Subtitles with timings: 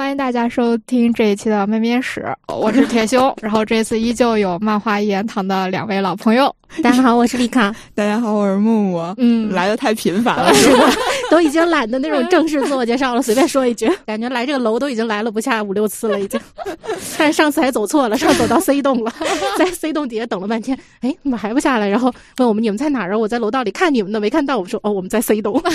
[0.00, 3.32] 欢迎大家收听这一期的漫编史，我是铁兄。
[3.42, 6.50] 然后这次依旧有漫画一言堂的两位老朋友。
[6.82, 7.70] 大家好，我是丽卡。
[7.94, 9.14] 大家好，我是木木。
[9.18, 10.90] 嗯，来的太频繁了，是吧？
[11.30, 16.38] 都已经懒得那种正式自我介绍了，随便说一句，感觉来这个楼都已经来了不下五六次了，已经。
[17.16, 19.12] 但是上次还走错了，上走到 C 栋了，
[19.56, 21.88] 在 C 栋底下等了半天，哎，怎么还不下来？
[21.88, 23.18] 然后问我们你们在哪儿啊？
[23.18, 24.58] 我在楼道里看你们的，没看到。
[24.58, 25.62] 我说哦，我们在 C 栋。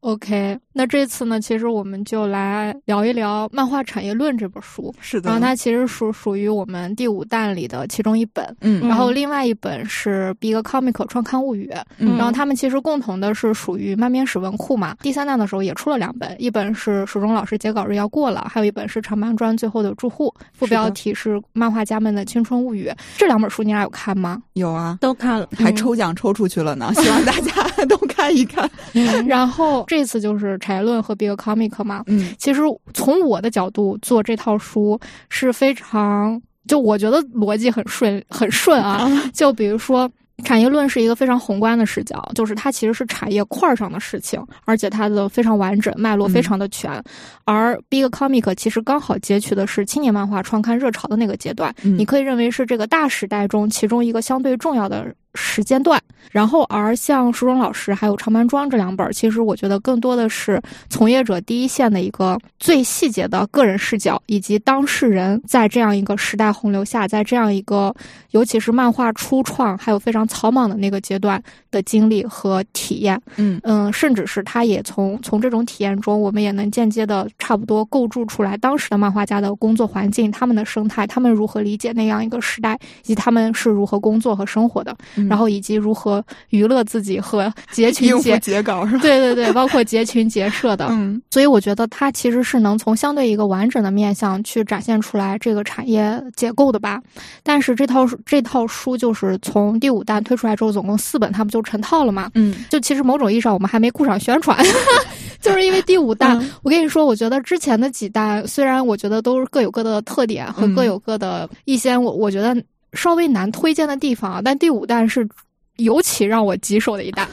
[0.00, 4.94] OK，那这次呢，其实我们就来聊一聊《漫画产业论》这本书。
[5.00, 8.56] 是的，然后它其实属属于我们第五弹里的其中一本。
[8.60, 11.72] 嗯，然后另外一本是《Big Comic》创刊物语。
[11.98, 14.87] 嗯，然后他们其实共同的是属于漫编史文库嘛。
[15.02, 22.90] 第三弹的时候也出了两本，一本是蜀中老师截稿日要过了，还有一本是长漫专最后的住户，副标题是漫画家们的青春物语。
[23.16, 24.42] 这两本书你俩有看吗？
[24.54, 27.52] 有啊，都看了，还抽奖抽出去了呢，希望大家
[27.88, 28.68] 都看一看。
[29.26, 32.02] 然后这次就是《产业论》和《Big Comic》嘛。
[32.06, 32.60] 嗯，其实
[32.94, 34.98] 从我的角度做这套书
[35.28, 39.08] 是非常，就我觉得逻辑很顺，很顺啊。
[39.32, 40.10] 就比如说。
[40.44, 47.02] 产业论是一个非常宏观的视角，就是它其实是产业块上的事情，而且它的非常完整，脉络非常的全。
[47.44, 55.14] 而 Big Comic 其实刚好截取的是青年漫画创刊热潮的那个阶段，你可以认为是这个大时代中其中一个相对重要的。
[55.38, 56.00] 时间段，
[56.32, 67.94] 然后而像书中老师还有长班庄这两本，其实我觉得更多的是从业者第一线的一个最细节的个人视角，以及当事人在这样一个时代洪流下，在这样一个
[68.32, 73.20] 尤其是漫画初创还有非常草莽的那个阶段的经历和体验。
[73.36, 84.96] 嗯嗯，甚至是他也从从这种体验中，我们也能间接的差不多构筑出来当时的漫画家的工作环境、他们的生态、他们如何理解那样一个时代，以及他们是如何工作和生活的。
[85.28, 89.02] 然后以及如何娱乐自己和结 群结结稿是吧？
[89.02, 90.86] 对对对，包括结群结社的。
[90.90, 97.00] 嗯，所以我觉得它其实是能从相对一个完整的面向去展现出来这个产业结构的吧。
[97.42, 102.30] 但是这套这套书就是从第五弹推出来之后，总共四本，它不就成套了吗？
[102.34, 104.58] 嗯，就其实某种意义上我们还没顾上宣传，
[105.40, 106.38] 就是因为第五弹。
[106.62, 112.56] 我跟你说，我觉得之前的几弹虽然我觉得都是各有各的特点和各有各的一些我我觉得。
[112.92, 115.28] 稍微难推荐的地方啊，但第五弹是
[115.76, 117.26] 尤其让我棘手的一弹。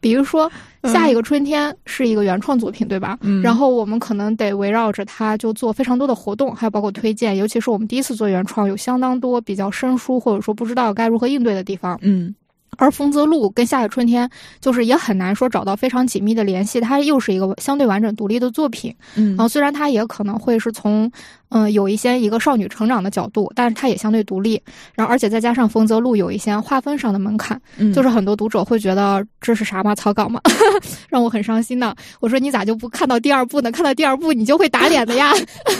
[0.00, 0.50] 比如说，
[0.82, 3.16] 下一个春天是一个原创作品，对吧？
[3.20, 3.40] 嗯。
[3.40, 7.36] 然后我们可能得围绕着它就做非常多的活动，还有包括推荐。
[7.36, 11.96] 尤其是我们第一次做原创，有相当多比较生疏或者说不知道该如何应对的地方。
[12.02, 12.34] 嗯。
[12.78, 14.28] 而丰泽路跟下一个春天
[14.58, 18.92] 就是也很难说找到非常紧密的联系，它又是一个相对完整独立的作品。
[19.14, 19.36] 嗯。
[19.36, 21.08] 然后虽然它也可能会是从。
[21.52, 24.60] 嗯，有一些一个少女成长的角度，但是它也相对独立。
[24.94, 27.60] 然后，而且再加上丰泽路有一些划分上的门槛，
[27.94, 30.40] 就是很多读者会觉得这是啥嘛，草稿嘛，
[31.10, 31.94] 让我很伤心的。
[32.20, 33.70] 我说你咋就不看到第二部呢？
[33.70, 35.32] 看到第二部你就会打脸的呀。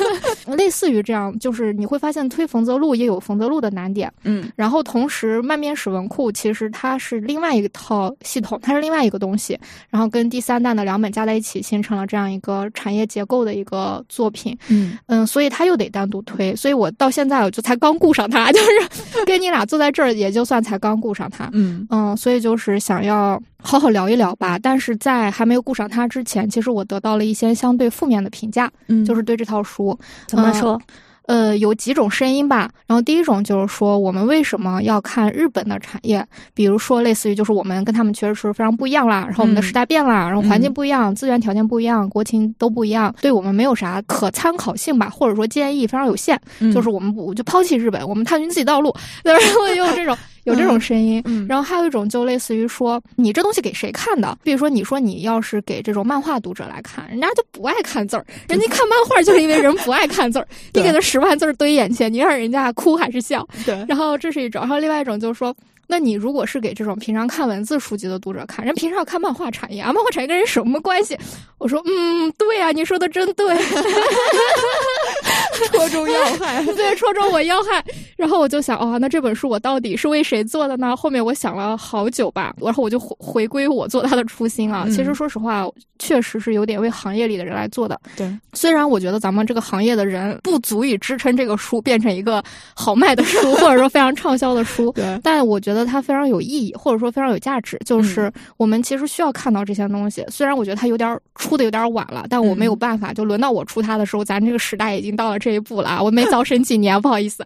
[0.56, 4.12] 类似于这样，就是你会发现推丰泽路也有丰泽路的难点。
[4.24, 9.58] 嗯，然后同时漫面史文库其实它是另外一套系统，它是另外一个东西。
[9.88, 14.54] 然后跟第三弹的两本加在一起，形成了这样一个产业结构的一个作品。
[14.68, 15.61] 嗯嗯，所以它。
[15.62, 21.48] 他又得单独推，所以我到现在我就才刚顾上他， 就是跟你俩坐在这儿，也就算才刚顾上他。
[21.52, 24.58] 嗯嗯，所以就是想要好好聊一聊吧。
[24.58, 29.96] 但是在还没有顾上他之前，其实我得到了一些相对负面的评价，嗯，就是对这套书
[30.26, 30.80] 怎么说？
[31.26, 32.70] 呃，有几种声音吧。
[32.86, 36.26] 然后第一种就是说，我们为什么要看日本的产业？
[36.54, 39.24] 比如说，类似于就是我们跟他们确实是非常不一样啦。
[39.26, 45.08] 然后我们的时代变了，然后环境不一样，资源条件不一样，国情都不一样，对我们没有啥可参考性吧？
[45.08, 46.40] 或者说建议非常有限。
[46.72, 48.94] 就是我们不就抛弃日本，我们探寻自己道路。
[49.22, 51.22] 然后用这种有这种声音。
[51.48, 54.36] 然后还有一种就类似于说，你这东西给谁看的？
[54.42, 58.24] 比如说，你说你要是给这种漫画读者来看，人家就不爱看字儿。
[58.48, 60.48] 人家看漫画就是因为人不爱看字儿。
[60.72, 61.02] 你给他。
[61.02, 63.46] 十万字堆眼前，你让人家哭还是笑？
[63.66, 63.84] 对。
[63.86, 65.54] 然后这是一种，然后另外一种就是说，
[65.92, 71.14] 那你如果是给这种平常看文字书籍的读者看，人平常要看漫画产业啊，漫画产业跟人什么关系？
[71.58, 73.54] 我说，嗯，对啊，你说的真对，
[75.68, 77.84] 戳中要害， 对，戳中我要害。
[78.16, 80.96] 然后我就想，哦，那这本书我到底是为谁做的呢？
[80.96, 84.86] 后面我想了好久吧，然后我就回回归我做它的初心啊。
[84.88, 85.68] 其实说实话。
[85.98, 87.96] 确实是有点为行业里的人来做的。
[88.16, 92.42] 对，虽然我觉得咱们这个行业的人不足以支撑这个书变成一个
[92.74, 97.78] 好卖的书，或者说非常畅销的书，对，但我觉得它非常有意义，或者说非常有价值。
[97.84, 100.24] 就是我们其实需要看到这些东西。
[100.28, 103.12] 虽然我觉得它有点出的有点晚了，但我没有办法。
[103.12, 106.02] 就轮到我出它的时候，咱这个时代已经到了这一步了啊。
[106.02, 107.44] 我没早生几年， 不好意思。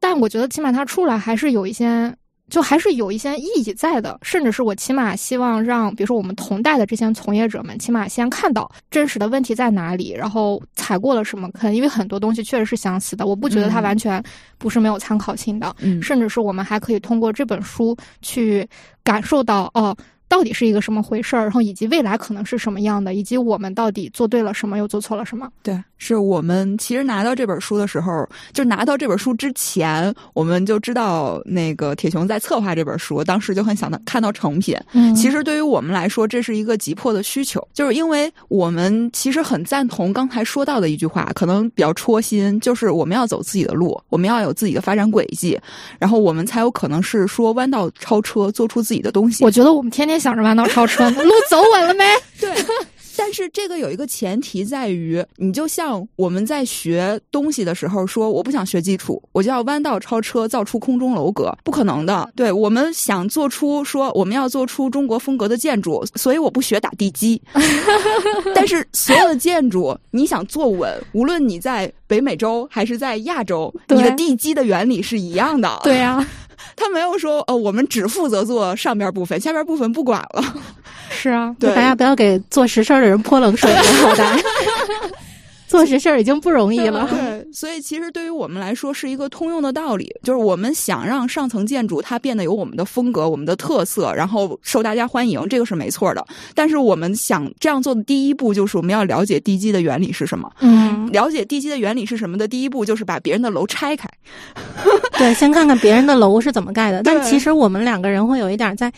[0.00, 2.14] 但我觉得起码它出来还是有一些。
[2.48, 14.22] 就还是有一些意义在的，甚至是我起码希望让，比如说我们同代的这些从业者们，起码先看到真实的问题在哪里，然后踩过了什么坑，因为很多东西确实是相似的，我不觉得它完全
[14.58, 18.68] 不是没有参考性的，甚至是我们还可以通过这本书去
[19.02, 19.96] 感受到哦。
[20.28, 21.42] 到底是一个什么回事儿？
[21.42, 25.48] 然后以及未来可能是什么样的，以及我们到底做对了什么，又做错了什么？
[25.62, 34.76] 对，是我们其实拿到这本书的时候，就拿到这本书之前，我们就知道那个铁熊在策划这本书，当时就很想到看到成品。
[34.92, 45.58] 嗯其实对于我们来说，这是一个急迫的需求，就是因为我们其实很赞同刚才说到的一句话，可能比较戳心，就是我们要走自己的路，我们要有自己的发展轨迹，
[45.98, 49.44] 然后我们才有可能是说弯道超车，做出自己的东西。
[49.44, 52.04] 我觉得我们天天想着弯道超车呢， 路走稳了没？
[52.40, 52.50] 对，
[53.16, 62.28] 但是这个有一个前提在于，你就像我们在学东西的时候说，我不想学基础，我就要弯道超车，造出空中楼阁，不可能的。
[62.36, 67.40] 对我们想做出说我们要做出中国风格的建筑，所以我不学打地基。
[68.54, 75.80] 但是所有的建筑，你想坐稳，无论你在北美洲还是在亚洲，你的地基的原理是一样的。
[75.82, 76.26] 对呀、
[76.74, 80.42] 他没有说呃，我们只负责做上边部分，下边部分不管了。
[81.10, 83.72] 是啊，对大家不要给做实事的人泼冷水，
[84.02, 84.36] 好大。
[85.66, 87.08] 做实事儿已经不容易了。
[87.10, 96.24] 对，所以其实对于我们来说是一个通用的道理，就是我们想让上层建筑它变得有我们的风格、我们的特色，然后受大家欢迎，这个是没错的。
[96.54, 100.50] 但是我们想这样做的第一步就是我们要了解地基的原理是什么。
[100.60, 104.08] 嗯，了解地基的原理是什么的第一步就是把别人的楼拆开。
[105.18, 107.02] 对，先看看别人的楼是怎么盖的。
[107.02, 108.92] 但其实我们两个人会有一点在，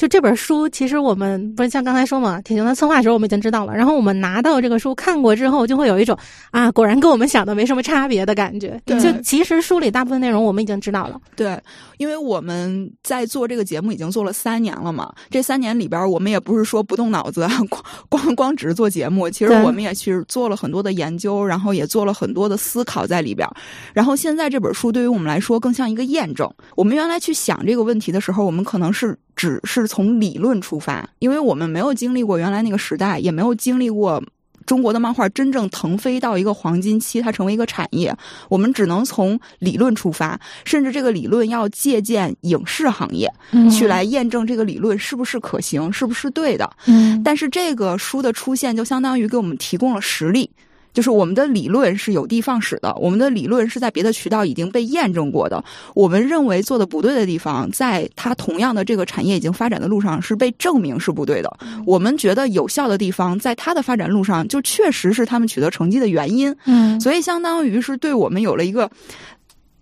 [0.00, 6.18] 就这本书，其实我们不是像刚才说嘛，铁熊的策划的时候我们已经知道了，然后我们拿到这个书看过之后，就会有一种
[6.52, 8.80] 啊，果然跟我们想的没什么差别的感觉。
[8.86, 11.20] 对就其实书里大部分内容我们已经知道了。
[11.36, 11.60] 对，
[11.98, 23.46] 因为我们在做这个节目已经做了三年了嘛，这三年里边，我们也不是说不动脑子， 光光光只是做节目，其实我们也去做了很多的研究，然后也做了很多的思考在里边。
[23.92, 26.50] 然后现在这本书对于我们来说更像一个验证。
[26.74, 34.22] 我们原来去想这个问题的时候，我们可能是只是从理论出发，因为我们没有经历过原来那个时代，也没有经历过。
[34.66, 38.14] 中国的漫画真正腾飞到一个黄金期，它成为一个产业，
[38.50, 46.70] 我们只能从理论出发，甚至这个理论要借鉴影视行业、嗯去来验证这个理论是不是可行，是不是对的。
[46.84, 50.48] 嗯，但是这个书的出现，就相当于给我们提供了实例。
[50.92, 55.62] 就是我们的理论是有的放矢的，我们的理论是在别的渠道已经被验证过的。
[55.94, 61.50] 我们认为做的不对的地方，在它同样的这个产业已经发展的路上是被证明是不对的。
[61.86, 66.54] 我们觉得有效的地方，在它的发展路上就确实是他们取得成绩的原因。
[66.64, 68.90] 嗯，所以相当于是对我们有了一个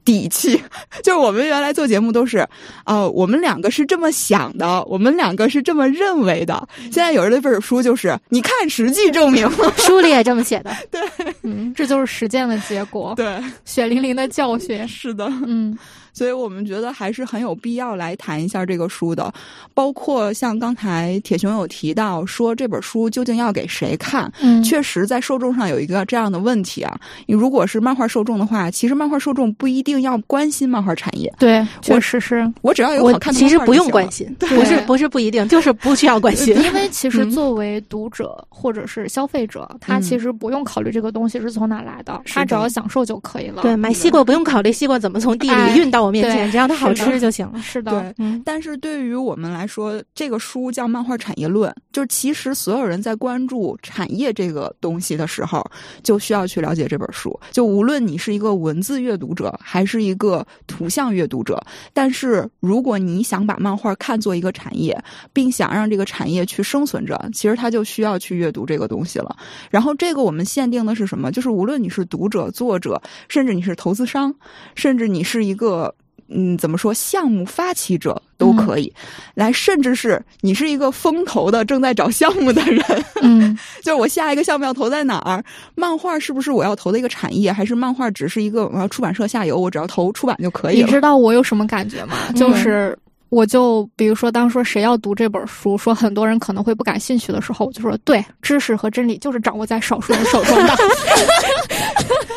[0.08, 0.58] 底气，
[1.05, 2.49] 就是我们原来做节目都是，
[2.87, 6.66] 呃，我们两个是这么想的，我们两个是这么认为的。
[6.84, 10.75] 现在有人那本书就是，你看实际证明了， 书里也这么写的。
[10.90, 11.02] 对
[11.43, 14.88] 嗯，这就是实践的结果，对，血淋淋的教训。
[14.88, 15.26] 是的。
[15.46, 15.76] 嗯
[16.19, 19.32] 所以我们觉得还是很有必要来谈一下这个书的，
[19.73, 26.99] 包括像刚才铁熊有提到说这本书究竟要给谁看，嗯，确实，在受众上有一个这样的问题啊。
[27.26, 32.53] 你如果是漫画受众的话，其实漫画受众不一定要关心漫画产业，对，确实是。
[32.62, 34.49] 我只要有我好看的其实不用关心，对。
[34.59, 36.56] 不是不是不一定，就是不需要关心。
[36.61, 37.31] 因为其实嗯。
[37.31, 43.63] 作为读者或者是消费者，他嗯其实不用考虑这个东西是从哪来的，他只要享受就可以了。
[43.63, 47.60] 对，买西瓜不用考虑西瓜怎么从地哎里运到我面前，只要它好吃就行了。
[47.60, 55.65] 是的，对，嗯，但是对于我们来说，这个书叫《漫画产业论》，就是其实所有人在关注产业这个东西的时候，
[56.03, 57.38] 就需要去了解这本书。
[57.50, 61.62] 就无论你是一个文字阅读者，还是一个图像阅读者，
[61.93, 64.98] 但是如果你想把漫画看作一个产业，
[65.32, 69.36] 并想让这个产业去生存着，其实它就需要去阅读这个东西了。
[69.70, 71.31] 然后这个我们限定的是什么？
[71.31, 74.34] 就是无论你是读者、作者，甚至你是投资商，
[74.74, 75.94] 甚至你是一个。
[76.29, 76.93] 嗯，怎么说？
[76.94, 78.93] 项目发起者都可以，
[79.35, 82.82] 来，甚至是你是一个风投的正在找项目的人，
[83.23, 85.43] 嗯， 就是我下一个项目要投在哪儿？
[85.75, 90.87] 漫画是不是我要投的一个产业，还是漫画只是一个我要出版社下游，我只要投出版就可以了？
[90.87, 92.17] 你知道我有什么感觉吗？
[92.29, 92.99] 嗯就是。
[93.31, 100.75] 我就比如说，当说谁要读这本书，说很多人可能会不感兴趣的时候，我就说，对，知识和真理就是掌握在少数人手中的。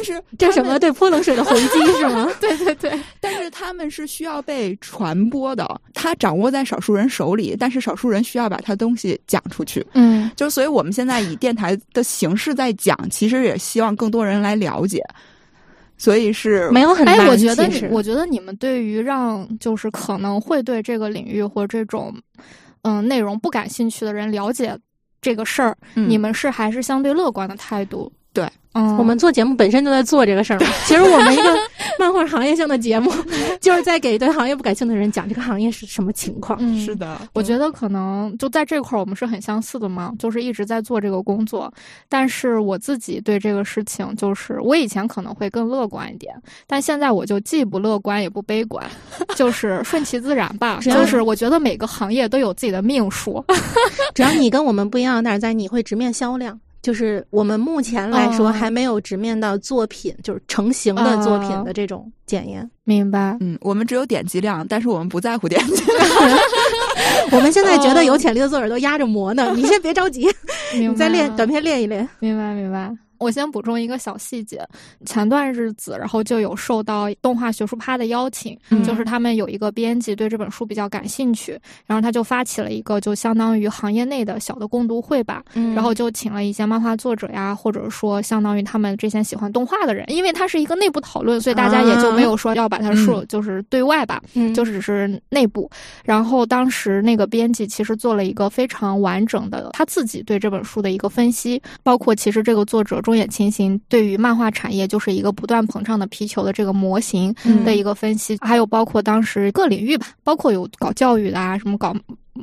[0.00, 2.30] 但是 这什么对泼冷水的回击是吗？
[2.40, 9.84] 对对对，但是他们是需要被传播的，它掌握在少数人手里，但是少数人需要把它东西讲出去。
[9.94, 15.02] 嗯就所以我们现在以电台的形式在讲，其实也希望更多人来了解。
[15.98, 17.18] 所以是没有很难。
[17.18, 22.14] 哎，我觉得我觉得你们对于让就是可能会对这个领域或这种
[22.82, 24.74] 嗯内容不感兴趣的人了解
[25.20, 28.10] 这个事儿，嗯你们是还是相对乐观的态度。
[28.32, 30.66] 对，嗯，我们做节目本身就在做这个事儿嘛。
[30.86, 31.56] 其实我们一个
[31.98, 33.10] 漫画行业性的节目，
[33.60, 36.56] 就是在给对行业不感兴趣的人讲这个行业是什么情况。
[36.62, 41.72] 嗯 是的，我觉得可能就在这块儿，我们是很相似的嘛，就是一直在做这个工作。
[42.08, 46.32] 但是我自己对这个事情，就是我以前可能会更乐观一点，
[46.68, 48.88] 但现在我就既不乐观也不悲观，
[49.34, 50.78] 就是顺其自然吧。
[50.86, 53.44] 就是我觉得每个行业都有自己的命数。
[54.14, 56.58] 只要你跟我们不一样，但是在你会直面销量。
[56.82, 62.68] 就是我们目前来说哦还没有直面到作品，就是成型的作品的这种检验。
[62.84, 63.36] 明白？
[63.40, 66.06] 嗯，我们只有点击量，但是我们不在乎点击量。
[67.32, 70.26] 我们现在觉得有潜力的作者都压着磨呢，你先别着急，
[70.74, 72.08] 你再练短片练一练。
[72.18, 72.90] 明白明白。
[73.20, 74.66] 我先补充一个小细节，
[75.04, 95.70] 前段日子，然后就有受到动画学术趴的邀请，嗯就是他们有一个编辑对这本书比较感兴趣，然后他就发起了一个就相当于行业内的小的共读会吧，嗯然后就请了一些漫画作者呀，或者说相当于他们之前喜欢动画的人，因为它是一个内部讨论，所以大家也就没有说要把它说就是对外吧，嗯就只是内部。
[96.06, 111.92] 然后当时那个编辑其实做了一个非常完整的他自己对这本书的一个分析，包括其实这个作者中野晴行对于漫画产业就是一个不断膨胀的皮球的这个模型嗯的一个分析，还有包括当时各领域吧，包括有搞教育的啊，什么搞。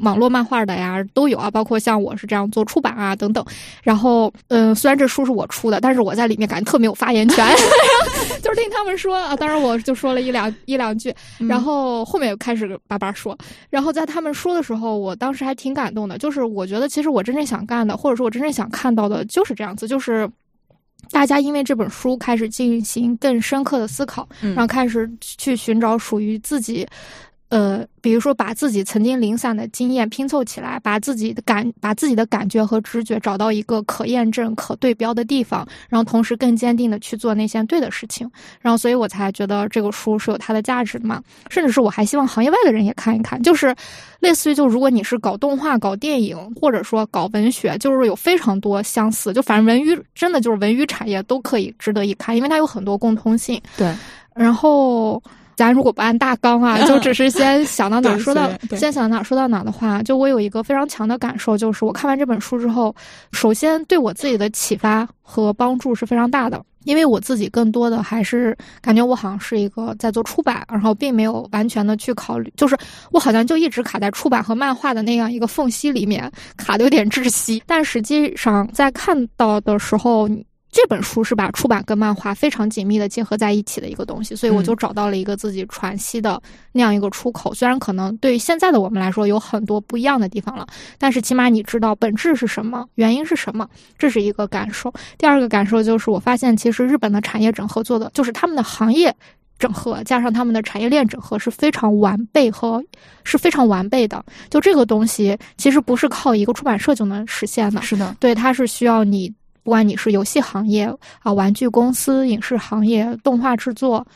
[0.01, 3.43] 网络漫画的呀都有啊，包括像我是这样做出版啊等等。
[3.81, 7.47] 然后，嗯、虽然这书是我出的，但是我在里面感觉特没有发言权
[8.43, 9.35] 就是听他们说啊。
[9.35, 11.11] 当然，我就说了一两一两句，
[11.47, 13.35] 然后后面又开始叭叭说。
[13.71, 16.17] 然后在他们说的时候，我当时还挺感动的。
[16.17, 20.29] 就是我觉得，其实我真正想干的，或者说我真正想看到的，就是这样子，就是。
[21.11, 24.53] 大家因为这本书开始进行更深刻的思考，嗯。
[24.53, 26.87] 然后开始去寻找属于自己，
[27.49, 38.29] 呃，比如说把自己曾经零散的经验拼凑起来，把自己的感、把自己的感觉和直觉找到一个可验证、可对标的地方，然后同时更坚定的去做那些对的事情。
[38.59, 41.23] 然后，所以我才觉得这个书是有它的价值的嘛。
[41.49, 43.73] 甚至是我还希望行业外的人也看一看，就是
[44.19, 53.61] 类似于就如果你是搞动画、搞电影，或者说搞文学，就是有非常多相似，就反正文娱真的就是文娱产业都可以值得一看，因为它有很多共通性。
[53.77, 53.95] 对，
[54.35, 55.23] 然后。
[55.57, 62.95] 咱如果不按大纲啊， 就只是先想到哪儿说到先想到哪儿说到哪儿的话，就我有一个非常强的感受，就是我看完这本书之后，
[63.33, 66.63] 首先对我自己的启发和帮助是非常大的。
[66.83, 72.77] 因为我自己更多的还是感觉我好像是一个在做出版，然后并没有完全的去考虑，就是
[73.11, 77.61] 我好像就一直卡在出版和漫画的那样一个缝隙里面，卡的有点窒息。
[77.65, 80.29] 但实际上在看到的时候，
[80.71, 87.53] 这本书是把出版跟漫画非常紧密的结合在一起的一个东西，所以我就找到了一个自己喘息的那样一个出口。
[87.53, 94.93] 虽然可能对于现在的我们来说有很多不一样的地方了，但是起码你知道本质是什么，原因是什么，这是一个感受。
[95.17, 99.15] 第二个感受就是我发现，其实日本的产业整合做的，就是他们的行业。
[99.59, 102.79] 整合加上他们的产业链整合是非常完备和
[103.23, 104.23] 是非常完备的。
[104.51, 107.81] 就这个东西，其实不是靠一个出版社就能实现的。
[107.81, 109.33] 是的，对，它是需要你，
[109.67, 114.07] 不管你是游戏行业啊、玩具公司、影视行业、动画制作。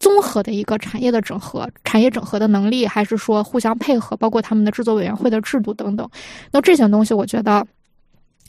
[0.00, 6.08] 综合的一个产业的整合，产业整合的能力，还是说互相配合，包括他们的制作委员会的制度等等，
[6.50, 7.62] 那这些东西，我觉得，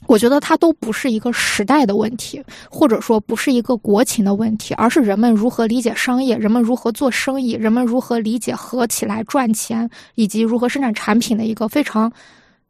[0.06, 12.10] 我觉得它都不是一个时代的问题，或者说不是一个国情的问题，而是人们如何理解商业，人们如何做生意，人们如何理解合起来赚钱，以及如何生产产品的一个非常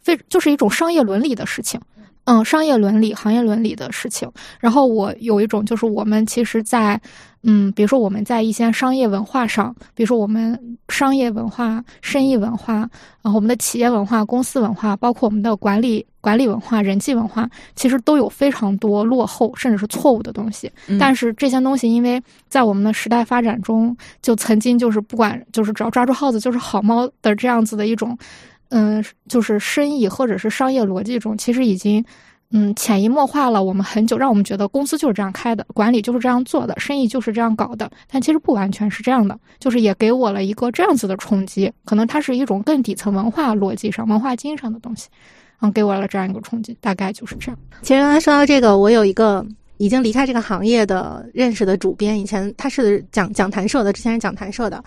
[0.01, 1.81] 非就是一种商业伦理的事情。
[2.27, 4.31] 嗯，商业伦理、行业伦理的事情。
[4.61, 7.01] 然后我有一种，就是我们其实在，
[7.45, 12.75] 嗯，比如说我们在一些商业文化上，比如说我们商业文化、生意文化，
[13.23, 20.69] 然后我们的企业文化、公司文化，包括我们的管理管理文化、人际文化，其实都有非常多落后甚至是错误的东西。
[20.89, 28.19] 嗯但是这些东西，因为在我们的时代发展中，就曾经就是不管就是只要抓住耗子就是好猫的这样子的一种。
[28.71, 32.05] 嗯，就是生意或者是商业逻辑中，其实已经
[32.51, 37.91] 嗯潜移默化了我们很久，让我们觉得公司就是这样开的，管理就是这样做的，生意就是这样搞的。
[38.11, 45.09] 但其实不完全是这样的，就是也给我了一个这样子的冲击，可能它是一种更底层文化逻辑上、文化基因上的东西，
[45.61, 47.59] 嗯，给我了这样一个冲击，大概就是这样。
[47.83, 49.45] 其实刚才说到这个，我有一个
[49.79, 54.83] 已经离开这个行业的认识的主编，以前他是讲讲谈社的，之前是讲谈社的，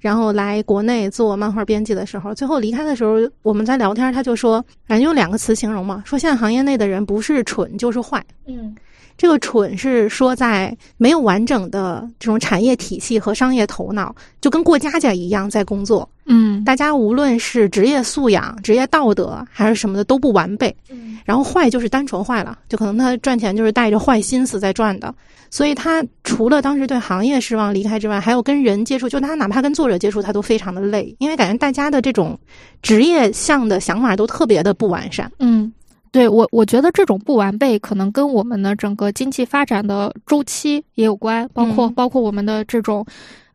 [0.00, 8.24] 然后来国内做漫画编辑的时候，最后离开的时候，我们在聊天，他就说，反正用两个词形容嘛，说现在行业内的人不是蠢就是坏。
[8.46, 8.74] 嗯
[9.22, 16.08] 这个蠢是说在没有完整的这种产业体系和商业头脑，就跟过家家一样在工作。
[16.26, 20.74] 嗯，大家无论是职业素养、职业道德还是什么的都不完备。
[20.90, 25.14] 嗯然后坏就是单纯坏了，就可能他赚钱就是带着坏心思在赚的。
[25.50, 32.36] 所以他除了当时对行业失望离开之外，还有跟人接触，就他哪怕跟作者接触，他都非常的累，因为感觉大家的这种
[32.82, 35.30] 职业向的想法都特别的不完善。
[35.38, 35.72] 嗯，
[36.12, 43.04] 对我我觉得这种不完备可能跟我们的整个经济发展的周期也有关，包括、嗯包括我们的这种。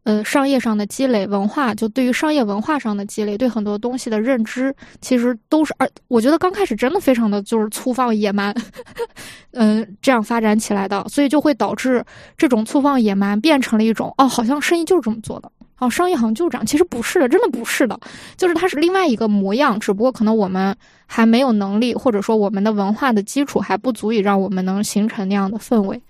[0.03, 8.55] 呃，商业上的积累，文化就对于商业文化上的积累，对很多东西的认知，其实都是，而我觉得刚开始真的非常的就是粗放野蛮，
[9.51, 12.01] 嗯、这样发展起来的，所以就会导致
[12.37, 17.99] 这种粗放野蛮变成了一种哦，好像生意就是这么做的，哦，商业好像就这样，其实不是的，真的不是的，
[18.35, 26.01] 就是它是另外一个模样，只不过可能我们还没有能力，或者说我们的文化的基础还不足以让我们能形成那样的氛围。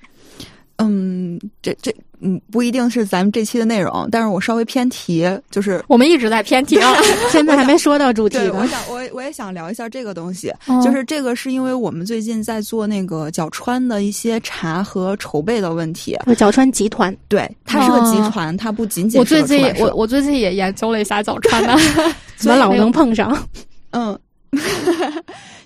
[0.77, 6.93] 嗯，这这嗯不一定是咱们这期的内容，但是我稍微偏题，就是我们一直在偏题啊，
[7.31, 8.65] 现在还没说到主题对，我。
[8.67, 10.81] 想我我也想聊一下这个东西，哦。
[10.83, 18.29] 就是这个是因为我们最近在做那个角川的一些茶和筹备的问题，就是角川集团，对，它是个集哦。
[18.31, 21.75] 团，它不仅仅我最近我我最近也研究了一下角川的，
[22.37, 23.35] 怎么 老能碰上？
[23.91, 24.17] 嗯，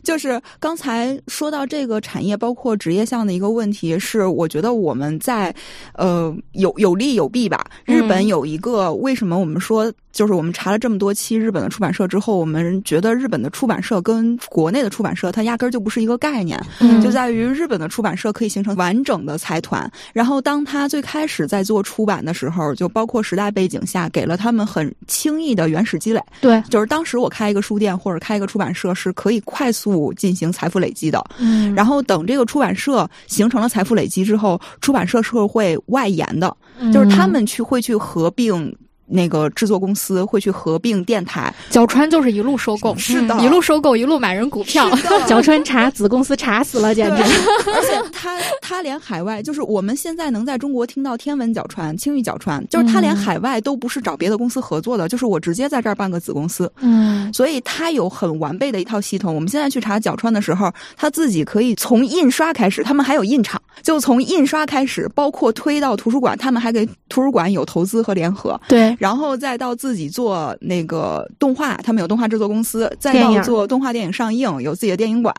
[0.04, 5.54] 就是刚才说到这个产业包括职业项的一个问题，是我觉得我们在
[5.94, 7.66] 呃有有利有弊吧。
[7.86, 26.22] 日本嗯有一个为什么我们说，就是我们查了这么多期日本的出版社之后，我们觉得日本的出版社跟国内的出版社它压根儿就不是一个概念，嗯就在于日本的出版社可以形成完整的财团，然后当他最开始在做出版的时候，就包括时代背景下，给了他们很轻易的原始积累。
[26.42, 31.24] 对，就是当时我开一个书店或者开一个出版社是可以快速进行财富累积的。
[31.40, 36.56] 嗯然后等这个出版社形成了财富累积之后，出版社是会外延的，
[36.94, 38.76] 就是他们去会去合并。
[39.12, 44.90] 那个制作公司会去合并电台，角川就是一路收购，是的一路收购，一路买人股票。
[45.28, 47.22] 角川查子公司查死了，简直。
[47.22, 56.72] 而且他他连海外，就是我们现在能在中国听到天文角川、青玉角川，就是他连嗯海外都不是找别的公司合作的，就是我直接在这儿办个子公司。
[56.80, 59.34] 嗯所以他有很完备的一套系统。
[59.34, 75.34] 我们现在去查角川的时候，他自己可以从印刷开始，他们还有印厂，就从印刷开始，包括推到图书馆，他们还给图书馆有投资和联合，对，然后再到自己做那个动画，他们有动画制作公司，再到做动画电影上映，有自己的电影馆，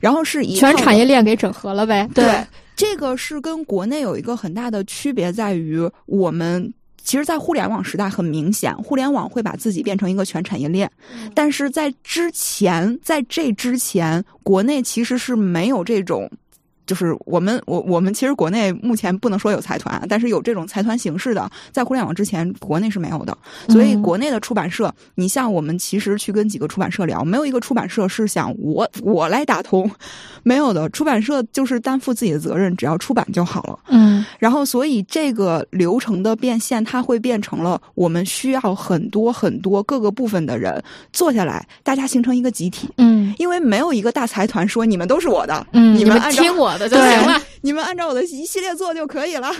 [0.00, 2.08] 然后是以全产业链给整合了呗。
[2.14, 2.44] 对，
[2.74, 6.72] 这个是跟国内有一个很大的区别，在于我们。
[7.06, 10.90] 其实，在互联网时代很明显，互联网会把自己变成一个全产业链，
[11.34, 16.26] 但是在之前，在这之前，国内其实是没有这种。
[16.86, 23.36] 就是我们我我们其实国内目前不能说有财团，但是有这种财团形式的，在互联网之前国内是没有的。
[23.68, 29.90] 所以嗯国内的出版社，你像我们其实去跟几个出版社聊，没有一个出版社是想我我来打通，
[30.42, 30.88] 没有的。
[30.90, 33.78] 出版社就是担负自己的责任，只要出版就好了。
[33.88, 42.88] 嗯然后，所以这个流程的变现，它会变成了我们需要很多很多各个部分的人坐下来，大家形成一个集体。
[42.98, 49.50] 嗯因为没有一个大财团说你们都是我的，嗯，你你们听我的就对行了，你们按照我的一系列做就可以了。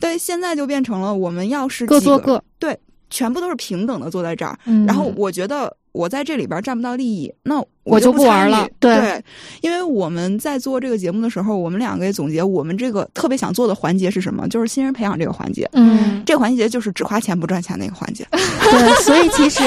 [0.00, 2.44] 对，现在就变成了我们要是几个各做各。
[2.58, 2.78] 对，
[3.10, 4.58] 全部都是平等的坐在这儿。
[4.66, 9.24] 嗯然后我觉得我在这里边占不到利益，那我就不玩了对对，
[9.60, 14.46] 因为我们在做这个节目的时候，我们两个也总结，我们这个特别想做的环节是什么？
[14.48, 15.68] 就是新人培养这个环节。
[15.72, 18.24] 嗯这个环节就是只花钱不赚钱那个环节。
[18.32, 19.62] 对，所以其实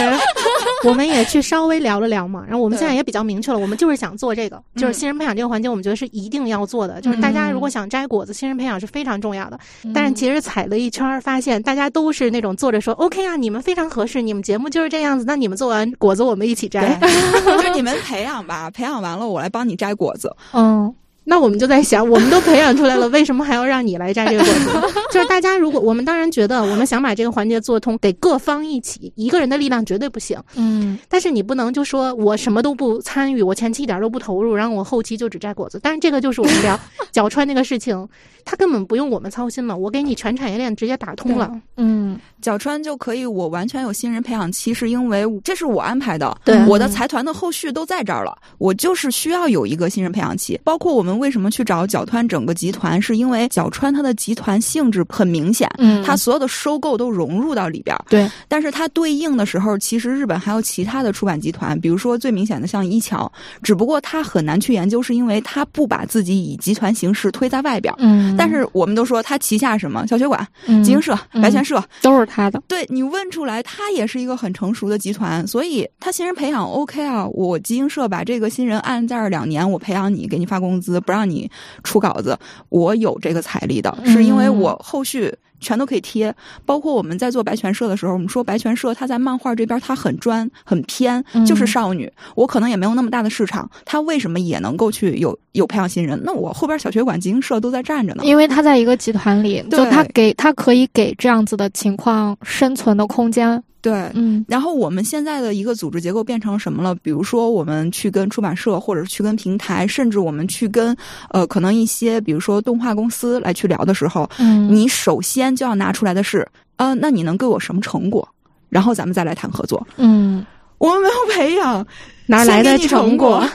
[0.85, 7.01] 我们也去稍微聊了聊嘛，然后我们现在也比较明确了，我们就是想做这个，就是新人培养这个环节，我们觉得是一定要做的。
[7.01, 9.59] 就是大家如果想摘果子，新人培养是非常重要的。
[9.93, 16.97] 但是其实踩了一圈，发现大家都是那种坐着说 OK 啊，你们非常合适，你们节目就是这样子，那你们做完果子我们一起摘。
[17.45, 20.35] 就是你们培养吧，培养完了我来帮你摘果子。
[20.53, 20.93] 嗯
[21.27, 24.93] 那我们就在想，我们都培养出来了，为什么还要让你来摘这个果子？
[25.11, 30.39] 就是大家如果我们当然觉得我们想把这个环节做通，得各方一起，一个人的力量绝对不行。
[30.55, 35.79] 嗯但是你不能就说我什么都不参与，我前期一点都不投入，然后我后期就只摘果子。
[35.81, 36.79] 但是这个就是我们聊
[37.11, 38.07] 角川那个事情，
[38.43, 41.51] 他根本不用我们操心了，我给你全产业链直接打通了。
[41.77, 46.37] 嗯，角川就可以，我完全有新人培养期，是因为这是我安排的。
[46.45, 50.59] 对我的财团的后续都在这儿了，我就是需要有一个新人培养期。
[50.63, 58.03] 包括我们为什么去找角川整个集团，是因为角川它的集团性质很明显，嗯它所有的收购都融入到里边儿。
[58.09, 63.31] 对，但是它对应的时候，其实日本还有其他的出版集团，比如说最明显的像一桥，
[63.63, 67.97] 只不过它很难去研究，是因为它不把自己以集团形式推在外边儿。
[67.99, 72.61] 嗯，但是我们都说它旗下什么小学馆、嗯集英社、嗯白泉社，都是它的。
[72.67, 77.25] 对你问出来，它也是一个很成熟的集团，所以它新人培养 OK 啊。
[77.27, 81.49] 我集英社把这个新人按在这儿两年，我培养你，给你发工资，不让你
[81.83, 82.37] 出稿子，
[82.69, 85.33] 我有这个财力的，是因为我后续。
[85.61, 96.21] 全都可以贴，包括我们在做白泉社的时候，我们说白泉社它在漫画这边它很专很偏，嗯就是少女，我可能也没有那么大的市场，它为什么也能够去有有培养新人？
[96.23, 98.23] 那我后边小学馆、集英社都在站着呢。
[98.25, 103.63] 因为它在一个集团里，就它给它可以给这样子的情况生存的空间。
[103.85, 106.95] 对，嗯然后我们现在的一个组织结构变成什么了？
[107.03, 110.97] 比如说，我们去跟出版社，或者是去跟平台，甚至我们去跟
[111.29, 118.27] 呃，可能一些比如说动画公司来去聊的时候，嗯，你首先就要拿出来的是，呃，那你能给我什么成果？
[118.69, 119.85] 然后咱们再来谈合作。
[119.97, 120.43] 嗯
[120.79, 121.85] 我们没有培养，
[122.25, 123.49] 哪来的成果果？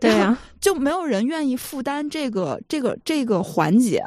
[0.00, 4.04] 对啊，就没有人愿意负担这个这个这个环节。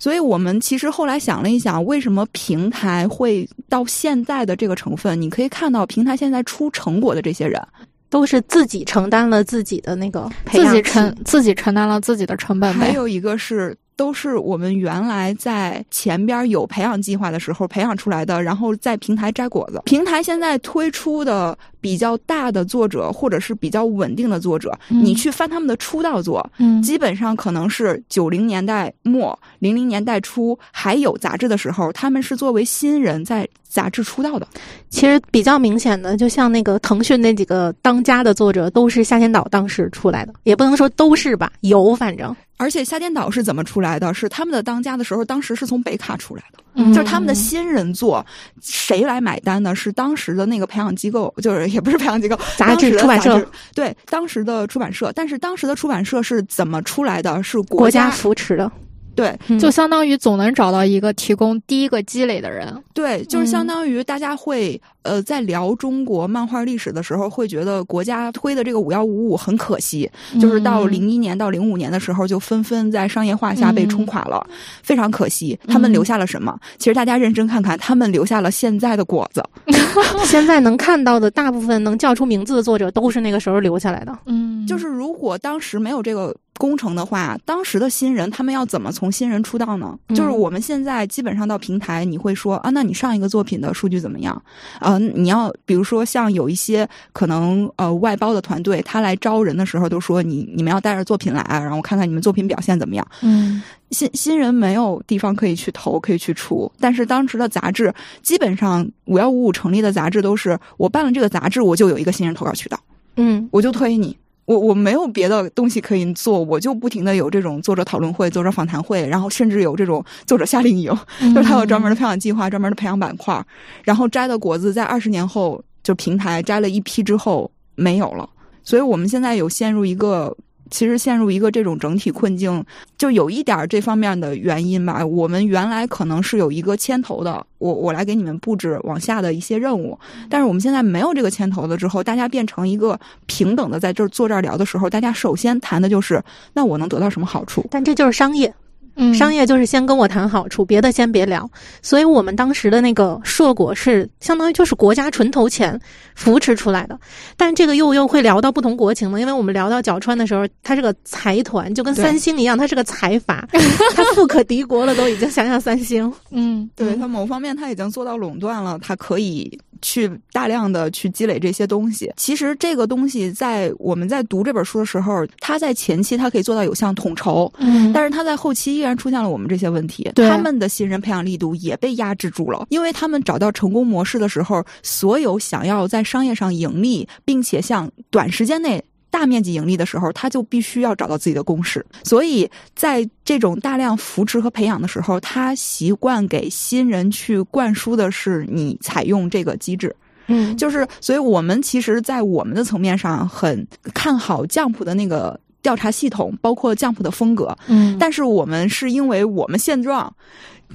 [0.00, 5.20] 所以我们其实后来想了一想，为什么平台会到现在的这个成分？
[5.20, 7.62] 你可以看到，平台现在出成果的这些人，
[8.08, 12.86] 都是自己承担了自己的那个培自己承自己承担了自己的成本呗。
[12.86, 19.82] 还有一个是，都是我们原来在前边有培养计划的时候培养出来的，然后在平台摘果子。
[19.84, 34.46] 平台现在推出的比较大的作者，或者是比较稳定的作者，嗯你去翻他们的出道作，嗯基本上可能是九零年代末、零零年代初还有杂志的时候，他们是作为新人在杂志出道的。
[34.88, 44.12] 其实比较明显的，就像那个腾讯那几个当家的作者，都是夏天岛当时出来的，也不能说都是吧，有反正而且夏天岛是怎么出来的？
[44.12, 46.58] 是他们的当家的时候，当时是从北卡出来的。
[46.74, 48.24] 嗯就是他们的新人作，
[48.60, 49.74] 谁来买单呢？
[49.74, 55.12] 是当时的那个培养机构，就是也不是培养机构，杂志出版社对当时的出版社。
[55.14, 57.42] 但是当时的出版社是怎么出来的？
[57.42, 58.70] 是国家扶持的，
[59.14, 62.74] 对嗯就相当于总能找到一个提供第一个积累的人。
[62.94, 75.58] 对，就是相嗯当于大家会、呃在聊中国漫画历史的时候，会觉得国家推的这个五幺五五很可惜，就是到嗯零一年到零五年的时候，就纷纷在商业化下被冲垮了，嗯非常可惜。
[75.66, 76.58] 他们留下了什么？
[76.78, 79.42] 其实大家认真看看，他们留下了现在的果子。
[80.24, 84.18] 现在能看到的大部分能叫出名字的作者，都是那个时候留下来的。
[84.26, 89.98] 嗯，就是如果当时没有这个工程的话，当时的新人他们要怎么从新人出道呢？
[90.08, 94.40] 嗯就是我们现在基本上到平台，你会说啊，那你上一个作品的数据怎么样？
[94.80, 103.06] 呃，你要比如说像有一些可能呃外包的团队，他来招人的时候都说你你们要带着作品来，然后我看看你们作品表现怎么样。
[103.22, 106.70] 嗯新新人没有地方可以去投，可以去出。
[106.78, 107.92] 但是当时的杂志，
[108.22, 112.78] 基本上五幺五五成立的杂志都是我办了这个杂志，我就有一个新人投稿渠道。
[113.16, 114.16] 嗯，我就推你。
[114.50, 120.92] 我我没有别的东西可以做，我就不停的有这种作者讨论会、作者访谈会，然后甚至有这种作者夏令营，
[121.32, 123.40] 就是他有专门的培养计划、专门的培养板块，
[123.84, 128.28] 然后摘的果子在二十年后就平台摘了一批之后没有了，
[128.64, 130.36] 所以我们现在有陷入一个。
[130.70, 132.64] 其实陷入一个这种整体困境，
[132.96, 135.04] 就有一点儿这方面的原因吧。
[135.04, 146.22] 我们原来可能是有一个牵头的，我我来给你们布置往下的一些任务，但是我们现在没有这个牵头的之后，大家变成一个平等的在这儿坐这儿聊的时候，大家首先谈的就是
[146.54, 147.66] 那我能得到什么好处？
[147.70, 148.54] 但这就是商业，
[149.02, 151.50] 嗯商业就是先跟我谈好处，别的先别聊。
[151.80, 155.80] 所以我们当时的那个硕果是相当于就是国家纯投钱
[156.14, 156.98] 扶持出来的，
[157.36, 163.48] 但这个又又会聊到不同国情嘛，因为我们聊到角川的时候，它是个财团，就跟三星一样，它是个财阀，
[163.96, 166.12] 它富可敌国了，都已经想想三星。
[166.30, 172.12] 嗯对它某方面它已经做到垄断了，它可以去大量的去积累这些东西。
[172.16, 188.82] 其实这个东西在我们在读这本书的时候，它在前期它可以做到有效统筹，嗯但是它在后期依然出现了我们这些问题，他们的新人培养力度也被压制住了，因为他们找到成功模式的时候，所有想要在商业上盈利，并且向短时间内。
[189.10, 191.84] 大面积盈利的时候，他就必须要找到自己的公式。
[192.04, 199.94] 所以在这种大量扶持和培养的时候，他习惯给新人去灌输的是你采用这个机制。
[200.32, 207.52] 嗯，就是，所以我们其实，在我们的层面上很看好降普的那个调查系统，包括酱谱的风格。
[207.66, 210.14] 嗯，但是我们是因为我们现状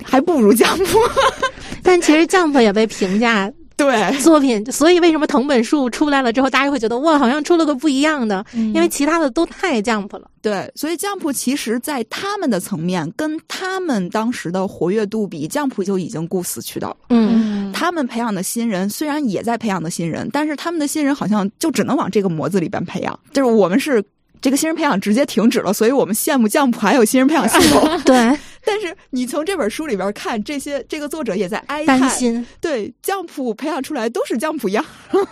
[0.03, 0.99] 还不如酱谱，
[1.81, 10.29] 但其实酱谱也被评价对作品，所以为什么藤本树出来了之后，大家会觉得哇，好像出了个不一样的，嗯因为其他的都太 Jump 了。
[10.41, 16.95] 对，所以 Jump 其实在他们的层面跟他们当时的活跃度比，，Jump 就已经顾死渠道。
[17.09, 24.03] 嗯，他们培养的新人虽然也在培养的新人，但是他们的新人好像就只能往这个模子里边培养，就是我们是。
[24.41, 27.89] 这个新人培养直接停止了，所以我们羡慕 Jump 还有新人培养系统。
[28.05, 34.83] 对，但是你从这本书里边看，这些这个作者也在哀叹，担心，对酱谱培养出来都是酱谱样。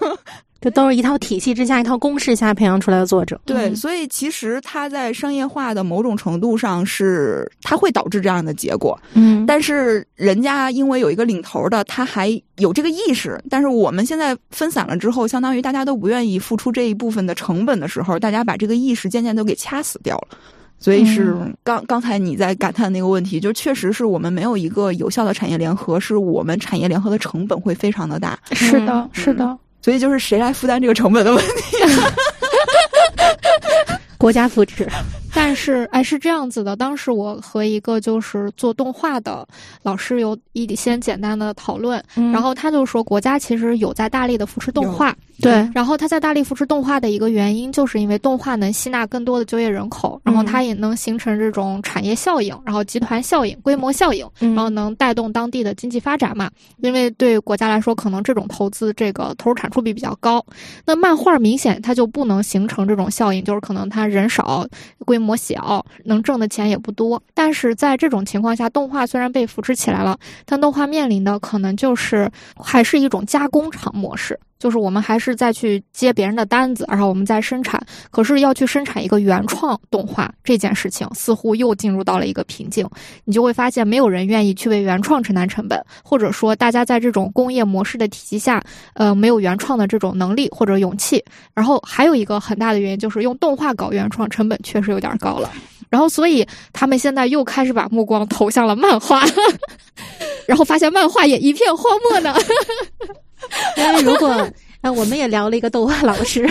[0.61, 3.37] 这都是一套体系之下、一套公式下培养出来的作者。
[3.45, 8.97] 对，嗯所以其实它在商业化的某种程度上是，它会导致这样的结果。
[9.13, 13.37] 嗯，但是人家因为有一个领头的，他还有这个意识。
[13.49, 20.37] 但是我们现在分散了之后，相当于大家都不愿意付出这一部分的成本的时候，大家把这个意识渐渐都给掐死掉了。
[20.83, 28.37] 所以是刚刚才你在感叹那个问题，就确实是我们没有一个有效的产业联合，是我们产业联合的成本会非常的大。
[28.51, 29.57] 是的，是的。
[29.81, 31.77] 所以就是谁来负担这个成本的问题？
[34.19, 34.85] 国家扶持。
[35.33, 36.75] 但是，哎，是这样子的。
[36.75, 39.47] 当时我和一个就是做动画的
[39.81, 56.49] 老师有一先简单的讨论，嗯然后他就说，国家其实有在大力的扶持动画，对，然后他在大力扶持动画的一个原因，就是因为动画能吸纳更多的就业人口，然后它也能形成这种产业效应，然后集团效应、规模效应，然然后能带动当地的经济发展嘛。
[56.77, 60.45] 因为对国家来说，可能这种投资这个投入产出比比较高。
[60.85, 64.65] 那漫画明显它就不能形成这种效应，就是可能它人少、
[64.99, 67.23] 规模模小，能挣的钱也不多。
[67.33, 74.39] 但是在这种情况下，动画虽然被扶持起来了，但动画面临的可能就是还是一种加工厂模式。
[74.63, 77.85] 就是我们还是再去接别人的单子，然后我们再生产。
[78.09, 82.87] 可是要去生产一个原创动画这件事情，似乎又进入到了一个瓶颈。
[83.25, 91.21] 你就会发现，没有人愿意去为原创承担成本，或者说大家在这种工业模式的体系下，呃，没有原创的这种能力或者勇气。
[91.53, 95.51] 然后还有一个很大的原因就是用动画搞原创成本确实有点高了。
[95.89, 99.25] 然后，所以他们现在又开始把目光投向了漫画，
[100.47, 102.33] 然后发现漫画也一片荒漠呢。
[103.77, 104.49] 因为如果
[104.81, 106.45] 呃，我们也聊了一个动画老师，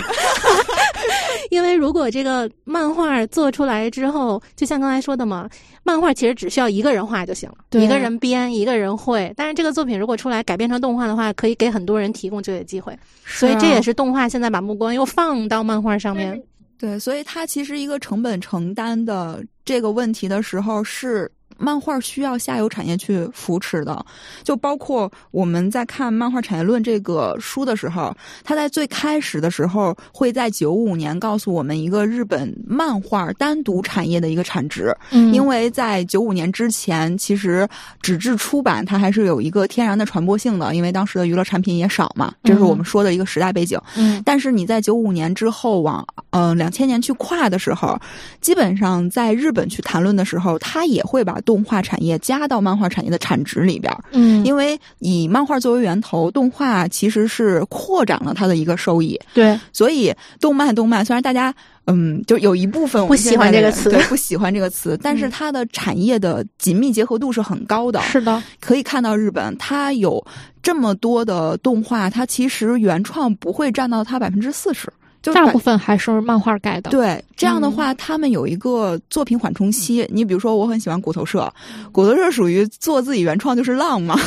[1.51, 5.47] 因为如果这个漫画做出来之后，就像刚才说的嘛，
[5.83, 9.31] 漫画其实只需要一个人画就行了，一个人编，一个人绘。
[9.37, 16.41] 但是这个作品如果出来改编成动画的话，可以给很多人提供就业机会，所以这也是动画现在把目光又放到漫画上面。
[16.79, 21.31] 对，所以它其实一个成本承担的这个问题的时候是。
[21.57, 24.05] 漫画需要下游产业去扶持的，
[24.43, 35.33] 就包括我们在看《漫画产业论》这个书的时候，它在最开始的时候会在九五年告诉我们一个日本漫画单独产业的一个产值，嗯。
[35.33, 37.67] 因为在九五年之前，其实
[38.01, 43.79] 纸质出版它还是有一个天然的传播性的，因为当时的娱乐产品也少嘛，这是我们说的一个时代背景。
[43.95, 44.21] 嗯。
[44.25, 47.99] 但是你在九五年之后往嗯两千年去跨的时候，
[48.41, 61.53] 基本上在日本去谈论的时候，它也会把动画产业加到漫画产业的产值里边，嗯，因为以漫画作为源头，动画其实是扩展了它的一个收益，对，所以动漫动漫虽然大家。
[61.85, 63.91] 嗯，就有一部分我不喜欢这个词。
[63.91, 67.99] 对，不喜欢这个词， 但是它的产业的紧密结合度是很高的。
[68.03, 70.25] 是的，可以看到日本，它有
[70.61, 74.89] 这么多的动画，它其实原创不会占到它百分之四十，
[75.23, 76.91] 就是大部分还是漫画改的。
[76.91, 80.07] 对，这样的话，他们有一个作品缓冲期。
[80.11, 81.51] 你比如说，我很喜欢骨头社，
[81.91, 84.19] 骨头社属于做自己原创就是浪嘛，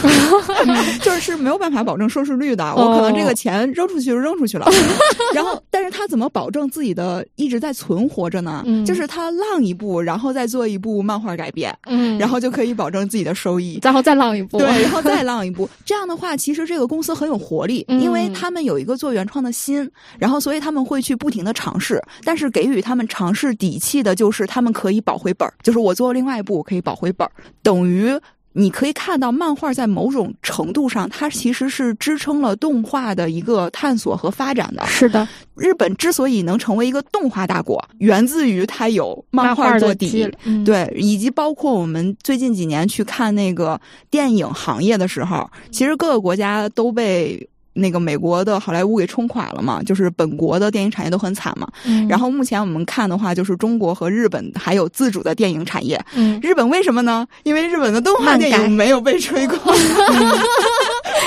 [1.02, 2.64] 就是是没有办法保证收视率的。
[2.74, 4.66] 我可能这个钱扔出去就扔出去了，
[5.34, 8.62] 然后，但是他怎么保证自己的一直在存活着呢？
[8.66, 13.78] 嗯就是他浪一部，然后再做一部漫画改编，嗯，然后就可以保证自己的收益。
[13.82, 14.58] 然后再浪一步。
[14.58, 15.68] 对，然后再 浪一步。
[15.84, 22.02] 这样的话，其实这个公司很有活力，嗯因为他们有一个做原创的心，然后所以他们会去不停的尝试。
[22.22, 27.30] 但是给予他们尝试底气的就是他们可以保回本儿，就是我做另外一步我可以保回本儿，
[27.62, 28.18] 等于。
[28.58, 34.82] 你可以看到，漫画在某种程度上，它其实是支撑了动画的一个探索和发展的。
[34.86, 40.26] 是的，日本之所以能成为一个动画大国，源自于它有漫画做底。
[40.64, 43.78] 对，以及包括我们最近几年去看那个
[44.10, 47.46] 电影行业的时候，其实各个国家都被
[47.76, 51.68] 那个美国的好莱坞给冲垮了嘛，就是本国的电影产业都很惨嘛。
[51.84, 56.02] 嗯，然后目前我们看的话，就是中国和日本还有自主的电影产业。
[56.14, 57.26] 嗯，日本为什么呢？
[57.44, 59.56] 因为日本的动画电影没有被吹过。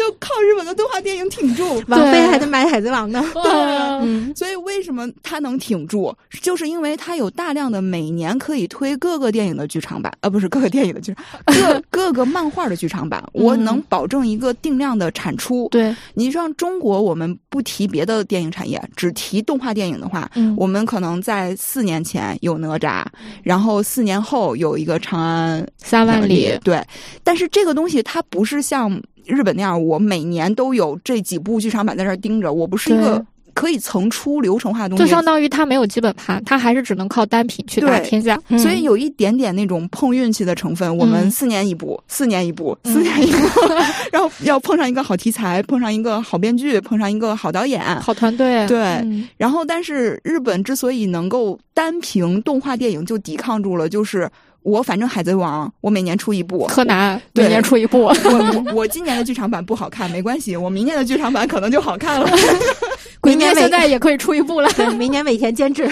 [0.00, 1.82] 就靠靠日本的动画电影挺住。
[1.88, 3.24] 王菲还得买海贼王呢。
[3.34, 15.68] 对啊，嗯，所以为什么它能挺住，就是因为它有大量的每年可以推各个电影的剧场版，呃，不是各个电影的剧场， 各各个漫画的剧场版，我能保证一个定量的产出。
[15.70, 20.54] 对，你像中国，我们不提别的电影产业，只提动画电影的话，嗯。
[20.56, 23.04] 我们可能在四年前有哪吒，
[23.42, 26.80] 然后四年后有一个长安三万里，对，
[27.24, 38.40] 但是这个东西它不是像日本那样，我每年都有这几部剧场版在这儿盯着，我不是一个可以层出流程化的东西，就相当于它没有基本盘，它还是只能靠单品去打对天下。
[38.48, 40.96] 嗯所以有一点点那种碰运气的成分。
[40.96, 43.38] 我们嗯四年一部，四年一部，四年一部，
[44.12, 47.82] 然后要碰上一个好题材，碰上一个好编剧，碰上一个好导演。
[48.00, 54.30] 好团队，对嗯然后，但是日本之所以能够单凭动画电影就抵抗住了，就是
[54.62, 62.28] 我反正海贼王，我每年出一部，柯南每年出一部，我我我今年的剧场版不好看，没关系，我明年的剧场版可能就好看了。
[63.20, 64.70] 鬼灭明年现在也可以出一部了。
[64.72, 65.90] 对，明年尾田监制。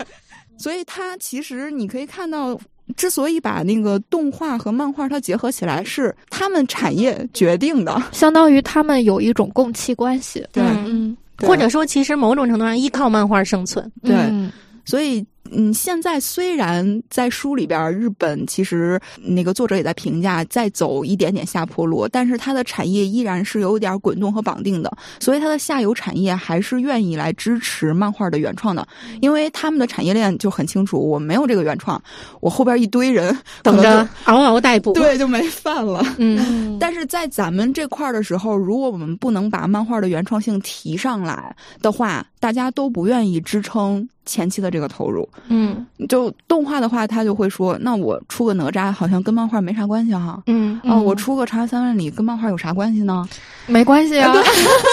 [0.56, 2.58] 所以它其实你可以看到，
[2.96, 8.02] 之所以把那个动画和漫画它结合起来，是他们产业决定的。
[8.12, 10.46] 相当于他们有一种共契关系。
[10.52, 13.90] 对嗯或者说，其实某种程度上依靠漫画生存。
[14.02, 14.52] 对嗯
[14.84, 28.86] 所以，嗯，现在虽然在书里边儿，日本其实那个作者也在评价，在走一点点下坡路，但是它的产业依然是有点滚动和绑定的，所以它的下游产业还是愿意来支持漫画的原创的，
[29.20, 32.00] 因为他们的产业链就很清楚，我没有这个原创，
[32.40, 34.92] 我后边一堆人等着嗷嗷待哺。
[34.92, 36.02] 对就没饭了。
[36.18, 45.28] 嗯，嗯， 但是在咱们这块儿的时候，如果我们不能把漫画的原创性提上来的话，大家都不愿意支撑前期的这个投入。
[45.48, 50.42] 嗯就动画的话，他就会说：“那我出个哪吒，好像跟漫画没啥关系哈。
[50.46, 53.28] 嗯，哦，嗯我出个长安三万里，跟漫画有啥关系呢？
[53.66, 54.34] 没关系啊。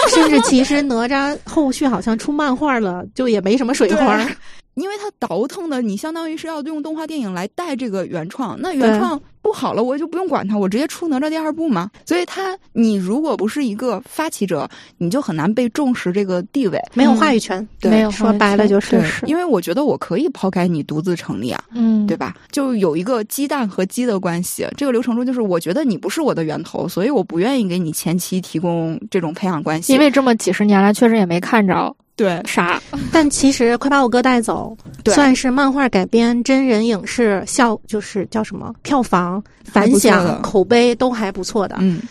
[0.09, 4.19] 甚至其实哪吒后续好像出漫画了，就也没什么水花。
[4.75, 8.57] 因为他倒腾的，你相当于是要用动画电影来带这个原创。
[8.61, 11.89] 那原创不好了，我就不用管它，我直接出哪吒第二部嘛。
[12.05, 16.79] 所以他，你如果不是一个发起者，你就很难被重视这个地位。
[16.93, 17.67] 没有话语权。
[17.79, 21.63] 对没有说白了就是，因为我觉得我可以抛开你独自成立啊。
[21.73, 22.35] 嗯，对吧？
[22.51, 29.93] 就有一个鸡蛋和鸡的关系，这个流程中就是我觉得你不是我的源头，所以我不愿意给你前期提供这种培养关系。
[29.93, 32.81] 因为这么几十年来，确实也没看着对啥。
[33.11, 39.28] 但其实《快把我哥带走》对算是漫画改编真人影视效，就是叫什么票房、
[39.71, 42.01] 还反响、口碑都还不错的，嗯，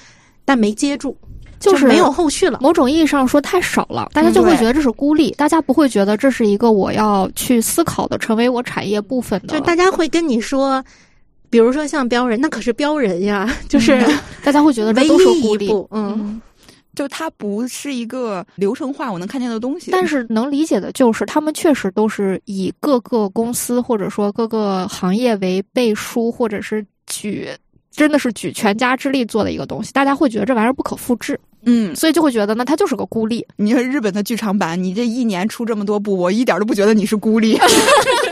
[0.45, 1.17] 但没接住，
[1.59, 2.59] 就是没有后续了。
[2.61, 9.49] 某种意义上说太少了，大家就会觉得这是孤立，大家不会觉得这是一个我要去思考的，成为我产业部分的。
[9.49, 10.83] 就大家会跟你说，
[11.51, 14.01] 比如说像标人，那可是标人呀， 就是
[14.45, 15.71] 大家会觉得这都是孤立。
[15.91, 16.41] 嗯，
[16.95, 19.91] 就它不是一个流程化我能看见的东西。
[19.91, 27.49] 但是能理解的就是，他们确实都是以各个公司或者说各个行业为背书，或者是举。
[27.91, 33.45] 真的是举全家之力做的一个东西，大家会觉得这玩意儿不可复制，嗯，所以就会觉得呢，它就是个孤立。
[33.57, 37.59] 你看日本的剧场版，你这一年出这么多部，我一点都不觉得你是孤立。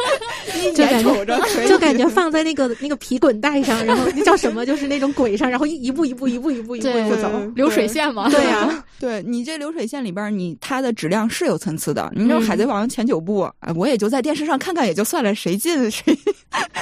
[0.72, 7.28] 就感觉就感觉放在那个 那个皮滚带上，然后那叫什么，就是那种轨上，然后一一步一步一步一步一步一步走。
[7.54, 12.10] 流水线嘛，对呀、 对你这流水线里边，你它的质量是有层次的。
[12.14, 16.16] 你知道海贼王》前九部，啊，我也就在电视上看看也就算了，谁进 谁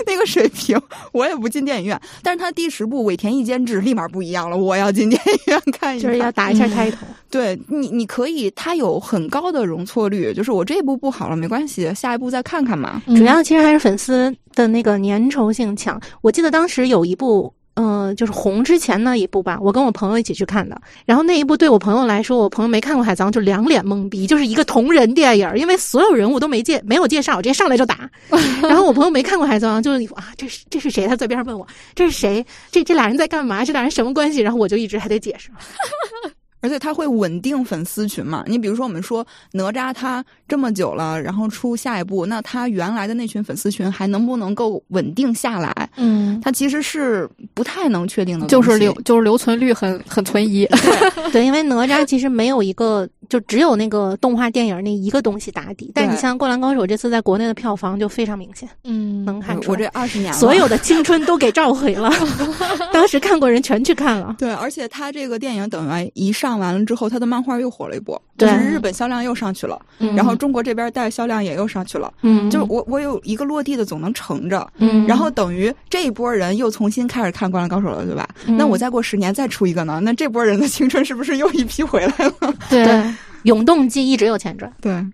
[0.07, 0.81] 那个水平，
[1.13, 2.01] 我也不进电影院。
[2.23, 6.09] 但是它第十部尾田一监制立马不一样了，我要进电影院看一下。
[6.09, 6.99] 就是要打一下开头。
[7.35, 13.03] 对你，你可以，它有很高的容错率，就是我这一部不好了没关系，下一步再看看嘛。
[13.07, 16.01] 嗯主要其实还是粉丝的那个粘稠性强。
[16.21, 17.53] 我记得当时有一部。
[17.77, 20.81] 嗯、就是红之前那一部吧，我跟我朋友一起去看的。
[21.05, 28.09] 然后那一部对我朋友来说，我朋友没看过《海贼王》，就两脸懵逼，就是一个同人电影，因为所有人物都没介没有介绍，直接上来就打。
[28.63, 31.09] 然后我朋友没看过《海贼王》，就是啊，这是这是谁？
[31.09, 31.67] 他在边上问我
[31.97, 32.47] 这是谁？
[32.71, 33.65] 这这俩人在干嘛？
[33.65, 34.39] 这俩人什么关系？
[34.39, 35.51] 然后我就一直还得解释。
[36.65, 38.43] 而且它会稳定粉丝群嘛。
[38.47, 45.91] 你比如说，我们说哪吒他这么久了，然后出下一部，那他原来的那群粉丝群还能不能够稳定下来？
[45.99, 50.67] 嗯，它其实是不太能确定的，就是留就是留存率很很存疑。
[51.31, 55.93] 对，因为哪吒其实没有一个，就只有那个动画电影那一个东西打底。
[55.95, 62.11] 但你像《灌篮高手》这次在国内的票房就非常明显，嗯，能看出我这二十年了，所有的青春都给召回了。
[62.91, 64.35] 当时看过人全去看了。
[64.39, 72.13] 对，而且他这个电影等于一上完了之后，他的漫画又火了一波，就是日本销量又上去了，嗯然后中国这边带销量也又上去了。
[72.23, 78.29] 嗯，就是我我有一个落地的总能乘着，嗯，然后等于这一波人又重新开始看《灌篮高手》了，对吧？
[78.47, 82.55] 嗯那我再过十年再出一个呢，那这波人的青春是不是又一批回来了？
[82.71, 83.15] 对对
[83.45, 84.73] 永动机一直有钱赚。
[84.81, 85.05] 对，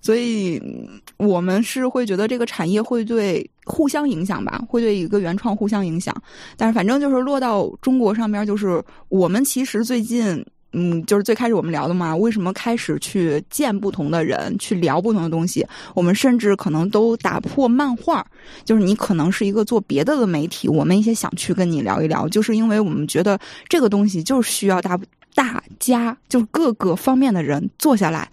[0.00, 6.14] 所以嗯我们是会觉得这个产业会对互相影响吧，会对一个原创互相影响。
[6.56, 10.44] 但是反正就是落到中国上边，就是我们其实最近。
[10.78, 15.66] 嗯，就是最开始我们聊的嘛，为什么开始去见不同的人，去聊不同的东西？
[15.94, 18.24] 我们甚至可能都打破漫画，
[18.62, 23.38] 就是你可能是一个做别的的媒体，我们也想去跟你聊一聊，就是因为我们觉得
[23.70, 24.98] 这个东西就是需要大
[25.34, 28.30] 大家，就是各个方面的人坐下来，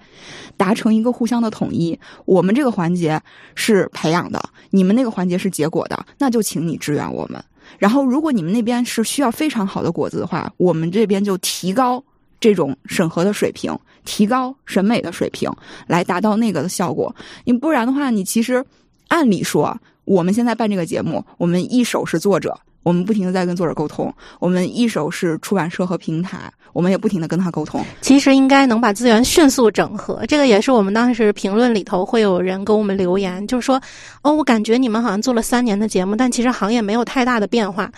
[0.58, 1.98] 达成一个互相的统一。
[2.26, 3.22] 我们这个环节
[3.56, 7.42] 是培养的，你们那个环节是结果的，那就请你支援我们。
[7.80, 12.04] 然后，如果你们那边是需要非常好的果子的话，我们这边就提高
[12.44, 13.74] 这种审核的水平，
[14.04, 15.50] 提高审美的水平，
[15.88, 17.16] 来达到那个的效果。
[17.46, 18.62] 你不然的话，你其实
[19.08, 19.74] 按理说，
[20.04, 22.54] 我们现在办这个节目，我们一手是作者。
[22.84, 27.82] 我们不停的在跟作者沟通，我们一手是出版社和平台，我们也不停的跟他沟通。
[28.02, 33.82] 其实应该能把资源迅速整合，这个也是我们当时评论里头会有人给我们留言，就是说，
[34.22, 37.90] 哦，我感觉你们好像做了三年的节目，但其实行业没有太大的变化。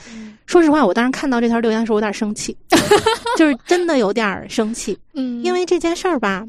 [0.46, 2.56] 说实话，我当时看到这条留言的时候，有点生气，
[3.38, 6.46] 就是真的有点生气，嗯，因为这件事儿吧，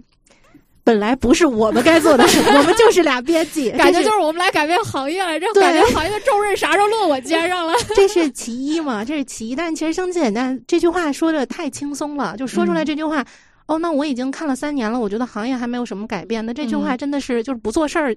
[0.84, 7.74] 本来不是我们该做的事，我们就是俩编辑， 感觉就是我们来改变行业了，这对改变行业的重任啥时候落我肩上了？
[7.96, 9.56] 这是其一嘛，这是其一。
[9.56, 13.24] 但其实生气简单，这句话说的太轻松了，就说出来这句话。
[13.66, 16.46] 哦，那我已经看了三年了，我觉得行业还没有什么改变。
[16.46, 18.14] 那这句话真的是就是不做事儿，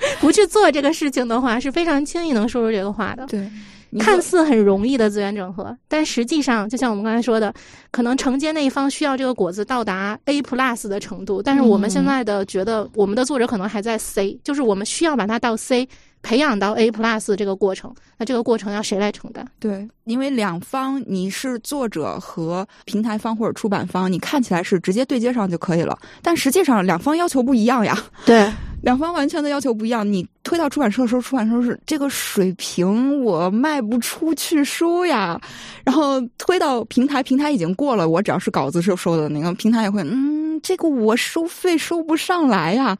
[0.20, 3.26] 不去做这个事情的话，是非常轻易能说出这个话的。
[3.26, 3.50] 对，
[3.98, 7.52] 看似很容易的资源整合，但实际上，就像我们刚才说的，
[7.90, 15.88] 可能承接那一方需要这个果子到达 A plus 的程度，但是我们现在的觉得，我们的作者可能还在 C，就是我们需要把它到 C，
[16.22, 19.46] 培养到 A plus 这个过程，那这个过程要谁来承担？
[19.58, 27.96] 对，因为两方你是作者和平台方或者出版方，你看起来是直接对接上就可以了，但实际上两方要求不一样呀。
[28.26, 28.52] 对，
[28.82, 30.06] 两方完全的要求不一样。
[30.10, 35.40] 你推到出版社的时候，出版社是这个水平，我卖不出去书呀。
[35.84, 42.96] 然后推到平台，平台已经过了，我只要是稿子是收的那个平台也会，嗯，这个我收费收不上来呀。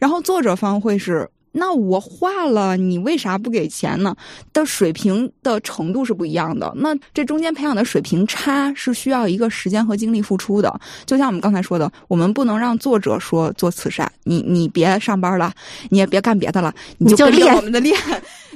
[0.00, 1.28] 然后作者方会是。
[1.56, 4.14] 那我画了，你为啥不给钱呢？
[4.52, 6.72] 的水平的程度是不一样的。
[6.76, 10.80] 那这中间培养的水平差是需要一个时间和精力付出的。
[11.06, 15.52] 就像我们刚才说的，我们不能让作者说做慈善，你你别上班了，
[15.90, 17.96] 你也别干别的了，你就练我们的练，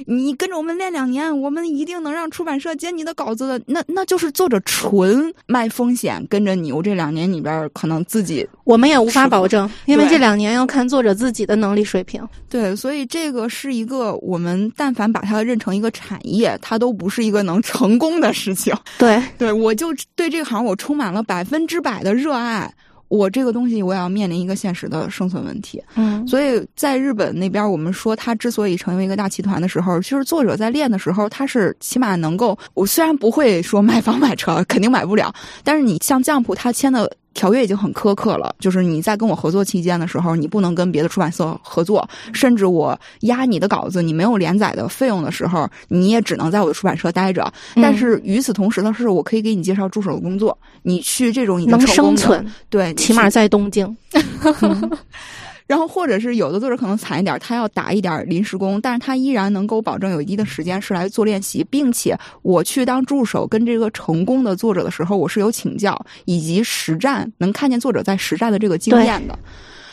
[0.05, 3.61] 你跟着我们练两年，我们一定能让出版社接你的稿子的。
[3.65, 6.71] 那那就是作者纯卖风险，跟着你。
[6.71, 12.21] 我这两年里边可能自己我们也无法保证，因为这两年要看作者自己的能力水平。
[12.49, 18.75] 对，所以这个是一个我们但凡把它认成一个产业，它都不是一个能成功的事情。
[18.97, 22.73] 对， 对我就对这个行我充满了百分之百的热爱。
[23.07, 35.33] 我这个东西我也要面临一个现实的生存问题，嗯，所以在日本那边，我们说它之所以成为一个大集团的时候，就是作者在练的时候，他是起码能够，我虽然不会说买房买车，肯定买不了，
[35.63, 47.43] 但是你像酱浦，他签的条约已经很苛刻了，就是你在跟我合作期间的时候，你不能跟别的出版社合作，甚至我压你的稿子，你没有连载的费用的时候，你也只能在我的出版社待着。
[47.75, 53.95] 嗯但是与此同时的是，我可以给你介绍助手的工作，你去这种已经能生存，对，起码在东京。
[55.69, 69.37] 然后或者是有的作者可能惨一点，他要打一点临时工，但是他依然能够保证有一定的时间是来做练习，并且我去当助手跟这个成功的作者的时候，我是有请教以及实战，能看见作者在实战的这个经验的。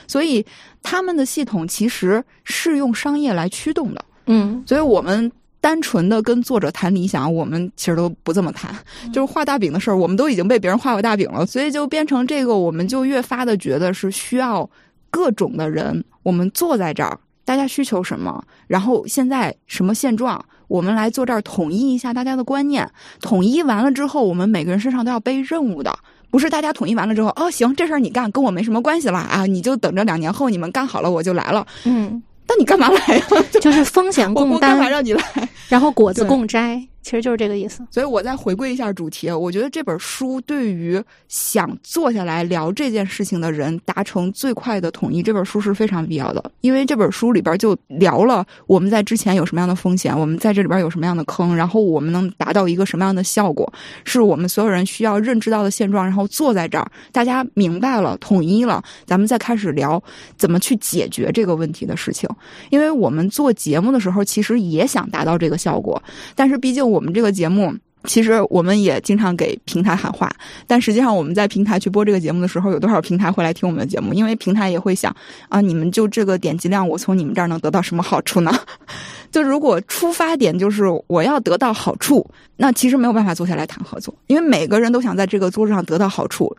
[0.07, 0.43] 所以
[0.83, 5.31] 他们的系统其实是用商业来驱动的，嗯，所以我们。
[5.59, 8.73] 单纯的跟作者谈理想，我们其实都不这么谈。
[9.13, 14.69] 就是画大饼的事儿，我们都已经被别人画过大饼了，所以就变成这个，我们就越发的觉得是需要
[15.11, 22.89] 各种的人，我们坐在这儿，大家需求什么，然后现在什么现状，我们来坐这儿统一一下大家的观念。
[23.21, 25.97] 统一完了之后，我们每个人身上都要背任务的。
[26.29, 31.67] 不是大家统一完了之后，哦，行，这事儿你干，跟我没什么关系了啊，你就等着两年后你们干好了，我就来了。
[31.85, 33.25] 嗯，那你干嘛来呀？
[33.61, 35.23] 就是风险我共我干嘛担，让你来？
[35.71, 36.83] 然后果子共摘。
[37.07, 37.87] 其实就是这个意思。
[37.89, 46.51] 所以我再回归一下主题，我觉得这本书对于想坐下来聊这件事情的人达成最快的统一，这本书是非常必要的。
[46.63, 56.05] 因为这本书里边就聊了我们在之前有什么样的风险，我们在这里边有什么样的坑，然后我们能达到一个什么样的效果，是我们所有人需要认知到的现状。
[56.05, 60.03] 然后坐在这儿，大家明白了，统一了，咱们再开始聊
[60.37, 62.29] 怎么去解决这个问题的事情。
[62.71, 66.03] 因为我们做节目的时候，其实也想达到这个效果，
[66.35, 67.75] 但是毕竟我们这个节目。
[68.05, 70.31] 其实我们也经常给平台喊话，
[70.65, 74.15] 但实际上我们在平台去播这个节目的时候，有多少平台会来听我们的节目？
[74.15, 75.13] 因为平台也会想
[75.49, 78.57] 啊，你们就这个点击量，我从你们这儿能得到什么好处呢？
[79.33, 82.25] 就如果出发点就是我要得到好处，
[82.57, 86.57] 那其实没有办法坐下来谈合作，因为每个人都想在这个桌子上得到好处，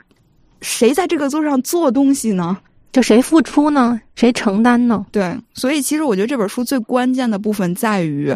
[0.60, 2.58] 谁在这个桌子上做东西呢？
[2.92, 4.02] 就谁付出呢？
[4.16, 5.06] 谁承担呢？
[5.14, 8.36] 对，所以其实我觉得这本书最关键的部分在于。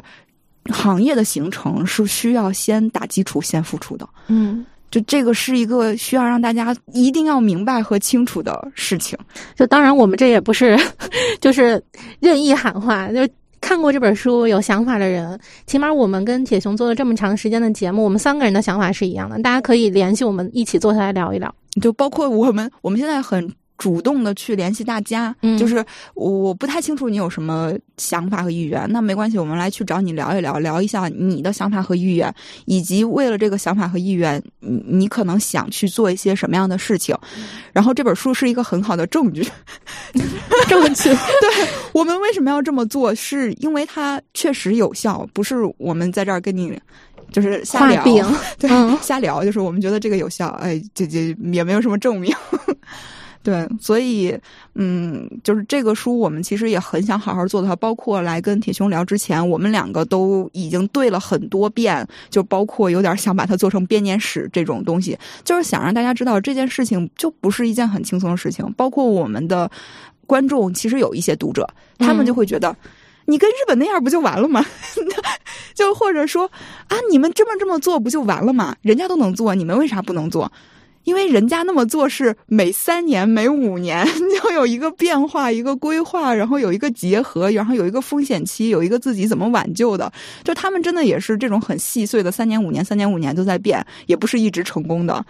[0.66, 4.08] 行业的形成是需要先打基础、先付出的。
[4.28, 9.18] 嗯，就这个是一个需要让大家一定要明白和清楚的事情。
[9.56, 10.78] 就当然，我们这也不是
[11.42, 11.84] 就是
[12.20, 13.08] 任意喊话。
[13.12, 13.28] 就
[13.60, 19.40] 看过这本书、有想法的人，起码我们跟铁熊做了这么长时间的节目，我们三个人的想法是一样的。
[19.42, 21.54] 大家可以联系我们，一起坐下来聊一聊。
[21.82, 23.52] 就包括我们，我们现在很。
[23.82, 32.32] 主动的去联系大家，就是我不太清楚你有什么想法和意愿，那没关系，我们来去找你聊一聊，聊一下你的想法和意愿，
[32.66, 37.18] 以及为了这个想法和意愿，你你可能想去做一些什么样的事情。
[37.74, 39.42] 然后这本书是一个很好的证据，
[40.70, 41.10] 证据。
[41.10, 46.80] 对我们为什么要这么做，是因为它确实有效，不是我们在这儿跟你
[47.32, 48.04] 就是瞎聊，
[48.60, 48.70] 对，
[49.02, 52.32] 瞎聊，就是我们觉得这个有效，哎，这这也没有什么证明。
[53.44, 54.38] 对，所以，
[54.76, 68.72] 嗯，就是这个书，我们其实也很想好好做的话，包括来跟铁兄聊之前，我们两个都已经对了很多遍，就包括有点想把它做成编年史这种东西，就是想让大家知道这件事情就不是一件很轻松的事情。
[68.78, 69.70] 包括我们的
[70.28, 71.68] 观众，其实有一些读者，
[71.98, 72.76] 他们就会觉得，
[73.26, 74.64] 你跟日本那样不就完了吗？
[75.74, 76.46] 就或者说
[76.90, 78.76] 啊，你们这么这么做不就完了吗？
[78.84, 80.52] 人家都能做，你们为啥不能做？
[81.04, 84.06] 因为人家那么做是每三年、每五年
[84.42, 90.12] 就有一个变化、一个规划，然后有一个结合，然后有一个风险期，有一个自己怎么挽救的。
[90.44, 95.26] 就他们真的也是这种很细碎的，三年、五年、三年、五年都在变，也不是一直成功的。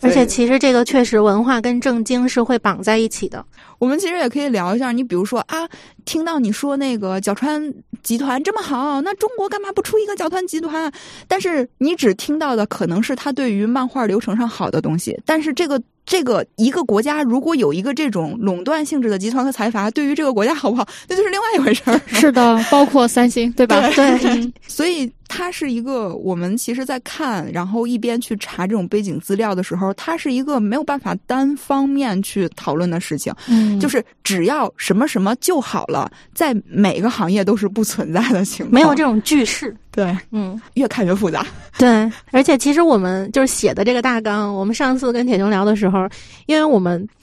[0.00, 3.44] 而且，其实这个确实文化跟正经是会绑在一起的。
[3.78, 5.68] 我们其实也可以聊一下，你比如说啊，
[6.04, 7.72] 听到你说那个角川
[8.02, 10.90] 集团这么好，那中国干嘛不出一个角川集团？
[11.28, 15.80] 但是你只听到的可能是他对于漫画流程上好的东西，但是这个。
[16.06, 22.00] 这个一个国家如果有一个这种垄断性质的集团和财阀，对于这个国家好不好，那就是另外一回事儿。
[22.08, 23.88] 是的，包括三星，对吧？
[23.90, 33.32] 对，所以它是一个我们其实，在看，然后一边去查这种背景资料的时候，它是一个没有办法单方面去讨论的事情。
[33.46, 39.72] 嗯，就是只要什么什么就好了，在每个行业都是不存在的情况，没有这种句式。
[39.92, 41.46] 对，嗯，越看越复杂。
[41.78, 46.08] 对，而且其实我们就是写的这个大纲，我们上次跟铁熊聊的时候，
[46.46, 47.19] 因为我们就。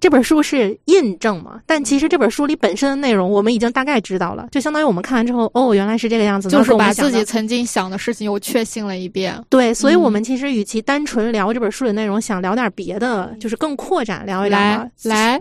[0.00, 1.60] 这本书是印证嘛？
[1.66, 9.38] 但其实这本书里本身的内容，我们已经大概知道了，就相当于我们看完之后，哦，原来是这个样子，就是把自己曾经想的事情又确信了一遍。
[9.50, 14.58] 对，所以我们其实与其单纯聊这本书的内容，想聊点别的，就是更扩展聊一聊。
[14.58, 15.40] 来，来，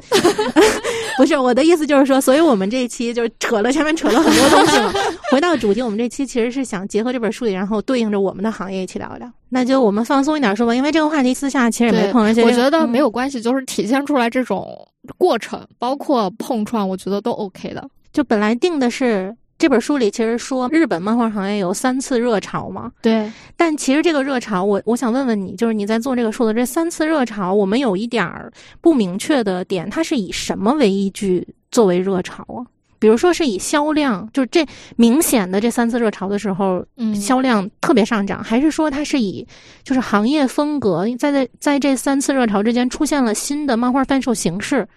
[1.18, 4.94] 不是我的意思，就是说，所以我们这一期就是扯了前面扯了很多东西嘛。
[5.32, 9.32] 回到主题，我们这期其实是想结合这本书里，然后对应着我们的行业一起聊一聊。
[9.50, 14.88] 那就我们放松一点说吧，因为这个话题私下其实也没碰，而且我觉得没有关系，就是体现出来这种
[15.18, 17.90] 过程，包括碰撞，我觉得都 OK 的。
[18.14, 23.32] 就本来定的是这本书里其实说日本漫画行业有三次热潮嘛，对。
[23.58, 32.66] 但其实这个热潮，我我想问问你，就是你在做这个书的这三次热潮，我们有一点儿不明确的点，它是以什么为依据作为热潮啊？
[33.00, 34.66] 比如说是以销量，就是这
[34.98, 39.48] 明显的这三次热潮的时候，嗯，销量特别上涨，还是说它是以
[39.84, 44.88] 就是行业风格在在在这三次热潮之间出现了新的漫画贩售形式，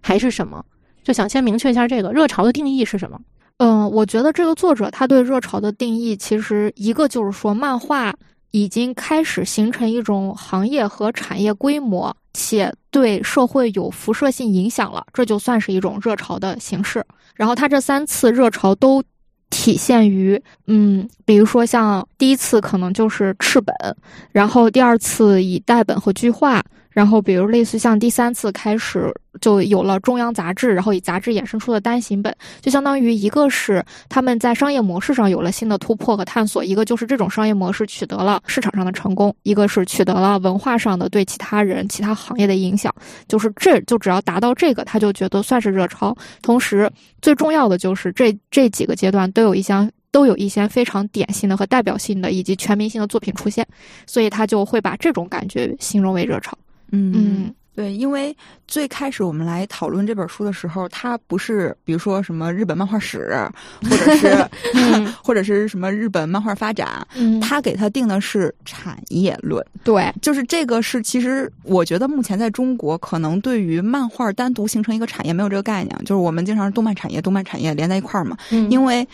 [0.00, 0.64] 还是什么？
[1.04, 3.20] 就想先明确一下这个热潮的定义是什么？
[3.58, 8.12] 嗯，我觉得这个作者他对热潮的定义，其实一个就是说漫画
[8.50, 17.04] 已经开始形成一种行业和产业规模，且对社会有辐射性影响了，这就算是一种热潮的形式。
[17.34, 19.02] 然后他这三次热潮都
[19.50, 23.74] 体现于，嗯，比如说像第一次可能就是赤本，
[24.30, 42.94] 然后第二次以代本和巨画，然后，比如类似像第三次开始就有了中央杂志，然后以杂志衍生出的单行本，就相当于一个是他们在商业模式上有了新的突破和探索，一个就是这种商业模式取得了市场上的成功，一个是取得了文化上的对其他人、其他行业的影响。
[43.26, 46.14] 就是这就只要达到这个，他就觉得算是热潮。
[46.42, 46.90] 同时，
[47.20, 49.90] 最重要的就是这这几个阶段都有一项。
[50.12, 53.66] 都有一些非常典型的和代表性的以及全民性的作品出现，
[54.06, 56.52] 所以他就会把这种感觉形容为热潮。
[56.92, 58.36] 嗯，对，因为
[58.68, 63.34] 最开始我们来讨论这本书的时候，它不是比如说什么日本漫画史，
[63.82, 64.46] 或者是
[65.24, 67.04] 或者是什么日本漫画发展，
[67.40, 69.64] 它给它定的是产业论。
[69.82, 78.36] 对，就是这个是其实我觉得目前在中国可能对于漫画单独形成一个产业没有这个概念，就是我们经常是动漫产业、动漫产业连在一块儿嘛，
[78.70, 79.08] 因为。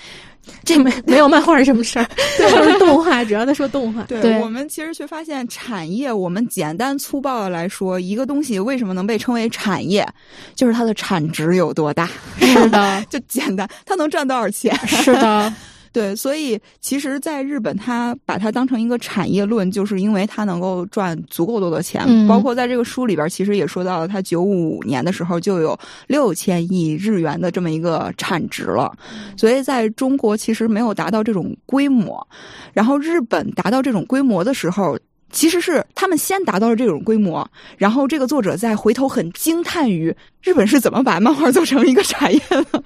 [0.64, 2.06] 这没没有漫画什么事儿，
[2.38, 4.02] 都是动画，主要在说动画。
[4.04, 10.06] 对我们其实却发现，产业我们简单粗暴的来说，一个东西为什么能被称为产业，
[10.54, 12.08] 就是它的产值有多大。
[12.40, 14.76] 是的， 就简单，它能赚多少钱？
[14.86, 15.52] 是的。
[15.92, 22.06] 对，所以其实，在日本，他把它当成一个产业论，就是因为它能够赚足够多的钱。
[22.26, 28.92] 包括在这个书里边，其实也说到了，它九五年的时候就有六千亿日元的这么一个产值了。
[29.36, 32.26] 所以，在中国其实没有达到这种规模，
[32.72, 34.98] 然后日本达到这种规模的时候。
[35.30, 40.10] 其实是他们先达到了这种规模，然后这个作者在回头很惊叹于
[40.48, 42.82] 日本是怎么把漫画做成一个产业的，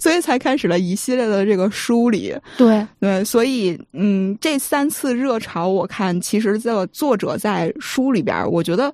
[0.00, 2.34] 所以才开始了一系列的这个梳理。
[2.56, 8.92] 对对，所以嗯，这三次热潮，我看其实这个作者在书里边，我觉得。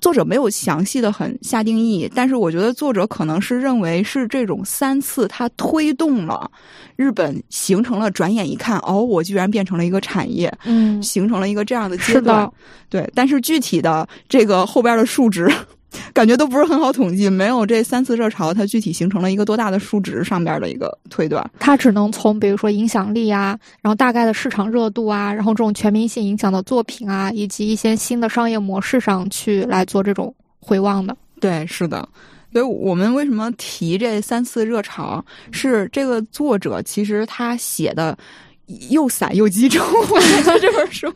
[0.00, 6.50] 作者没有详细的很下定义，但是我觉得作者可能是认为是这种三次，它推动了
[6.96, 12.50] 日本形成了转眼一看，哦，我居然变成了一个产业，嗯，形成了一个这样的阶段，
[12.88, 15.52] 对，但是具体的这个后边的数值。
[16.12, 21.48] 感觉都不是很好统计，没有这三次热潮，它具体形成了一个多大的数值上边的一个推断。
[21.58, 31.16] 它只能从比如说影响力啊，然后大概的市场热度啊，然后这种全民性影响的作品啊，以及一些新的商业模式上去来做这种回望的。
[31.40, 32.08] 对，是的。
[32.52, 35.24] 所以我们为什么提这三次热潮？
[35.50, 38.16] 是这个作者其实他写的。
[38.88, 39.84] 又散又集中，
[40.58, 41.06] 这本书，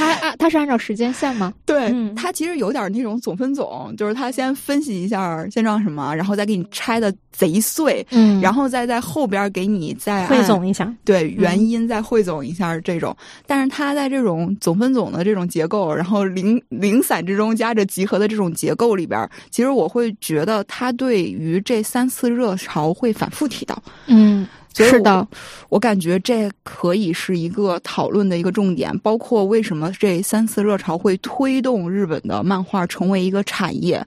[0.00, 1.52] 他按他是按照时间线吗？
[1.66, 13.14] 对，他其实有点那种总分总，就是他先分析一下现状什么，然后再给你拆的贼碎，嗯，然后再在后边给你再汇总一下，对原因再汇总一下这种。
[13.46, 24.46] 但是他在这种总分总的这种结构，然后零零散之中夹着集合的这种结构里边，其实我会觉得他对于这三次热潮会反复提到，嗯。
[24.72, 25.26] 是的，
[25.68, 34.04] 我感觉这可以是一个讨论的一个重点，包括为什么这三次热潮会推动日本的漫画成为一个产业。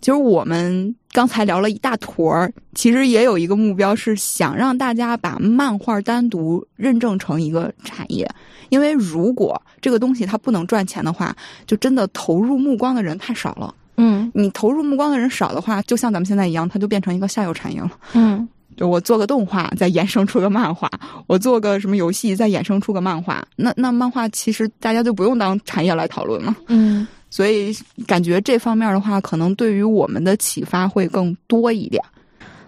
[0.00, 8.30] 其实我们刚才聊了一大坨儿，其实也有一个目标是想让大家把漫画单独认证成一个产业，
[8.68, 11.34] 因为如果这个东西它不能赚钱的话，
[11.66, 13.74] 就真的投入目光的人太少了。
[13.96, 17.90] 嗯，你投入目光的人少的话，就像咱们现在一样，它就变成一个下游产业了。
[18.12, 18.48] 嗯。
[18.78, 20.88] 就我做个动画，再衍生出个漫画；
[21.26, 23.44] 我做个什么游戏，再衍生出个漫画。
[23.56, 26.54] 那那漫画其实大家就不用当产业来讨论了。
[26.68, 27.76] 嗯，所以
[28.06, 32.00] 感觉这方面的话，可能对于我们的启发会更多一点。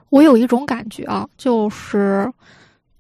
[0.08, 2.28] 我有一种感觉啊，就是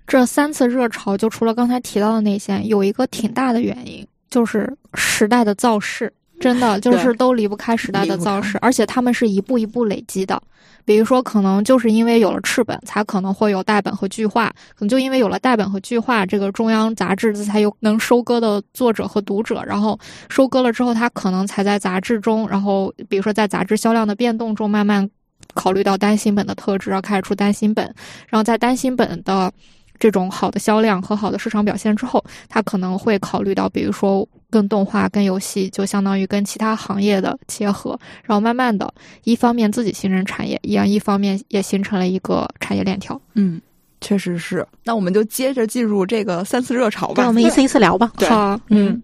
[0.06, 6.12] 这三次热潮，就除了刚才提到的那些，有一个挺大的原因，就是时代的造势。
[6.40, 10.40] 真的就是都离不开时代的造势，而且他们是一步一步累积的。
[10.86, 19.62] 比如说，可能就是因为有了赤本，才可能会有代本和巨化；可能就因为有了代本和巨化，这个中央杂志才有能收割的作者和读者。
[19.66, 19.96] 然后
[20.30, 25.08] 收割了之后，他可能才在杂志中，然后比如说在杂志销量的变动中，慢慢
[25.52, 27.84] 考虑到单行本的特质，然后开始出单行本。
[28.28, 29.52] 然后在单行本的
[29.98, 34.26] 这种好的销量和好的市场表现之后，他可能会考虑到，比如说。
[34.50, 38.92] 跟动画、跟游戏，就相当于跟其他行业的结合，然后慢慢的，
[39.24, 43.20] 一方面自己形成产业，一样一方面也形成了一个产业链条。
[43.34, 43.60] 嗯，
[44.00, 44.66] 确实是。
[44.84, 47.26] 那我们就接着进入这个三次热潮吧。
[47.26, 48.12] 我们一次一次聊吧。
[48.28, 49.00] 好，嗯。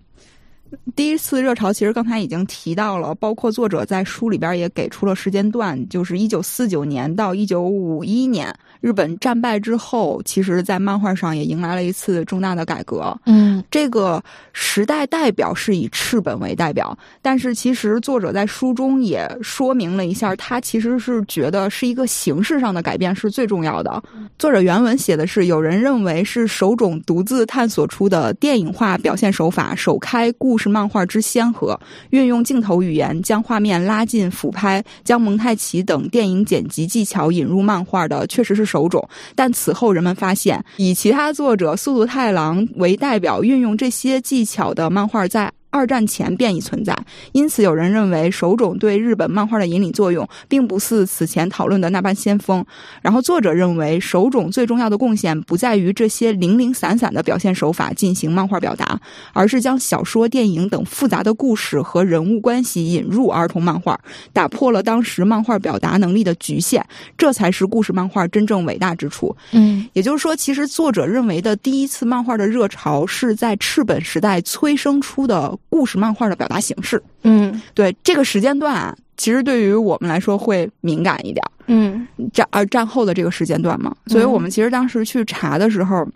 [0.96, 13.16] 第一次热潮其实刚才已经提到了，包括作者在书里边也给出了时间段，就是一九四九年到一九五一年，日本战败之后，其实，在漫画上也迎来了一次重大的改革。
[13.26, 14.22] 嗯，这个
[14.52, 24.02] 时代代表是以赤本为代表，但是其实作者在书中也说明了一下，他其实是觉得是一个形式上的改变是最重要的。
[24.38, 31.78] 作者原文写的是，有人认为是手冢独自探索出的电影化表现手法，首开故事漫画之先河，
[32.10, 39.08] 运用镜头语言将画面拉近俯拍，将蒙太奇等电影剪辑技巧引入漫画的，确实是手冢。
[39.34, 46.96] 但此后人们发现，以其他作者速度太郎为代表运用这些技巧的漫画，在二战前便已存在，
[47.32, 52.64] 因此有人认为手冢对日本漫画的引领作用，并不似此前讨论的那般先锋。
[53.02, 58.98] 然后作者认为，手冢最重要的贡献不在于这些零零散散的表现手法进行漫画表达，
[59.34, 64.00] 而是将小说、电影等复杂的故事和人物关系引入儿童漫画，
[64.32, 66.82] 打破了当时漫画表达能力的局限，
[67.18, 69.36] 这才是故事漫画真正伟大之处。
[69.52, 75.54] 嗯，也就是说，其实作者认为的第一次漫画的热潮是在赤本时代催生出的。
[75.76, 86.08] 故事漫画的表达形式，嗯，对这个时间段啊，其实对于我们来说会敏感一点，嗯，战而战后的这个时间段嘛，所以我们其实当时去查的时候，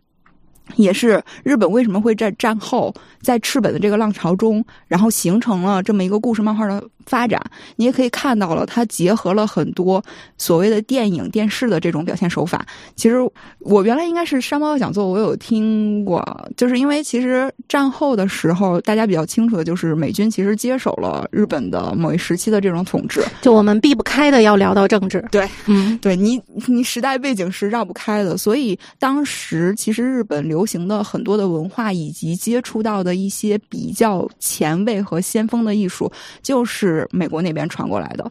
[0.77, 6.83] 也是日本为什么会在战后在赤本的这个浪潮中，然后形成了这么一个故事漫画的。
[7.11, 7.43] 发展，
[7.75, 10.01] 你也可以看到了，它结合了很多
[10.39, 12.65] 所谓的电影、电视的这种表现手法。
[12.95, 13.17] 其实
[13.59, 16.25] 我原来应该是山猫讲座，我有听过，
[16.57, 23.21] 就是因为其实战后的时候，大家比较清楚的就是美军其实接手了日本的某一时期的这种统治。
[23.43, 36.09] 就我们避不开的要聊到政治，对，嗯，对你你时代背景是绕不开的，所以当时其实日本流行的很多的文化以及接触到的一些比较前卫和先锋的艺术，
[36.41, 37.00] 就是。
[37.11, 38.31] 美国那边传过来的，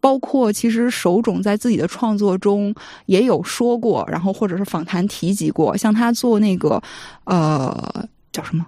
[0.00, 2.74] 包括其实手冢在自己的创作中
[3.06, 6.82] 也有说过，然后或者是访谈提及过，像他做那个
[7.24, 8.66] 呃叫什么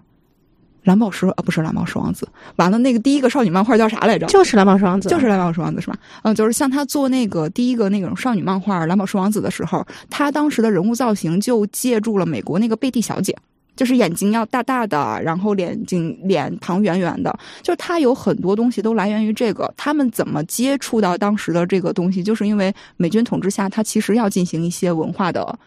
[0.84, 2.26] 蓝宝石啊，不是蓝宝石王子，
[2.56, 4.26] 完了那个第一个少女漫画叫啥来着？
[4.26, 5.96] 就是蓝宝石王子，就是蓝宝石王子是吧？
[6.22, 13.36] 嗯，就是像他做那个第一个那种少女漫画蓝宝石王子的时候，他当时的人物造型就借助了美国那个贝蒂小姐。
[13.80, 19.72] 就是眼睛要大大的，然后脸睛脸庞圆圆的，就是他有很多东西都来源于这个。
[19.74, 22.22] 他们怎么接触到当时的这个东西？
[22.22, 25.58] 就是因为美军统治下，他其实要进行一些文化的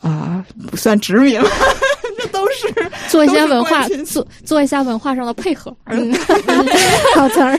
[0.00, 1.40] 啊，不算殖民，
[2.18, 5.70] 这都是 做一些文化做做一下文化上的配合，
[7.14, 7.56] 好词儿，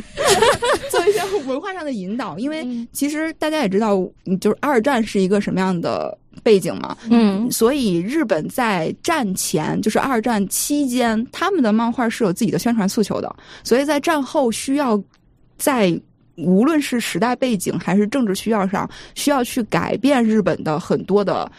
[0.91, 2.37] 做一些文化上的引导。
[2.37, 3.95] 因为其实大家也知道，
[4.41, 6.17] 就是二战是一个什么样的。
[6.45, 15.01] 背景嘛，嗯，所以日本在战前，就是二战期间，他们的漫画是有自己的宣传诉求的，所以在战后需要
[15.57, 15.99] 在
[16.35, 21.51] 无论是时代背景还是政治需要上，需要去改变日本的很多的，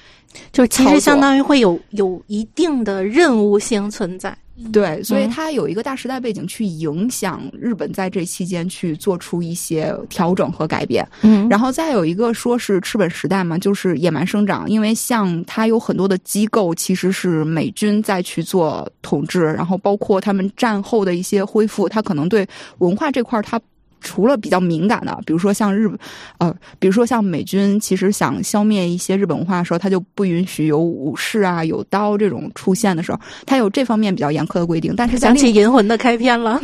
[0.52, 4.36] 就其实相当于会有有一定的任务性存在。
[4.72, 11.06] 对，所以它有一个大时代背景去影响日本在这期间去做出一些调整和改变。
[11.20, 23.60] 嗯，然后再有一个说是赤本时代嘛，就是野蛮生长，因为像它有很多的机构其实是美军在去做统治，然后包括他们战后的一些恢复，它可能对文化这块它。
[24.00, 25.98] 除了比较敏感的，比如说像日本，
[26.38, 34.94] 呃，比如说像美军，其实想消灭一些日本文化的时候，他就不允许有武士啊、有刀这种出现的时候，他有这方面比较严苛的规定。
[34.96, 36.60] 但是想起《银魂》的开篇了，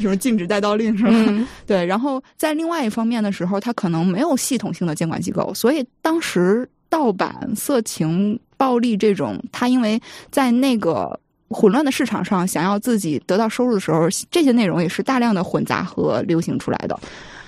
[0.00, 1.46] 什 么禁止带刀令是吧？
[1.66, 1.84] 对。
[1.84, 10.00] 然后在另外一方面的时候，他可能没有系统性的监管机构，所以当时盗版、色情、暴力这种，他因为
[10.30, 11.18] 在那个。
[11.48, 16.98] 混乱的市场上，想要自己得到收入的时候，这些内容也是大量的混杂和流行出来的。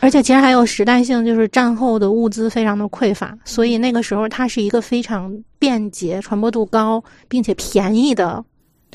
[0.00, 8.42] 而且，其实还有时代性，就是战后的物资非常的匮乏，所以那个时候它是一个非常便捷、传播度高，并且便宜的。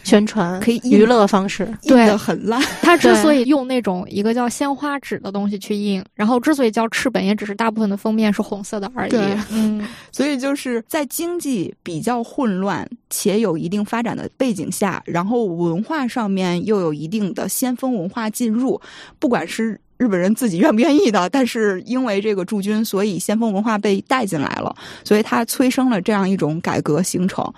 [0.03, 2.61] 宣传可以娱乐方式，对的很烂。
[2.81, 9.11] 他之所以用那种一个叫鲜花纸的东西去印，然后之所以叫赤本，也只是大部分的封面是红色的而已。
[9.51, 18.79] 嗯， 所以就是在经济比较混乱且有一定发展的背景下，然后文化上面又有一定的先锋文化进入，
[19.19, 19.79] 不管是。
[19.97, 27.53] 日本人自己愿不愿意的，但是因为这个驻军，所以先锋文化被带进来了，所以它催生了这样一种改革形成。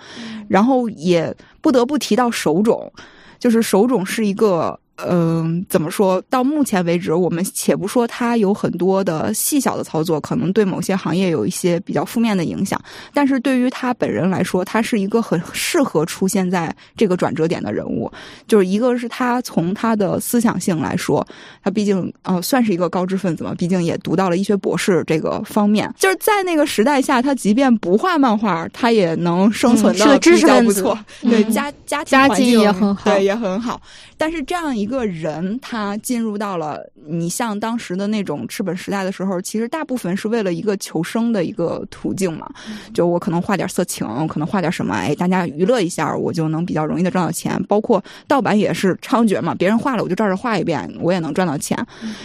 [0.48, 2.90] 然后也不得不提到手冢，
[3.38, 12.80] 就是手冢是一个嗯，怎么说到目前为止，我们且不说它有很多的细小的操作，可能对某些行业有一些比较负面的影响，
[13.12, 18.10] 但是对于他本人来说，他是一个很适合出现在这个转折点的人物。
[18.46, 21.26] 就是一个是他从他的思想性来说，
[21.62, 33.80] 他毕竟呃算是一个高知分子嘛，毕竟也读到了医学博士这个方面，就是在那个时代下，他即便不画漫画，他也能生存的比较不错，对家家庭家境也很好，对也很好。
[34.16, 42.50] 但是这样一个人，他进入到了你像当时的那种赤本时代的时候，其实大部分是为了一个求生的一个途径嘛。
[42.92, 47.62] 就我可能画点色情，可能画点什么，哎，大家娱乐一下，我就能比较容易的赚到钱。
[47.68, 51.78] 包括盗版也是猖獗嘛，别人画了我就照着画一遍，我也能赚到钱。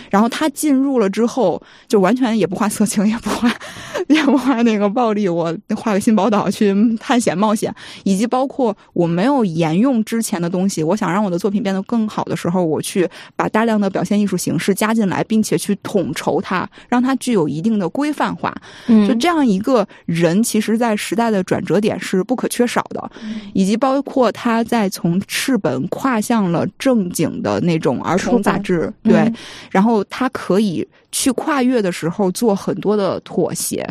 [0.10, 3.50] 然后他进入了之后，就完全也不画色情，也不画，
[4.10, 11.84] 也不画那个暴力，我画个新宝岛去探险冒险，以及包括我没有沿用之前的东西，我想让我的作品变得。
[11.86, 18.54] 更好的时候，我去把大量的表现艺术形式加进来，并且去统筹它，让它具有一定的规范化。
[18.88, 23.12] 嗯，就这样一个人，其实，在时代的转折点是不可缺少的，
[23.54, 29.32] 以及包括他在从赤本跨向了正经的那种儿童杂志，对，
[29.72, 30.86] 然后他可以。
[31.16, 33.88] 去跨越的时候做很多的妥协，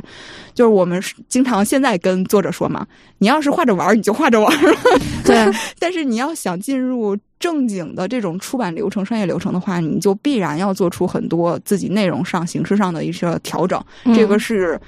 [0.53, 2.85] 就是我们经常现在跟作者说嘛，
[3.19, 4.53] 你要是画着玩你就画着玩
[5.25, 5.49] 对。
[5.79, 13.79] 但是你要想进入正经的这种出版流程、商业流程的话，你就必然要做出很多自己内容上、形式上的一些调整。
[14.15, 14.81] 这个是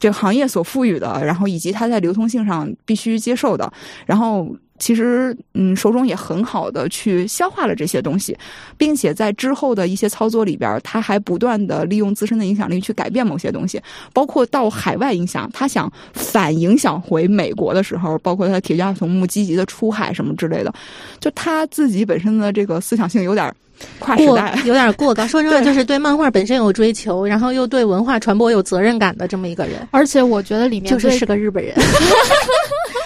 [0.00, 3.70] 这个行业所赋予的，然后以及它在流通性上必须接受的，
[4.06, 4.48] 然后。
[4.78, 8.36] 其实，嗯，手冢也很好的去消化了这些东西，
[8.76, 13.80] 并且在之后的一些操作里边，他还不断的利用自身的影响力去改变某些东西，
[14.12, 15.50] 包括到海外影响。
[15.52, 20.72] 他想反影响回美国的时候，包括他《铁甲虫木》积极的出海什么之类的，
[21.18, 23.52] 就他自己本身的这个思想性有点
[23.98, 25.26] 跨时代，有点过高。
[25.26, 29.86] 说真话， 就是对漫画本身有追求，然后又对文化传播有责任感的这么一个人。
[29.90, 31.74] 而且我觉得里面就是是个日本人。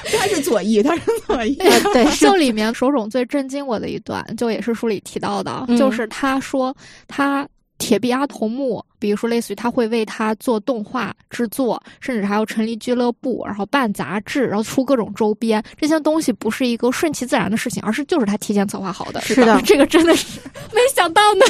[0.18, 1.54] 他是左翼，他是左翼。
[1.92, 6.74] 对，就里面手冢最震惊我的一段，就也是书里提到的，就是他说
[7.08, 7.48] 他
[7.82, 8.84] 铁臂阿童木。
[9.00, 15.60] 比如说，类似于他会为他做动画制作，甚至还要成立俱乐部，然后办杂志，然后出各种周边。
[15.76, 19.20] 这些东西不是一个顺其自然的事情，而是就是他提前策划好的。
[19.22, 20.38] 是的， 这个真的是
[20.72, 21.44] 没想到呢。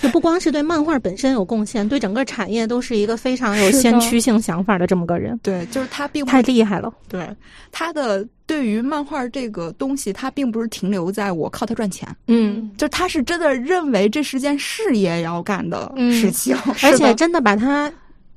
[0.00, 5.38] 就不光是对漫画本身有贡献，对整个产业都是一个非常有先驱性想法的这么个人。
[5.42, 6.90] 对，就是他并太厉害了。
[7.06, 7.28] 对
[7.70, 12.06] 他的对于漫画这个东西，他并不是停留在我靠他赚钱。
[12.26, 16.54] 嗯，就他是真的认为这是件事业要干的事情。
[16.82, 17.90] 而且真的把他，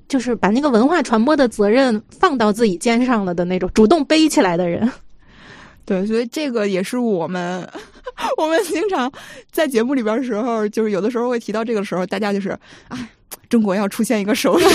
[0.07, 4.89] 就是把那个文化传播的责任放到自己肩上了的那种，主动背起来的人。
[5.83, 7.69] 对，所以这个也是我们，
[8.39, 9.11] 我们经常
[9.51, 12.57] 在节目里边的时候，就是有的时候会提到这个时候，大家就是，
[12.87, 13.09] 哎，
[13.49, 14.65] 中国要出现一个首领。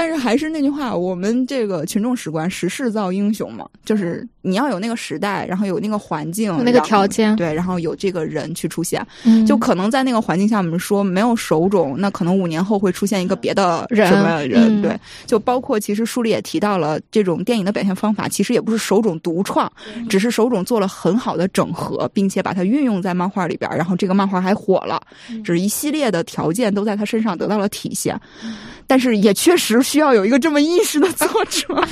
[0.00, 9.04] 但是还是那句话，我们这个群众史观，时势造英雄嘛，就是你要有那个时代，然后有那个环境，那个条件，对，然后有这个人去出现，
[9.46, 19.70] 就可能在那个环境下，我们说没有手冢，那可能五年后会出现一个别的什么人，对，就包括其实书里也提到了这种电影的表现方法，其实也不是手冢独创，
[20.08, 25.00] 只是手冢做了很好的整合，并且把它运用在漫画里边，然后这个漫画还火了，
[25.44, 28.18] 只是一系列的条件都在他身上得到了体现，
[28.86, 29.80] 但是也确实。
[29.90, 31.66] 需要有一个这么意识的作者，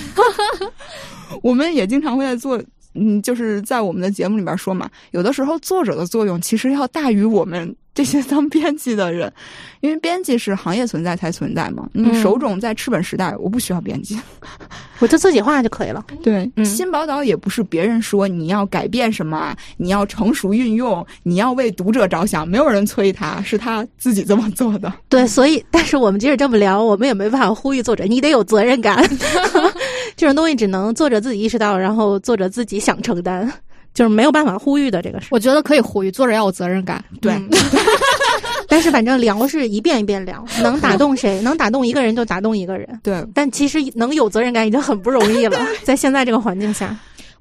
[1.43, 2.63] 我们也经常会在做，
[2.95, 7.75] 嗯，就是在我们的节目里边说嘛，有的时候作者的作用其实要大于我们。
[7.99, 9.33] 这些当编辑的人，
[9.83, 11.85] 因为编辑是行业存在才存在嘛。
[11.93, 14.17] 你手冢在赤本时代，我不需要编辑，
[15.01, 16.05] 我就自己画就可以了。
[16.23, 24.93] 对，新宝岛也不是别人说你要改变什么，你要成熟运用，你要为读者着想，没有人催他，是他自己这么做的。
[25.09, 29.05] 对，所以，但是我们即使这么聊，我们也没办法呼吁作者，你得有责任感。
[30.17, 33.53] 这种东西只能作者自己意识到，然后作者自己想承担。
[33.95, 37.05] 就是没有办法呼吁的这个事，我觉得可以呼吁，作者要有责任感。
[37.21, 37.35] 对，
[38.69, 43.01] 但是反正聊是一遍一遍聊，能打动谁， 能打动一个人就打动一个人。
[43.03, 46.97] 对，但其实能有责任感已经很不容易了， 在现在这个环境下。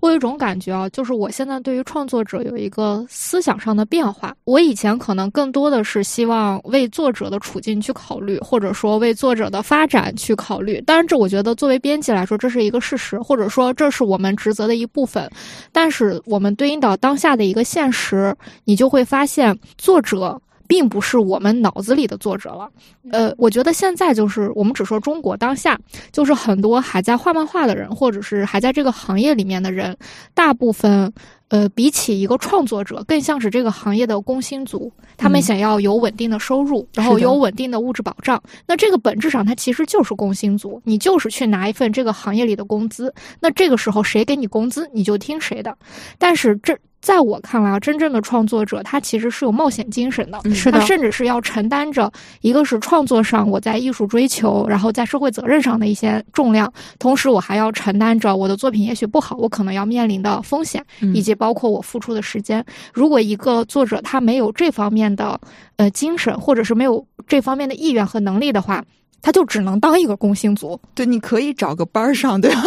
[0.09, 4.35] 有一种感觉啊，就是我现在对于创作者有一个思想上的变化。
[4.45, 10.81] 我以前可能更多的是希望为作者的处境去考虑，或者说为作者的发展去考虑。
[10.81, 15.29] 当然，这我觉得作为编辑来说，这是一个事实，或者说这是我们职责的一部分。
[15.71, 20.39] 但是我们对应到当下的一个现实，你就会发现作者。
[20.67, 22.69] 并不是我们脑子里的作者了。
[23.11, 25.79] 呃，我觉得现在就是我们只说中国当下，
[26.11, 29.97] 就是很多还在画漫画的人，或者是还在这个行业里面的人，
[30.33, 31.11] 大部分。
[31.49, 38.43] 呃，比起一个创作者，更像是这个行业的工薪族，他们想要有稳定的收入，然后有稳定的物质保障。
[38.65, 43.13] 那这个本质上，它其实就是工薪族，你就是去拿一份这个行业里的工资。
[43.39, 45.73] 那这个时候，谁给你工资，你就听谁的。
[46.17, 46.77] 但是这。
[47.07, 60.83] 在我看来啊，真正的创作者他其实是有冒险精神的，是的，他甚至是要承担着一个是创作上我在艺术追求，然后在社会责任上的一些重量，同时我还要承担着我的作品也许不好，我可能要面临的风险，
[61.13, 62.61] 以及包括我付出的时间。
[62.93, 65.39] 如果一个作者他没有这方面的
[65.77, 68.83] 呃精神，或者是没有这方面的意愿和能力的话，
[69.21, 70.77] 他就只能当一个工薪族。
[70.93, 72.61] 对，你可以找个班儿上，对吧？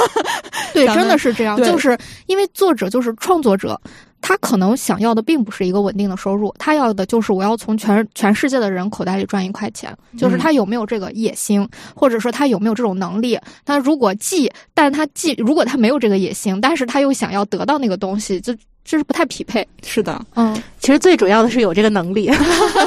[0.72, 3.78] 对，真的是这样，就是因为作者就是创作者。
[4.20, 9.96] 他可能想要的并不是一个稳定的收入，他要的就是我要从全全世界的人口袋里赚一块钱。
[10.16, 13.38] 就是他有没有这个野心，或者说他有没有这种能力？
[13.64, 18.54] 他如果既，但他既如果他没有这个野心，但是他又想要得到那个东西，就
[18.84, 19.66] 这是不太匹配。
[19.82, 22.30] 是的，嗯，其实最主要的是有这个能力。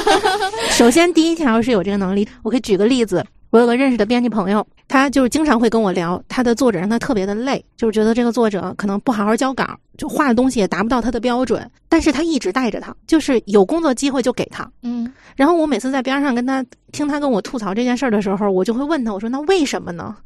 [0.70, 3.24] 首先第一条是有这个能力，我可以举个例子。
[3.54, 15.08] 我有个认识的编辑朋友，他就是经常会跟我聊他的作者让他特别的累，就是觉得这个作者可能不好好交稿，就画的东西也达不到他的标准，但是他一直带着他，就是有工作机会就给他，嗯。
[15.36, 20.16] 然后我每次在边上跟他听他跟我吐槽这件事儿的时候，我就会问他，我说那为什么呢？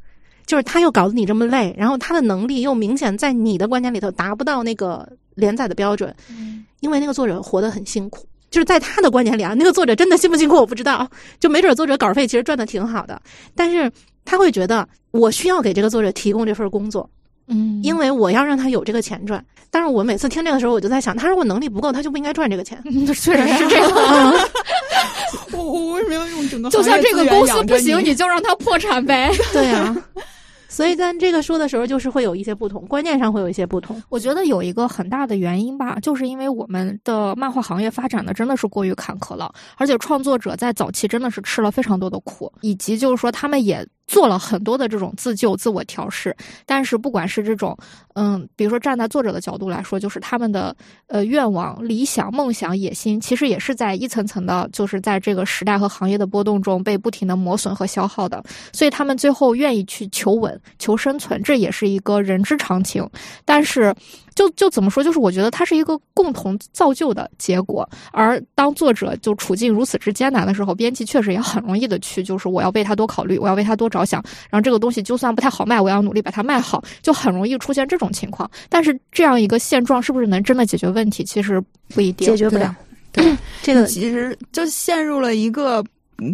[0.47, 8.25] 就是他又搞得你这么累，然后他的能力又明显在你的观点里头达不到那个连载的标准，嗯因为那个作者活得很辛苦。
[8.49, 11.07] 就是在他的观点里啊，那个作者真的辛不辛苦我不知道，
[11.39, 13.21] 就没准作者稿费其实赚的挺好的，
[13.55, 13.91] 但是
[14.25, 17.09] 他会觉得我需要给这个作者提供这份工作，
[17.47, 19.43] 嗯，因为我要让他有这个钱赚。
[19.71, 22.81] 但是我每次听这个时候，我就在想，他如果能力不够，他就不应该赚这个钱。
[23.05, 23.91] 确实是这样。
[25.53, 26.71] 我我为什么要用整个？
[26.71, 29.31] 就像这个公司不行，你就让他破产呗。
[29.53, 29.95] 对呀。
[30.69, 34.01] 所以在这个说的时候，就是会有一些不同，观念上会有一些不同。
[34.07, 43.85] 我觉得有一个很大的原因吧，就是因为我们的漫画行业发展的真的是过于坎坷了，而且创作者在早期真的是吃了非常多的苦，以及就是说他们也。
[44.09, 46.35] 做了很多的这种自救、自我调试，
[46.65, 47.77] 但是不管是这种，
[48.15, 58.43] 嗯，比如说站在作者的角度来说，就是他们的呃愿望、理想、梦想、野心，其实也是在一层层的，就是在这个时代和行业的波动中被不停的磨损和消耗的，
[58.73, 63.07] 所以他们最后愿意去求稳、求生存，这也是一个人之常情，
[63.45, 63.93] 但是。
[64.35, 67.87] 就就怎么说，就是我觉得它是一个共同造就的结果。
[68.11, 74.23] 而当作者就处境如此之艰难的时候，编辑确实也很容易的去，就是我要为他多考虑，我要为他多着想。
[74.49, 78.49] 然后这个东西就算不太好卖，我要努力把它卖好，就很容易出现这种情况。
[78.69, 81.23] 但是这样一个现状是不是能真的解决问题？
[81.23, 81.61] 其实
[81.93, 82.75] 不一定解决不了。
[83.11, 85.83] 对， 这个其实就陷入了一个。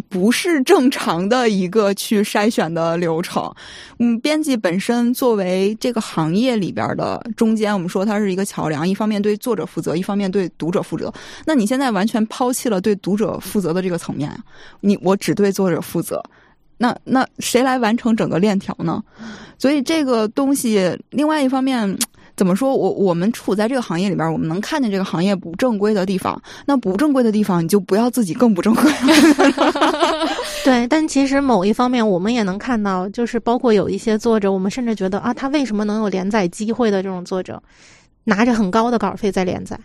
[0.08, 3.52] 不是正常的一个去筛选的流程。
[3.98, 11.12] 嗯，编辑本身作为这个行业里边的中间，我们说它是一个桥梁，一方面对作者负责，一方面对读者负责。
[11.44, 14.30] 那你现在完全抛弃了对读者负责的这个层面，
[14.80, 16.22] 你我只对作者负责，
[16.78, 19.02] 那那谁来完成整个链条呢？
[19.58, 21.96] 所以这个东西，另外一方面。
[22.36, 22.76] 怎么说？
[22.76, 26.40] 我我们处在这个行业里边，我们能看见这个行业不正规的地方。
[26.66, 28.92] 那不正规的地方，你就不要自己更不正规。
[30.62, 37.62] 对，但其实某一方面，我们也能看到，就是包括有一些作者，我们甚至觉得啊，他为什么能有连载机会的这种作者，
[38.24, 39.78] 拿着很高的稿费在连载。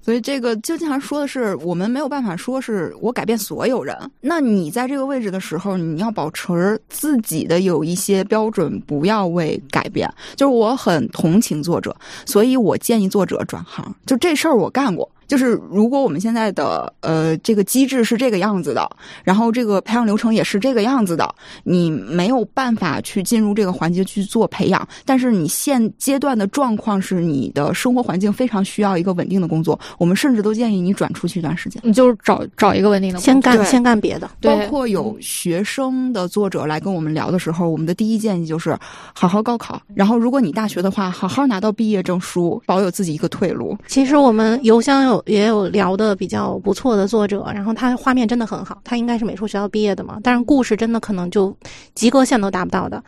[0.00, 3.94] 所以这个就经常说的是，我们没有办法说是我改变所有人。
[4.20, 10.08] 那你在这个位置的时候，你要保持自己的有一些标准，不要为改变。
[10.34, 11.94] 就是我很同情作者，
[12.24, 13.94] 所以我建议作者转行。
[14.06, 15.10] 就这事儿我干过。
[15.28, 18.90] 就是如果我们现在的呃这个机制是这个样子的，
[19.22, 24.88] 然后这个培养流程也是这个样子的，你没有办法去进入这个环节去做培养。
[25.04, 34.30] 但是你现阶段的状况是你的生活环境非常需要一个稳定的工作，我们甚至都建议你转出去一段时间，你就是找找一个稳定的，先干先干别的。
[34.40, 38.74] 包括有学生的作者来跟我们聊的时候，我们的第一建议就是
[39.12, 43.76] 好好高考，然后如果你大学的话，好好拿到毕业证书，保有自己一个退路。
[43.86, 45.17] 其实我们邮箱有。
[45.26, 51.56] 也有聊的比较不错的作者，然后他画面真的很好，他应该是美术学校毕业的嘛，但是故事真的可能就
[51.94, 53.02] 及格线都达不到的。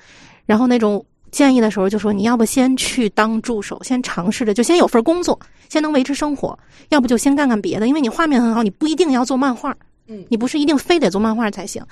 [0.47, 5.39] 然后那种建议的时候就说，你要不先去当助手，先尝试着就先有份工作，
[5.69, 6.53] 先能维持生活；
[6.89, 9.77] 要不就先干干别的，因为你画面很好，你不一定要做漫画，
[10.09, 11.83] 嗯，你不是一定非得做漫画才行。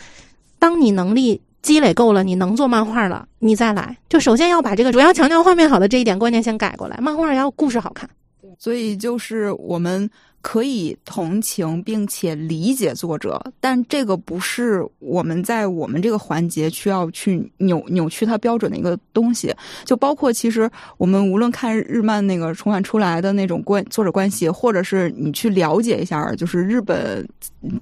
[0.58, 3.96] 当你能力积累够了，你能做漫画了，你再来。
[4.08, 8.10] 就首先要把这个主要强调画面好的这一点观念先改过来，漫画要故事好看。
[8.58, 10.08] 所以就是我们
[10.40, 19.54] 可以同情并且理解作者，但这个不是我们在我们这个环节需要去扭扭曲它标准的一个东西。
[19.84, 27.28] 就包括其实我们无论看日漫那个重返出来的那种关作者关系，或者是你去了解一下，就是日本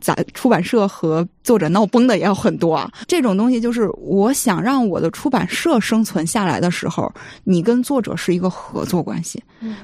[0.00, 2.90] 杂出版社和作者闹崩的也有很多啊。
[3.06, 7.12] 这种东西就是我想让我的出版社生存下来的时候，
[7.44, 9.42] 你跟作者是一个合作关系，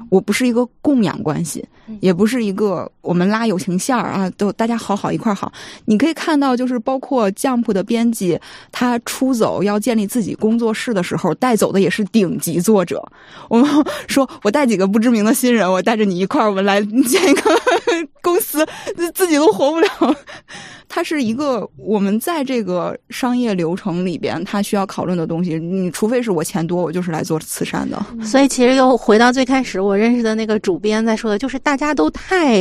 [0.09, 1.64] 我不是一个供养关系，
[2.01, 5.53] 也不是一个个我们拉友情线儿啊，都大家好好一块儿好。
[5.87, 8.39] 你可以看到，就是包括 Jump 的编辑，
[8.71, 13.03] 他出走要建立自己工作室的时候，带走的也是顶级作者。
[13.49, 13.69] 我们
[14.07, 17.51] 说我带几个不知名的新人，我带着你一块儿，我们来 建一个
[18.23, 18.65] 公司，
[19.15, 19.89] 自己都活不了。
[20.95, 25.59] 它是一个我们在这个商业流程里边，它需要讨论的东西。
[25.59, 27.99] 你除非是我钱多，我就是来做慈善的。
[28.23, 32.51] 所以其实又回到最开始我认识的那个主编在说的，就是大家都太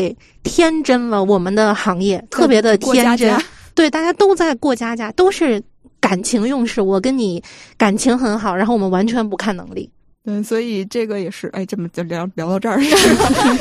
[0.43, 3.35] 天真了，我们的行业特别的天真，
[3.73, 5.61] 对，大家都在过家家，都是
[5.99, 6.81] 感情用事。
[6.81, 7.41] 我跟你
[7.77, 9.89] 感情很好，然后我们完全不看能力。
[10.23, 12.77] 对，所以这个也是，哎，这么就聊聊到这儿，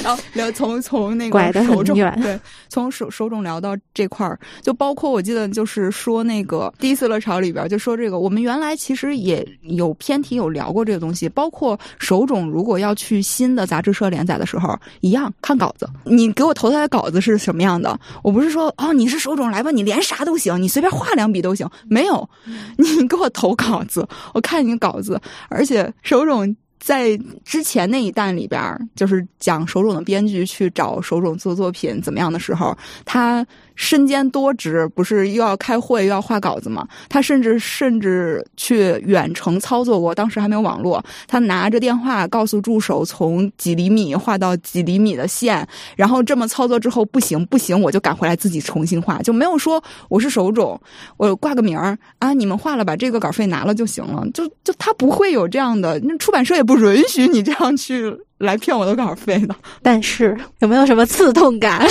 [0.03, 2.39] 然 后聊从从那个手冢，对，
[2.69, 17.99] 从手手肿聊到这块儿，就包括我记得就是说那个第一次热潮里边就说这个，我们原来其实也有偏题有聊过这个东西，包括手肿如果要去新的杂志社连载的时候，一样看稿子，你给我投来的稿子是什么样的？
[18.23, 22.29] 我不是说哦，你是手肿来吧，你连啥都行，你随便画两笔都行，没有，
[22.77, 26.50] 你给我投稿子，我看你稿子，而且手冢。
[26.81, 28.61] 在之前那一弹里边，
[28.97, 33.47] 就是讲手冢的编剧去找手冢做作品怎么样的时候，他。
[33.81, 36.87] 身兼多职，不是又要开会又要画稿子吗？
[37.09, 45.67] 他甚至甚至去远程操作过，当时还没有网络，他拿着电话告诉助手从几厘米画到几厘米的线，
[45.97, 50.79] 然后这么操作之后不行不行，我就赶回来自己重新画，就没有说我是手冢，
[51.17, 59.57] 我挂个名儿啊，你们画了把这个稿费拿了就行了，就就他不会有这样的，那出版社也不允许你这样去来骗我的稿费的。
[59.83, 61.87] 但是有没有什么刺痛感？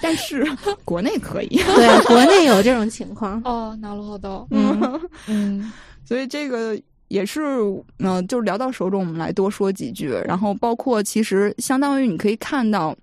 [0.00, 0.44] 但是
[0.84, 3.40] 国内可以，对，国内有这种情况。
[3.44, 5.00] 哦，拿了好多，嗯。
[5.26, 5.72] 嗯，
[6.04, 7.40] 所以这个也是，
[7.98, 12.96] 嗯，就是聊到手中，我们来多说几句，然后包括其实相当于你可以看到。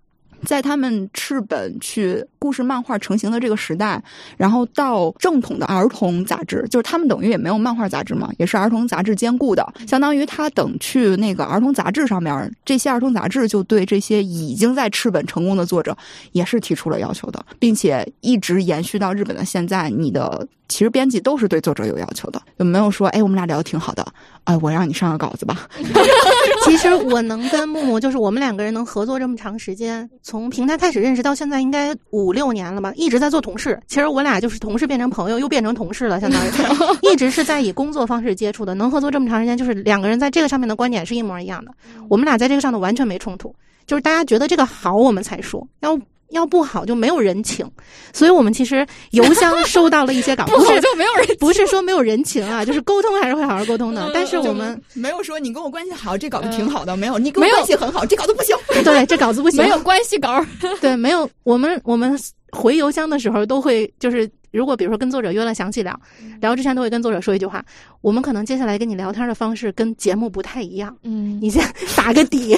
[0.45, 4.01] 在他们赤本去故事漫画成型的这个时代，
[4.37, 9.73] 然后到正统的儿童杂志，就是他们等于也没有漫画杂志嘛，也是儿童杂志兼顾的。
[9.87, 15.97] 相当于他等去那个儿童杂志上面，这些儿童杂志就对这些已经在赤本成功的作者
[16.31, 19.89] 也是提出了要求的，并且一直延续到日本的现在。
[19.89, 24.05] 你的其实编辑都是对作者有要求的，就没有说哎，我们俩聊的挺好的，
[24.47, 25.67] 哎，我让你上个稿子吧。
[26.63, 30.09] 其实我能跟木木，就是我们两个人能合作这么长时间。
[30.23, 33.77] 从平台开始认识到现在，应该五六年了吧，一直在做同事。
[33.87, 36.49] 其实我俩就是同事变成朋友，又变成同事了，相当于
[37.11, 38.73] 一直是在以工作方式接触的。
[38.73, 41.71] 能合作这么长时间，就是两个人在这个上面的观点是一模一样的。
[42.09, 43.53] 我们俩在这个上头完全没冲突，
[43.85, 45.99] 就是大家觉得这个好，我们才说要。
[46.29, 47.69] 要不好就没有人情，
[48.13, 54.09] 所以我们其实邮箱 收到了一些稿，不是就没有人，不是说没有人情啊，就是沟通还是会好好沟通的。
[54.13, 58.55] 但是我们没有说你跟我关系好，这稿子挺好的，没有你跟我关系很好，这稿子不行。
[58.83, 60.43] 对，这稿子不行，没有关系稿。
[60.81, 62.19] 对，没有我们我们
[62.51, 65.97] 回邮箱的时候都会就是，如果比如说跟作者约了详细聊，
[66.41, 67.63] 聊之前都会跟作者说一句话，
[68.01, 71.63] 我们可能接下来跟你聊天的方式跟节目不太一样，嗯，你先
[71.95, 72.57] 打个底，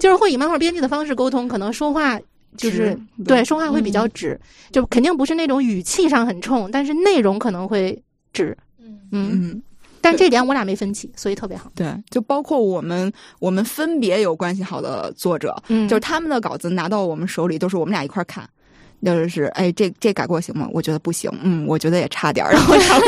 [0.00, 2.18] 就是会以漫画编辑的方式沟通，可能说话。
[2.56, 4.38] 就是对说话会比较直，
[4.72, 8.00] 就肯定不是那种语气上很冲，但是内容可能会
[8.32, 8.56] 直。
[8.80, 9.62] 嗯嗯，
[10.00, 11.70] 但这点我俩没分歧，所以特别好。
[11.74, 15.56] 对，就包括我们，我们分别有关系好的作者，
[15.88, 18.48] 就是他们的稿子拿到我们手里，都是我们俩一块看。
[19.04, 20.68] 就是哎，这这改过行吗？
[20.72, 21.30] 我觉得不行。
[21.42, 22.50] 嗯，我觉得也差点儿。
[22.52, 23.06] 然后他们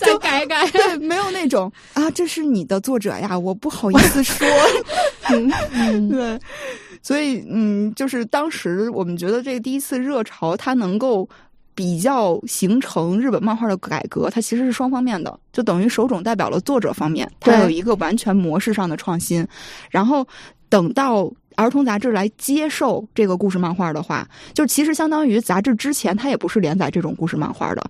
[0.00, 0.66] 就改改。
[0.70, 4.48] 对，没有那种啊，这是你的作者呀，我不好意思说。
[5.28, 6.40] 嗯，对。
[7.04, 11.28] 所以，嗯，就是当时我们觉得这个第一次热潮，它能够
[11.74, 19.46] 比较形成日本漫画的改革，它其实是双方面的，就等于手冢代表了作者方面，它有一个完全模式上的创新。
[19.90, 20.26] 然后
[20.70, 27.84] 等到儿童杂志来接受这个故事漫画的话，就其实相当于杂志之前它也不是连载这种故事漫画的，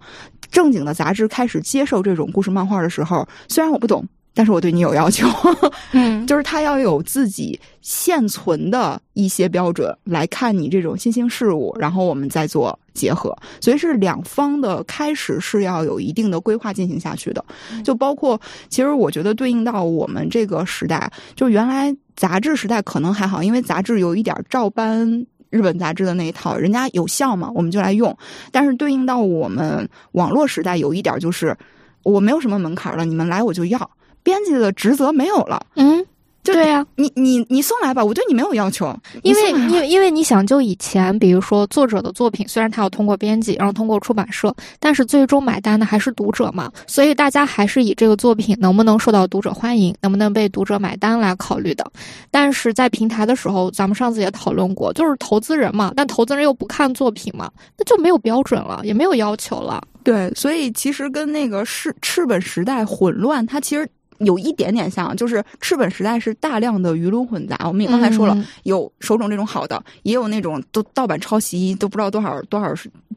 [0.50, 4.04] 正经的杂志开始接受这种故事漫画的时候，虽然我不懂。
[4.35, 5.28] 但是我对你有要求，
[5.93, 13.37] 嗯，就是他要有自己现存的一些标准来看你这种新兴事物，然后我们再做结合。
[13.61, 17.45] 所以是两方的开始是要有一定的规划进行下去的。
[17.85, 25.26] 就包括，其实我觉得对应到我们这个时代，就原来杂志时代可能还好，因为杂志有一点照搬。
[25.51, 28.16] 日本杂志的那一套，人家有效嘛，我们就来用。
[28.51, 31.57] 但是对应到我们网络时代，有一点就是
[32.03, 33.89] 我没有什么门槛了，你们来我就要。
[34.25, 36.05] 编辑的职责没有了，嗯，
[36.43, 51.91] 就对呀、你你你送来吧，我对你没有要求，因为因为因为你想，就以前，比如说作者的作品，虽然他要通过编辑，然后通过出版社，但是最终买单的还是读者嘛，所以大家还是以这个作品能不能受到读者欢迎，能不能被读者买单来考虑的。
[52.31, 59.83] 但是在平台的时候，咱们上次也讨论过，就是投资人嘛，但投资人又不看作品嘛，那就没有标准了，也没有要求了。
[60.03, 63.89] 对，所以其实跟那个是赤本时代混乱，它其实。
[64.18, 67.58] 有一点点像，就是赤本时代是大量的鱼龙混杂。
[67.66, 72.72] 我们也刚才说了，嗯有手冢这种好的，也有那种都盗版抄袭都不知道多少多少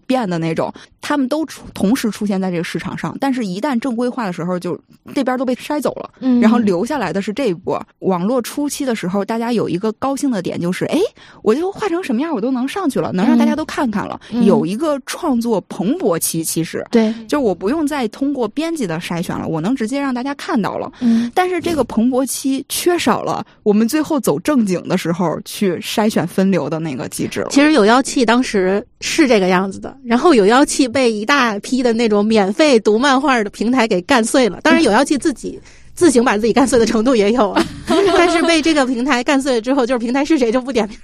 [0.06, 3.16] 遍的那种，他们都出同时出现在这个市场上。
[3.20, 4.80] 但是，一旦正规化的时候，就
[5.14, 6.10] 这边都被筛走了。
[6.20, 7.82] 嗯然后留下来的是这一波。
[8.00, 11.00] 网络初期的时候，大家有一个高兴的点，就是哎，
[11.42, 16.44] 我就画成什么样我都能上去了，能让大家都看看了，嗯有一个创作蓬勃期。
[16.44, 20.92] 其实，对，就我不用再通过编辑的筛选了，我能直接让大家看到了。
[21.00, 27.48] 嗯但是这个蓬勃期缺少了我们最后走正经的时候去筛选分流的那个机制了。
[27.52, 34.60] 其实有妖气当时是这个样子的，然后有妖气被一大批的那种免费读漫画的平台给干碎了。
[34.62, 35.60] 当然，有妖气自己
[35.94, 37.66] 自行把自己干碎的程度也有啊，
[38.16, 40.98] 但是被这个平台干碎了之后，就是平台是谁就不点名，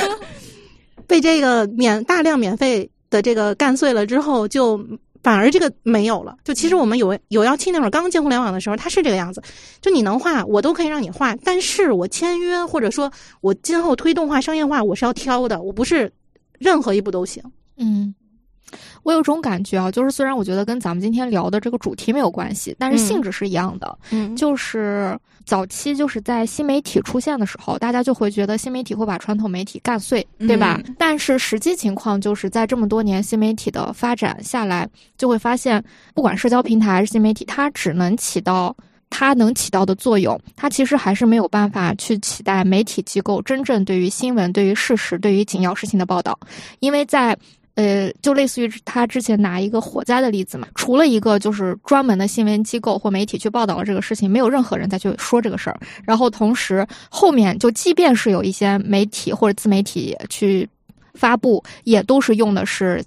[1.06, 4.78] 被这个免大量免费的这个干碎了之后，就
[5.22, 6.36] 反而这个没有了。
[6.44, 9.42] 就其实我们有有妖气那会儿刚进互联网的时候，它是这个样子，
[9.80, 13.10] 就你能画，我都可以让你画，但是我签约或者说
[13.40, 16.12] 我今后推动画商业化，我是要挑的，我不是
[16.58, 17.42] 任何一步都行。
[17.76, 18.14] 嗯，
[19.02, 23.98] 我有种感觉啊，就是虽然我觉得跟咱们今天聊的这个主题没有关系，但是嗯性质是一样的。
[24.10, 30.80] 嗯就是早期就是在新媒体出现的时候，大家就会觉得新媒体会把传统媒体干碎，对吧？
[30.86, 35.82] 嗯但是实际情况就是在这么多年新媒体的发展下来，就会发现，
[36.14, 38.74] 不管社交平台还是新媒体，它只能起到。
[39.12, 46.38] 它能起到的作用，它其实还是没有办法去取代媒体机构真正对于新闻、对于事实、对于紧要事情的报道，
[46.78, 47.36] 因为在
[47.74, 55.80] 呃，就类似于他之前拿一个火灾的例子嘛，除了一个就是专门的新闻机构或媒体去报道了这个事情，没有任何人再去说这个事儿。
[56.04, 60.68] 然后同时后面就即便是有一些媒体或者自媒体去
[61.14, 63.02] 发布，也都是用的是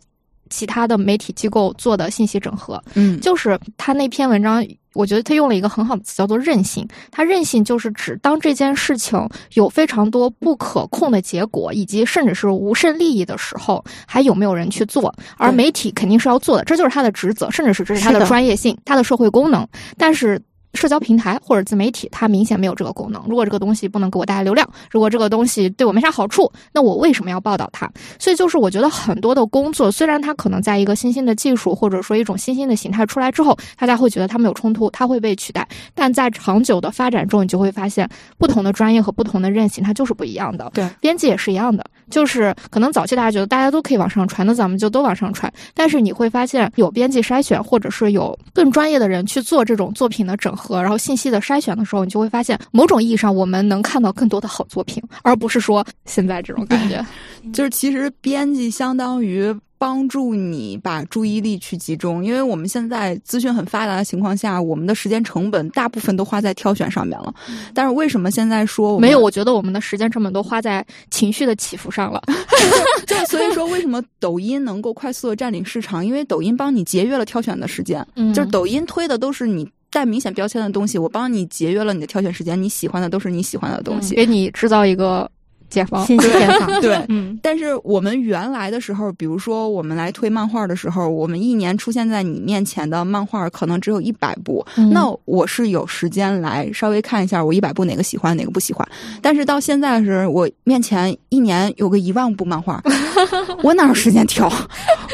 [0.50, 2.82] 其他的媒体机构做的信息整合。
[2.94, 6.88] 嗯，就是他那篇文章，我觉得他用了一个很好的词，叫做韧性。
[7.12, 15.14] 他韧性就是指当这件事情有非常多不可控的结果，以及甚至是无甚利益的时候，还有没有人去做？
[15.38, 19.68] 而媒体肯定是要做的，这就是他的职责，甚至是这是他的专业性、他的社会功能。
[19.98, 20.42] 但是。
[20.74, 23.24] 社交平台或者自媒体，它明显没有这个功能。
[23.28, 27.90] 如果这个东西不能给我带来流量，如果这个东西对我没啥好处，那我为什么要报道它？
[28.20, 40.72] 所以就是我觉得很多的工作，虽然它可能在一个新兴的技术或者说一种新兴的形态出来之后，大家会觉得它们有冲突，它会被取代，但在长久的发展中，你就会发现不同的专业和不同的韧性，它就是不一样的。
[40.74, 45.52] 对，编辑也是一样的，就是可能早期大家觉得大家都可以往上传，那咱们就都往上传。
[45.74, 57.06] 但是你会发现，有编辑筛选，或者是有更专业的人去做这种作品的整合，然后信息的筛选的时候，你就会发现，某种意义上我们能看到更多的好作品，而不是说现在这种感觉。
[57.52, 67.34] 就是其实编辑相当于帮助你把注意力去集中，因为我们现在资讯很发达的情况下，我们的时间成本大部分都花在挑选上面了。
[67.74, 72.22] 但是为什么现在说我没有，我觉得我们的时间成本都花在情绪的起伏上了。
[73.06, 76.06] 就所以说，为什么抖音能够快速的占领市场？
[76.06, 78.06] 因为抖音帮你节约了挑选的时间。
[78.16, 84.16] 嗯就是抖音推的都是你带明显标签的东西，我帮你节约了你的挑选时间，你喜欢的都是你喜欢的东西。
[84.16, 85.30] 给你制造一个
[85.70, 86.06] 解 放。
[86.06, 98.88] 信息解放，对， 嗯，但是我们原来的时候，比如说我们来推漫画的时候，我们一年出现在你面前的漫画可能只有一百部，嗯那我是有时间来稍微看一下我一百部哪个喜欢哪个不喜欢。
[99.22, 102.82] 但是到现在的时候，我面前一年有个一万部漫画，
[103.64, 104.52] 我哪有时间挑？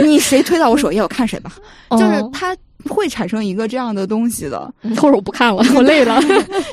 [0.02, 1.52] 你谁推到我首页，我看谁吧。
[1.92, 2.56] 就是哦它
[2.88, 4.74] 会产生一个这样的东西的。
[4.82, 6.20] 嗯或者我不看了， 我累了。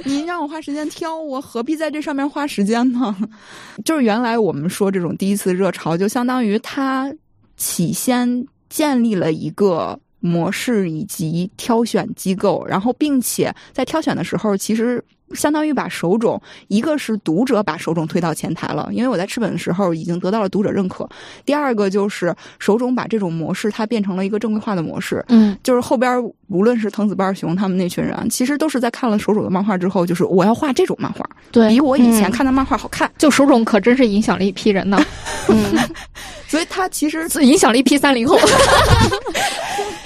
[0.05, 3.17] 您 让我花时间挑，我何必在这上面花时间呢？
[3.85, 7.13] 就是原来我们说这种第一次热潮，就相当于它
[7.57, 15.03] 起先建立了一个模式以及挑选机构，然后并且在挑选的时候，其实
[15.35, 21.05] 相当于把手冢，一个是读者把手冢推到前台了，因为我在赤本的时候已经得到了读者认可；
[21.45, 32.33] 第二个就是手冢把这种模式它变成了一个正规化的模式，嗯，就是后边无论是藤子不二雄他们那群人，其实都是在看了手冢的漫画之后，就是我要画这种漫画，对比我以前嗯。
[32.37, 34.99] 看的漫画好看，就手冢可真是影响了一批人呢，
[35.49, 35.57] 嗯，
[36.49, 38.39] 所以他其实，影响了一批三零后。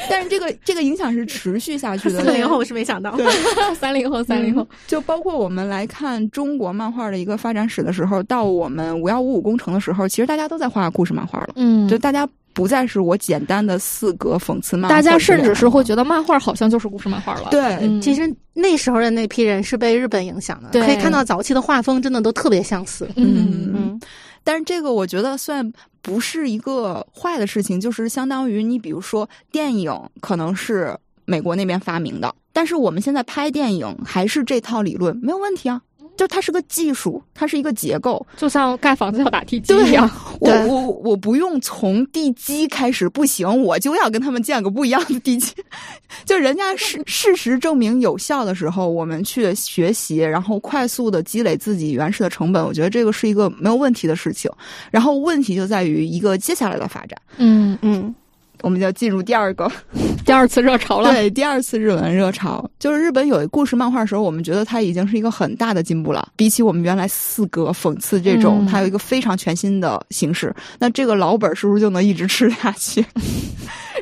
[0.08, 3.16] 但是这个这个影响是持续下去的， 四零后我是没想到，
[3.78, 11.88] 三零后，三零后，就包括我们来看中国漫画的一个发展史的时候，到我们五幺五五工程的时候，其实大家都在画故事漫画了，嗯。
[11.88, 17.48] 就大家不再是我简单的四格讽刺漫画，大家甚至是会觉得漫画好像就是故事漫画了。
[17.52, 17.60] 对。
[17.80, 20.84] 嗯，其实那时候的那批人是被日本影响的，对。
[20.84, 23.08] 可以看到早期的画风真的都特别相似。
[23.14, 23.72] 嗯。
[23.76, 24.00] 嗯
[24.42, 25.72] 但是这个我觉得算
[26.02, 35.82] 不是一个坏的事情，就是相当于你比如说电影可能是美国那边发明的，但是我们现在拍电影还是这套理论，没有问题啊。
[36.20, 38.26] 就它是个技术，它是一个结构。
[38.36, 40.10] 就像盖房子要打地基对一样。
[40.38, 45.54] 我我我不用从地基开始，不行，我就要跟他们建个不一样的地基。
[46.26, 54.50] 就人家事事实证明有效的时候，我们去学习，然后快速的积累自己原始的成本，我觉得这个是一个没有问题的事情。
[54.90, 58.14] 然后问题就在于一个接下来的发展，嗯，嗯，
[58.62, 59.70] 我们就要进入第二个
[60.24, 61.12] 第二次热潮了。
[61.12, 70.54] 对第二次日文热潮，就是日本有故事漫画的时候，我们觉得它已经是一个很大的进步了，比起我们原来四格讽刺这种，嗯它有一个非常全新的形式。
[70.78, 73.04] 那这个老本儿是不是就能一直吃下去？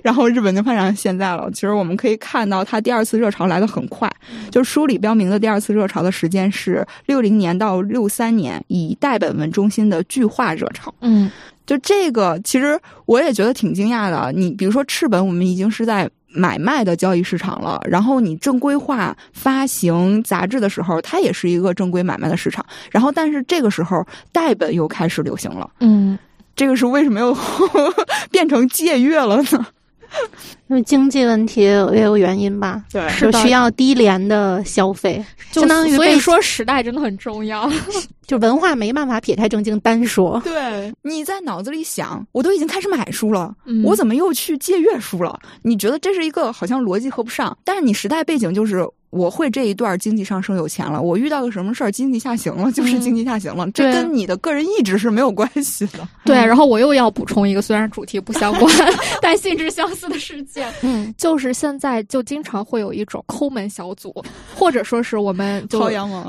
[0.04, 1.50] 然后日本就发展到现在了。
[1.52, 4.08] 其实我们可以看到，它第二次热潮来的很快。
[4.50, 10.94] 就是书里标明的第二次热潮的时间是六零年到六三年，以代本文中心的巨化热潮。
[11.00, 11.28] 嗯
[11.68, 14.32] 就这个，其实我也觉得挺惊讶的。
[14.32, 22.64] 你比如说赤本，我们已经是在买卖的交易市场了，然后你正规化发行杂志的时候，它也是一个正规买卖的市场。
[22.90, 26.18] 然后，但是这个时候代本又开始流行了，嗯，
[26.56, 27.36] 这个是为什么又
[28.32, 29.66] 变成借阅了呢？
[30.68, 37.70] 因为经济问题也有原因吧，对是需要低廉的消费， 就相当于所以说时代真的很重要。
[38.26, 40.38] 就文化没办法撇开正经单说。
[40.44, 45.38] 对，你在脑子里想，我都已经开始买书了，嗯我怎么又去借阅书了？
[45.62, 48.86] 你觉得这是一个好像逻辑合不上，但是你时代背景就是。
[49.10, 56.06] 我会这一段经济上升有钱了，我遇到个什么事儿经济下行了，就是嗯经济下行了，这跟你的个人意志是没有关系的。
[56.24, 58.72] 对，然后我又要补充一个，虽然主题不相关，
[59.22, 64.14] 但性质相似的事件，嗯，就是现在就经常会有一种抠门小组，
[64.54, 65.80] 或者说是我们就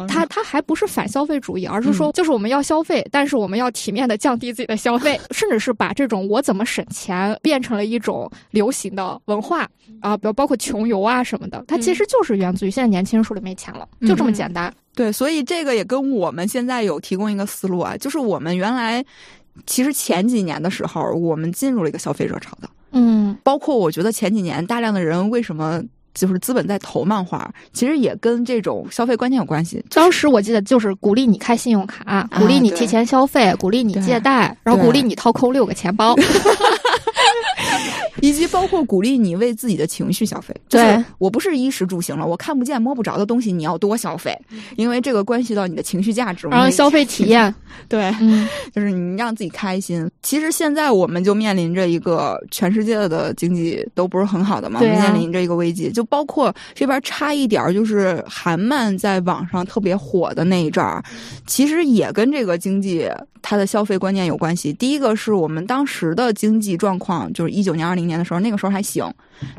[0.07, 9.67] 他他还不是反消费主义，而是说就是我们要消费，但是我们要体面的降低自己的消费， 甚至是把这种我怎么省钱变成了一种流行的文化
[10.01, 14.73] 啊，比如包括穷游啊什么的，它其实就是源自于现在年轻人手里没钱了，就这么简单。
[14.95, 19.03] 对，所以这个也跟我们现在有提供一个思路啊，就是我们原来
[19.65, 25.81] 其实前几年的时候，我们进入了一个消费热潮的，嗯包括我觉得前几年大量的人为什么。
[26.11, 29.81] 就是资本在投漫画，其实也跟这种消费观念有关系。
[29.91, 36.15] 当时我记得就是鼓励你开信用卡，鼓励你提前消费，鼓励你借贷，然后鼓励你掏空六个钱包。
[38.21, 40.55] 以及包括鼓励你为自己的情绪消费。
[40.69, 44.37] 对我不是衣食住行了，我看不见摸不着的东西，你要多消费，
[44.75, 46.47] 因为这个关系到你的情绪价值。
[46.47, 47.53] 然后消费体验，
[47.87, 50.09] 对，嗯就是你让自己开心。
[50.21, 55.91] 其实现在我们就面临着一个全世界的经济都不是很好的嘛，面临着一个危机。
[55.91, 61.03] 就包括这边差一点儿，就是韩漫在网上特别火的那一阵儿，
[61.45, 63.07] 其实也跟这个经济
[63.41, 64.73] 它的消费观念有关系。
[64.73, 69.09] 第一个是我们当时的经济状况，就是一九年、二零年的时候，那个时候还行，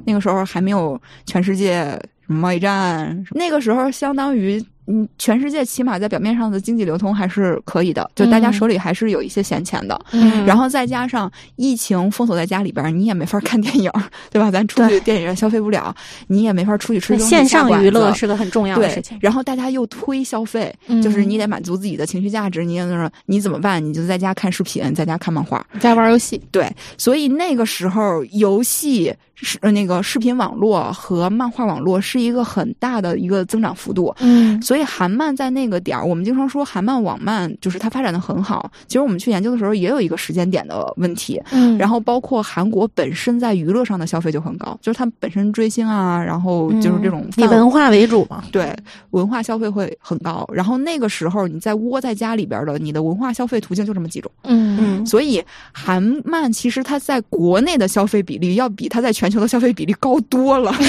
[0.05, 1.85] 那个时候还没有全世界
[2.27, 4.63] 什么贸易战，那个时候相当于。
[4.93, 9.99] 嗯，全世界起码在表面上的经济流通还是可以的，就大家嗯手里还是有一些闲钱的。
[10.13, 13.91] 嗯然后再加上疫情封锁在家里边儿，你也没法看电影，
[14.31, 14.51] 对吧？
[14.51, 15.95] 咱出去电影院消费不了，
[16.27, 17.29] 你也没法出去吃东西。
[17.29, 19.19] 线上娱乐是个很重要的事对情，。
[19.21, 23.85] 然后大家又推消费，嗯就是你得满足自己的情绪价值，你也就是你怎么办？
[23.85, 25.65] 你就在家看视频，在家看漫画。
[25.79, 26.69] 在玩游戏，对，
[26.99, 34.15] 所以那个时候游戏是呃那个视频网络和漫画网络是一个很大的一个增长幅度。
[34.21, 38.71] 嗯所以韩漫在那个点儿，我们经常说韩漫、网漫就是它发展的很好。
[38.87, 41.41] 其实我们去研究的时候，也有一个时间点的问题。
[41.53, 48.45] 嗯然后包括韩国本身在娱乐上的消费就很高，就是它本身追星啊，然后就是这种以文化为主嘛。
[48.53, 48.75] 对
[49.11, 50.49] 文化消费会很高。
[50.53, 55.43] 然后那个时候你在窝在家里边的，你的文化消费途径就这么几种，嗯嗯嗯，所以
[55.73, 60.75] 韩漫其实它在国内的消费比例要比它在全球的消费比例高多了。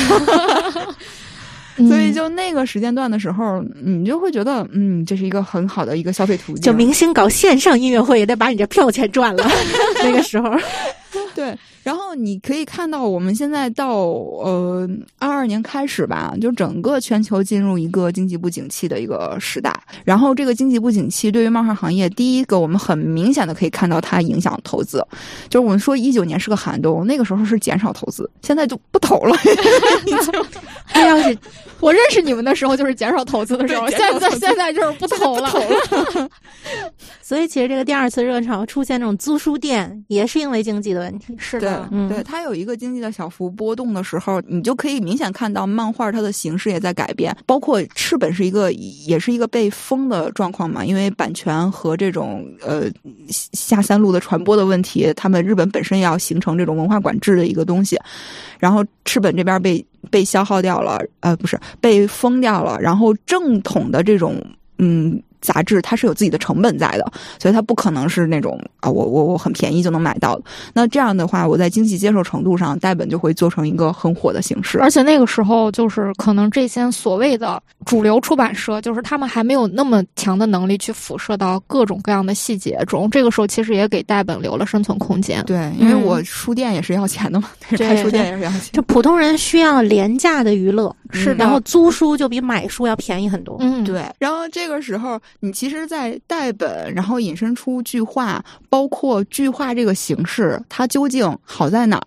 [1.88, 6.61] 所以就那个时间段的时候，你就会觉得，嗯，这是一个很好的一个消费途径。
[6.61, 9.49] 就明星搞线上音乐会也得把你这票钱赚了。
[10.03, 10.53] 那个时候，
[11.34, 11.57] 对。
[11.84, 14.88] 然后你可以看到，我们现在到呃
[15.18, 19.74] 二二年开始吧，就整个全球进入一个经济不景气的一个时代。
[20.03, 25.06] 然后这个经济不景气对于漫画行业，第一个我们很明显的可以看到它影响投资。
[25.49, 29.36] 就是我们说一九年是个寒冬，那个时候是减少投资，现在就不投了。
[30.88, 31.36] 他 要是
[31.80, 35.52] 我认识你们的时候，就是减少投资的时候，现在现在就是不投了。
[37.24, 41.36] 所以其实这个第二次热潮出现这种租书店，也是因为经济的问题。
[41.40, 41.70] 是的。
[41.89, 47.35] 对，对，它有一个经济的小幅波动的时候，你就可以明显看到漫画它的形式也在改变。
[47.45, 52.84] 包括赤本是一个，也是一个被封的状况嘛，因为版权和这种呃
[53.30, 57.99] 下三路的传播的问题，他们日本本身要形成这种文化管制的一个东西，
[58.60, 64.35] 然后赤本这边被被消耗掉了，呃，不是被封掉了，然后正统的这种
[64.77, 65.22] 嗯。
[65.41, 70.43] 杂志它是有自己的成本在的，所以它不可能是那种啊，我我我很便宜就能买到的。
[70.73, 74.80] 那这样的话，我在经济接受程度上，代本就会做成一个很火的形式。
[74.80, 83.09] 而且那个时候，就是可能这些所谓的主流出版社，就是他们还没有那么强的能力去辐射到各种各样的细节中。
[83.09, 85.43] 这个时候，其实也给代本留了生存空间。
[85.45, 88.61] 对，因为我书店也是要钱的嘛，开 书店也是要钱。
[88.73, 93.57] 就普通人需要廉价的娱乐，是，然后租书就比买书要便宜很多。
[93.59, 94.03] 嗯，对。
[94.19, 102.03] 然后这个时候，你其实，在代本，然后引申出句话，包括句话这个形式，它究竟好在哪儿？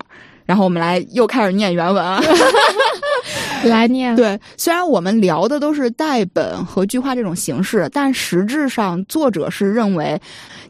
[0.47, 2.23] 然后我们来又开始念原文啊，
[3.65, 4.15] 来念。
[4.17, 10.21] 对，虽然我们聊的都是代本和句话这种形式，但实质上作者是认为。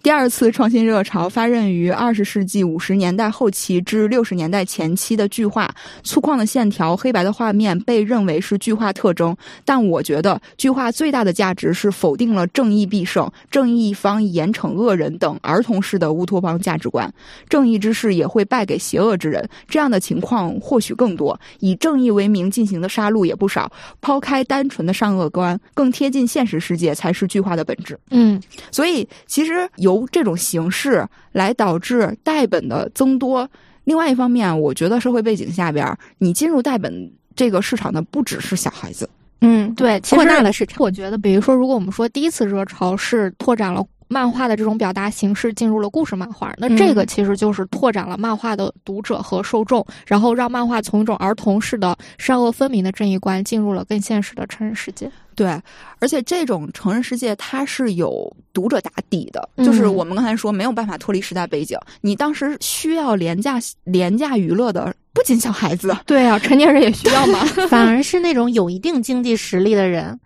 [0.02, 9.34] 第二次创新热潮发轫于二十世纪五十年代后期至六十年代前期的巨画，粗犷的线条、黑白的画面被认为是巨画特征。
[9.64, 17.10] 但我觉得巨画最大的价值是否定了正义必胜、正义一方严惩恶人等儿童式的乌托邦价值观。
[17.48, 21.40] 正义之士也会败给邪恶之人，这样的情况或许更多。
[21.60, 23.72] 以正义为名进行的杀戮也不少。
[24.00, 27.98] 抛开单纯的善恶观，更贴近现实世界才是巨化的本质。
[28.10, 28.38] 嗯，
[28.70, 29.54] 所以其实。
[29.76, 33.48] 由这种形式来导致代本的增多。
[33.84, 39.08] 另外一方面，我觉得社会背景下边，你进入代本这个市场的不只是小孩子。
[39.40, 40.76] 嗯，对，扩大了市场。
[40.80, 55.10] 我觉得，比如说，如果我们说第一次热潮是拓展了漫画的这种表达形式，进入了故事漫画，那这个其实就是拓展了漫画的读者和受众，然后让漫画从一种儿童式的善恶分明的正义观，进入了更现实的成人世界。
[55.34, 55.60] 对，
[55.98, 61.76] 而且这种成人世界它是有读者打底的，就是我们刚才说没有办法脱离时代背景。
[62.00, 67.40] 你当时需要廉价廉价娱乐的，不仅小孩子，对啊，成年人也需要嘛。
[67.68, 70.16] 反而是那种有一定经济实力的人，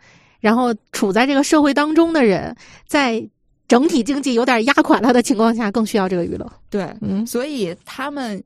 [0.40, 2.55] 然后处在这个社会当中的人，
[2.86, 3.27] 在
[3.69, 6.51] 整体经济有点压垮他的情况下，更需要这个娱乐。
[6.69, 8.43] 对，嗯，所以他们。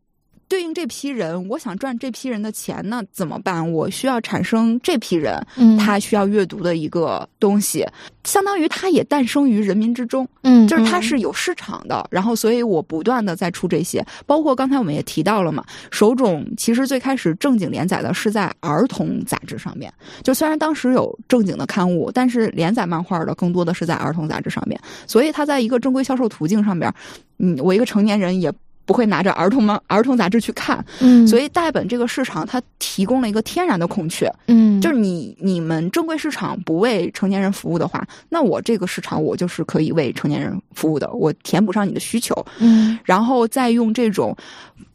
[0.53, 3.73] 对应这批人，我想赚这批人的钱，那怎么办？
[3.73, 5.43] 我需要产生这批人，
[5.79, 7.87] 他需要阅读的一个东西，
[8.25, 12.07] 相当于它也诞生于人民之中，嗯，就是它是有市场的。
[12.11, 19.91] 然后，所以我不断的在出这些，包括刚才我们也提到了嘛，手冢其实最开始正经连载的是在儿童杂志上面，
[20.23, 26.93] 就虽然当时有正经的刊物，但是连载漫画的更多的是在儿童杂志上面，所以它在一个正规销售途径上边，
[27.39, 28.53] 嗯，我一个成年人也。
[28.85, 29.81] 不会拿着儿童吗？
[29.87, 44.37] 儿童杂志去看，嗯，所以代本这个市场它提供了一个天然的空缺，嗯，就是你你们正规市场不为成年人服务的话，那我这个市场我就是可以为成年人服务的，我填补上你的需求，嗯，然后再用这种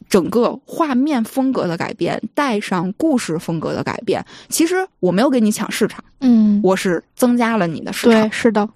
[0.09, 8.68] 整个画面风格的改变，带上故事风格的改变，其实我没有跟你抢市场，嗯，我是增加了你的市场，对，是的。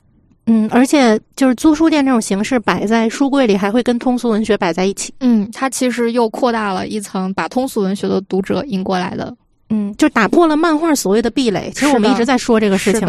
[0.47, 5.13] 嗯，而且就是租书店这种形式摆在书柜里，还会跟通俗文学摆在一起。
[5.19, 9.33] 嗯，它其实又扩大了一层，把通俗文学的读者引过来的。
[9.69, 11.71] 嗯，就打破了漫画所谓的壁垒。
[11.73, 13.07] 其实我们一直在说这个事情。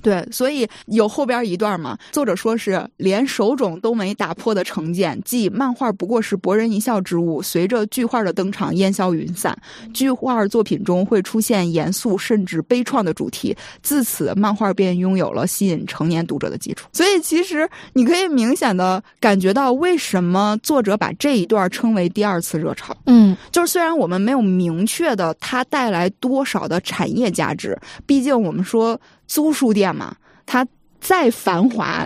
[0.00, 9.56] 对，所以有后边一段嘛，作者说是连手冢都没打破的成见，即漫画不过是博人一笑之物，随着巨画的登场烟消云散。
[9.92, 16.88] 巨画作品中会出现严肃甚至悲怆的主题，自此漫画便拥有了吸引成年读者的基础。
[16.92, 22.96] 所以其实你可以明显的感觉到，为什么作者把这一段称为第二次热潮？
[23.06, 28.98] 嗯，就是虽然我们没有明确的它带来多少的产业价值，毕竟我们说。
[29.28, 30.12] 租书店嘛，
[30.46, 30.66] 它
[31.00, 32.04] 再繁华，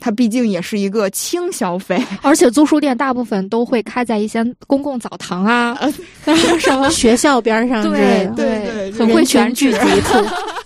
[0.00, 5.78] 它毕竟也是一个轻消费， 而且租书店大部分都会开在一些公共澡堂啊，
[6.60, 10.18] 什么学校边上之类的，对对，很会全聚集处。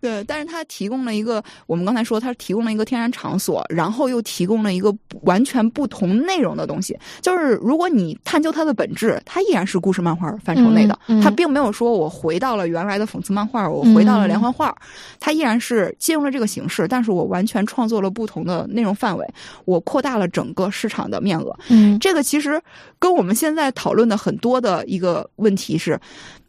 [0.00, 6.98] 对，但是它提供了一个，我们刚才说它提供了一个天然场所，然后又提供了一个完全不同内容的东西。
[7.20, 14.74] 就是如果你探究它的本质，它依然是故事漫画范畴内的，它并没有说我回到了原来的讽刺漫画，我回到了连环画，
[15.18, 19.26] 它依然是借用了这个形式，但是我完全创作了不同的内容范围，
[19.66, 21.54] 我扩大了整个市场的面额。
[21.68, 22.60] 嗯，这个其实
[22.98, 26.00] 跟我们现在讨论的很多的一个问题是。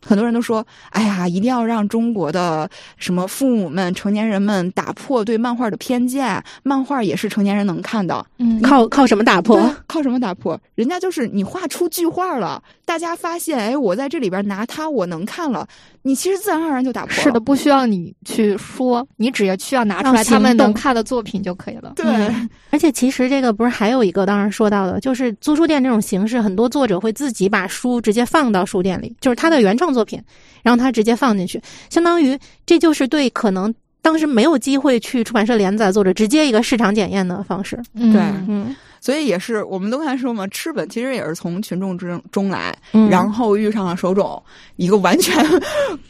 [0.05, 9.73] 很多人都说：“哎呀，一定要让中国的什么父母们、成年人们打破对漫画的偏见，漫画也是成年人能看的。”嗯，靠靠什么打破？
[9.87, 10.59] 靠什么打破？
[10.75, 12.61] 人家就是你画出句画了，
[12.91, 15.65] 大家发现，哎，我在这里边拿它，我能看了。
[16.01, 17.13] 你其实自然而然就打破。
[17.13, 21.93] 是的，不需要你去说，你只要需要拿出来他们能看的作品就可以了。
[21.95, 22.05] 对，
[22.69, 30.21] 而且其实这个不是还有一个，当然说到的，就是租书店这种形式，很多作者会自己把书直接放到书店里，就是他的原创作品，
[30.61, 37.81] 然后他直接放进去，相当于这就是对可能当时没有机会去出版社连载作者直接一个市场检验的方式。
[37.93, 38.19] 对，
[38.49, 38.75] 嗯。
[39.01, 44.41] 所以也是，我们都刚才说嘛，赤本其实也是从群众之中来，嗯、然后遇上了手冢，
[44.75, 45.43] 一个完全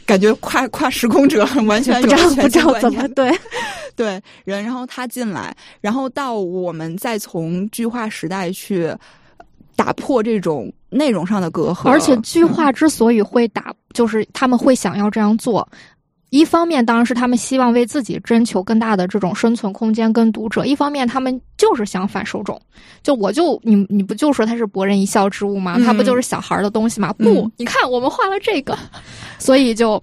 [0.04, 3.32] 感觉跨跨时空者，完全不知道不知道怎么对
[3.96, 8.94] 对人，然后他进来，然后到我们再从剧化时代去
[9.74, 15.66] 打破这种内容上的隔阂，而且剧化之所以会打，就是他们会想要这样做。
[16.32, 22.58] 一方面当然是他们希望为自己征求更大的这种生存空间跟读者，一方面他们就是想反手冢。
[23.02, 25.78] 就我就你你不就说他是博人一笑之物吗？
[25.84, 27.12] 他不就是小孩的东西吗？
[27.18, 28.74] 不，你看我们画了这个，
[29.38, 30.02] 所以就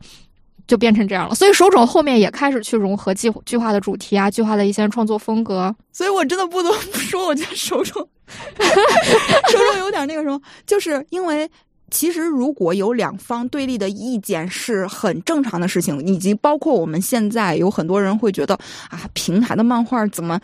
[0.68, 1.34] 就变成这样了。
[1.34, 5.76] 所以手冢后面也开始去融合剧剧化的主题啊，计划的一些创作风格。
[5.92, 8.08] 所以我真的不得不说，我觉得手冢
[9.50, 11.50] 手冢有点那个什么，就是因为。
[11.90, 18.56] 其实，如果有两方对立的意见是很正常的事情，以及包括我们现在有很多人会觉得
[18.90, 20.40] 啊，平台的漫画怎么？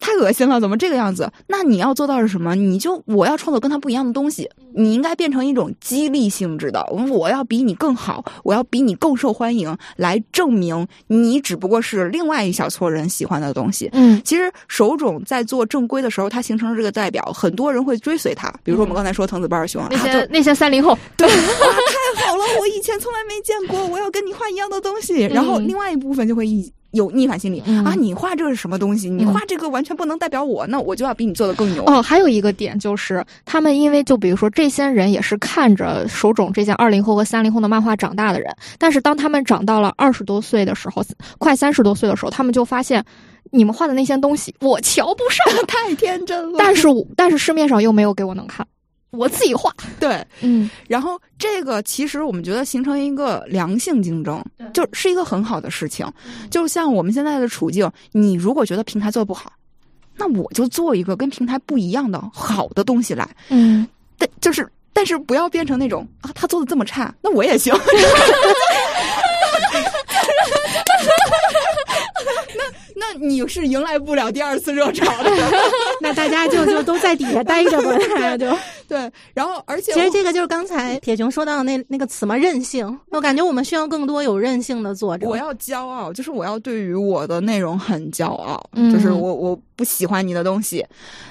[0.00, 1.30] 太恶心了，怎么这个样子？
[1.46, 2.54] 那你要做到是什么？
[2.54, 6.84] 你就我要创作跟他不一样的东西，你应该变成一种激励性质的。
[6.86, 13.90] 我要比你更好，我要比你更受欢迎，来证明你只不过是另外一小撮人喜欢的东西。
[13.92, 18.50] 嗯，其实手冢在做正规的时候，他形成了这个代表，很多人会追随他。
[18.64, 25.24] 比如说我们刚才说藤子不二雄，那些那些三零后，对，哇太好了，我以前从来没见过，我要跟你画一样的东西。
[25.26, 26.72] 然后另外一部分就会一。
[26.92, 27.94] 有逆反心理啊！
[27.96, 29.08] 你画这个是什么东西？
[29.08, 31.84] 你画这个完全不能代表我，那我就要比你做的更牛。
[31.86, 41.04] 哦，还有一个点就是，他们因为就比如说这些人也是看着手冢这些二零后和三零后的漫画长大的人，但是当他们长到了二十多岁的时候，
[41.38, 43.04] 快三十多岁的时候，他们就发现
[43.50, 46.56] 你们画的那些东西我瞧不上， 太天真了。
[46.58, 48.66] 但是但是市面上又没有给我能看。
[49.10, 54.42] 我自己画， 对，嗯，然后这个其实我们觉得形成一个良性竞争，
[54.72, 56.06] 就是一个很好的事情。
[56.50, 59.52] 就像我们现在的处境，你如果觉得平台做的不好，
[60.16, 67.74] 那我就做一个跟平台不一样的好的东西来，嗯，但就是但是不要变成那种啊，他做的这么差，那我也行。
[73.00, 75.30] 那那你是迎来不了第二次热潮的，
[76.02, 77.96] 那大家就就都在底下待着吧，
[78.36, 78.46] 就
[78.86, 79.10] 对。
[79.32, 82.98] 然后，而且其实这个就是刚才铁熊说到的那那个词嘛，任性。
[83.10, 85.26] 我感觉我们需要更多有韧性的作者。
[85.26, 90.84] 我要骄傲，就是我要对于我的内容很骄傲，嗯、就是我我不喜欢你的东西。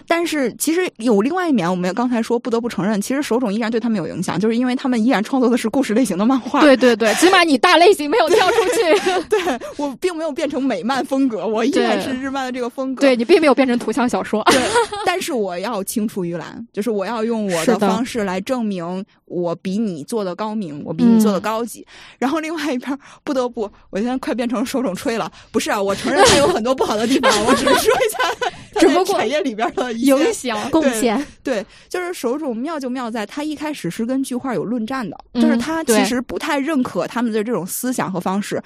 [0.08, 6.62] 但是其实有另外一面，我们刚才说不得不承认，其实手冢依然对他们有影响，就是因为他们依然创作的是故事类型的漫画。
[6.62, 9.20] 对对对，起码你大类型没有跳出去。
[9.30, 9.40] 对
[9.78, 13.02] 我并没有变成美漫风格，我依然是日漫的这个风格。
[13.02, 14.44] 对你并没有变成图像小说。
[14.52, 14.60] 对，
[15.06, 21.86] 但是我要青出于蓝，就是我要用我的方式来证明我比你做的高明，我比你做的高级。
[22.18, 25.32] 然后另外一边不得不，我现在快变成手冢吹了。
[25.52, 28.18] 不是啊，我承认他有很多不好的地方，我只是说一下，
[28.80, 31.26] 只不过产业里边的影响贡献。
[31.44, 38.62] 对，就是手冢妙就妙在，他一开始是跟句画有论战的，就是他其实不太认可他们的这种思想和方式，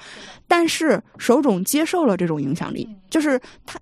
[0.48, 3.78] 但是手冢接受了这种影响力，就是他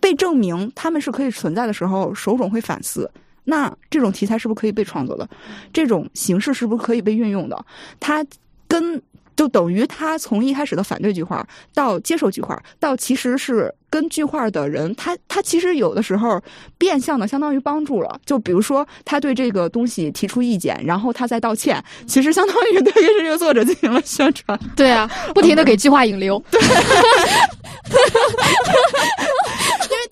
[0.00, 3.10] 被证明他们是可以存在的时候，手冢会反思，
[3.46, 5.26] 那这种题材是不是可以被创作的？
[5.72, 7.64] 这种形式是不是可以被运用的？
[7.98, 8.22] 他
[8.68, 9.00] 跟
[9.34, 16.42] 就等于他从一开始的反对句画到接受句画，到其实是跟句画的人，他他其实有的时候
[16.78, 18.18] 变相的相当于帮助了。
[18.24, 24.58] 就比如说他对这个东西提出意见，然后他再道歉，其实相当于对这个作者进行了宣传。
[24.74, 26.42] 对啊，不停的给句画引流。
[26.50, 26.58] 对。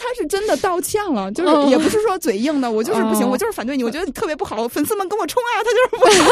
[0.04, 6.30] 他是是真的道歉了，就是也不是说嘴硬的，我就是不行，哦我就是反对你，我觉得你特别不好，粉丝们跟我冲啊，他就是不 好。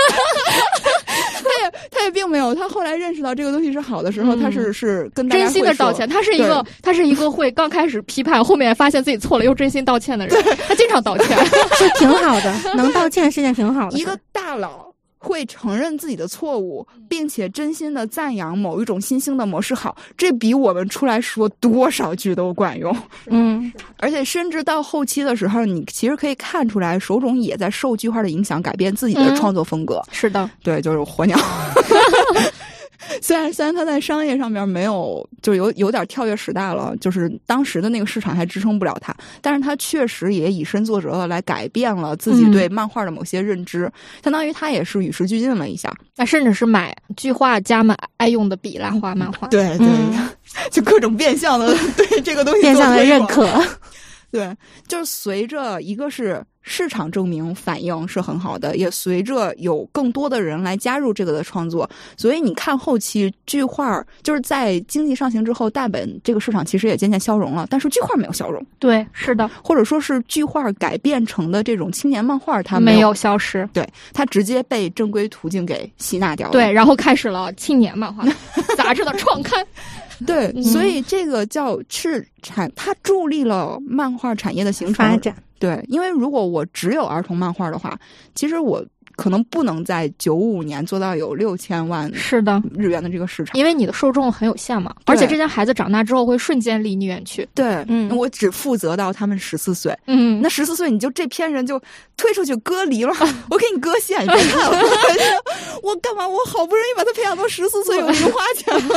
[1.43, 10.45] 他也他也并没有，他后来认识到这个东西是好的时候，嗯他是是跟大家真心的道歉，他是一个他是一个会刚开始批判，后面发现自己错了又真心道歉的人。
[10.69, 11.37] 他经常道歉，
[11.77, 13.99] 是挺好的，能道歉是件挺好的。
[13.99, 14.92] 一个大佬
[15.23, 22.95] 会承认自己的错误，并且真心的赞扬某一种新兴的模式好，这比我们出来说多少句都管用。
[23.27, 30.03] 嗯，而且甚至到后期的时候，你其实可以看出来，手冢也在受句话的影响，改变自己的嗯创作风格。
[30.11, 31.39] 是的，对，就是火鸟。
[33.21, 43.91] 虽然虽然他在商业上面没有，就有有点跳跃时代了，就是当时的那个市场还支撑不了他，但是他确实也以身作则的来改变了自己对漫画的某些认知，
[44.23, 45.93] 相当于他也是与时俱进了一下。
[46.17, 49.49] 那甚至是买巨画家们爱用的笔来画漫画。
[49.49, 50.29] 对对，嗯
[50.71, 53.49] 就各种变相的 对这个东西变相的认可。
[54.33, 54.57] 对，
[54.89, 73.69] 就是随着一个是市场证明反应是很好的，也随着有更多的人来加入这个的创作，所以你看后期剧画就是在经济上行之后，大本这个市场其实也渐渐消融了，但是剧画没有消融，对，是的，或者说是剧画改变成的这种青年漫画，它没有，有消失。
[73.75, 76.53] 对，它直接被正规途径给吸纳掉了。
[76.53, 78.25] 对，然后开始了青年漫画
[78.79, 79.63] 杂志的创刊。
[80.27, 80.63] 对，嗯。
[80.63, 84.95] 所以这个叫是产，它助力了漫画产业的形成。
[84.95, 87.99] 发展，对，因为如果我只有儿童漫画的话，
[88.35, 88.85] 其实我
[89.17, 93.59] 可能不能在九五年做到有六千万是的，日元的这个市场。
[93.59, 97.49] 因为你的受众很有限嘛，而且这些孩子长大之后会瞬间离你远去。
[97.55, 101.81] 对，嗯我只负责到他们十四岁，嗯那十四岁你就这批人就
[102.17, 103.13] 推出去隔离了，
[103.51, 104.73] 我给你割线，你别看我。
[105.83, 106.27] 我干嘛？
[106.27, 108.95] 我好不容易把他培养到十四岁， 有零花钱了。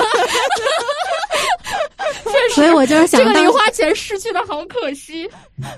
[2.24, 5.28] 确所以我就是想这个零花钱失去的好可惜。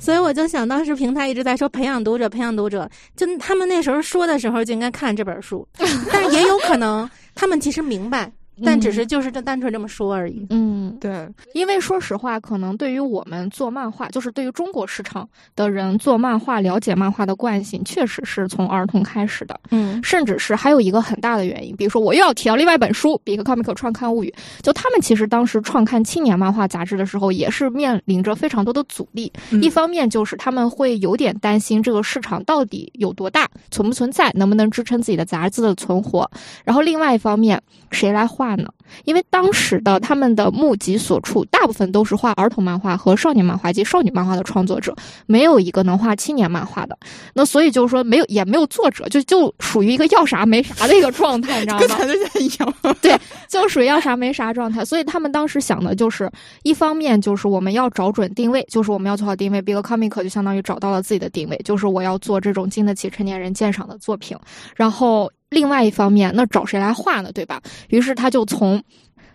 [0.01, 5.67] 所以我就想，当时平台一直在说培养读者，培养读者，就他们那时候说的时候就应该看这本书，
[6.11, 8.31] 但也有可能他们其实明白，
[8.63, 10.45] 但只是就是这单纯这么说而已。
[10.49, 19.59] 嗯，对，因为说实话，可能对于我们做漫画，就是对于中国市场的人做漫画、了解漫画的惯性，确实是从儿童开始的。
[19.71, 29.31] 嗯甚至是还有一个很大的原因，比如说我又要提到另外一本书《比克 Comic 创刊物语》，就他们其实当时创刊青年漫画杂志的时候，也是面临着非常多的阻力。
[29.51, 36.29] 嗯一方面就是他们会有点担心这个市场到底有多大，存不存在，能不能支撑自己的杂志的存活。
[36.63, 37.61] 然后另外一方面，
[37.91, 38.69] 谁来画呢？
[39.03, 44.95] 因为当时的他们的目及所处，大部分都是画儿童漫画和少年漫画及少女漫画的创作者，
[45.25, 46.97] 没有一个能画青年漫画的。
[47.33, 51.79] 那所以就是说，没有也没有作者，就就属于一个要啥没啥的一个状态，你知道吗？
[51.79, 53.17] 跟咱这现在一样。
[53.47, 54.85] 就属于要啥没啥状态。
[54.85, 56.31] 所以他们当时想的就是，
[56.63, 59.61] 一方面就是我们要找准定位，就是我们要做好定位。
[59.61, 64.37] Big Comic 就相当于找到了自己的定位，就是我要做这种经得起成年人鉴赏的作品。
[64.75, 67.31] 然后另外一方面，那找谁来画呢？
[67.31, 67.61] 对吧？
[67.89, 68.83] 于是他就从。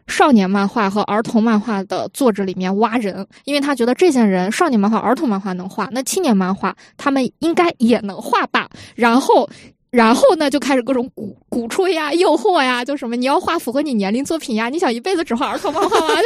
[0.09, 8.69] 少年漫画和儿童漫画的作者里面挖人，因为他觉得这些人少年漫画、儿童漫画能画，那青年漫画他们应该也能画吧。
[8.97, 9.49] 然后
[9.91, 16.15] 然后呢，就开始各种鼓鼓吹呀、诱惑呀，就什么你要画符合你年龄作品呀，你想一辈子只画儿童漫画吗？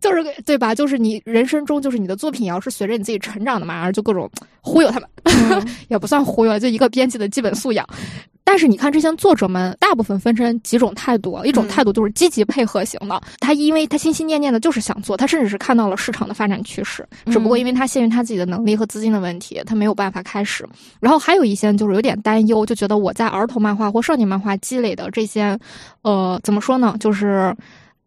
[0.00, 0.74] 就是就是对吧？
[0.74, 4.28] 就是你人生中就是你的作品也要是随着你自己成长的嘛，然后就各种
[4.60, 5.08] 忽悠他们，
[5.86, 7.88] 也不算忽悠，就一个编辑的基本素养。
[8.46, 20.68] 但是你看，这些作者们大部分分成几种态度，一种态度就是积极配合型的，他因为他心心念念的就是想做，他甚至是看到了市场的发展趋势，只不过因为他限于他自己的能力和资金的问题，他没有办法开始。
[21.00, 25.56] 然后还有一些人就是有点担忧，就觉得我在儿童漫画或少年漫画积累的这些，
[26.02, 27.54] 呃，怎么说呢，就是。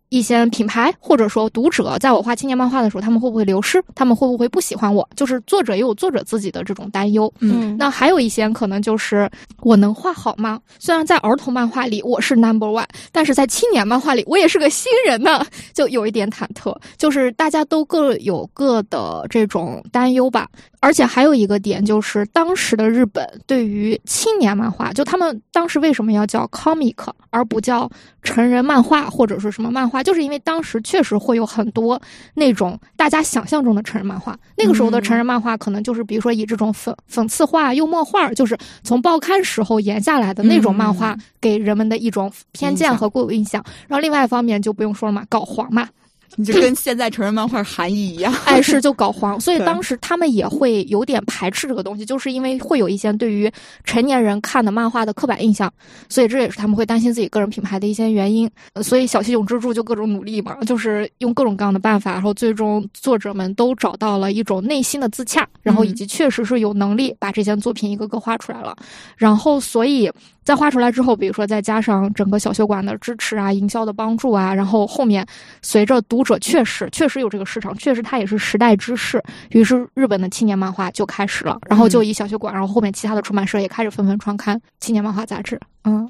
[0.10, 3.84] 一些品牌或者说读者，在我画青年漫画的时候，他们会不会流失？
[3.94, 5.06] 他们会不会不喜欢我？
[5.18, 7.30] 就是作者也有作者自己的这种担忧。
[7.42, 9.30] 嗯，那还有一些可能就是
[9.64, 10.62] 我能画好吗？
[10.80, 16.74] 虽然在儿童漫画里我是 number one，但是在青年漫画里我也是个新人呢，就有一点忐忑。
[16.98, 20.48] 就是大家都各有各的这种担忧吧。
[20.88, 26.96] 而且还有一个点就是，当时的日本对于青年漫画，就他们当时为什么要叫 comic
[27.30, 27.92] 而不叫
[28.24, 32.02] 成人漫画或者是什么漫画，就是因为当时确实会有很多
[32.34, 34.40] 那种大家想象中的成人漫画。
[34.56, 43.62] 那个时候的成人漫画可能就是比如说以这种讽讽刺画、幽默画，就是从报刊时候延下来的那种漫画，给人们的一种偏见和固有印象。
[43.90, 45.90] 然后另外一方面就不用说了嘛，搞黄嘛。
[46.38, 53.52] 你就跟现在成人漫画含义一样， 哎，是就搞黄， 所以当时他们也会有点排斥这个东西，就是因为会有一些对于
[53.84, 55.72] 成年人看的漫画的刻板印象，
[56.08, 58.50] 所以这也是他们会担心自己个人品牌的一些原因。
[58.74, 68.76] 呃所以小西勇之助就各种努力嘛，就是用各种各样的办法，然后最终作者们都找到了一种内心的自洽，然后以及确实是有能力把这件作品一个个画出来了。
[69.18, 70.12] 然后，所以
[70.48, 75.28] 在画出来之后，比如说再加上整个小学馆的支持啊、营销的帮助啊，然后后面
[75.62, 85.60] 随着读者确实确实有这个市场，确实它也是时代之势，于是日本的青年漫画就开始了，然后就以小学馆，然后后面其他的出版社也开始纷纷创刊青年漫画杂志。
[85.84, 86.10] 嗯，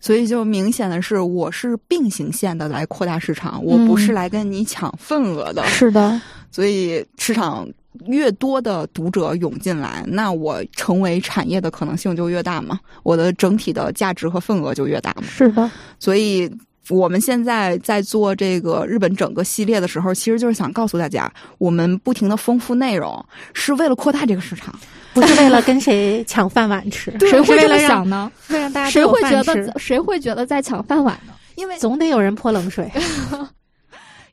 [0.00, 5.62] 所以就明显的是，我是并行线的来扩大市场，我不是来跟你抢份额的。
[5.66, 6.18] 是的，
[6.50, 7.68] 所以市场
[8.06, 15.24] 越多的读者涌进来，那我成为产业的可能性就越大嘛，我的整体的价值和份额就越大嘛。
[15.28, 16.50] 是的，所以
[16.88, 24.74] 我们现在在做这个日本整个系列的时候，其实就是想告诉大家，我们不停的丰富内容，是为了扩大这个市场。
[25.14, 28.32] 不是为了跟谁抢饭碗吃，谁会这么想呢？
[28.48, 31.34] 为了让大家谁会觉得谁会觉得在抢饭碗呢？
[31.56, 32.90] 因为总得有人泼冷水。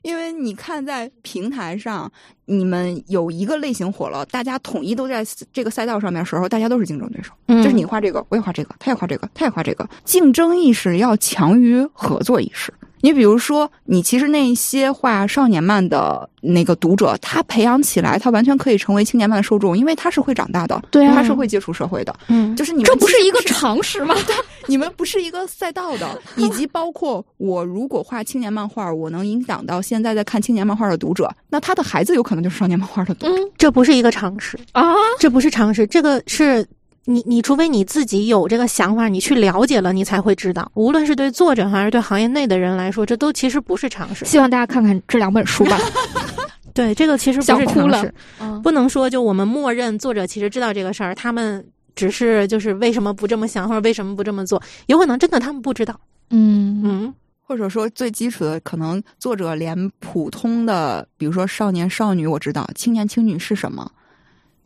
[0.02, 2.10] 因为你看在平台上，
[2.46, 7.32] 你们有一个类型火了，大家统一都在这个赛道上面的时候，大家都是竞争对手。
[7.48, 12.72] 嗯就是你画这个，我也画这个，他也画这个，他也画这个，竞争意识要强于合作意识。
[13.00, 22.14] 你比如说，你其实那些画少年漫的那个读者，他培养起来，他完全可以成为青年漫的受众，因为他是会长大的，对啊他是会接触社会的。
[22.28, 24.14] 嗯，就是你们这不是一个常识吗？
[24.66, 26.06] 你们不是一个赛道的，
[26.36, 33.32] 以及包括我如果画青年漫画，我能影响到现在在看青年漫画的读者，那他的孩子有可能就是少年漫画的读者。
[33.32, 34.82] 嗯这不是一个常识，啊，
[35.18, 36.66] 这不是常识，这个是。
[37.06, 40.70] 你你除非你自己有这个想法，你去了解了，你才会知道。
[40.74, 44.24] 无论是对作者还是对行业内的人来说，这都其实不是常识。
[44.24, 45.78] 希望大家看看这两本书吧。
[46.72, 48.14] 对，这个其实不是想哭了常识。
[48.40, 51.66] 嗯，不能说就我们默认作者其实知道这个事儿，他们
[51.96, 55.98] 只是就是为什么不这么想，或者为什么不这么做，有可能真的他们不知道。
[56.30, 63.90] 嗯嗯，或者说最基础的，可能作者连普通的，比如说少年少女，我知道青年青女是什么，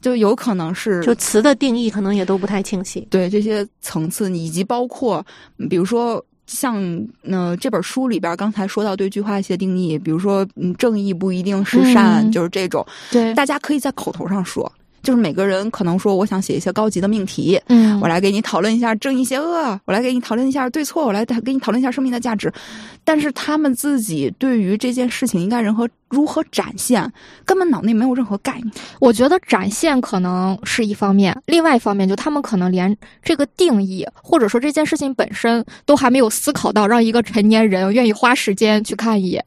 [0.05, 3.09] 就有可能是就词的定义可能也都不太清晰。
[3.09, 5.25] 对这些层次，以及包括
[5.57, 6.77] 嗯比如说像
[7.23, 14.71] 呃这本书里边刚才说到对句话一些定义，比如说嗯正义不一定是善，嗯就是这种，对，大家可以在口头上说。
[15.05, 22.53] 就是每个人可能说，我想写一些高级的命题，嗯我来给你讨论一下正义邪恶，我来给你讨论一下对错，我来给你讨论一下生命的价值。
[23.05, 27.13] 但是他们自己对于这件事情应该如何如何展现，
[27.45, 28.73] 根本脑内没有任何概念。
[28.99, 39.45] 我觉得展现可能是一方面，另外一方面就他们可能连这个定义或者说这件事情本身都还没有思考到，让一个成年人愿意花时间去看一眼。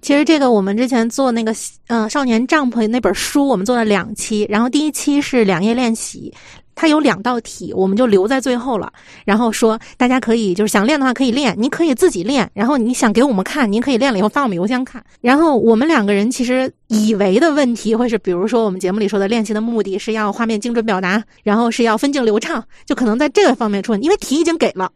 [0.00, 1.54] 其实这个我们之前做那个
[1.88, 6.32] 呃《少年帐篷》那本书，我们做了两期，然后第一期是两页练习。
[6.76, 8.90] 它有两道题，我们就留在最后了。
[9.26, 12.50] 然后说大家可以就是想练的话可以练，你可以自己练。
[12.54, 15.04] 然后你想给我们看，您可以练了以后发我们邮箱看。
[15.20, 24.90] 然后我们两个人其实以为的问题会是，比如说我们节目里说的练习的目的是要画面精准表达，然后是要分镜流畅，就可能在这个方面出问题，因为题已经给了。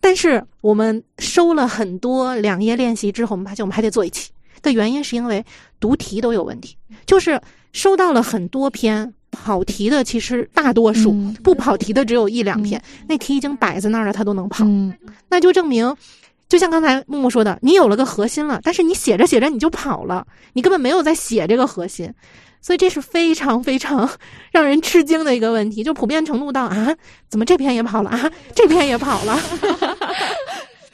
[0.00, 4.30] 但是我们收了很多两页练习之后，我们发现我们还得做一期
[4.62, 5.44] 的原因是因为
[5.80, 7.40] 读题都有问题，就是
[7.72, 14.92] 收到了很多篇跑题的，其实大多数、嗯不跑题的只有一两篇，那题已经摆在那儿了，他都能跑，嗯，
[15.28, 15.94] 那就证明。
[16.48, 22.08] 就像刚才木木说的，你有了个核心了，但是你写着写着你就跑了，你根本没有在写这个核心，
[22.60, 24.08] 所以这是非常非常
[24.52, 26.94] 让人吃惊的一个问题，就普遍程度到啊，
[27.28, 29.36] 怎么这篇也跑了啊，这篇也跑了，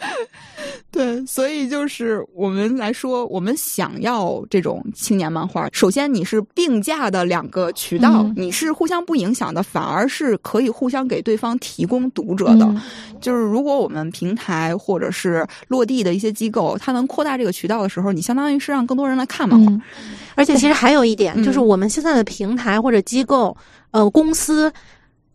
[0.90, 12.64] 对，所以就是我们来说，我们想要这种青年漫画，首先你是并驾的两个渠道，嗯你是互相不影响的，反而是可以互相给对方提供读者的。
[12.66, 12.80] 嗯
[13.20, 19.70] 就是如果我们平台或者是落地的一些机构，它能扩大这个渠道的时候，你相当于是让更多人来看漫画。
[19.70, 19.80] 嗯
[20.34, 23.54] 而且其实还有一点，嗯就是我们现在的平台或者机构，
[23.90, 24.72] 呃，公司，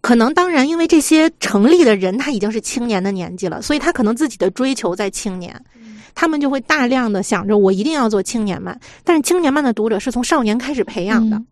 [0.07, 5.53] 可能当然因为这些成立的人他已经是青年的年纪了，所以他可能自己的追求在青年，
[6.15, 11.45] 他们就会大量的想着我一定要做青年漫，但是青年漫的读者是从少年开始培养的，嗯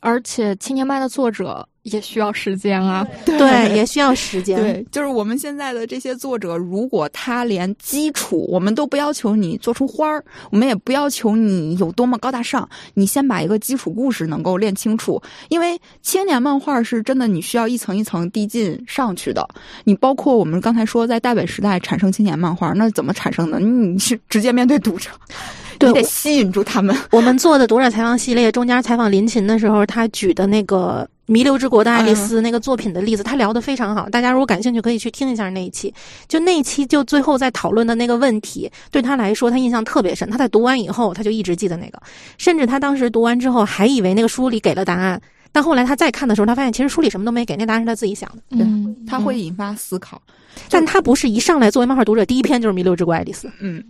[0.00, 3.06] 而且青年漫的作者也需要时间啊。
[3.24, 4.60] 对，也需要时间。
[4.60, 15.20] 对，就是我们现在的这些作者，如果他连基础，我们都不要求你做出花儿，我们也不要求你有多么高大上，你先把一个基础故事能够练清楚。
[15.48, 19.46] 因为青年漫画是真的，你需要一层一层递进上去的。
[19.84, 23.58] 你包括我们刚才说，在大北时代产生青年漫画，那怎么产生的？
[23.58, 25.34] 你是直接面对读者，对
[25.80, 26.96] 你得吸引住他们。
[27.10, 34.08] 我们做的读者采访系列中间采访林琴的时候，他举的那个《弥留之国的爱丽丝》那个作品的例子，他聊得非常好。
[34.08, 35.92] 大家如果感兴趣，可以去听一下那一期。
[36.28, 40.28] 就那一期，就最后在讨论的那个问题，对他来说，他印象特别深。
[40.30, 42.00] 他在读完以后，他就一直记得那个，
[42.38, 45.20] 甚至他当时读完之后，还以为那个书里给了答案。
[45.52, 48.36] 但后来他再看的时候，他发现其实书里什么都没给，那答案是他自己想的。
[48.50, 50.20] 嗯，他会引发思考。
[50.68, 53.48] 但他不是一上来作为漫画读者，第一篇就是《弥留之国爱丽丝》。
[53.60, 53.82] 嗯，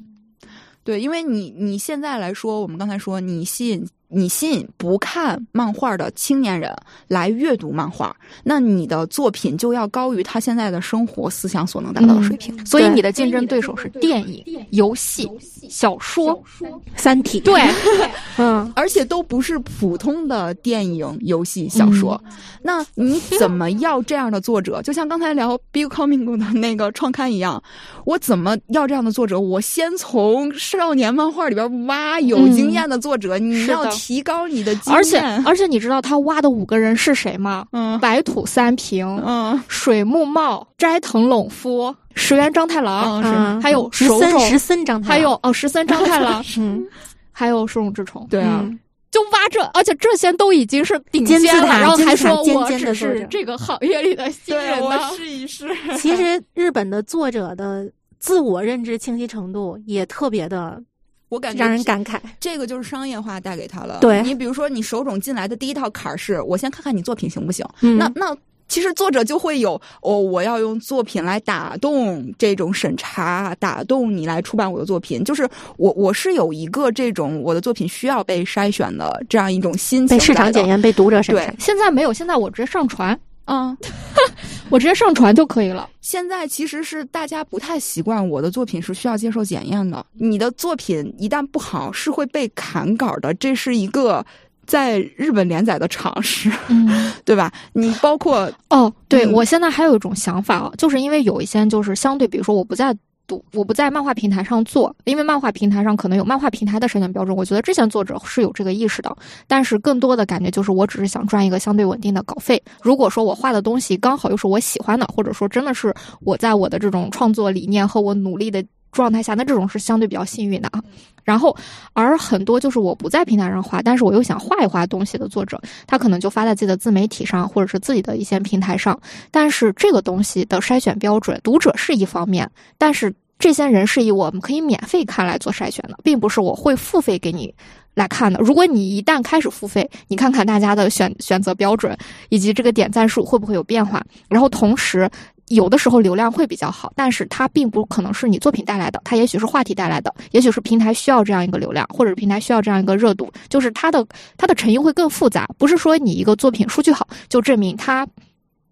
[0.87, 6.75] 对，因为你你现在来说，我们刚才说你吸引你吸引不看漫画的青年人
[7.09, 8.15] 来阅读漫画，
[8.45, 12.67] 那你的作品就要高于他现在的生活思想所能达到的水平。
[12.67, 15.29] 所以你的竞争对手是电影、游戏、
[15.69, 16.33] 小说、
[16.97, 17.61] 《三体》对，
[18.39, 22.21] 嗯，而且都不是普通的电影、游戏、小说。
[22.63, 24.81] 那你怎么要这样的作者？
[24.83, 27.63] 就像刚才聊 Big Comic 的那个创刊一样，
[28.05, 29.39] 我怎么要这样的作者？
[29.39, 35.19] 我先从少年漫画里边挖有经验的作者，你要提高你的经而且。
[35.45, 37.67] 而且你知道他挖的五个人是谁吗？
[37.73, 46.87] 嗯白土三平、嗯水木茂、斋藤隆夫、石原章太郎，嗯还有十三十三张，还有哦十三章太郎，嗯，
[47.33, 48.27] 还有手冢治虫。
[48.31, 48.79] 对啊，嗯
[49.11, 54.99] 就挖这，而且这些都已经是顶尖了，金字塔然后还说我只是这个行业里的新人呢。
[55.17, 55.69] 试一试。
[55.97, 60.83] 其实日本的作者的自我认知清晰程度也特别的
[61.29, 62.19] 我感觉让人感慨。
[62.39, 63.99] 这个就是商业化带给他了。
[64.01, 67.67] 对你比如说，你手冢进来的第一套坎儿是，我先看看你作品行不行。
[67.83, 68.37] 嗯那那
[68.69, 75.23] 其实作者就会有哦，我要用作品来打动这种审查，打动你来出版我的作品。
[75.23, 81.55] 就是我我是有一个这种我的作品需要被筛选的这样一种心情被市场检验，被读者审查对。
[81.61, 83.17] 现在没有，现在我直接上传，
[83.47, 83.77] 嗯，
[84.71, 85.89] 我直接上传就可以了。
[86.01, 90.05] 现在其实是大家不太习惯我的作品是需要接受检验的。
[90.13, 94.25] 你的作品一旦不好，是会被砍稿的，这是一个
[94.67, 97.53] 在日本连载的常识，嗯， 对吧？
[97.73, 102.97] 你包括哦，对、嗯我现在还有一种想法啊，就是因为有一些就是相对，比如说我不在。
[103.27, 109.15] 读我不在漫画平台上做，因为漫画平台上可能有漫画平台的筛选标准，我觉得之前作者是有这个意识的。
[109.47, 112.63] 但是更多的感觉就是，我只是想赚一个相对稳定的稿费。
[112.81, 120.83] 如果说我画的东西刚好又是我喜欢的，或者说真的是我在我的这种创作理念和我努力的状态下，那这种是相对比较幸运的啊。
[121.25, 121.57] 然后，
[121.93, 128.99] 而很多就是我不在平台上画，但是我又想画一画东西的作者，他可能就发在自己的自媒体上，或者是自己的一些平台上。
[129.31, 132.49] 但是这个东西的筛选标准，读者是一方面，
[132.79, 137.53] 但是这些人是以我们可以免费看来做筛选的，并不是我会付费给你。
[137.95, 141.97] 来看的，如果你一旦开始付费，你看看大家的选选择标准
[142.29, 145.11] 以及这个点赞数会不会有变化，然后同时
[145.49, 154.05] 有的时候流量会比较好，但是它并不可能是你作品带来的，它也许是话题带来的，也许是平台需要这样一个流量，或者是平台需要这样一个热度，就是它的
[154.37, 158.07] 它的成因会更复杂，不是说你一个作品数据好就证明它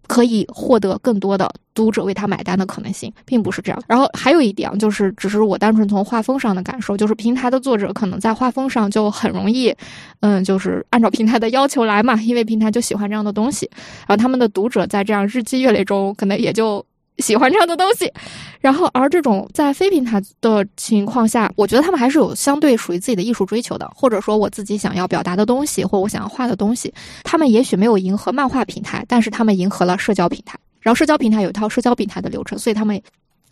[0.07, 3.83] 可以获得更多的读者为他买单的可能性，并不是这样。
[3.87, 9.75] 然后还有一点就是，只是我单纯从画风上的感受，就是平台的作者可能在画风上就很容易，
[10.21, 13.69] 嗯，就是按照平台的要求来嘛，因为平台就喜欢这样的东西，
[14.07, 16.85] 然后他们的读者在这样日积月累中，可能也就。
[17.19, 18.11] 喜欢这样的东西，
[18.59, 26.93] 然后而这种在非平台的情况下，我觉得他们还是有相对属于自己的艺术追求的，或者说我自己想要表达的东西，或我想要画的东西，
[27.23, 30.57] 他们也许没有迎合漫画平台，但是他们迎合了社交平台。
[30.81, 33.01] 然后社交平台有一套社交平台的流程，所以他们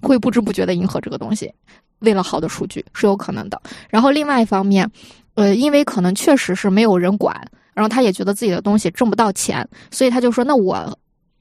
[0.01, 1.51] 会不知不觉的迎合这个东西，
[1.99, 3.59] 为了好的数据是有可能的。
[3.89, 4.87] 然后另外一方面，
[5.35, 7.35] 呃，因为可能确实是没有人管，
[7.73, 10.95] 然后他也觉得自己的东西挣不到钱，所以他就说：“那我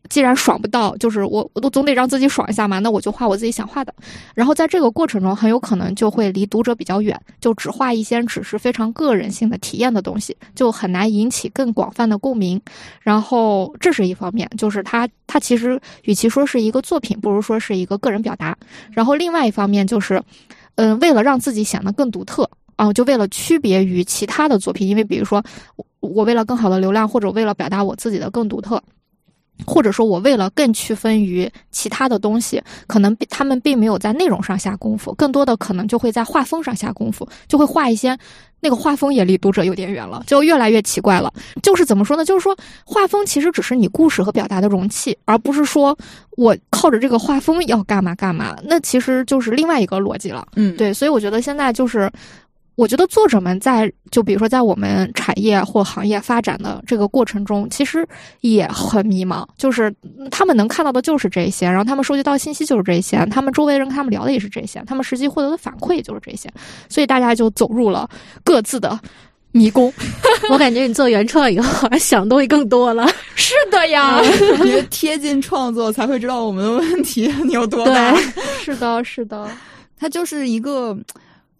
[0.08, 3.94] 既然爽不到，就是我我都总得让自己爽一下嘛，那我就画我自己想画的。”
[4.34, 12.60] 然后在这个过程中，很有可能就会离读者比较远，就只画一些只是非常个人性的体验的东西，就很难引起更广泛的共鸣。
[13.00, 18.56] 然后这是一方面，就是它它其实与其说是一个作品，不如说是一个个人表达。
[18.90, 20.22] 然后另外一方面就是，
[20.74, 25.42] 嗯、为了让自己显得更独特啊、就为了区别于其他的作品，因为比如说
[25.76, 28.82] 我我为了更好的流量，或者为了表达我自己的更独特。
[29.66, 38.18] 或者说，我为了更区分于其他的东西，可能比他们并没有在内容上下功夫，更多的可能就会在画风上下功夫，就会画一些
[38.60, 41.32] 那个画风也离读者有点远了，就越来越奇怪了。
[41.62, 42.24] 就是怎么说呢？
[42.24, 45.96] 就是说画风其实只是你故事和表达的容器，而不是说
[46.36, 50.46] 我靠着这个画风要干嘛干嘛，那其实就是另外一个逻辑了。
[50.56, 52.10] 嗯，对，所以我觉得现在就是。
[52.82, 58.04] 我觉得作者们在就比如说在我们产业或行业发展的这个过程中，其实
[58.40, 59.94] 也很迷茫，就是
[60.32, 66.50] 他们能看到的就是这些，然后他们收集到信息就是这些，他们周围人跟他们聊的也是这些，他们实际获得的反馈也就是这些，
[66.88, 68.10] 所以大家就走入了
[68.42, 68.98] 各自的
[69.52, 69.94] 迷宫。
[70.50, 73.08] 我感觉你做原创以后，好像想东西更多了。
[73.36, 78.16] 是的呀，我觉得贴近创作才会知道我们的问题你有多大。
[78.60, 79.48] 是的，是的，
[79.96, 80.98] 它就是一个。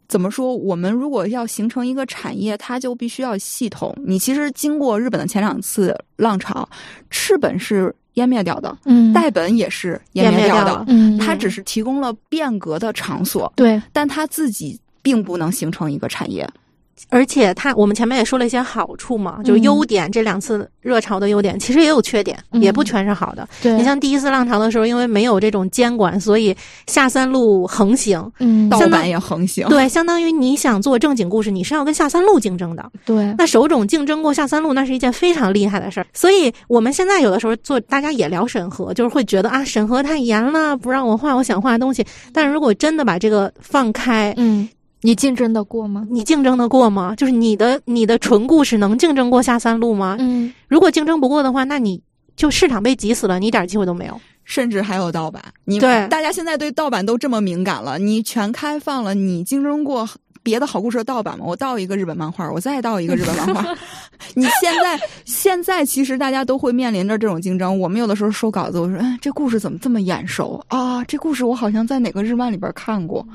[0.08, 0.54] 怎么说？
[0.54, 3.96] 我们如果要形成一个产业，它就必须要系统。
[4.04, 6.68] 你其实经过日本的前两次浪潮，
[7.10, 16.46] 赤本是湮灭掉的，嗯，代本也是湮灭掉的，嗯，它只是提供了变革的场所，对，但它自己并不能形成一个产业。
[17.08, 20.10] 而且它，我们前面也说了一些好处嘛，就是优点。
[20.10, 23.46] 这两次热潮的优点，其实也有缺点，也不全是好的。
[23.60, 26.54] 对你像第一次浪潮的时候，因为没有这种监管，所以
[26.86, 29.68] 下三路横行，嗯，盗版也横行。
[29.68, 32.84] 对，相当于你想做正经故事，你是要跟下三路竞争的。
[33.04, 36.06] 对，那手冢竞争过下三路，那是一件非常厉害的事儿。
[36.12, 42.04] 所以我们现在有的时候做，大家也聊审核，就是会觉得啊，审核太严了，不让我画我想画的东西。
[42.32, 44.68] 但是如果真的把这个放开，嗯。
[45.02, 46.06] 你竞争得过吗？
[46.10, 47.14] 你竞争得过吗？
[47.16, 50.16] 就是你的你的纯故事能竞争过下三路吗？
[50.18, 52.00] 嗯，如果竞争不过的话，那你
[52.36, 54.20] 就市场被挤死了，你一点机会都没有。
[54.44, 60.08] 甚至还有盗版，你对大家现在对盗版都这么敏感了，你全开放了，你竞争过
[60.42, 61.44] 别的好故事的盗版吗？
[61.46, 63.74] 我盗一个日本漫画，我再盗一个日本漫画。
[64.34, 67.78] 你现在现在其实大家都会面临着这种竞争。
[67.78, 71.04] 我们有的时候收稿子，我说，哎，这故事怎么这么眼熟啊？
[71.04, 73.26] 这故事我好像在哪个日漫里边看过。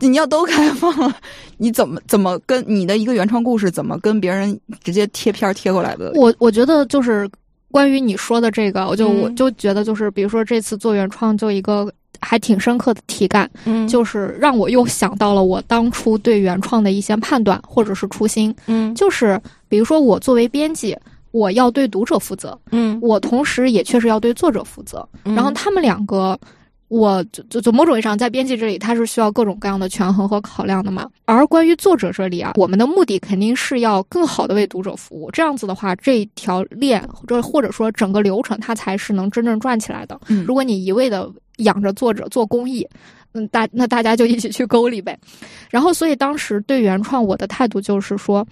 [0.00, 1.14] 你要都开放了，
[1.56, 6.12] 你怎么怎么跟你的一个原创故事怎么跟别人直接贴片贴过来的？
[6.14, 7.28] 我我觉得就是
[7.70, 20.96] 关于你说的这个，我就我就觉得就是比如说这次做原创，就一个还挺深刻的体感，嗯，就是让我又想到了我当初对原创的一些判断或者是初心，嗯，就是比如说我作为编辑，
[21.32, 26.38] 我要对读者负责，嗯，我同时也确实要对作者负责，然后他们两个。
[26.88, 31.08] 我就就就某种意义上，在编辑这里，它是需要各种各样的权衡和考量的嘛。
[31.26, 35.30] 而关于作者这里啊，我们的目的肯定是要更好的为读者服务。
[35.30, 40.18] 这样子的话，这条链或者或者说整个流程，它才是能真正转起来的。
[40.28, 42.86] 嗯，如果你一味的养着作者做公益，
[43.32, 45.18] 嗯，大那大家就一起去沟里呗。
[45.70, 48.46] 然后，所以当时对原创，我的态度就是说。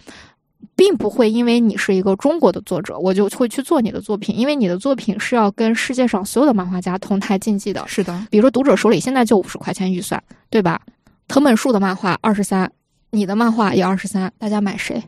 [0.74, 7.84] 并不会因为你是一个中国的作者，我就会去做你的作品，因为你的作品是要跟世界上所有的漫画家同台竞技的。
[7.86, 10.80] 是的，比如说读者手里现在就五十块钱预算，对吧？
[11.28, 12.70] 藤本树的漫画二十三，
[13.10, 15.02] 你的漫画也二十三，大家买谁？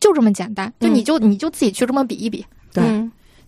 [0.00, 2.46] 就这么简单，就你就你就自己去这么比一比。
[2.72, 2.84] 对，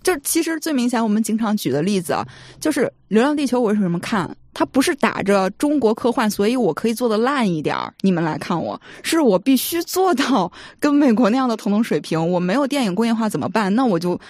[0.02, 2.26] 就其实最明显，我们经常举的例子啊，
[2.58, 4.34] 就是《流浪地球》，我为什么看？
[4.52, 10.50] 它不是打着中国科幻，所以我可以做的烂一点儿，你们来看我，是我必须做到
[10.80, 12.30] 跟美国那样的同等水平。
[12.30, 13.72] 我没有电影工业化怎么办？
[13.74, 14.20] 那我就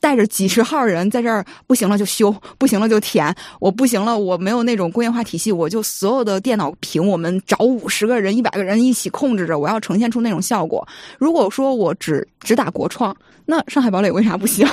[0.00, 3.32] 带着几十号人在这儿，不行了就修，不行了就填。
[3.60, 10.86] 我不行了，我没有那种工业化体系，我就所有的电脑屏，我们找五十个人、一百个人一起控制着，我要呈现出那种效果。
[11.18, 13.16] 如果说我只只打国创，
[13.50, 14.68] 那上海堡垒为啥不行？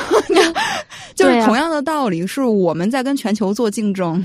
[1.16, 4.24] 就是同样的道理，是我们在跟全球做竞争。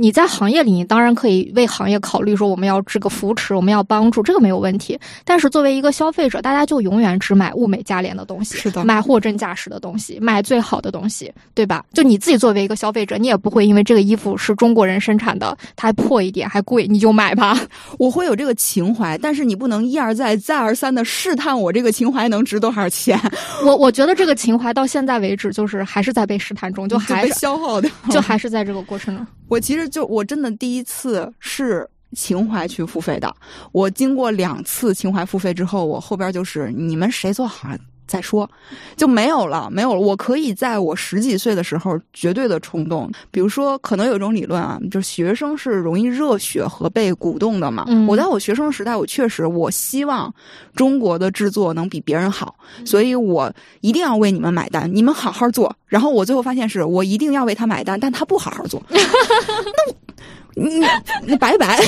[0.00, 4.98] 你在行业里，你当然可以为行业考虑，说我们要这个扶持，我们要帮助，这个没有问题。
[5.26, 11.84] 但是作为一个消费者，大家就永远只买物美价廉的东西，是的，买货真价实的东西，买最好的东西，对吧？
[11.92, 17.60] 就你自己作为一个消费者，你也不会因为这个衣服是中国人生产的，它还破一点还贵，你就买吧。
[17.98, 23.20] 我会有这个情怀，但是你不能一而再、再而三的试探我这个情怀能值多少钱。
[23.66, 29.26] 我我觉得这个情怀到现在为止，就是还是在被试探中，就 还是消耗的，就还是在这个过程中。
[29.48, 33.34] 我其实就我真的第一次是情怀去付费的，
[33.72, 37.78] 我经过两次情怀付费之后，我后边就是你们谁做好了
[38.10, 38.50] 再说，
[38.96, 40.00] 就没有了，没有了。
[40.00, 47.84] 我可以在我十几岁的时候绝对的冲动，比如说可能有一种理论啊，就是学生是容易热血和被鼓动的嘛。
[47.86, 50.34] 嗯，我在我学生时代，我确实我希望
[50.74, 55.72] 中国的制作能比别人好，所以我一定要为你们买单，你们好好做。
[55.86, 58.98] 然后我最后发现是我一定要为他买单，但他不好好做， 那
[60.56, 60.80] 你
[61.26, 61.78] 你拜拜，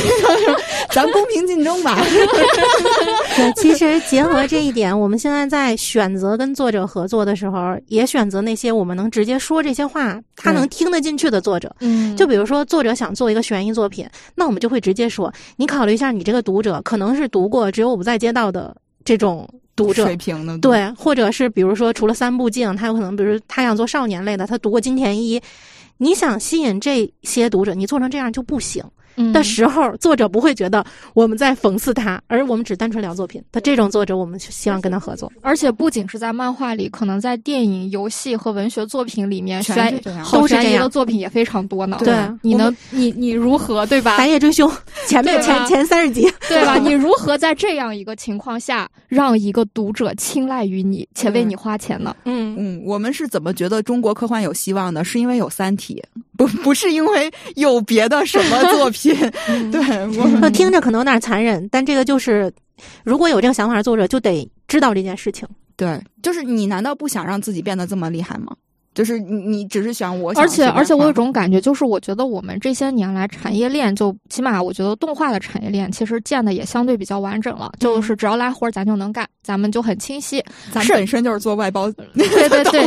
[0.91, 1.99] 咱公平竞争吧。
[3.37, 11.75] 对，其实结合这一点，我们现在在选择跟作者合作的时候，也选择那些我们能直接说这些话，他能听得进去的作者。
[11.81, 19.49] 嗯，就比如说作者想做一个悬疑作品，那我们就会直接说，你考虑一下，你这个读者可能是读过《只有我不在街道》的这种。
[19.75, 25.41] 读者水平的对，或者是比如说，除了三部镜，他有可能，比如他想做少年类的，他读过金田一，
[26.03, 28.85] 你想吸引这些读者，你做成这样就不行。
[29.33, 30.85] 的时候，作者不会觉得
[31.15, 33.43] 我们在讽刺他，而我们只单纯聊作品。
[33.53, 35.31] 他这种作者，我们希望跟他合作。
[35.43, 40.01] 而且不仅是在漫画里，可能在电影、游戏和文学作品里面，悬
[40.33, 41.99] 都是这样的作品也非常多呢。
[42.01, 44.17] 对，你能你你如何对吧？
[44.17, 44.71] 白夜追凶
[45.07, 46.77] 前面前前三十集 对吧？
[46.83, 52.15] 你如何在这样一个情况下让一个读者青睐于你，且为你花钱呢？
[52.25, 55.05] 嗯嗯，我们是怎么觉得中国科幻有希望的？
[55.05, 56.03] 是因为有《三体》，
[56.47, 59.14] 不不是因为有别的什么作品。
[59.70, 59.81] 对，
[60.43, 62.52] 我听着可能有点残忍，但这个就是，
[63.05, 65.47] 如果有这个想法的作者就得知道这件事情。
[65.77, 68.55] 对，就是你难道不想让自己变得这么厉害吗？
[68.94, 77.73] 就是你，你只是想我，而且而且我有种感觉，就是我觉得我们这些年来产业链，就起码我觉得动画的产业链其实建的也相对比较完整了。
[77.81, 80.44] 就是只要拉活儿，咱就能干，咱们就很清晰。
[80.70, 82.82] 咱本身就是做外包，对对 对，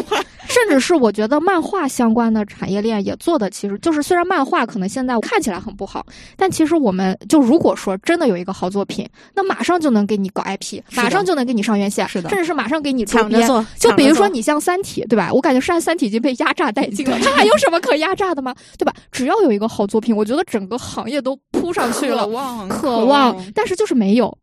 [0.48, 6.06] 甚至是我觉得漫画相关的产业链也做的，其实就是虽然漫画可能现在看起来很不好，
[6.38, 13.66] 但其实我们就如果说真的有一个好作品，那马上就能给你搞 IP，马上就能给你上院线，是的，甚至是马上给你抢着做。
[13.80, 15.34] 就比如说你像《三体》，对吧？
[15.34, 15.95] 我感觉是三。
[15.98, 18.56] 体已经被压榨殆尽了，他还有什么可压榨的吗？
[18.78, 18.94] 对吧？
[19.12, 22.26] 只要有一个好作品，我觉得整个行业都扑上去了。
[22.26, 24.38] 渴望，渴望，但是就是没有。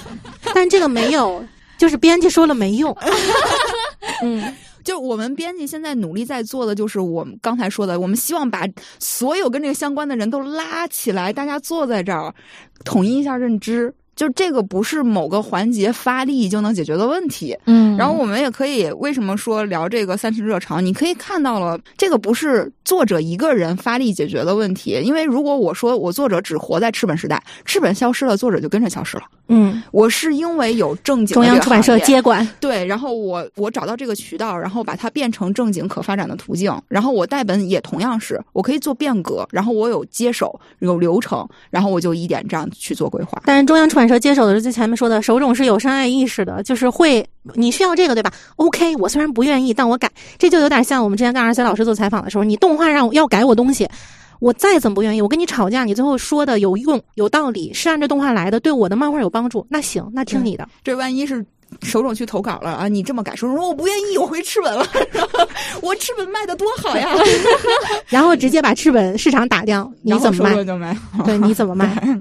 [0.54, 1.44] 但这个没有，
[1.76, 2.96] 就是编辑说了没用。
[4.22, 8.66] 嗯，就我们编辑现在努力在做的，就是我们刚才说的，我们希望把
[8.98, 12.34] 所有跟这个相关的人都拉起来，大家坐在这儿，
[12.84, 13.94] 统一一下认知。
[14.16, 20.80] 就这个不是某个环节发力就能解决的问题，嗯，然后我们也可以为什么说聊这个三十热潮？
[20.80, 29.24] 你可以看到了，这个不是作者一个人发力解决的问题，因为如果我说我作者只活在赤本时代，赤本消失了，作者就跟着消失了。
[29.48, 43.40] 嗯，我是因为有正经中央出版社接管，对，然后我我找到这个渠道，然后把它变成正经可发展的途径，然后我代本也同样是我可以做变革，然后我有接手有流程，然后我就一点这样去做规划。
[43.44, 53.88] 但是中央出版社接手的是最前面说的手冢是有深爱意识的，就是会你需要这个对吧？OK，我虽然不愿意，但我改，这就有点像我们之前跟二 C 老师做采访的时候，你动画让我要改我东西。
[54.38, 60.68] 我再怎么不愿意，我跟你吵架，你最后说的有用、有道理，是按照动画来的，对我的漫画有帮助，那行，那听你的。
[60.84, 61.42] 这万一是
[61.80, 62.86] 手冢去投稿了啊？
[62.86, 64.86] 你这么改，手冢说我不愿意，我回赤本了。
[65.80, 67.08] 我赤本卖的多好呀，
[68.08, 70.62] 然后直接把赤本市场打掉，你怎么卖？
[70.62, 70.94] 就卖。
[71.24, 71.96] 对，你怎么卖？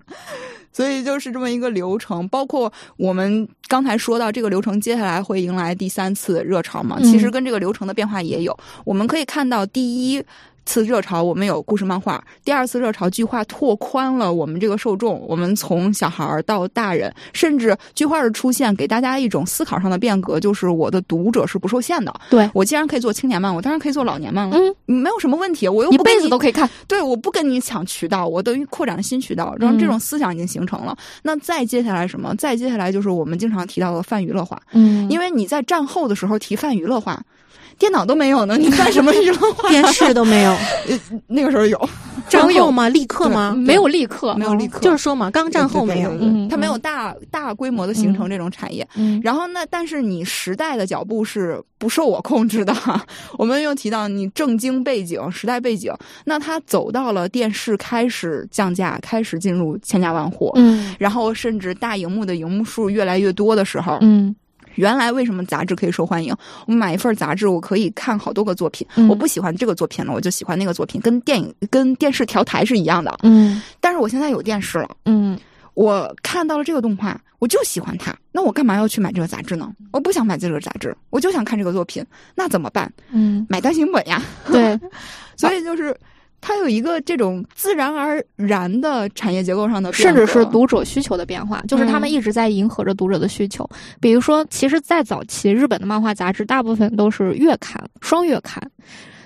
[0.76, 2.28] 所以就是这么一个流程。
[2.28, 7.00] 包括我们刚才说到这个流程，接下来会迎来第三次热潮嘛？
[7.00, 8.58] 其实跟这个流程的变化也有。
[8.84, 10.22] 我们可以看到第一。
[10.66, 15.24] 次热潮，我们有故事漫画；第二次热潮，剧画拓宽了我们这个受众。
[15.28, 22.14] 我们从小孩儿到大人，甚至剧化的出现，给大家一种思考上的变革，就是我的读者是不受限的。
[22.30, 24.58] 对我既然可以做青年漫，我当然可以做老年漫了。
[24.58, 26.70] 嗯，没有什么问题，我又一辈子都可以看。
[26.88, 30.98] 对，我不跟你抢渠道，我等于扩展了新渠道，然后这种思想已经形成了。
[31.22, 32.36] 那再接下来什么？
[32.36, 34.60] 再接下来就是我们经常提到的泛娱乐化。
[34.72, 37.22] 嗯，因为你在战后的时候提泛娱乐化。
[37.78, 39.70] 电脑都没有呢，你干什么娱乐化？
[39.70, 40.56] 电视都没有，
[41.28, 41.90] 那个时候有
[42.30, 42.90] 战后吗？
[42.90, 43.54] 立刻吗？
[43.56, 46.12] 没有立刻，没有立刻，就是说嘛，刚战后没有，
[46.50, 48.88] 它没有大大规模的形成这种产业。
[49.22, 52.74] 然后那但是你时代的脚步是不受我控制的。
[53.38, 55.94] 我们又提到你正经背景、时代背景，
[56.24, 64.36] 那它走到了电视开始降价，开始进入千家万户，嗯，然后甚至大荧幕的荧幕数越来越多的时候，嗯。
[64.76, 66.36] 原来为什么杂志可以受欢迎？
[66.68, 68.88] 我买一份杂志，我可以看好多个作品。
[69.10, 73.16] 我不喜欢这个作品了，我就喜欢那个作品，跟电影、跟电视调台是一样的。
[73.24, 73.62] 嗯。
[73.80, 74.90] 但是我现在有电视了。
[75.06, 75.38] 嗯。
[75.74, 78.16] 我看到了这个动画，我就喜欢它。
[78.32, 79.72] 那我干嘛要去买这个杂志呢？
[79.92, 82.06] 我不想买这个杂志，我就想看这个作品。
[82.34, 82.92] 那怎么办？
[83.12, 83.46] 嗯。
[83.50, 84.22] 买单行本呀。
[84.48, 84.80] 对。
[85.36, 85.96] 所以就是。
[86.48, 93.68] 它有一个这种自然而然的产业结构上的，甚至是读者需求的变化，就是他们一直在迎合着读者的需求。
[94.00, 98.62] 比如说，其实，在早期日本的漫画杂志大部分都是月刊、双月刊，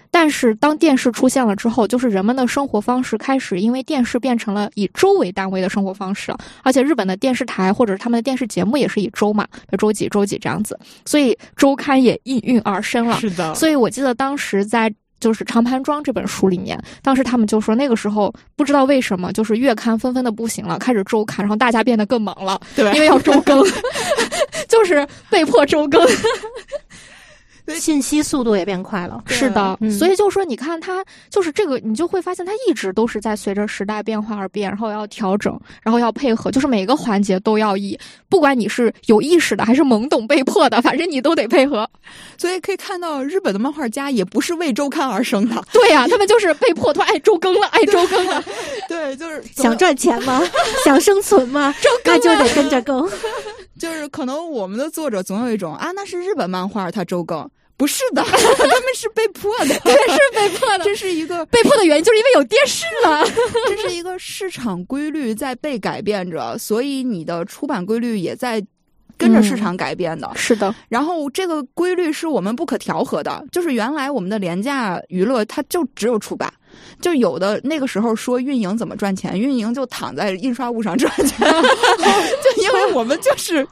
[0.09, 6.33] 但是当电视出现了之后，就是人们的生活方式开始因为电视变成了以周为单位的生活方式，
[6.63, 9.45] 而且日本的电视台或者是他们的电视节目也是以周嘛，
[9.77, 13.19] 周几周几这样子，所以周刊也应运而生了。
[13.19, 14.89] 是的，所以我记得当时在。
[15.19, 23.63] 就是《长盘庄》这本书里面，当时他们就说，那个时候不知道为什么，就是月刊纷纷的不行了，开始周刊，然后大家变得更忙了，对，因为要周更，
[24.67, 26.05] 就是被迫周更。
[27.75, 29.21] 信息速度也变快了。
[29.27, 37.97] 是的，嗯所以就说，你看它就是这个，你就会发现它一直都是在随着时代变化而变，然后要调整，然后要配合，就是每个环节都要以，
[38.29, 41.89] 不管你是有意识的还是懵懂被迫的，反正你都得配合。
[42.37, 48.43] 所以可以看到，日本的漫画家也不是为周刊而生的， 对呀、他们就是被迫，他爱周更了，爱周更了。
[48.87, 50.41] 对，就是想赚钱吗？
[50.85, 51.73] 想生存吗？
[52.05, 53.09] 那就得跟着更。
[53.80, 57.49] 就是可能我们的作者总有一种啊，那是日本漫画，它周更。
[57.77, 60.84] 不是的，他们是被迫的，对，是被迫的。
[60.84, 63.26] 这是一个被迫的原因，就是因为有电视了。
[63.69, 68.61] 这是一个市场规律在被改变着，所以你的出版规律也在
[69.18, 70.30] 跟着市场改变的。
[70.35, 76.51] 是的，然后这个规律是我们不可调和的，就是原来我们的廉价娱乐它就只有出版，
[77.01, 83.65] 就有的那个时候说运营怎么赚钱，运营就躺在印刷物上赚钱， 就因为我们就是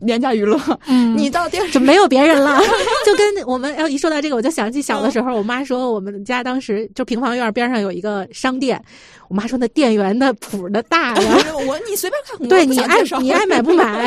[0.00, 0.58] 廉价娱乐。
[0.86, 2.60] 嗯你到电视就没有别人了，
[3.06, 8.82] 就跟我们要一说到这个，我就想起小的时候，我妈说我们家当时就平房院边上有一个商店，
[9.28, 14.06] 我妈说那店员的谱的大呀， 我你随便看，对你爱你爱买不买，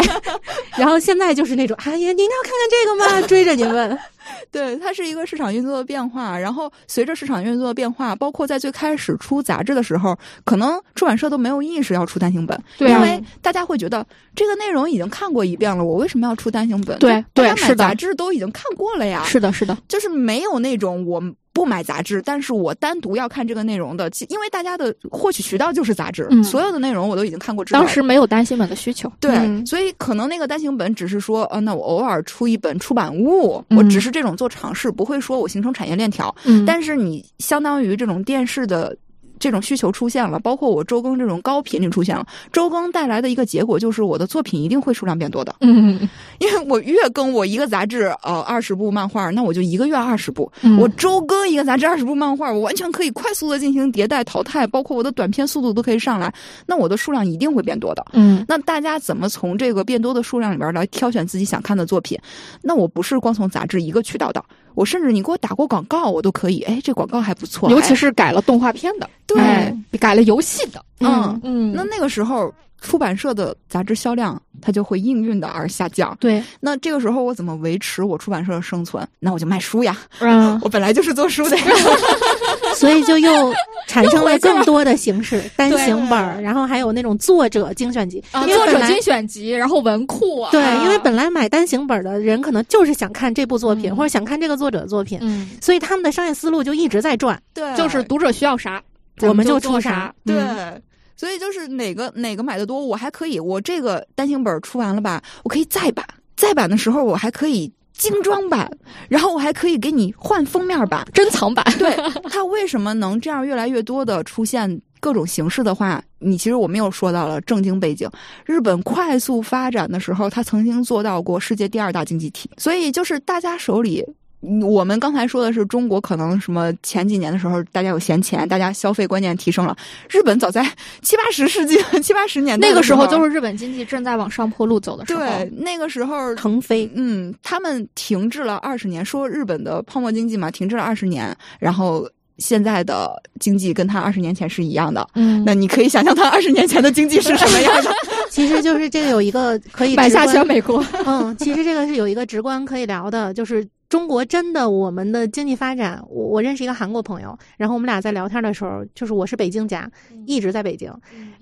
[0.78, 3.28] 然后现在就是那种哎呀，您要看看这个吗？
[3.28, 3.98] 追着你问，
[4.52, 14.06] 对，它是一个市场运作的变化，然后随着市场运作的变化，包括在最开始出杂志的时候，可能出版社都没有意识要出单行本，对啊因为大家会觉得
[14.36, 16.98] 这个内容已经看过一遍了，我为什么要出单行本？
[17.00, 21.22] 对大家买对是的杂志都已经看过了呀，是的，是的，就是没有那种我
[21.58, 27.66] 不买杂志，但是我单独要看这个内容的，其因为大家的获取渠道就是杂志，嗯所有的内容我都已经看过。
[27.66, 29.12] 当时没有单行本的需求。
[29.20, 36.34] 对，嗯所以可能那个单行本只是说，呃，那我偶尔出一本出版物，嗯我只是这种做尝试，不会说我形成产业链条。
[36.46, 38.96] 嗯，但是你相当于这种电视的
[39.40, 46.08] 这种需求出现了，包括我周更这种高频率出现了，周更带来的一个结果就是我的作品一定会数量变多的，嗯，
[46.40, 50.78] 因为我月更我一个杂志，呃，二十部漫画，那我就一个月二十部，嗯。
[50.78, 56.34] 我周更一个杂志二十部漫画，我完全可以快速的进行迭代淘汰，包括我的短篇速度都可以上来，
[56.66, 58.06] 那我的数量一定会变多的。
[58.14, 58.46] 嗯。
[58.48, 62.18] 那大家怎么从这个变多的数量里边来挑选自己想看的作品？
[62.62, 64.44] 那我不是光从杂志一个渠道的，
[64.78, 66.62] 我甚至你给我打过广告，我都可以。
[66.62, 76.16] 哎，这广告还不错，尤其哎是改了动画片的，对哎改了游戏的，嗯嗯，那那个时候出版社的杂志销量它就会应运的而下降。
[76.20, 79.06] 对，那这个时候我怎么维持我出版社的生存？
[79.20, 81.58] 那我就卖书呀，嗯， 我本来就是做书的。
[81.58, 81.64] 呀。
[82.76, 83.54] 所以就又
[83.88, 93.96] 产生了更多的形式，单行本儿，然后还有那种作者精选集，啊，因为本来作者精选集，然后文库啊，对，因为本来买单行本的人可能就是想看这部作品，嗯。
[93.96, 97.76] 或者想看这个作者的作品，嗯，所以他们的商业思路就一直在转，对。
[97.76, 98.82] 就是读者需要啥，
[99.22, 100.14] 我们就就出啥。
[100.26, 100.36] 对。
[100.38, 100.82] 嗯
[101.18, 106.06] 所以就是哪个哪个买的多，我还可以，我这个单行本出完了吧，我可以再版，
[106.38, 108.72] 再版的时候我还可以精装版，
[109.10, 111.06] 然后我还可以给你换封面版。
[111.14, 111.98] 珍藏版，对
[112.30, 118.08] 它为什么能这样越来越多的出现各种形式的话，你其实我们又说到了正经背景，
[118.46, 124.06] 日本快速发展的时候，它曾经做到过世界第二大经济体，所以就是大家手里。
[124.42, 129.76] 嗯我们刚才说的是中国，可能什么前几年的时候，大家有闲钱，大家消费观念提升了。
[130.10, 130.64] 日本早在
[131.02, 142.08] 七八十世纪、七八十年代那个时时候就是日本经济正在往上坡路走的时候，对那个时候腾飞，嗯，他们停滞了二十年，说日本的泡沫经济嘛，停滞了二十年，然后
[142.38, 145.06] 现在的经济跟他二十年前是一样的。
[145.16, 147.92] 嗯，那你可以想象他二十年前的经济是什么样的？
[148.30, 159.90] 其实就是这个有一个可以买下全美国，嗯，其实这个是有一个直观可以聊的，就是中国真的我们的经济发展，我我认识一个韩国朋友，然后我们俩在聊天的时候，就是我是北京家，
[160.26, 160.94] 一直在北京，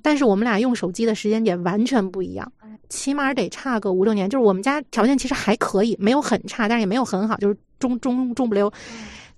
[0.01, 2.51] 但是我们俩用手机的时间点完全不一样，
[2.89, 4.29] 起码得差个五六年。
[4.29, 8.71] 就是我们家条件其实还可以，没有很差，但是也没有很好，就是中中中不溜。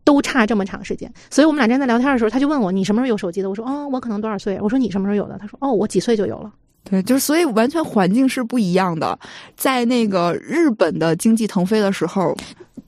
[0.04, 3.50] 都差这么长时间，所以我们俩正在聊天的时候，他就问我你什么时候有手机的？
[3.50, 4.58] 我说哦，我可能多少岁？
[4.62, 5.38] 我说你什么时候有的？
[5.38, 6.50] 他说哦，我几岁就有了。
[6.90, 9.20] 对，就是所以完全环境是不一样的。
[9.58, 12.34] 在那个日本的经济腾飞的时候，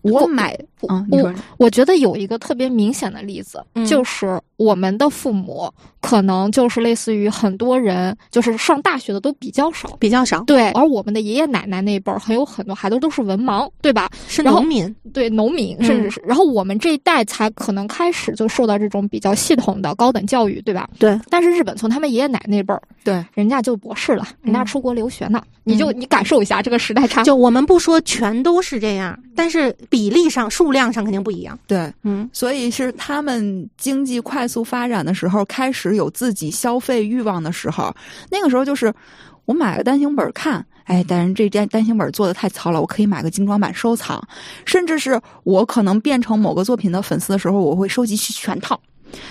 [0.01, 0.57] 我买
[0.87, 9.89] 啊，你说我觉得有一个特别明显的例子，嗯就是我们的父母可能就是类似于很多人，就是上大学的都比较少。
[9.99, 14.09] 比较少，对，而我们的爷爷奶奶那一辈儿，很有很多孩子都是文盲，对吧？
[14.27, 20.89] 是农民，对，农民嗯甚至是，然后我们这一代才可能开始就受到这种比较系统的高等教育，对吧？
[20.97, 21.19] 对。
[21.29, 27.23] 但是日本从他们爷爷奶奶那辈儿，对，人家就博士了，人家嗯出国留学呢，你就你感受一下这个时代差。
[27.23, 31.57] 就我们不说全都是这样，但是比例上、数量上肯定不一样。
[31.67, 37.93] 对，嗯，所以是他们经济快速发展的时候，开始有自己消费欲望的时候，
[38.29, 38.93] 那个时候就是
[39.45, 44.21] 我买个单行本看，哎，但是这单单行本做的太糙了，我可以买个精装版收藏，
[44.65, 48.79] 甚至是我可能变成某个作品的粉丝的时候，我会收集去全套。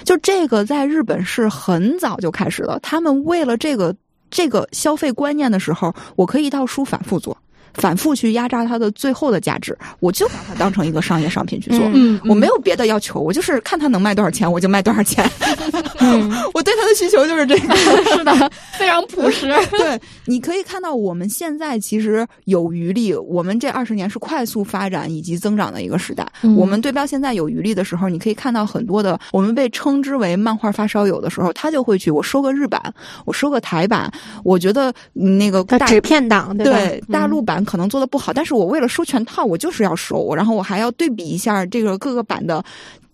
[0.03, 3.95] 就这个在日本是很早就开始了，他们为了这个
[4.29, 7.37] 这个消费观念的时候，我可以一套书反复做。
[7.75, 11.81] 反复去压榨它的最后的价值，我就把它当成一个商业商品去做。
[11.95, 15.29] 嗯，我没有别的要求，我就是看它能卖多少钱，我就卖多少钱。
[16.55, 17.77] 我对它的需求就是这个，
[18.17, 19.49] 是的，非常朴实。
[19.77, 26.27] 对，你可以看到我们现在其实有余力，我们这二十年是快速发展以及增长的一个时代。
[26.57, 32.81] 我们对标现在有余力的时候，你可以看到很多的我们被称之为漫画发烧友的时候，他就会去我收个日版，
[33.25, 34.11] 我收个台版。
[34.45, 37.58] 我觉得那个大纸片党对大陆版。
[37.65, 42.65] 可能做的不好，但是我为了收全套，我就是要收，然后我还要对比一下这个各个版的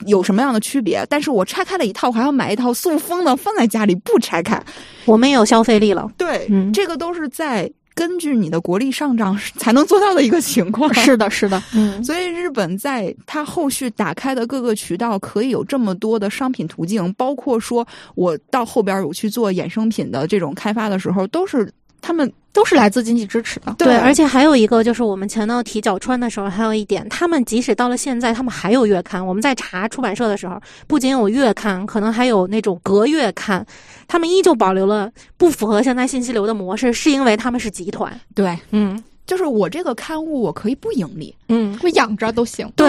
[0.07, 1.05] 有什么样的区别。
[1.09, 4.63] 但是我拆开了一套，我还要买一套送封的放在家里不拆开。
[5.05, 10.93] 我们也有消费力了，对，这个都是在根据你的国力上涨才能做到的一个情况。
[10.95, 21.71] 是的，是的，嗯，所以日本在它后续打开的各个渠道，可以有这么多的商品途径，包括说我到后边我去做衍生品的这种开发的时候，都是
[22.05, 22.31] 他们。
[22.55, 29.27] 都是来自经济支持的，对，而且还有一个就是我们前头提角川的时候，还有一点，他们即使到了现在，他们还有月刊。
[29.27, 30.57] 我们在查出版社的时候，
[30.87, 33.67] 不仅有月刊，可能还有那种隔月刊，
[34.07, 38.17] 他们依旧保留了不符合现在信息流的模式，是因为他们是集团。
[38.37, 42.71] 对，嗯，就是我这个刊物我可以不盈利，嗯，我养着都行。
[42.77, 42.89] 对。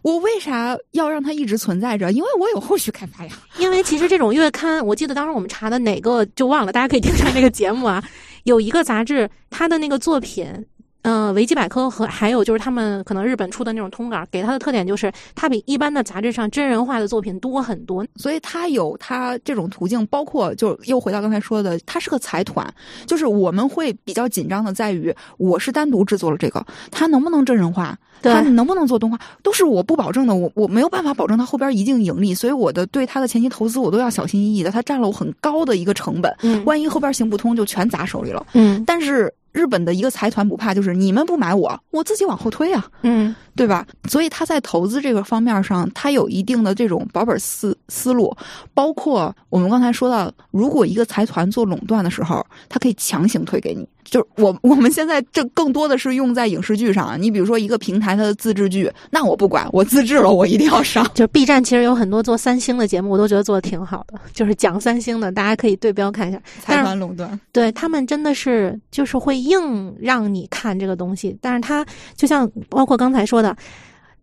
[0.00, 2.12] 我为啥要让它一直存在着？
[2.12, 3.32] 因为我有后续开发呀。
[3.58, 8.04] 因为其实这种月刊，我记得当时我们查的哪个就忘了，大家可以听一下那个节目啊。
[8.44, 10.66] 有一个杂志，他的那个作品。
[11.04, 22.66] 嗯，维基百科和还有就是他们可能日本出的那种通稿，给它的特点就是它比一般的杂志上真人化的作品多很多，所以它有它这种途径，包括就又回到刚才说的，它是个财团，
[23.06, 39.30] 就是我们会比较紧张的在于，我是单独制作了这个，它能不能真人化，它能不能做动画，都是我不保证的，我我没有办法保证它后边一定盈利，所以我的对它的前期投资我都要小心翼翼的，它占了我很高的一个成本，嗯，万一后边行不通就全砸手里了，嗯，但是。
[39.54, 43.86] 日本的一个财团不怕，就是你们不买我，我自己往后推啊，嗯，对吧？
[44.08, 48.36] 所以他在投资这个方面上，他有一定的这种保本思思路。
[48.74, 53.88] 包括我们刚才说到，如果一个财团做垄断的时候，他可以强行推给你。
[54.04, 57.20] 就是我我们现在这更多的是用在影视剧上。
[57.20, 61.06] 你比如说一个平台它的自制剧，那我不管，我自制了，我一定要上。
[61.14, 66.40] 就 B 站其实有很多做三星的节目，我都觉得做的挺好的，就是讲三星的，大家可以对标看一下。
[66.60, 71.84] 财团垄断，对他们真的是就是会硬让你看这个东西，但是他
[72.16, 73.56] 就像包括刚才说的，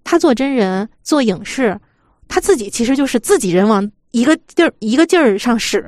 [0.04, 1.80] 他做真人做影视，
[2.28, 5.86] 他自己其实就是自己人往一个地儿一个劲儿上使。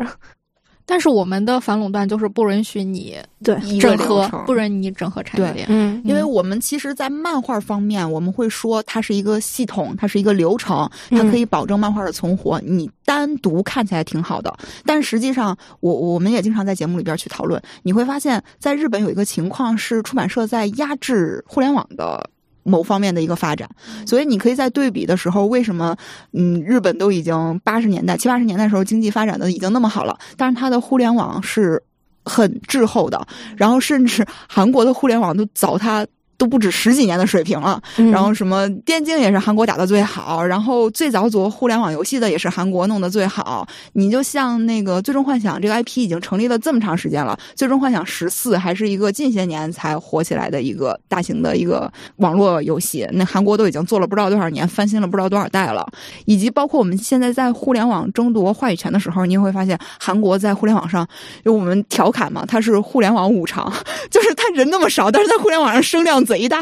[0.85, 5.65] 但是我们的反垄断就是不允许你对整合，不允许你整合产业链。
[5.69, 12.59] 嗯，因为我们其实，在漫画方面，我们会说它是一个系统，它是一个流程，它可以保证漫画的存活。
[12.61, 14.53] 你单独看起来挺好的，
[14.85, 22.29] 但实际上，我我们也经常在节目里边去讨论，你会发现在日本有一个情况是，出版社在压制互联网的。
[22.63, 23.69] 某方面的一个发展，
[24.05, 25.95] 所以你可以在对比的时候，为什么
[26.31, 31.81] 嗯，日本都已经八十年代、七八十年代时候经济发展的已经那么好了，但是它的互联网是
[32.25, 33.27] 很滞后的，
[33.57, 36.05] 然后甚至韩国的互联网都早它。
[36.43, 43.65] 都不止十几年的水平了，然后什么电竞也是韩国打的最好，然后最早做互联网游戏的也是韩国弄的最好。
[43.93, 55.87] 你就像那个《最终幻想》这个 IP 已经成立了这么长时间了，《最终幻想十四》还是一个近些年才火起来的一个大型的一个网络游戏，那韩国都已经做了不知道多少年，翻新了不知道多少代了。
[56.25, 61.07] 以及包括我们现在在互联网争夺话语权的时候，你也会发现韩国在互联网上，
[61.45, 63.71] 就我们调侃嘛，它是互联网五常，
[64.11, 66.13] 就是他人那么少，但是在互联网上声量。
[66.23, 66.61] 贼大，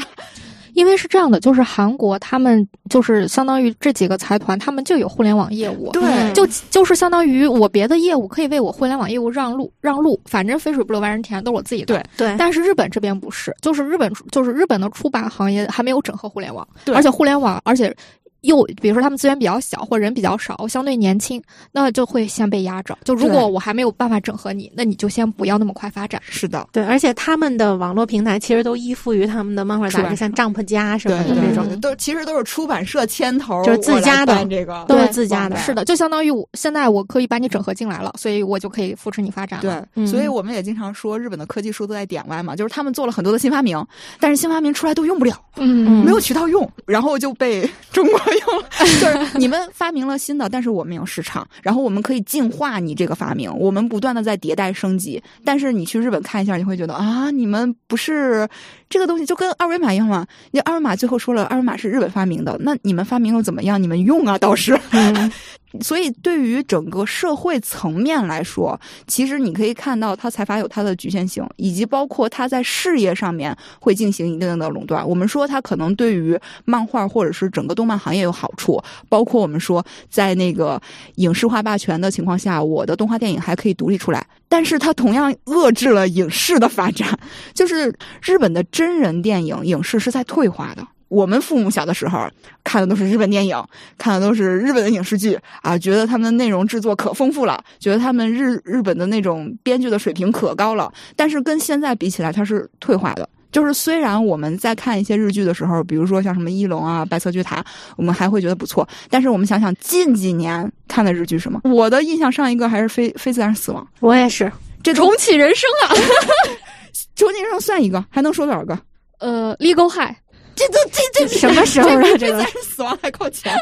[0.74, 11.96] 因为是这样的，就是韩国他们就是相当于这几个财团，他们就有互联网业务，对，就就是相当于我别的业务可以为我互联网业务让路让路，反正肥水不流外人田，都是我自己的。
[11.96, 12.36] 对对。
[12.38, 17.96] 但是日本这边不是，就是日本就是日本的出版行业还没有整合互联网，而且互联网而且。
[18.42, 21.42] 又比如说他们资源比较小或人比较少，相对年轻，
[21.72, 22.98] 那就会先被压着。
[23.04, 26.22] 就如果我还没有办法整合你，那你就先不要那么快发展。
[26.24, 35.56] 是的，对，而且他们的网络平台其实都依附于他们的漫画杂志，像 Jump 家什么的那种，都其实都是出版社牵头，就是自家的这个，都是自家的。
[35.58, 39.60] 是的，就相当于我现在我可以把你整合进来了，所以我就可以扶持你发展。
[39.62, 43.86] 对，所以我们也经常说日本的科技树都在点歪嘛，就是他们做了很多的新发明，
[44.20, 48.64] 但是新发明出来都用不了，嗯，没有渠道用，然后就被中国 用，
[49.00, 55.22] 就是你们发明了新的，但是我们有市场，然后我们可以进化你这个发明，我们不断的在迭代升级。
[55.44, 58.48] 但是你去日本看一下，你会觉得啊，你们不是
[58.92, 60.28] 这个东西就跟二维码一样嘛？
[60.52, 63.82] 你二维码最后说了，二维码是日本发明的，那你们发明又怎么样？
[63.82, 64.78] 你们用啊，倒是。
[65.80, 68.78] 所以，对于整个社会层面来说，
[69.08, 75.08] 其实你可以看到，它财阀有它的局限性，以及包括它在事业上面会进行一定的垄断。
[75.08, 80.82] 我们说，它可能对于漫画或者是整个动漫行业有好处，包括我们说，在那个
[81.16, 87.18] 影视化霸权的情况下，我的动画电影还可以独立出来，但是它同样遏制了影视的发展。
[87.56, 90.86] 就是日本的真人电影影视是在退化的。
[91.08, 92.30] 我们父母小的时候
[92.62, 93.56] 看的都是日本电影，
[93.98, 100.92] 看的都是日本的影视剧啊，觉得他们的内容制作可丰富了，觉得他们日日本的那种编剧的水平可高了。
[101.16, 103.28] 但是跟现在比起来，它是退化的。
[103.52, 107.58] 就是虽然我们在看一些日剧的时候，比如说像什么《一龙》啊、《白色巨塔》，
[107.98, 108.88] 我们还会觉得不错。
[109.10, 113.84] 但是我们想想近几年看的日剧什么，我的印象上一个还是《非非自然死亡》。
[114.00, 114.52] 我也是，
[114.82, 115.94] 这重启人生啊！
[117.16, 118.78] 重启人生算一个，还能说多少个？
[119.20, 120.16] 呃，Legal High。
[120.56, 122.18] 这都这这什么时候了？
[122.18, 123.56] 这个死亡还靠前。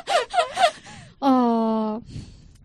[1.20, 2.02] 呃，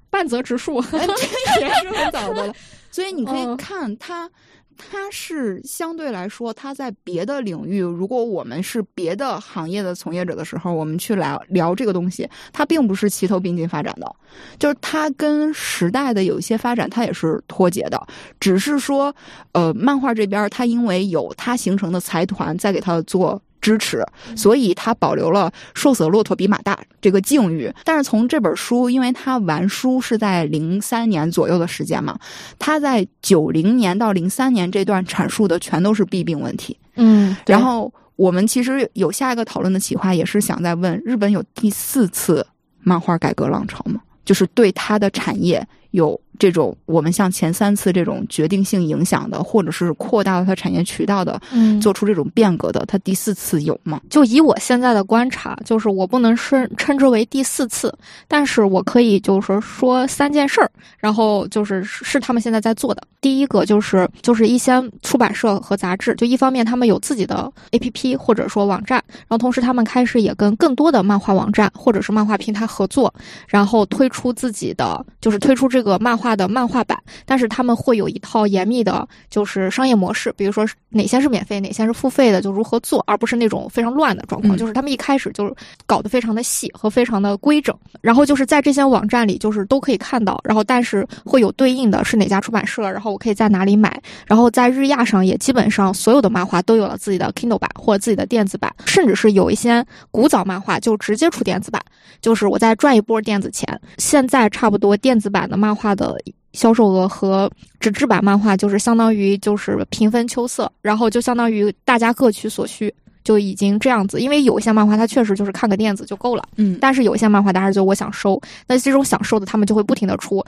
[0.08, 2.54] 半泽直树，这也是很早的了。
[2.90, 4.28] 所以你可以看他，
[4.76, 14.16] 它是相对来说，它在别的领域，如果我们是别的行业的从业者的时候，我们去聊聊这个东西，它并不是齐头并进发展的，
[14.58, 18.06] 就是它跟时代的有一些发展，它也是脱节的。
[18.38, 19.14] 只是说，
[19.52, 23.40] 呃，漫画这边它因为有它形成的财团在给它做。
[23.64, 24.04] 支持，
[24.36, 27.72] 所以他保留了“瘦死的骆驼比马大”这个境遇。
[27.82, 32.18] 但是从这本书，因为他完书是在零三年左右的时间嘛，
[32.58, 36.78] 他在九零年到零三年这段阐述的全都是弊病问题。
[36.96, 42.46] 嗯，然后我们其实有下一个讨论的企划，也是想在问：日本有第四次
[42.82, 43.98] 漫画改革浪潮吗？
[44.26, 46.20] 就是对它的产业有。
[46.38, 54.00] 这种我们像前三次这种决定性影响的，或者是扩大了它产业渠道的，嗯，做出这种变革的，它第四次有吗？
[54.10, 57.96] 就以我现在的观察，就是我不能称称之为第四次，
[58.26, 63.02] 但是我可以就是说三件事儿，然后就是是他们现在在做的。
[63.20, 73.12] 第一个就是就是一些出版社和杂志，就一方面他们有自己的 APP 或者说网站，然后同时他们开始也跟更多的漫画网站或者是漫画平台合作，
[73.46, 76.23] 然后推出自己的就是推出这个漫画。
[76.24, 84.56] 画的漫画版，但是他们会有一套严密的，就是商业模式，比如说哪些是免费，哪些是付费的，就如何做，而不是那种非常乱的状况。
[84.56, 101.82] 就是他们一开始就搞得非常的细和非常的规整，然后就是在这些网站里，就是都可以看到，然后但是会有对应的是哪家出版社，然后我可以在哪里买，然后在日亚上也基本上所有的漫画都有了自己的 Kindle 版或者自己的电子版，甚至是有一些古早漫画就直接出电子版，
[102.22, 103.78] 就是我再赚一波电子钱。
[103.98, 106.13] 现在差不多电子版的漫画的。
[106.52, 107.50] 销售额和
[107.80, 112.92] 纸质版漫画就是相当于就是平分秋色，然后就相当于大家各取所需，
[113.24, 114.20] 就已经这样子。
[114.20, 120.44] 因为有一些漫画它确实就是看个电子就够了，嗯，但是有一些漫画大家就我想收，那这种想收的他们就会不停的出。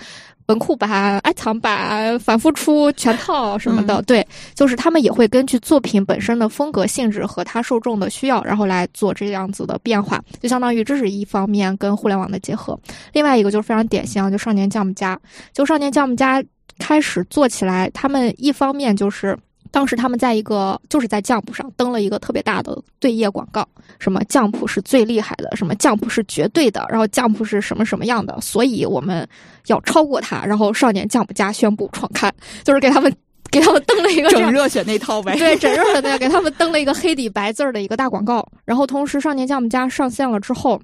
[0.46, 4.24] 文库版、爱藏版反复出全套什么的，对，
[4.54, 12.78] 就是他们也会根据作品本身的风格性质和它受众的需要，然后来做这样子的变化，就相当于这是一方面跟互联网的结合。
[13.12, 15.18] 另外一个就是非常典型，就少年 Jump 家，
[15.52, 16.40] 就少年 Jump 家
[16.78, 19.36] 开始做起来，他们一方面就是。
[19.76, 29.28] 当时他们在一个就是在酱谱上登了一个特别大的对页广告，什么酱谱是最厉害的，什么酱谱是绝对的，然后酱谱是什么什么样的，所以我们
[29.66, 30.42] 要超过他。
[30.46, 32.34] 然后少年酱谱家宣布创刊，
[32.64, 33.14] 就是给他们
[33.52, 38.48] 给他们登了一个整热血那套呗，对，整热血那给他们登了一个黑底白字儿的一个大广告。
[38.64, 40.80] 然后同时少年酱铺家上线了之后。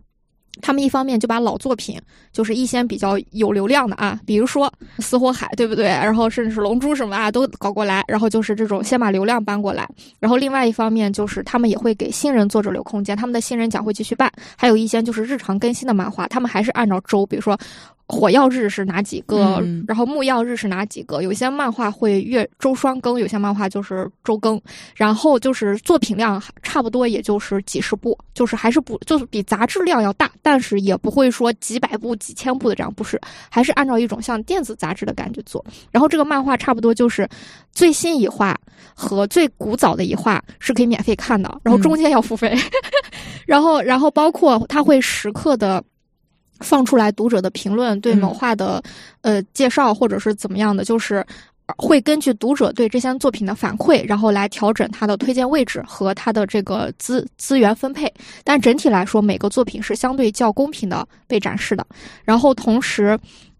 [0.60, 1.98] 他们一方面就把老作品，
[2.32, 4.72] 就是一些比较有流量的啊，比如说
[5.02, 5.86] 《死火海》，对不对？
[5.86, 9.88] 然后甚至是《龙珠》什么啊，都搞过来，然后就是这种先把流量搬过来。
[10.20, 14.30] 然后另外一方面就是他们也会给新人作者留空间，他们的新人奖会继续办。
[14.56, 17.58] 还有一些就是日常更新的漫画，他们还是按照周，比如说。
[18.12, 19.58] 火药日是哪几个？
[19.88, 21.22] 然后木曜日是哪几个？
[21.22, 24.60] 有些漫画会月周双更，有些漫画就是周更。
[24.94, 33.18] 然后就是作品量差不多，也就是几十部，就是还是不就是比杂志量要大，但是也不会说几百部、几千部的这样，不是，
[33.48, 35.64] 还是按照一种像电子杂志的感觉做。
[35.90, 37.26] 然后这个漫画差不多就是
[37.72, 38.54] 最新一话
[38.94, 42.54] 和最古早的一话是可以免费看的，然后中间要付费。
[43.46, 45.82] 然后，然后包括它会时刻的。
[46.62, 48.82] 放出来读者的评论，对某画的
[49.20, 51.24] 呃介绍或者是怎么样的，就是
[51.78, 58.12] 会根据读者对这些作品的反馈，然后来调整它的推荐位置和它的这个资资源分配。
[58.44, 61.86] 但整体来说，每个作品是相对较公平的被展示的。
[62.24, 63.18] 然后同时，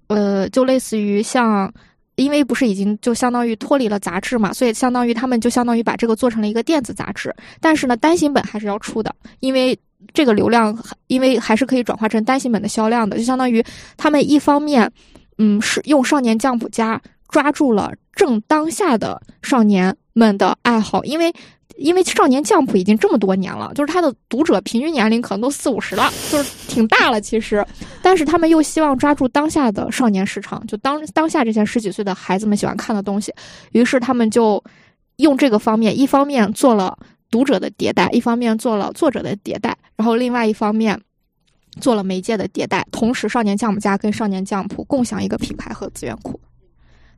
[0.08, 1.72] 呃，就类似于像，
[2.16, 7.34] 因为不是已经就相当于脱离了杂志嘛，所以相当于他们就相当于把这个做成了一个电子杂志。
[7.60, 9.78] 但是呢，单行本还是要出的，因为
[10.12, 10.76] 这个流量，
[11.06, 13.64] 因为还是可以转化成单行本的销量的，就相当于
[13.96, 14.90] 他们一方面，
[15.38, 17.00] 嗯，是用少年将普家。
[17.28, 21.32] 抓住了正当下的少年们的爱好，因为
[21.78, 27.66] 因为少年将普已经这么多年了，就是他的读者平均年龄可能都四五十了，就是挺大了其实，
[28.02, 33.32] 但是他们又希望抓住当下的少年市场，就当当下这些十几岁的孩子们喜欢看的东西，
[33.72, 34.62] 于是他们就
[35.16, 36.94] 用这个方面，一方面做了
[37.32, 41.00] 读者的迭代，一方面做了作者的迭代，然后另外一方面
[41.80, 46.38] 做了媒介的迭代，同时少年将普家跟少年匠铺共享一个品牌和资源库。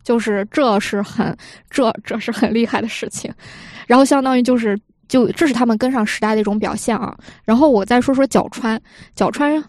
[0.04, 1.34] 就是这是很
[1.70, 3.32] 这 这是很厉害的事情，
[3.86, 4.78] 然后相当于就是
[5.08, 7.16] 就这是他们跟上时代的一种表现啊。
[7.42, 8.78] 然后我再说说角川，
[9.16, 9.64] 角川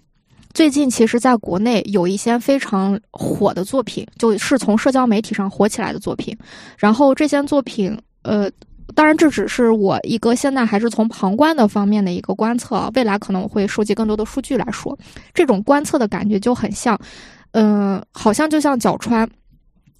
[0.53, 6.37] 最近其实在国内有一些非常火的作品，就是从社交媒体上火起来的作品。
[6.77, 8.51] 然后这些作品，呃，
[8.93, 14.97] 当然这只是我一个现在还是从旁观的方面的一个观测，未来可能我会收集更多的数据来说。
[15.33, 16.99] 这种观测的感觉就很像，
[17.51, 19.27] 嗯，好像就像角川。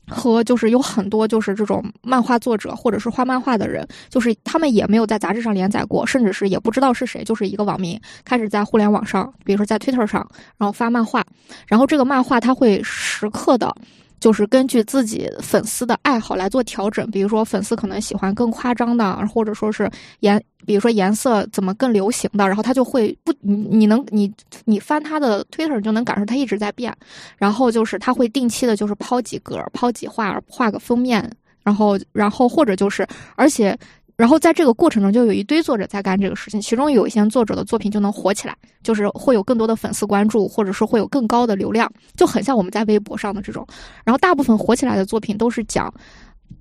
[0.08, 10.24] 和就是有很多就是这种漫画作者或者是画漫画的人，就是他们也没有在杂志上连载过，甚至是也不知道是谁，就是一个网民开始在互联网上，比如说在 Twitter 上，
[10.60, 11.26] 然后发漫画，
[11.66, 13.76] 然后这个漫画他会时刻的。
[14.20, 19.90] 就是根据自己粉丝的爱好来做调整，比如说粉丝可能喜欢更夸张的，或者说是
[20.22, 24.32] 颜，比如说颜色怎么更流行的，然后他就会不，你你能你
[24.66, 26.96] 你翻他的 Twitter 就能感受他一直在变，
[27.38, 31.30] 然后就是他会定期的就是抛几格，抛几画，画个封面，
[31.64, 33.78] 然后然后或者就是而且。
[34.18, 43.68] 然后在这个过程中，就有一堆作者在干这个事情，其中有一些作者的作品就能火起来，就是会有更多的粉丝关注，或者说会有更高的流量，就很像我们在微博上的这种。
[44.06, 45.94] 然后大部分火起来的作品都是讲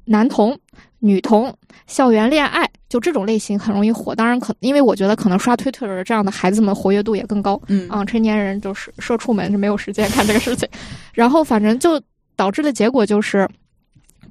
[0.04, 0.58] 男同、
[0.98, 1.56] 女同、
[1.86, 4.14] 校园恋爱，就这种类型很容易火。
[4.14, 7.60] 当然可，因为我觉得可能刷推特的这样的孩子们活跃度也更高。
[7.68, 10.68] 嗯啊，成年人就是社畜们就没有时间看这个事情，
[11.14, 12.02] 然后反正就
[12.34, 13.48] 导致的结果就是。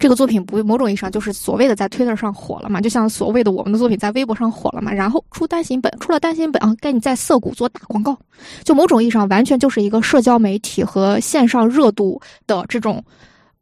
[0.03, 8.17] 这个作品不某种意义上就是所谓的在 Twitter 上火了嘛，就像所谓的我们的作品在微博上火了嘛，然后出单行本，出了单行本啊，该你在涩谷做大广告，
[8.65, 13.01] 就某种意义上完全就是一个社交媒体和线上热度的这种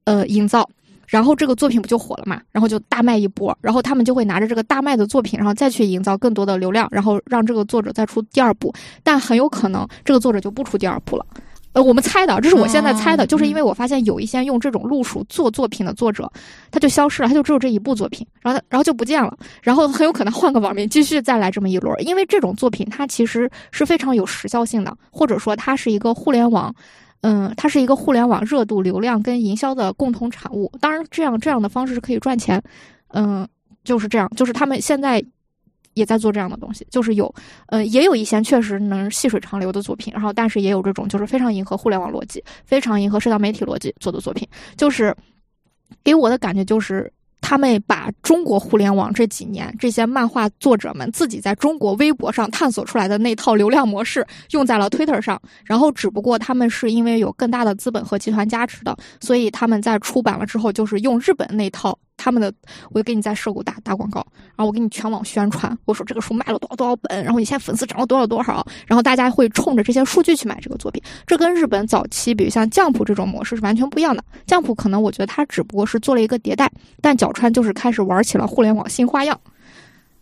[0.06, 0.68] 呃营造，
[1.06, 8.74] 然后这个作品不就火了嘛，然后就大卖一波，然后他们就会拿着这个大卖的作品，然后再去营造更多的流量，然后让这个作者再出第二部，
[9.04, 11.24] 但很有可能这个作者就不出第二部了。
[11.74, 16.30] 呃，我们猜的，这是我现在猜的，就是因为我发现有一些用这种路数做作品的作者，
[16.70, 26.76] 他就消失了，他就只有这一部作品，然后他然后就不见了，然后很有可能换个网名继续再来这么一轮，因为这种作品它其实是非常有时效性的，或者说它是一个互联网，
[27.22, 30.70] 嗯，它是一个互联网热度、流量跟营销的共同产物。
[30.82, 32.62] 当然，这样这样的方式是可以赚钱，
[33.14, 33.48] 嗯，
[33.86, 35.24] 就是这样，就是他们现在。
[35.94, 37.34] 也在做这样的东西，就是有，
[37.68, 44.48] 呃，也有一些确实能细水长流的作品，然后但是也有这种就是非常迎合互联网逻辑、非常迎合社交媒体逻辑做的作品，
[44.78, 45.16] 就是
[46.04, 47.12] 给我的感觉就是
[47.42, 61.98] 他们把中国互联网这几年这些漫画作者们自己在中国微博上探索出来的那套流量模式用在了 Twitter 上，然后只不过他们是因为有更大的资本和集团加持的，所以他们在出版了之后就是用日本那套。
[62.22, 62.54] 他们的，
[62.92, 64.24] 我就给你在社谷打打广告，
[64.56, 71.02] 然后我给你全网宣传，我说这个书卖了多少多少本，然后你现在粉丝涨了多少多少，然后大家会冲着这些数据去买这个作品。
[71.26, 74.24] 这跟日本早期，比如像酱谱这种模式是完全不一样的。
[74.46, 76.72] 酱谱可能我觉得它只不过是做了一个迭代，
[77.02, 79.40] 但角川就是开始玩起了互联网新花样。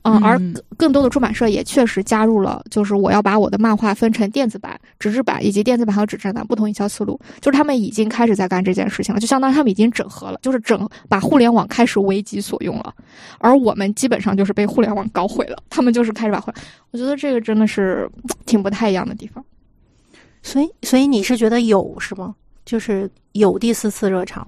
[0.04, 0.40] 嗯，而
[0.78, 12.94] 更多的出版社也确实加入了，就是我要把我的漫画分成电子版、纸质版以及电子版和纸质版不同营销思路，就是他们已经开始在干这件事情了，就相当于他们已经整合了，就是整把互联网开始为己所用了，
[13.40, 16.52] 而我们基本上就是被互联网搞毁了，他们就是开始把互，
[16.92, 18.10] 我觉得这个真的是
[18.46, 19.44] 挺不太一样的地方。
[20.42, 22.34] 所以，所以你是觉得有是吗？
[22.66, 24.48] 就是有第四次热潮。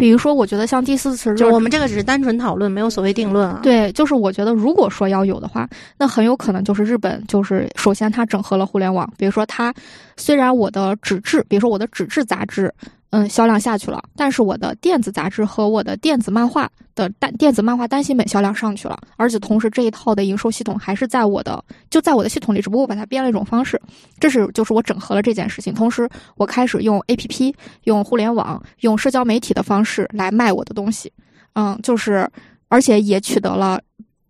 [0.00, 3.60] 比如说，我觉得像第四次，就我们这个只是单纯讨论，没有所谓定论啊。
[3.62, 5.68] 对，就是我觉得，如果说要有的话，
[5.98, 9.06] 那很有可能就是日本，就是首先它整合了互联网。
[9.18, 9.72] 比如说，它
[10.16, 12.72] 虽然我的纸质，比如说我的纸质杂志。
[13.10, 23.80] 嗯，销量下去了，但是我的电子杂志和我的电子漫画的单电子漫画单行本销量上去了，而且同时这一套的营收系统还是在我的就在我的系统里，只不过我把它编了一种方式，
[24.20, 25.74] 这是就是我整合了这件事情。
[25.74, 27.54] 同时，我开始用 A P P、
[27.84, 31.12] 用互联网、用社交媒体的方式来卖我的东西，
[31.54, 32.30] 嗯，就是
[32.68, 33.80] 而且也取得了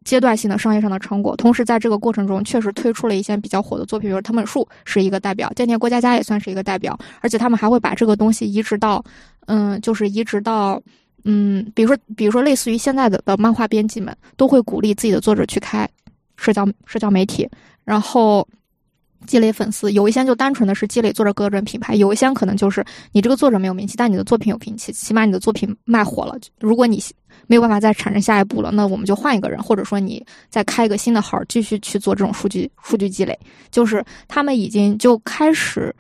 [0.05, 1.37] 阶段性的商业上的成果。
[1.37, 6.99] 同时，在这个过程中，确实推出了一些比较火的作品，比如藤本树是一个代表，菅田郭家家也算是一个代表。
[7.21, 9.05] 而且他们还会把这个东西移植到，
[9.47, 10.83] 嗯，就是移植到，
[11.25, 15.89] 嗯，比如说，比如说，类似于现在的的漫画编辑们，都会鼓励自己的作者去开
[16.37, 17.49] 社交社交媒体，
[17.85, 18.47] 然后。
[19.27, 22.83] 积累粉丝，有一些就单纯的是积累作者个人品牌，有一些可能就是
[23.13, 26.35] 你这个作者没有名气，但你的作品有名气，起码你的作品卖火了。
[26.59, 26.99] 如果你
[27.51, 33.37] 没有办法再产生下一步了，那我们就换一个人，或者说你再开一个新的号，继续去做这种数据数据积累。
[33.73, 35.93] 就是他们已经就开始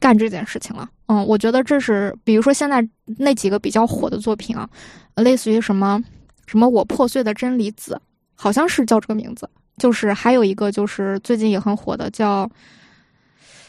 [0.00, 0.90] 干这件事情了。
[1.06, 2.84] 嗯，我觉得这是比如说现在
[3.16, 4.68] 那几个比较火的作品啊，
[5.14, 6.02] 类似于什么
[6.48, 7.96] 什么我破碎的真理子，
[8.34, 9.48] 好像是叫这个名字。
[9.78, 12.50] 就是还有一个，就是最近也很火的，叫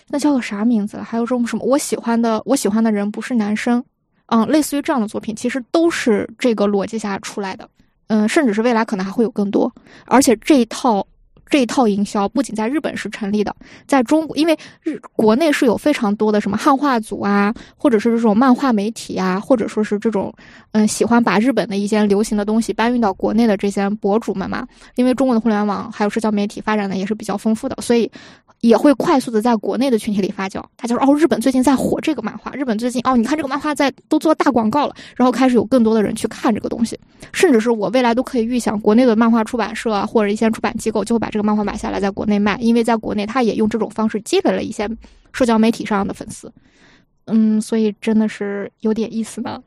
[0.07, 0.97] 那叫个啥名字？
[0.99, 1.63] 还有种什么？
[1.63, 3.85] 我喜欢的，我喜欢的人不是男生，
[4.27, 7.69] 嗯，类似于这样的作品，其实都是这个逻辑下出来的，
[8.07, 9.73] 嗯，甚至是未来可能还会有更多，
[10.05, 11.05] 而且这一套。
[11.49, 13.55] 这一套营销不仅在日本是成立的，
[13.87, 20.33] 在中国，因为日国内是有非常多的什么汉化组啊，或者是这种漫画媒体啊，或者说是这种
[20.73, 24.67] 嗯喜欢把日本的一些流行的东西搬运到国内的这些博主们嘛。
[24.95, 28.11] 因为中国的互联网还有社交媒体发展的也是比较丰富的，所以
[28.59, 30.61] 也会快速的在国内的群体里发酵。
[30.75, 36.99] 他就说哦，日本最近在火这个漫画，日本最近哦，你看这个漫画在都做大广告了，然后开始有更多的人去看这个东西，
[37.31, 41.37] 甚至是我未来都可以预想，国内的漫画出版社啊，或者一些出版机构就会把这。
[41.37, 44.89] 这个漫画买下来，在国内卖，因为在国内他也用这种方式积累了一些
[45.33, 46.51] 社交媒体上的粉丝，
[47.25, 49.61] 嗯，所以真的是有点意思呢。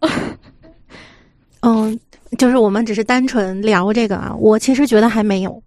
[1.62, 1.96] 嗯，
[2.36, 5.62] 就是我们只是单纯聊这个啊，我其实觉得还没有，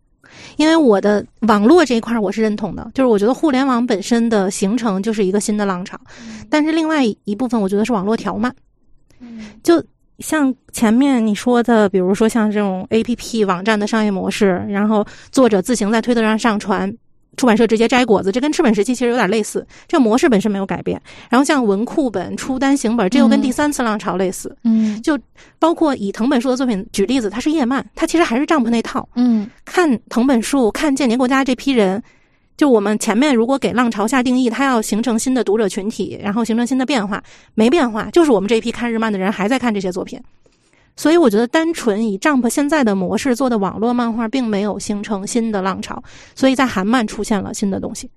[0.57, 5.99] 因为我的网络这一块我是认同的，就是我觉得互联网本身的形成就是一个新的浪潮，
[6.49, 8.53] 但是另外一部分我觉得是网络条漫，
[9.64, 9.84] 就。
[10.19, 16.95] 像前面你说的，比如说像这种 A P P 网站的商业模式，然后作者自行在推特上上传，
[17.38, 19.65] 出版社直接摘果子，这跟赤本时期其实有点类似。
[19.88, 21.01] 这模式本身没有改变。
[21.30, 24.55] 然后像文库本出单行本，这又跟第三次浪潮类似。
[24.64, 25.18] 嗯，就
[25.60, 29.07] 包括以藤本树的作品举例子，它是叶漫，它其实还是 Jump 那套。
[29.15, 32.01] 嗯，看藤本树，看建年国家这批人。
[32.55, 37.22] 就我们前面如果给浪潮下定义，它要形成新的读者群体，然后形成新的变化，
[37.55, 40.22] 没变化，就是我们这一批看日漫的人还在看这些作品。
[40.95, 46.01] 所以我觉得单纯以 Jump 现在的模式做的网络漫画，并没有形成新的浪潮。
[46.35, 48.09] 所以在韩漫出现了新的东西，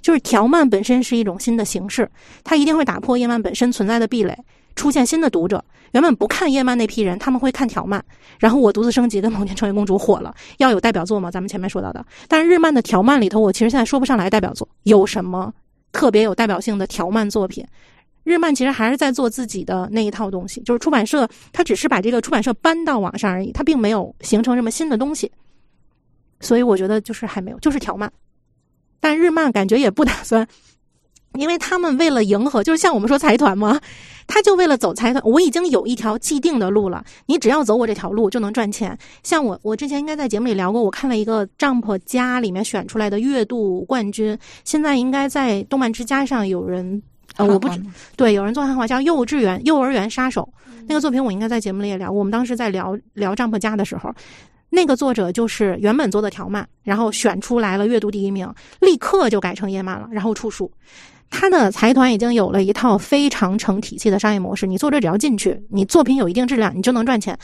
[0.00, 2.10] 就是条漫本身是一种新的形式，
[2.44, 4.36] 它一定会打破页漫本身存在的壁垒。
[4.76, 8.02] 出现新的读者，原本不看叶漫那批人，他们会看条漫。
[8.38, 11.28] 然后我独自升级跟某天成为公主火了，要有代表作吗？
[11.28, 15.52] 咱们前面说到的，但是日漫的条漫里头，我其实现在说不上来代表作有什么
[15.90, 17.66] 特别有代表性的条漫作品。
[18.24, 25.30] 日漫其实还是在做自己的那一套东西，就是出版社它只是把这个出版社搬到网上而已，它并没有形成什么新的东西。
[26.40, 28.10] 所以我觉得就是还没有，就是条漫。
[29.00, 30.46] 但日漫感觉也不打算。
[31.34, 33.80] 因为他们为了迎合，就是像我们说财团嘛，
[34.26, 35.22] 他就为了走财团。
[35.24, 38.98] 我已经有一条既定的路了，你只要走我这条路就能赚钱。
[39.22, 47.00] 像我，我之前应该在节目里聊过，我看了一个 Jump 家里面选出来的月度冠军，现在应该在动漫之家上有人，
[47.40, 47.80] 呃，我不知
[48.16, 50.48] 对，有人做汉化叫《幼稚园幼儿园杀手》
[50.86, 52.10] 那个作品，我应该在节目里也聊。
[52.10, 54.12] 我们当时在聊聊 Jump 家的时候。
[54.72, 58.48] 那个作者就是原本做的条漫，然后选出来了阅读第一名，
[58.80, 60.70] 立刻就改成页漫了，然后出书。
[61.28, 67.36] 他的财团已经有了一套非常成体系的商业模式，你作者只要进去，你作品有一定质量，你就能赚钱。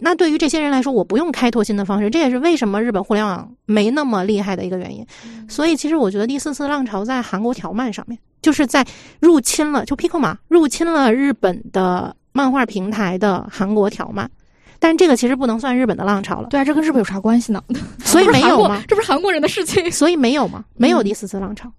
[0.00, 5.06] 那对于这些人来说，我不用开拓新的方式，这也是为什么日本互联网没那么厉害的一个原因。
[5.48, 8.84] 所以，其实我觉得第四次浪潮在韩国条漫上面，就是在
[9.20, 14.30] 入侵了，就 Pico 嘛，入侵了日本的漫画平台的韩国条漫。
[14.78, 16.48] 但是这个其实不能算日本的浪潮了。
[16.48, 17.62] 对啊，这跟日本有啥关系呢？
[18.02, 18.82] 所以 没有吗？
[18.88, 19.90] 这不是韩国人的事情。
[19.90, 20.64] 所以没有吗？
[20.76, 21.70] 没有第四次浪潮。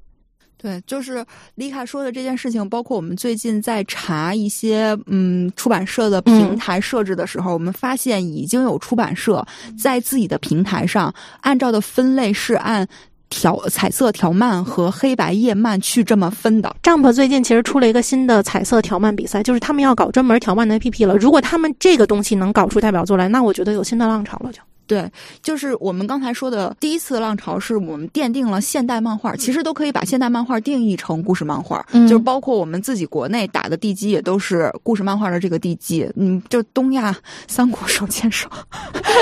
[0.61, 1.25] 对，就是
[1.55, 9.43] 李卡说的这件事情，包括我们最近在查一些嗯出版社的平台设置的时候，我们发现已经有出版社
[9.75, 12.87] 在自己的平台上按照的分类是按
[13.29, 16.75] 条彩色条漫和黑白页漫去这么分的。
[16.83, 21.17] Jump 最近其实出了一个新的彩色条漫比赛，就是他们要搞专门条漫的 APP 了。
[21.17, 24.59] 如果他们这个东西能搞出代表作来，那我觉得有新的浪潮了就。
[24.91, 25.09] 对，
[25.41, 37.15] 就是我们刚才说的第一次浪潮，是我们奠定了现代漫画，其实都可以把现代漫画定义成故事漫画，嗯就是包括我们自己国内打的地基也都是故事漫画的这个地基，嗯，就东亚
[37.47, 38.49] 三国手牵手，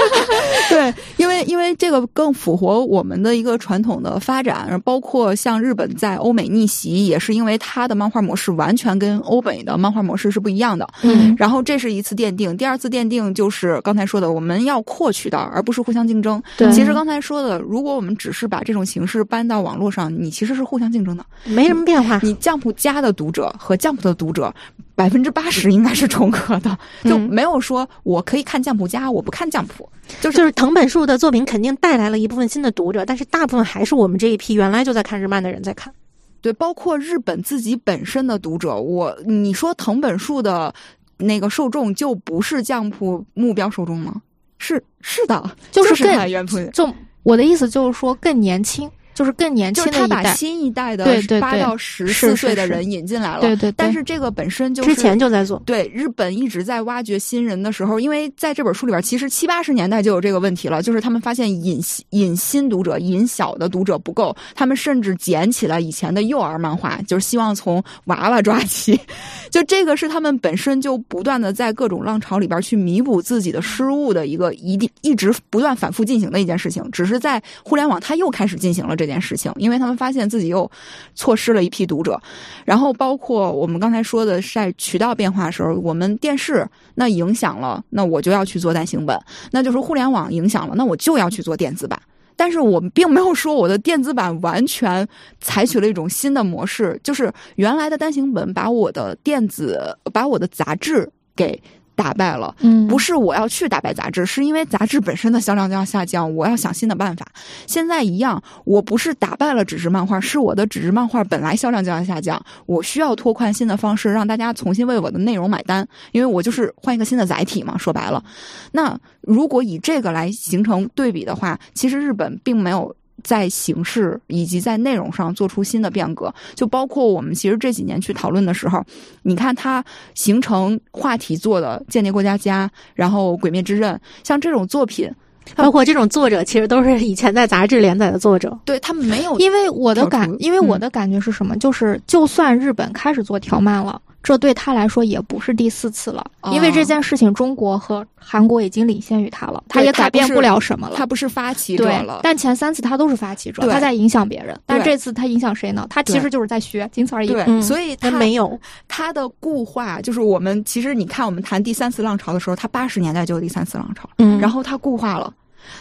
[0.72, 11.36] 对，因为因为这个更符合我们的一个传统的发展，包括像日本在欧美逆袭，也是因为它的漫画模式完全跟欧美的漫画模式是不一样的，嗯。
[11.38, 16.42] 然后这是一次奠定，第二次奠定就是刚才说的，我们要扩渠道，而不是互相竞争。
[16.58, 21.26] 对其实刚才说的，如果我们只是把这种形式搬到网络上，你其实是互相竞争的。
[21.44, 22.20] 没什么变化。
[22.24, 24.54] 你酱谱家的读者和酱谱的读者，
[24.96, 29.90] 百分之八十应该是重合的，就嗯没有说我可以看酱谱家，我不看酱谱。
[30.22, 35.94] 就是就是藤本树的作品肯定带来了一部分新的读者，但是大部分还是我们这一批原来就在看日漫的人在看。
[36.42, 40.74] 对，包括日本自己本身的读者，我你说藤本树的
[41.18, 44.22] 那个受众就不是酱谱目标受众吗？
[44.60, 46.72] 是是的，就是更。
[46.72, 50.34] 就我的意思就是说更年轻，就是更年就是他把轻的一代。
[50.34, 68.98] 新一代的八到十四岁的人引进来了，对对对但是这个本身就是之前就在做，对日本一直在挖掘新人的时候，因为在这本书里边，其实七八十年代就有这个问题了，就是他们发现引引新读者、引小的读者不够，他们甚至捡起了以前的幼儿漫画，就是希望从娃娃抓起。
[69.52, 80.70] 就这个是他们本身就不断的在各种浪潮里边去弥补自己的失误的一个一定一直不断反复进行的一件事情，只是在互联网它又开始进行了这这件事情，因为他们发现自己又
[81.16, 82.22] 错失了一批读者。
[82.64, 86.64] 然后包括我们刚才说的，在渠道变化的时候，我们电视
[86.94, 89.18] 那影响了，那我就要去做单行本；
[89.52, 92.00] 那就是互联网影响了，那我就要去做电子版。
[92.36, 95.06] 但是我并没有说我的电子版完全
[95.42, 101.60] 采取了一种新的模式，就是原来的单行本把我的电子、把我的杂志给
[102.00, 102.56] 打败了。
[102.62, 107.28] 嗯，不是我要去打败杂志，是因为杂志本身的销量就要下降，我要想新的办法。
[107.68, 117.78] 现在一样，我不是打败了纸质漫画，是我的纸质漫画本来销量就要下降，我需要拓宽新的方式，让大家重新为我的内容买单，因为我就是换一个新的载体嘛。
[117.78, 118.24] 说白了，
[118.72, 122.96] 那如果以这个来形成对比的话，其实日本并没有。
[123.24, 128.84] 在形式以及在内容上做出新的变革，就包括我们其实这几年去讨论的时候，
[129.24, 129.84] 你看它
[130.16, 135.10] 形成话题做的《间谍过家家》，然后《鬼灭之刃》，像这种作品，
[135.56, 138.58] 包括这种作者其实都是以前在杂志连载的作者。
[138.66, 141.58] 对他们没有因为我的，感因为我嗯的感觉是什么？
[141.58, 150.96] 就是就算日本开始做条漫了，这对他来说也不是第四次了，哦因为这件事情中国和韩国已经领先于他了，他也改变不了什么了。
[150.98, 154.60] 他不是发起者了，，但前三次他都是发起者，他在影响别人。
[154.66, 155.88] 但这次他影响谁呢？
[155.90, 157.30] 他其实就是在学，仅此而已。
[157.30, 165.34] 对，嗯所以他没有，他的固化，就是我们其实你看我们谈第三次浪潮的时候，他八十年代就有第三次浪潮，嗯然后他固化了，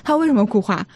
[0.05, 0.86] 他为什么固化？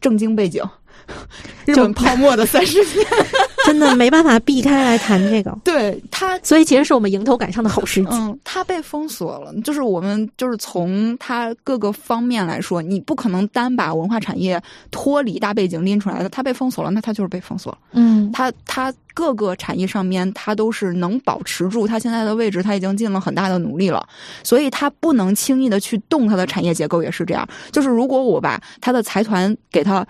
[0.00, 0.64] 正经背景，
[1.66, 3.06] 日本泡沫的三十年，
[3.64, 8.08] 真的没办法避开来谈这个， 对他所以其实是我们迎头赶上的好时机。
[8.10, 9.54] 嗯，它被封锁了。
[9.62, 16.28] 就是我们就是从它各个方面来说，你不可能单把文化产业脱离大背景拎出来的。
[16.28, 17.78] 它被封锁了，那它就是被封锁了。
[17.92, 24.04] 嗯，它它各个产业上面，它都是能保持住它现在的位置，它已经尽了很大的努力了。
[24.42, 27.46] 所以它不能轻易的去动它的产业结构，也是这样。
[27.70, 30.04] 就是如果我把它的财团给它。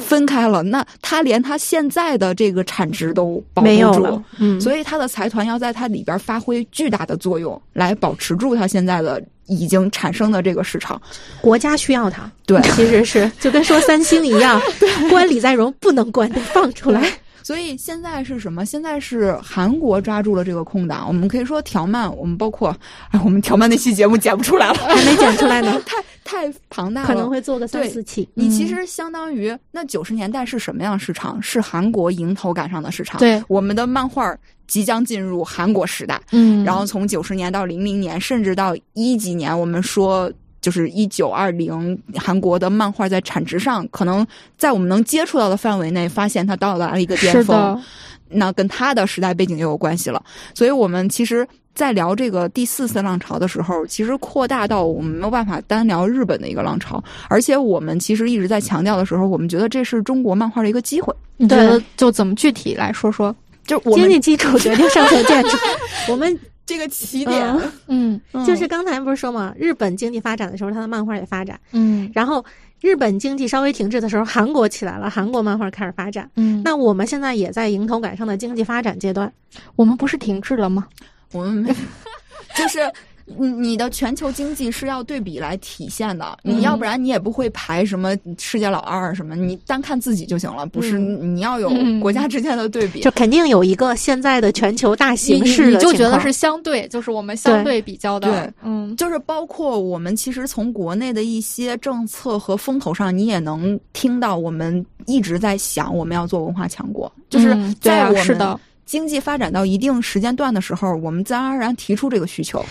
[0.00, 11.00] 分开了，那他连他现在的这个产值都保不住没有了，嗯，所以他的财团要在它里边发挥巨大的作用，来保持住他现在的已经产生的这个市场。
[11.40, 12.30] 国家需要它。
[12.46, 14.60] 对其实是就跟说三星一样，
[15.08, 17.08] 关李在镕不能关，得放出来。
[17.42, 18.66] 所以现在是什么？
[18.66, 21.04] 现在是韩国抓住了这个空档。
[21.08, 22.76] 我们可以说条漫，我们包括
[23.10, 25.96] 哎，我们条漫那期节目剪不出来了，还没剪出来呢， 太
[26.30, 28.28] 太庞大了，可能会做个三四期。
[28.34, 31.42] 你其实相当于那九十年代是什么样的市场？
[31.42, 33.18] 是韩国迎头赶上的市场。
[33.18, 34.32] 对，我们的漫画
[34.68, 36.20] 即将进入韩国时代。
[36.30, 44.24] 嗯，然后从九十年到零零年，甚至到一几年，我们说就是一九二零，韩国的漫画在产值上，可能
[44.56, 47.82] 在我们能接触到的范围内，发现它到达了一个巅峰。
[48.30, 50.22] 那跟他的时代背景也有关系了。
[50.54, 51.46] 所以我们其实。
[51.72, 61.14] 在聊这个第四次浪潮的时候，其实扩大到我们没有办法单聊日本的一个浪潮，而且我们其实一直在强调的时候，我们觉得这是中国漫画的一个机会。
[61.36, 63.34] 你觉得就怎么具体来说说？
[63.64, 65.56] 就我们经济基础决定上层建筑。
[66.10, 67.40] 我们 这个起点，
[67.86, 72.44] 嗯嗯就是刚才不是说嘛，日本经济发展的时候，它的漫画也发展，嗯然后
[72.80, 76.28] 日本经济稍微停滞的时候，韩国起来了，韩国漫画开始发展。
[76.36, 79.30] 嗯，那我们现在也在迎头赶上的经济发展阶段。
[79.76, 80.86] 我们不是停滞了吗？
[81.32, 81.74] 我们没
[82.56, 82.78] 就是
[83.26, 93.00] 你你的全球经济是要对比来体现的，嗯你要不然你也不会排什么世界老二什么，你单看自己就行了，不是你要有嗯国家之间的对比。
[93.00, 112.64] 就肯定有一个现在的全球大形势你就觉得是相对，就是我们相对比较的对，嗯，就是包括我们其实从国内的一些政策和风头上，你也能听到我们一直在想我们要做文化强国，就是在我们的，经济发展到一定时间段的时候，我们自然而然提出这个需求。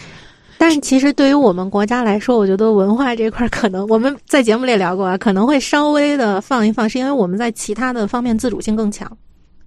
[0.60, 9.10] 但是其实对于我们国家来说，我觉得文化这块儿可能我们在节目里也聊过啊，可能会稍微的放一放，是因为我们在其他的方面自主性更强，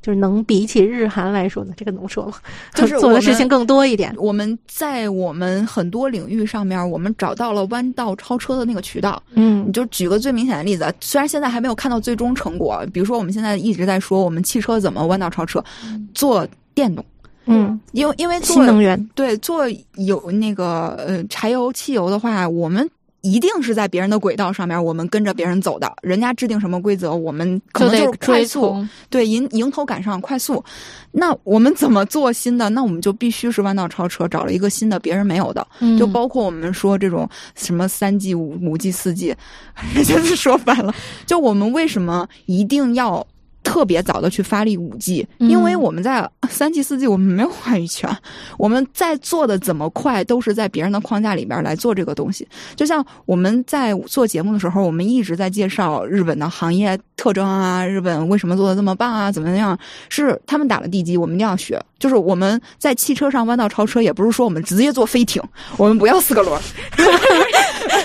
[0.02, 2.34] 就是能比起日韩来说呢，这个能说吗？
[2.74, 4.14] 就是 做的事情更多一点。
[4.18, 9.22] 我们在我们很多领域上面，我们找到了弯道超车的那个渠道。
[9.34, 15.64] 嗯你就举个最明显的例子，虽然现在还没有看到最终成果，比如说我们现在一直在说我们汽车怎么弯道超车，
[16.12, 17.04] 做电动，
[17.46, 19.64] 嗯，因为因为做新能源，对做
[19.96, 22.88] 有那个呃柴油、汽油的话，我们。
[23.24, 25.88] 一定是在别人的轨道上面，我们跟着别人走的。
[26.02, 30.60] 人家制定什么规则，我们可能就是快速，对迎迎头赶上，快速。
[31.12, 32.68] 那我们怎么做新的？
[32.70, 35.64] 那我们就必须是弯道超车，找了一个新的别人没有的。
[35.78, 39.32] 嗯就包括我们说这种什么三 G、五五 G、四 G，
[40.04, 40.92] 就是说反了，
[41.24, 43.24] 就我们为什么一定要
[43.62, 45.26] 特别早的去发力五 G？
[45.38, 48.08] 嗯因为我们在三 G、四 G 我们没有话语权，
[48.58, 52.46] 我们在做的怎么快都是在别人的框架里边来做这个东西。
[52.76, 59.78] 就像我们在做节目的时候，我们一直在介绍日本的行业特征啊，日本为什么做的这么棒啊，怎么样？
[60.08, 61.80] 是他们打了地基，我们一定要学。
[61.98, 65.40] 就是我们在汽车上弯道超车，也不是说我们直接做飞艇，
[65.76, 66.60] 我们不要四个轮儿，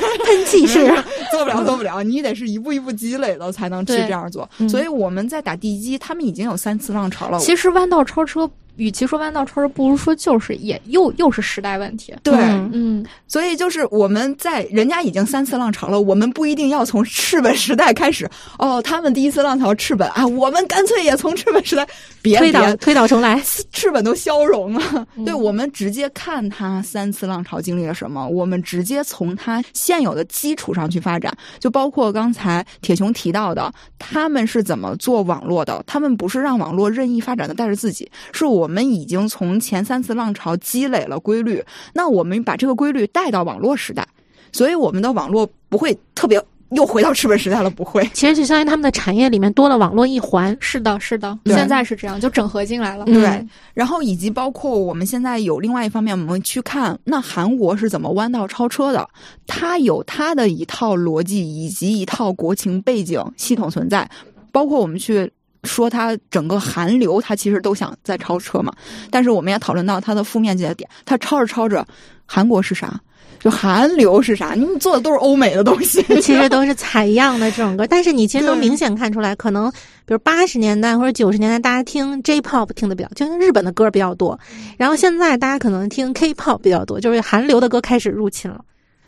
[0.25, 0.85] 喷气式，
[1.31, 4.49] 做不了，做不了，你得是一步一步积累的才能去这样做。
[4.59, 7.39] 嗯所以我们在打地基，他们已经有三次浪潮了。
[7.39, 12.13] 其实弯道超车，与其说弯道超车，不如说就是也又又是时代问题。
[12.23, 18.29] 对，嗯嗯，所以就是我们在人家已经三次浪潮了，我们不一定要从赤本时代开始。
[18.57, 21.87] 哦，他们第一次浪潮赤本啊，我们干脆也从赤本时代，
[22.21, 23.41] 别推倒别推倒重来。
[23.71, 25.07] 赤本都消融了。
[25.15, 35.83] 嗯 对，我们直接看他三次浪潮经历了什么，我们直接从他现有的基础上去发展，就包括刚才铁熊提到的，他们是怎么做网络的？
[35.87, 41.63] 他们不是让网络任意发展的带着自己，是我们已经从前三次浪潮积累了规律，
[41.93, 44.07] 那我们把这个规律带到网络时代，
[44.51, 48.03] 所以我们的网络不会特别又回到赤本时代了，不会。
[48.13, 50.55] 其实就相当于他们的产业里面多了网络一环。
[50.59, 53.05] 是的，是的，现在是这样，就整合进来了。
[53.07, 59.07] 嗯对，然后以及包括我们现在有另外一方面，我们去看那韩国是怎么弯道超车的，
[59.45, 64.09] 它有它的一套逻辑以及一套国情背景系统存在，
[64.51, 65.31] 包括我们去。
[65.63, 68.73] 说它整个韩流，它其实都想在超车嘛，
[69.09, 71.85] 但是我们也讨论到它的负面节点，它超着超着，
[72.25, 72.99] 韩国是啥？
[73.39, 74.53] 就韩流是啥？
[74.55, 79.71] 你们做的都是欧美的东西， 其实都是采样的这种歌， 但是你其实能明显看出来，可能
[80.05, 84.37] 比如八十年代或者九十年代，大家听 J-pop 听的比较，就是日本的歌比较多，
[84.75, 88.59] 然后现在大家可能听 K-pop 比较多，就是韩流的歌开始入侵了，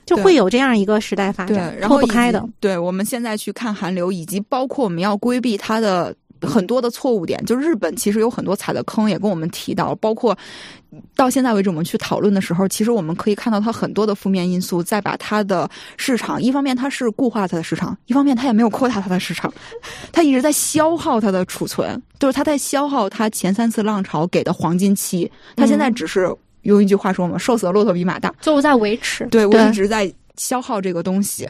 [0.06, 2.48] 就会有这样一个时代发展，，脱不开的。。
[2.60, 10.38] 对，我们现在去看韩流，以及包括我们要规避它的很多的错误点，就日本其实有很多踩的坑，也跟我们提到，包括
[11.16, 19.54] 到现在为止我们去讨论的时候，其实我们可以看到它很多的负面因素，再把它的市场，一方面它是固化它的市场，一方面它也没有扩大它的市场，
[20.12, 26.36] 它一直在消耗它的储存，就是它在消耗它前三次浪潮给的黄金期，它现在只是。
[26.64, 28.36] 用一句话说嘛，瘦死的骆驼比马大。
[28.42, 29.26] 就在维持。
[29.28, 31.48] 对我一直在消耗这个东西，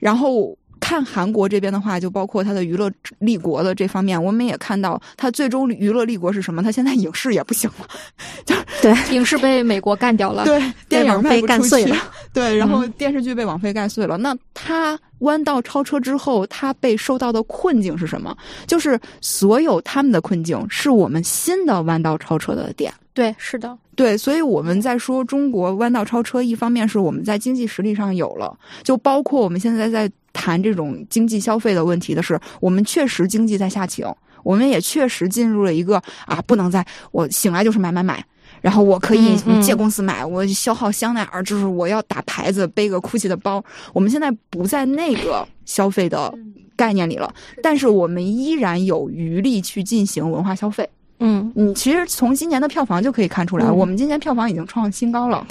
[0.00, 0.58] 然后。
[0.88, 6.62] 看韩国这边的话，就包括它的娱乐立国的这方面，我们也看到它最终娱乐立国是什么？
[6.62, 7.86] 它现在影视也不行了，
[8.46, 10.46] 就对 影视被美国干掉了。
[10.46, 10.58] 对，
[10.88, 11.96] 电影网飞卖不出去干碎了，
[12.32, 14.16] 对，然后电视剧被网飞干碎了。
[14.16, 18.34] 那它弯道超车之后，它被受到的困境是什么？
[18.66, 22.90] 就是所有他们的困境是我们新的弯道超车的点。
[23.18, 34.06] 对，是的，对，所以我们在说中国弯道超车，一方面是我们在经济实力上有了，就包括我们现在在谈这种经济消费的问题的是，我们确实经济在下行，
[34.44, 38.24] 我们也确实进入了一个啊，不能再我醒来就是买买买。
[38.60, 43.64] 然后我可以借公司买，我消耗香奈儿，就是我要打牌子，背个 GUCCI 的包。
[43.92, 46.32] 我们现在不在那个消费的
[46.74, 47.32] 概念里了，
[47.62, 50.88] 但是我们依然有余力去进行文化消费。
[51.20, 55.46] 嗯，你其实从今年的票房就可以看出来，嗯我们今年票房已经创新高了。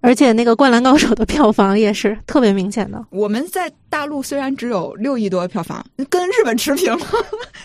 [0.00, 3.04] 而且那个《灌篮高手》的票房也是特别明显的。
[3.10, 7.06] 我们在大陆虽然只有六亿多的票房，跟日本持平了，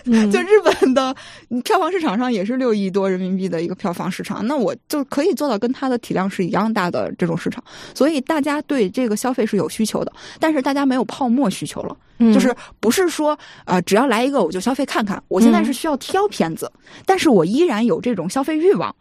[0.05, 1.15] 嗯 就日本的
[1.63, 11.95] 票房市场上也是六亿多人民币的一个票房市场，那我就可以做到跟它的体量是一样大的这种市场，所以大家对这个消费是有需求的，但是大家没有泡沫需求了。
[12.17, 12.33] 嗯。
[12.33, 16.71] 就是不是说呃只要来一个我就消费看看，我现在是需要挑片子，
[17.05, 18.95] 但是我依然有这种消费欲望，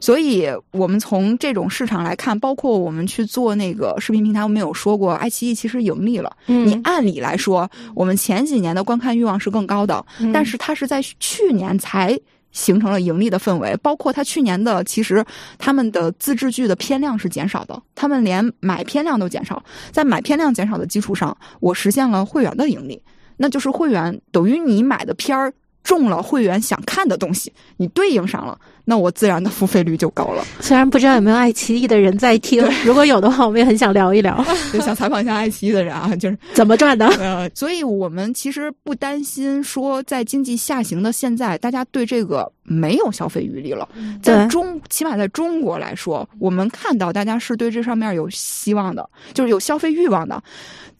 [0.00, 6.30] 所以我们从这种市场来看，包括我们去做那个视频平台，我们有说过，爱奇艺其实盈利了。
[6.46, 6.66] 嗯。
[6.66, 10.32] 你按理来说，我们前几年的观看欲望是更高的，嗯。
[10.32, 12.18] 但是它是在去年才。
[12.56, 15.22] 形成了盈利的氛围，包括他去年的，其实
[15.58, 19.62] 他们的自制剧的片量是减少的，他们连买片量都减少，
[19.92, 23.02] 在买片量减少的基础上，我实现了会员的盈利，
[23.36, 25.52] 那就是会员等于你买的片儿
[25.86, 30.44] 中了会员想看的东西，你对应上了，那我自然的付费率就高了。
[30.58, 37.06] 虽然不知道有没有爱奇艺的人在听，如果有的话，我们也很想聊一聊 就想采访一下爱奇艺的人啊，就是怎么赚的。
[37.22, 43.88] 呃，所以我们其实不担心说在经济下行的现在，大家对这个没有消费余力了。
[44.20, 50.42] 在中，起码在中国来说，我们看到大家是对这上面有希望的，就是有消费欲望的。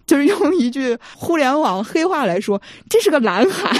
[0.06, 3.76] 就是用一句互联网黑话来说，这是个蓝海。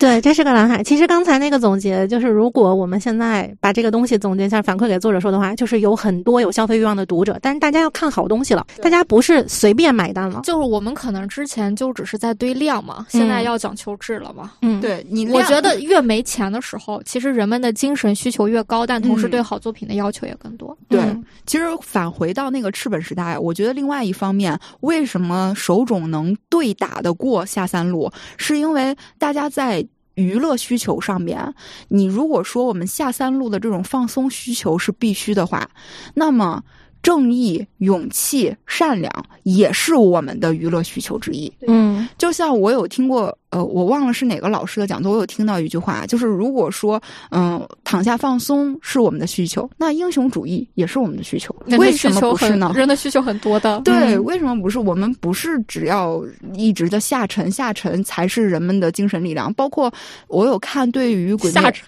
[0.00, 0.82] 对，这是个蓝海。
[0.82, 10.40] 其实刚才那个总结，就是如果我们现在把这个东西总结一下，反馈给作者说的话，就是有很多有消费欲望的读者，但是大家要看好东西了，大家不是随便买单了。
[10.42, 14.52] 就是我们可能之前就只是在堆量嘛，现在要讲求质了嘛。
[14.62, 20.74] 嗯，对你，我觉得越没钱的时候，其实人们的精神需求越高，但同时对好作品的要求也更多。
[20.88, 29.86] 对嗯，其实返回到那个赤本时代，我觉得另外一方面，为什么手冢能对打得过下三路，是因为大家在。
[30.20, 31.54] 娱乐需求上面，
[31.88, 35.68] 你如果说我们下三路的这种放松需求是必须的话，
[36.14, 36.62] 那么
[37.02, 39.12] 正义、勇气、善良
[39.42, 41.52] 也是我们的娱乐需求之一。
[41.66, 52.72] 嗯就像我有听过，呃，我忘了是哪个老师的讲座，我有听到一句话，就是如果说，嗯、躺下放松是我们的需求，那英雄主义也是我们的需求，为什么不是呢？
[52.74, 53.80] 人的需求很多的。
[53.80, 54.78] 对，嗯为什么不是？
[54.78, 56.22] 我们不是只要
[56.54, 59.52] 一直的下沉，下沉才是人们的精神力量。
[59.54, 59.92] 包括
[60.28, 61.86] 我有看，对于鬼灭下沉，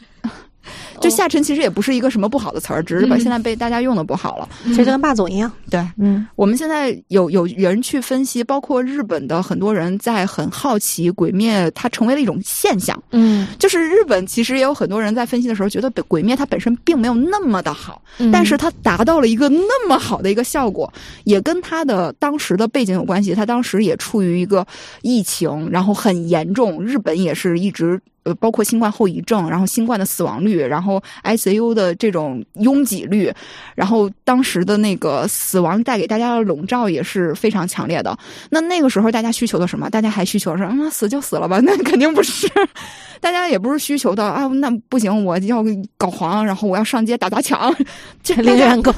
[1.00, 4.48] 就下沉其实也不是一个什么不好的词儿，只是把嗯现在被大家用的不好了。
[4.64, 5.50] 其实就跟霸总一样。
[5.70, 13.00] 对，嗯我们现在有有人去分析，包括日本的很多人在很好奇《鬼灭》它成为了一种现象。
[13.10, 20.92] 嗯就是日本其实也有很多人在分析的时候觉得《鬼灭》它本身并没有那么的好，嗯但是它达到了一个那么好的一个效果，
[21.24, 23.34] 也跟它的当时的背景有关系。
[23.34, 24.66] 它当时也处于一个
[25.02, 28.00] 疫情，然后很严重，日本也是一直。
[28.24, 33.32] 呃，包括新冠后遗症，然后新冠的死亡率，然后 ICU 的这种拥挤率，
[33.74, 38.16] 然后当时的那个死亡带给大家的笼罩也是非常强烈的。
[38.50, 39.90] 那那个时候大家需求的什么？
[39.90, 41.60] 大家还需求是，嗯，死就死了吧？
[41.64, 42.48] 那肯定不是。
[43.20, 45.64] 大家也不是需求的啊，那不行，我要
[45.96, 47.72] 搞黄，然后我要上街打砸抢。
[48.22, 48.92] 这大家零元购。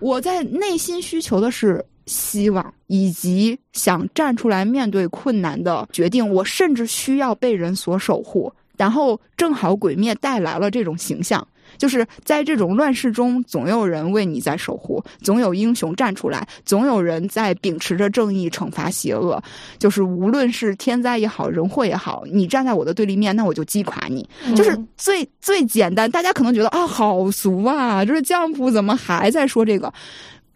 [0.00, 6.26] 我在内心需求的是希望，以及想站出来面对困难的决定。
[6.28, 8.52] 我甚至需要被人所守护。
[8.76, 19.42] 然后正好鬼灭带来了这种形象，就是在这种乱世中，总有人为你在守护，总有英雄站出来，总有人在秉持着正义惩罚邪恶。
[19.78, 24.28] 就是无论是天灾也好，人祸也好，你站在我的对立面，那我就击垮你。
[24.54, 29.90] 就是最最简单，大家可能觉得啊，好俗啊，就是将普怎么还在说这个？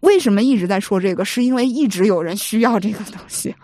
[0.00, 1.24] 为什么一直在说这个？
[1.24, 3.54] 是因为一直有人需要这个东西。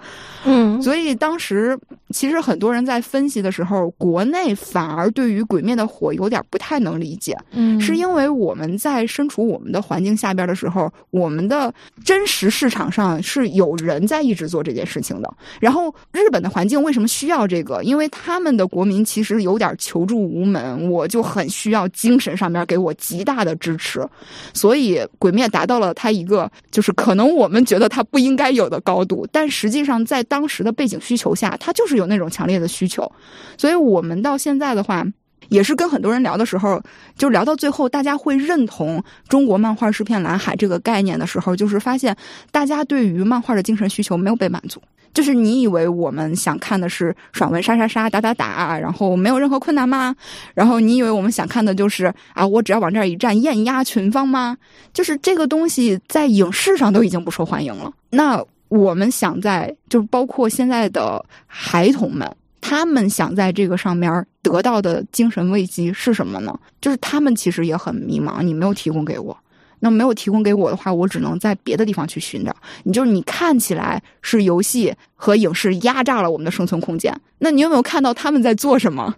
[0.44, 1.78] 嗯所以当时
[2.10, 11.73] 其实很多人在分析的时候，国内反而对于《鬼灭》的火有点不太能理解，嗯是因为我们在身处我们的环境下边的时候，我们的
[12.05, 15.32] 真实市场上是有人在一直做这件事情的。
[15.60, 17.82] 然后日本的环境为什么需要这个？
[17.82, 24.06] 因为他们的国民其实有点求助无门，我就很需要精神上面给我极大的支持，
[24.52, 33.10] 所以《鬼灭》达到了它一个就是可能我们觉得它不应该有的高度，但实际上在当时的背景需求下，它就是有那种强烈的需求。
[33.56, 35.05] 所以我们到现在的话。
[35.48, 36.82] 也是跟很多人聊的时候，
[37.16, 42.16] 就聊到最后，大家会认同中国漫画是片蓝海这个概念的时候，就是发现
[42.50, 44.82] 大家对于漫画的精神需求没有被满足。
[45.14, 50.16] 就是你以为我们想看的是爽文杀杀杀打打打，然后没有任何困难吗？
[50.52, 54.56] 然后你以为我们想看的就是啊，我只要往这儿一站，艳压群芳吗？
[54.92, 57.92] 就是这个东西在影视上都已经不受欢迎了。
[58.10, 62.31] 那我们想在，就是包括现在的孩童们，
[62.61, 66.59] 他们想在这个上面得到的精神慰藉是什么呢？
[66.81, 69.36] 就是他们其实也很迷茫，你没有提供给我。
[69.78, 72.57] 那没有提供给我的话，我只能在别的地方去寻找。
[72.85, 79.15] 你就是你看起来是游戏和影视压榨了我们的生存空间，那你有没有看到他们在做什么？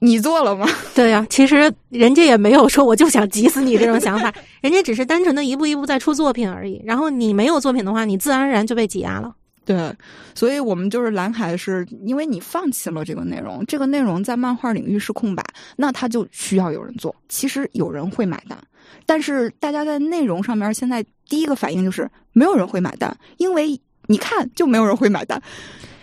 [0.00, 0.66] 你你做了吗？
[0.94, 6.80] 对呀、其实人家也没有说我就想急死你这种想法， 人家只是单纯的一步一步在出作品而已。
[6.84, 9.34] 然后你没有作品的话，你自然而然就被挤压了。
[9.64, 9.94] 对，
[10.34, 15.44] 所以我们就是蓝海，是因为你放弃了这个内容，这个内容在漫画领域是空白，
[15.76, 17.14] 那它就需要有人做。
[17.28, 18.58] 其实有人会买单，
[19.04, 25.38] 但是大家在内容上面现在第一个反应就是没有人会买单，因为你看就没有人会买单，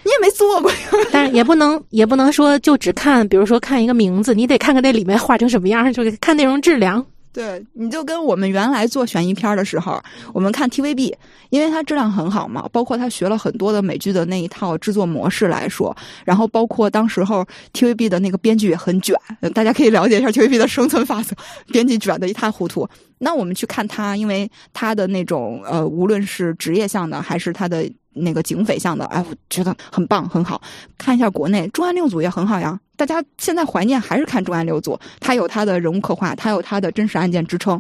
[0.06, 0.78] 你也没做过呀。
[1.12, 7.06] 但是也不能也不能说就只看，比如说看一个名字，你得看看那里面画成什么样，就是看内容质量。
[7.34, 10.02] 对，你就跟我们原来做悬疑片的时候，
[10.32, 11.14] 我们看 TVB，
[11.50, 15.94] 因为它质量很好嘛，包括它学了很多的美剧的那一套制作模式来说，
[16.24, 21.36] 然后包括当时候 TVB 的那个编剧也很卷，呃大家可以了解一下 TVB 的生存法则，
[21.74, 22.88] 编辑卷的一塌糊涂。
[23.18, 30.62] 那我们去看他，因为他的那种呃，无论是职业向的还是他的那个警匪向的，哎，我觉得很棒很好。
[30.98, 37.80] 看一下国内重案六组也很好呀，大家现在怀念还是看重案六组，它有它的人物刻画，它有它的真实案件支撑。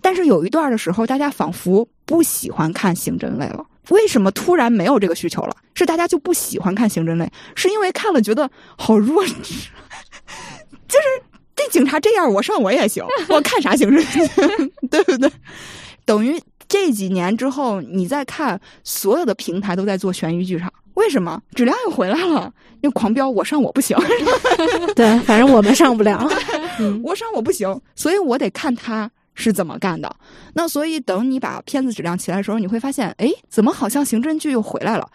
[0.00, 3.64] 但是有一段的时候，大家仿佛不喜欢看刑侦类了。
[3.90, 5.56] 为什么突然没有这个需求了？
[5.74, 9.68] 是大家就不喜欢看刑侦类，是因为看了觉得好弱智，
[10.88, 11.22] 就是
[11.70, 15.30] 警察这样，我上我也行， 我看啥刑侦， 对不对？
[16.04, 22.52] 等于这几年之后，你再看所有的平台都在做悬疑剧场，为什么质量又回来了？
[22.82, 23.96] 因为狂飙，我上我不行，
[24.94, 26.28] 对，反正我们上不了。
[26.78, 30.14] 嗯，我上我不行，所以我得看他是怎么干的。
[30.54, 35.08] 那所以等你把片子质量起来的时候，你会发现，哎，怎么好像刑侦剧又回来了？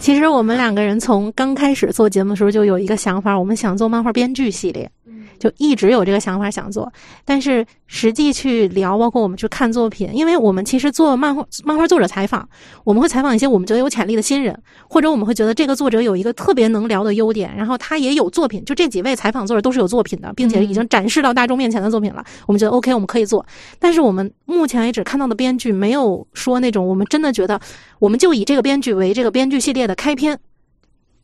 [0.00, 4.90] 其实我们两个人从刚开始做节目的时候就有一个想法，我们想做漫画编剧系列，
[5.38, 6.92] 就一直有这个想法想做。
[7.24, 12.48] 但是实际去聊，包括我们去看作品，因为我们其实做漫画漫画作者采访，
[12.84, 14.56] 我们会采访一些我们觉得有潜力的新人，
[14.88, 23.44] 或者我们会觉得这个作者有一个特别能聊的优点，然后他也有作品，就这几位采访作者都是有作品的，并且已经展示到大众面前的作品了，我们觉得 OK，我们可以做。
[23.78, 27.60] 但是我们目前为止看到的编剧没有说那种我们真的觉得
[27.98, 30.38] 我们就以这个编剧为这个编剧系列的开篇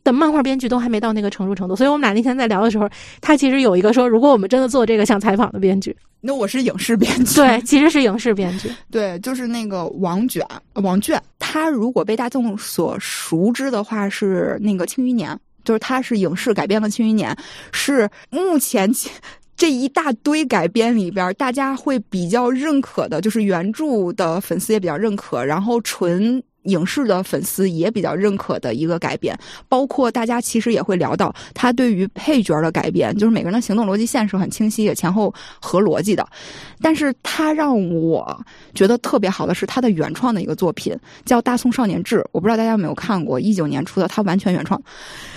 [0.05, 2.87] 的漫画编剧都还没到那个成熟程度，所以我们俩那天在聊的时候，
[3.19, 15.31] 他其实有一个说，如果我们真的做这个想采访的编剧，那我是影视编剧，对，其实是影视编剧，对，就是那个王卷，王卷，他如果被大众所熟知的话，是那个《庆余年》，
[15.65, 17.33] 就是他是影视改编的《庆余年》，
[17.73, 18.89] 是目前。
[19.57, 29.37] 这一大堆改编里边，大家会比较认可的，就是原著的粉丝也比较认可，然后纯影视的粉丝也比较认可的一个改编。
[29.67, 36.27] 包括大家其实也会聊到他对于配角的改编，就是每个人的行动逻辑线是很清晰，也前后合逻辑的。
[36.81, 38.37] 但是他让我
[38.73, 40.95] 觉得特别好的是他的原创的一个作品，
[41.25, 44.81] 叫《大宋少年志》，我不知道大家有没有看过，一九年出的，他完全原创，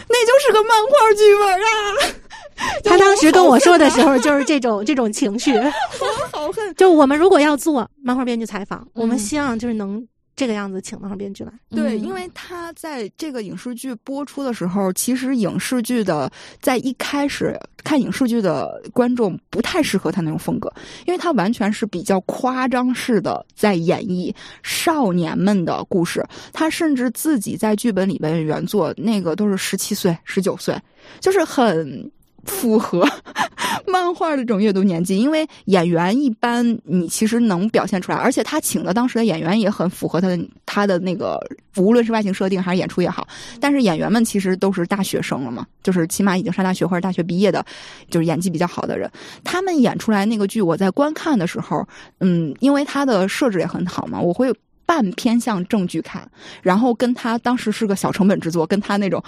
[0.08, 2.24] 那就是个漫画剧本啊！
[2.82, 5.52] 他当时跟我说的时候，就是这种这种情绪，
[6.32, 6.74] 好恨。
[6.74, 10.04] 就我们如果要做漫画编剧采访，我们希望就是能
[10.38, 11.52] 这个样子请到上编剧来。
[11.68, 20.72] 对，嗯因为他在这个影视剧播出的时候，其实影视剧的在一开始看影视剧的观众不太适合他那种风格，
[21.06, 26.24] 因为他完全是比较夸张式的在演绎少年们的故事。
[26.52, 30.80] 他甚至自己在剧本里边原作那个都是十七岁、十九岁，
[31.18, 32.08] 就是很。
[32.48, 33.06] 符合
[33.86, 41.40] 漫画的这种阅读年纪，因为演员一般你其实能表现出来，而且他请的当时的演员也很符合他的他的那个，
[41.76, 43.26] 无论是外形设定还是演出也好。
[43.60, 47.64] 但是演员们其实都是大学生了嘛， 就是起码已经上大学或者大学毕业的，
[48.10, 49.10] 就是演技比较好的人。
[49.44, 51.86] 他们演出来那个剧，我在观看的时候，
[52.20, 54.52] 嗯，因为他的设置也很好嘛，我会。
[54.88, 56.26] 半偏向正剧看，
[56.62, 59.22] 然后跟他当时是个小成本制作，跟他那种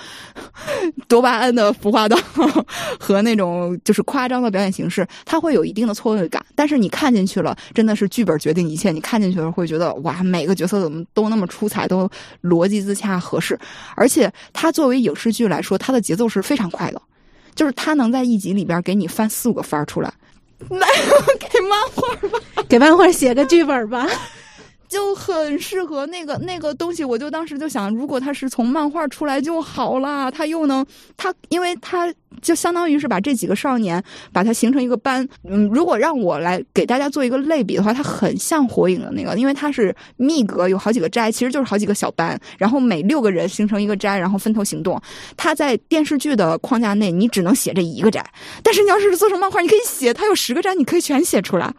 [1.07, 2.17] 多巴胺的服化道
[2.99, 6.43] 和那种就是夸张的表演形式，它会有一定的错位感。
[6.55, 8.91] 但是你看进去了，真的是剧本决定一切。
[8.91, 12.11] 你看进去了会觉得哇，每个角色怎么都那么出彩，都
[12.43, 13.59] 逻辑自洽合适。
[13.95, 17.03] 而且它作为影视剧来说，它的节奏是非常快的，
[17.55, 20.11] 就是它能在一集里边给你翻四五个番儿出来。
[20.71, 20.89] 来，
[21.39, 22.65] 给漫画吧。
[22.67, 24.07] 给漫画写个剧本吧。
[24.91, 27.05] 就很适合那个那个东西。
[27.05, 30.85] 我就当时就想，如果他是从漫画出来就好了，他又能
[31.17, 32.13] 他，因为他
[32.43, 34.03] 就相当于是把这几个少年
[34.33, 35.27] 把它形成一个班。
[35.49, 45.01] 嗯，如果让我来给大家做一个类比的话，它很像火影的那个，因为它是密格，有好几个斋，其实就是好几个小班，然后每六个人形成一个斋，然后分头行动。
[45.37, 48.25] 他在电视剧的框架内，你只能写这一个斋，
[48.63, 51.73] 但是你要是做成漫画，你可以写，它有十个斋，你可以全写出来。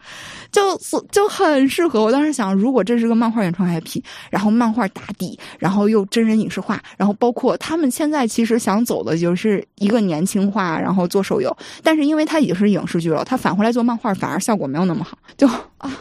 [0.52, 0.78] 就
[1.12, 2.04] 就很适合。
[2.04, 11.56] 我当时想，如果这是个漫画原创 IP，然后漫画打底，然后又真人影视化，然后包括他们现在其实想走的就是一个年轻化，然后做手游。
[11.82, 15.18] 但是因为它已经是影视剧了，它返回来做漫画，反而效果没有那么好。
[15.38, 15.48] 就
[15.78, 15.92] 啊。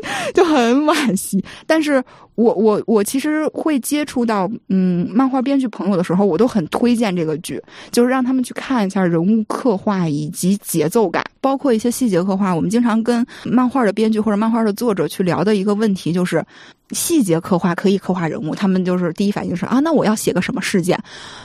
[0.32, 2.00] 就很惋惜，但是
[2.38, 7.60] 我我我其实会接触到嗯漫画编剧朋友的时候，我都很推荐这个剧，
[7.90, 12.54] 就是让他们去看一下人物刻画以及节奏感，包括一些细节刻画。
[12.54, 16.44] 我们经常跟漫画的编剧或者漫画的作者去聊的一个问题就是。
[16.92, 20.98] 细节刻画可以刻画人物，他们就是第一反应是啊，那我要写个什么事件？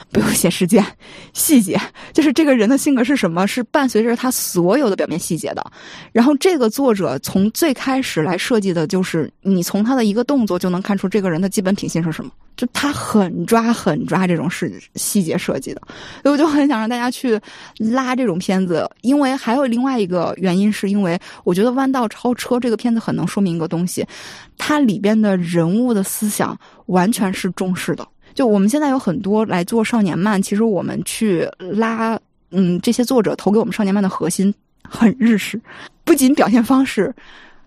[0.09, 0.81] 不用写事件，
[1.33, 1.77] 细节
[2.13, 5.61] 就是这个人的性格是什么，是伴随着他所有的表面细节的。
[6.13, 12.29] 然后这个作者从最开始来设计的就是，你从他的一个动作就能看出这个人的基本品性是什么。
[12.55, 15.81] 就他很抓很抓这种细细节设计的，
[16.21, 17.39] 所以我就很想让大家去
[17.79, 24.05] 拉这种片子，因为还有另外一个原因，是因为我觉得《弯道超车》这个片子很能说明一个东西，
[24.55, 26.55] 它里边的人物的思想
[26.85, 28.07] 完全是重视的。
[28.35, 32.19] 就我们现在有很多来做少年漫，其实我们去拉，
[32.51, 34.53] 嗯，这些作者投给我们少年漫的核心
[34.83, 35.59] 很日式，
[36.03, 37.11] 不仅表现方式。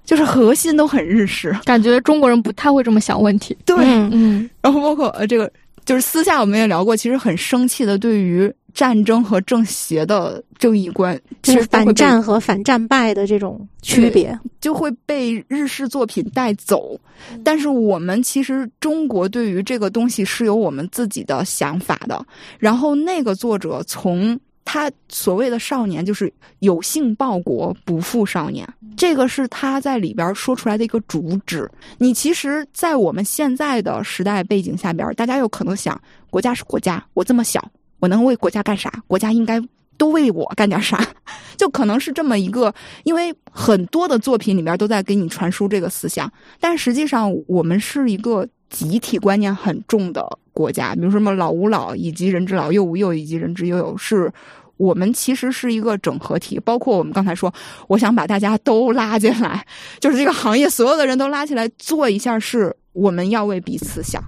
[0.06, 3.54] 就是核心都很日式，感觉中国人不太会这么想问题。
[3.66, 5.52] 对，嗯，然后包括呃，这个
[5.84, 16.98] 就是私下我们也聊过，其实很生气的，对于战争和正邪的正义观，其实反战和反战败的这种区别，就会被日式作品带走。
[17.42, 22.24] 但是我们其实中国对于这个东西是有我们自己的想法的。
[22.60, 24.38] 然后那个作者从。
[24.66, 28.68] 他所谓的少年，就是有幸报国，不负少年。
[28.96, 31.70] 这个是他在里边说出来的一个主旨。
[31.98, 37.64] 你其实，在我们现在的时代背景下边，大家有可能想，国家是国家，我这么小，
[38.00, 38.92] 我能为国家干啥？
[39.06, 39.62] 国家应该
[39.96, 41.06] 都为我干点啥？
[41.56, 50.38] 就可能是这么一个，因为很多的作品里边都在给你传输这个思想，但实际上我们是一个集体观念很重的。
[50.56, 54.32] 国家，比如说什么老吾老，以及人之老幼吾幼，以及人之幼幼，是
[54.78, 56.58] 我们其实是一个整合体。
[56.58, 57.52] 包括我们刚才说，
[57.88, 59.66] 我想把大家都拉进来，
[60.00, 64.24] 就是这个行业所有的人都拉起来做一下，是我们要为彼此想。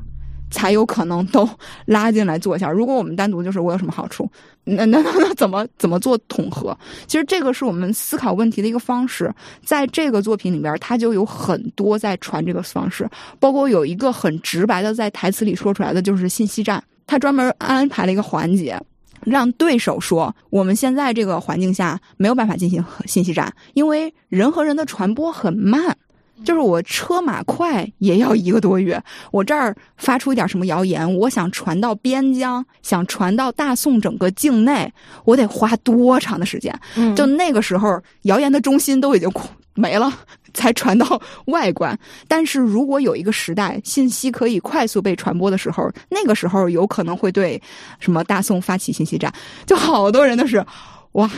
[0.51, 1.49] 才有可能都
[1.87, 2.71] 拉进来做一下。
[2.71, 4.31] 如果我们单独就是我有什么好处，
[4.65, 6.77] 那那那那怎么怎么做统合？
[7.07, 9.33] 其实这个是我们思考问题的一个方式。
[9.65, 16.83] 在这个作品里边，它就有很多在传这个方式，包括有一个很直白的在台词里说出来的，就是信息战。
[17.07, 18.79] 他专门安排了一个环节，
[19.25, 25.97] 让对手说：“我们现在这个环境下没有办法进行信息战，因为人和人的传播很慢。”
[26.45, 34.93] 就是我车马快也要一个多月，我这儿发出一点什么谣言，我想传到边疆，想传到大宋整个境内，
[35.25, 36.73] 我得花多长的时间？
[37.17, 39.31] 就那个时候，谣言的中心都已经
[39.75, 40.13] 没了，
[40.55, 41.99] 才传到外观。
[42.27, 47.61] 但是如果有一个时代，信息可以快速被传播的时候，那个时候有可能会对
[48.01, 49.33] 什么大宋发起信息战，
[49.67, 50.65] 就好多人都是。
[51.19, 51.29] 哇，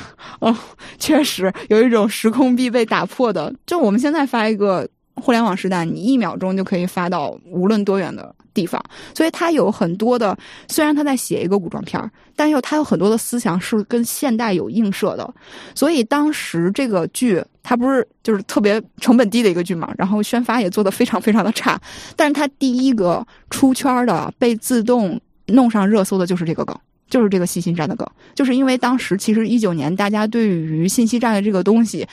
[0.41, 0.55] 哦，
[0.99, 3.50] 确实有一种时空壁被打破的。
[3.65, 8.83] 就我们现在发一个互联网时代，你一秒钟就可以发到无论多远的地方。
[9.15, 10.36] 所以它有很多的，
[10.68, 15.34] 虽然他在写一个古装片儿，但又他有很多的思想是跟现代有映射的。
[15.75, 21.81] 所以当时这个剧，它不是就是特别成本低的一个剧嘛，然后宣发也做得非常非常的差。
[22.17, 26.76] 但是它第一个出圈的，被自动弄上热搜的就是这个梗。
[27.10, 32.06] 就是这个信息战的梗，就是因为当时其实一九年大家对于信息战的这个东西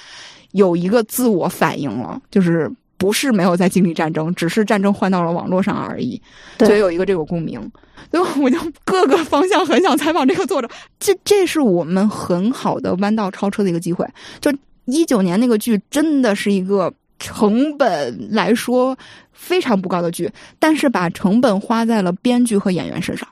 [0.51, 6.19] 有一个自我反应了，就是不是没有在经历战争，只是战争换到了网络上而已，
[6.57, 7.71] 所以有一个这个共鸣。
[8.11, 10.69] 所以我就各个方向很想采访这个作者，
[10.99, 14.07] 这这是我们很好的弯道超车的一个机会。
[14.39, 14.53] 就
[14.85, 18.97] 一九年那个剧真的是一个成本来说
[19.33, 23.27] 非常不高的剧，但是把成本花在了编剧和演员身上。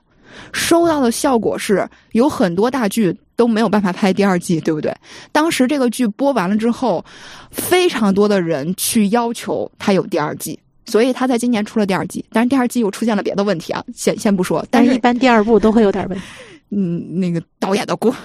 [0.54, 4.96] 收到的效果是有很多大剧都没有办法拍第二季，对不对？
[5.32, 7.04] 当时这个剧播完了之后，
[7.52, 12.24] 非常多的人去要求它有第二季，所以他在今年出了第二季。
[12.32, 14.66] 但是第二季又出现了别的问题啊，先先不说。
[14.70, 16.26] 但是一般第二部都会有点问题，
[16.70, 18.16] 嗯，那个导演的锅。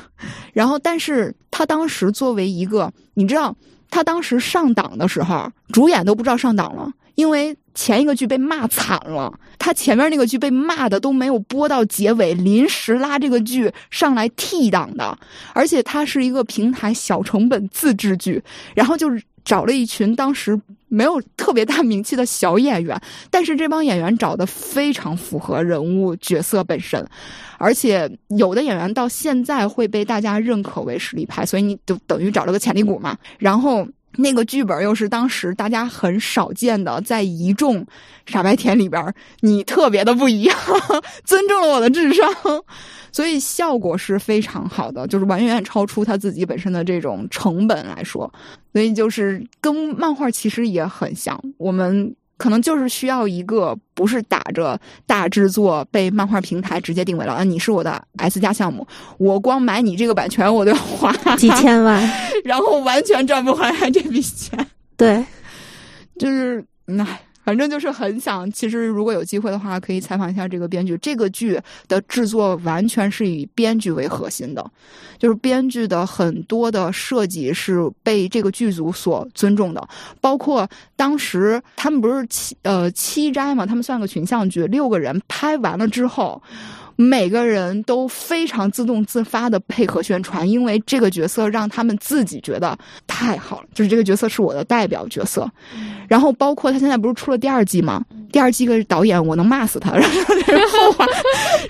[0.52, 3.54] 然后，但是他当时作为一个，你知道。
[3.90, 15.18] 他当时上档的时候，主演都不知道上档了，因为前一个剧被骂惨了，他前面那个剧被骂的都没有播到结尾，临时拉这个剧上来替档的，
[15.52, 18.42] 而且它是一个平台小成本自制剧，
[18.74, 20.60] 然后就是找了一群当时
[20.90, 27.02] 没有特别大名气的小演员， 但是这帮演员找的非常符合人物角色本身，
[27.56, 33.16] 而且有的演员到现在会被大家认可为实力派，所以你就等于找了个潜力股嘛。
[33.38, 33.86] 然后
[34.16, 37.86] 那个剧本又是当时大家很少见的，在一众
[38.26, 40.56] 傻白甜里边，你特别的不一样，
[41.24, 42.28] 尊重了我的智商。
[43.12, 48.32] 所以效果是非常好的，就是完远超出他自己本身的这种成本来说，
[48.72, 51.40] 所以就是跟漫画其实也很像。
[51.56, 58.86] 我们可能就是需要一个不是打着大制作被漫画平台直接定位了，啊，你是我的 S 加项目，
[59.18, 62.02] 我光买你这个版权我都要花 几千万，
[62.42, 64.66] 然后完全赚不回来这笔钱。
[64.96, 65.22] 对，
[66.18, 66.64] 就是
[66.98, 67.20] 唉。
[67.50, 70.96] 反正就是很想，其实如果有机会的话，可以采访一下这个编剧。
[70.98, 74.64] 这个剧的制作完全是以编剧为核心的，
[75.18, 79.88] 就是编剧的很多的设计是被这个剧组所尊重的。
[80.20, 80.64] 包括
[80.94, 86.40] 当时他们不是七呃七斋嘛，他们算个群像剧，六个人拍完了之后。
[87.00, 95.50] 每个人都非常自动自发的配合宣传，因为这个角色让他们自己觉得太好了，就是这个角色是我的代表角色。
[96.08, 98.04] 然后包括他现在不是出了第二季吗？
[98.30, 101.06] 第二季个导演我能骂死他，然后话，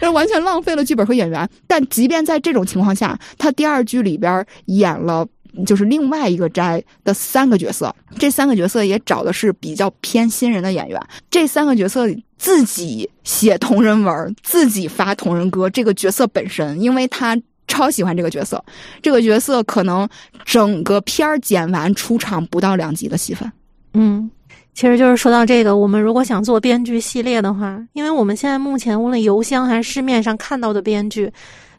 [0.01, 1.49] 然后完全浪费了剧本和演员。
[1.69, 5.25] 但即便在这种情况下，他第二剧里边演了。
[5.67, 11.01] 就是另外一个斋的三个角色，这三个角色也找的是比较偏新人的演员。
[11.31, 12.07] 这三个角色
[12.39, 15.69] 自己写同人文，自己发同人歌。
[15.69, 17.37] 这个角色本身，因为他
[17.69, 18.65] 超喜欢这个角色，
[19.03, 20.09] 这个角色可能
[20.45, 23.51] 整个片儿剪完出场不到两集的戏份。
[23.95, 24.31] 嗯，
[24.75, 31.31] 其实就是说到这个，我们如果想做编剧系列的话，因为我们现在目前无论邮箱还是市面上看到的编剧，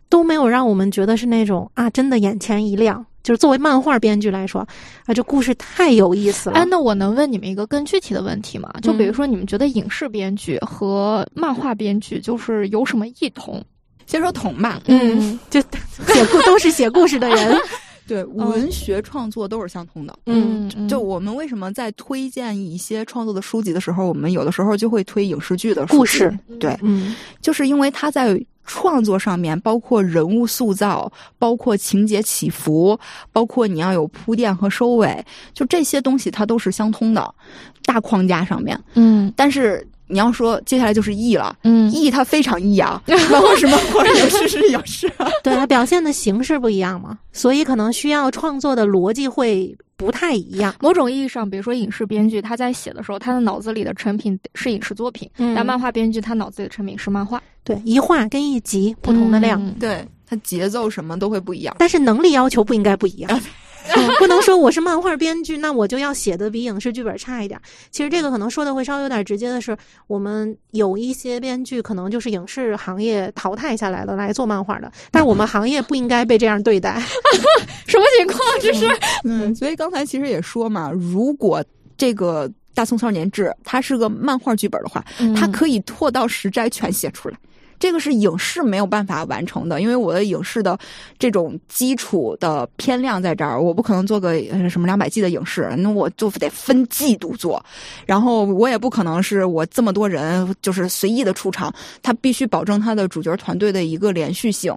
[0.08, 3.06] 都没有让我们觉得是那种啊，真的眼前一亮。
[3.24, 4.62] 就是作为漫画编剧来说，
[5.06, 6.56] 啊，这故事太有意思了。
[6.56, 8.74] 哎，那我能问你们一个更具体的问题吗？
[8.82, 13.64] 就比如说，你们觉得影视编剧和漫画编剧就是有什么异同？
[14.08, 17.58] 先说同吧，嗯， 就写故都是写故事的人，
[18.08, 20.18] 对，文学创作都是相通的。
[20.26, 26.36] 嗯，就我们为什么在推荐一些创作的书籍的时候，我们有的时候就会推影视剧的故事？
[26.60, 28.40] 对，嗯，就是因为它在。
[28.74, 32.98] 创作上面包括人物塑造，包括情节起伏，
[33.34, 37.36] 包括你要有铺垫和收尾，就这些东西它都是相通的，
[37.84, 38.80] 大框架上面。
[38.94, 45.12] 嗯，但是你要说接下来就是艺了，嗯，艺它非常艺啊， 包括什么或者影视是影视，
[45.44, 49.76] 对它表现的形式不一样嘛，所以可能需要创作的逻辑会。
[49.98, 50.74] 不太一样。
[50.80, 57.40] 某种意义上，比如说影视编剧，他在写的时候，他的脑子里的成品是影视作品；但漫画编剧，他脑子里的成品是漫画。
[57.64, 61.76] 对，一画跟一集不同的量，对它节奏什么都会不一样。
[61.80, 63.42] 但是能力要求不应该不一样。
[64.20, 67.60] 不能说我是漫画编剧，那我就要写的比影视剧本差一点。
[67.90, 69.76] 其实这个可能说的会稍微有点直接的是，
[70.06, 77.02] 我们有一些编剧可能就是影视行业淘汰下来的来做漫画的，但是我们行业不应该被这样对待。
[77.88, 78.40] 什么情况？
[78.62, 78.88] 这是？
[79.24, 81.64] 嗯，所以刚才其实也说嘛，如果
[81.98, 85.04] 这个《大宋少年志》它是个漫画剧本的话，
[85.36, 87.36] 它可以拓到十斋全写出来。
[87.82, 90.78] 这个是影视没有办法完成的，因为我的影视的
[91.18, 97.62] 这种基础的片量在这儿，我不可能做个什么两百 G 的影视，那我就得分季度做，
[98.06, 104.72] 然后我也不可能是我这么多人就是随意的出场，他必须保证他的主角团队的一个连续性。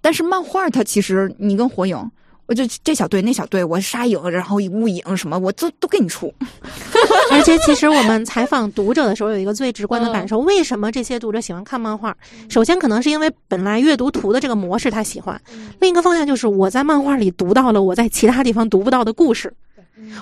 [0.00, 2.10] 但是漫画它其实你跟火影。
[2.48, 6.32] 我就这小队那小队，我杀影，然后雾影什么，我都都给你出。
[7.30, 12.16] 而且其实我们采访读者的时候，有一个最直观的感受：为什么这些读者喜欢看漫画？
[12.48, 15.36] 首先可能是因为本来阅读图的这个模式他喜欢；
[15.78, 19.52] 另一个方向就是我在漫画里读到了我在其他地方读不到的故事。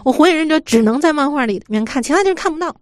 [0.04, 2.74] 我火影忍者只能在漫画里面看，其他地方看不到。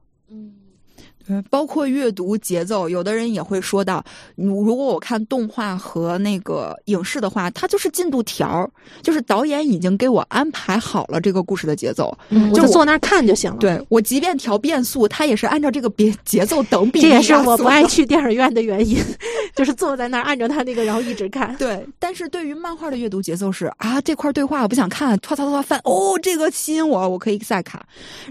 [1.29, 4.05] 嗯，包括阅读节奏，有的人也会说到，
[4.37, 8.71] 如果我看动画和那个影视的话，它就是进度条，
[9.03, 12.17] 就是导演已经给我安排好了这个故事的节奏，
[12.51, 13.59] 我就坐那儿看就行了。
[13.59, 17.01] 对我即便调变速，它也是按照这个别节奏等比。
[17.01, 18.99] 这也是我不爱去电影院的原因，
[19.57, 21.57] 就是坐在那儿按照他那个，然后一直看。
[21.57, 27.81] 对，但是对于漫画的阅读节奏是啊，这块对话我不想看，唰唰唰翻，哦，这个吸引我，我可以再看，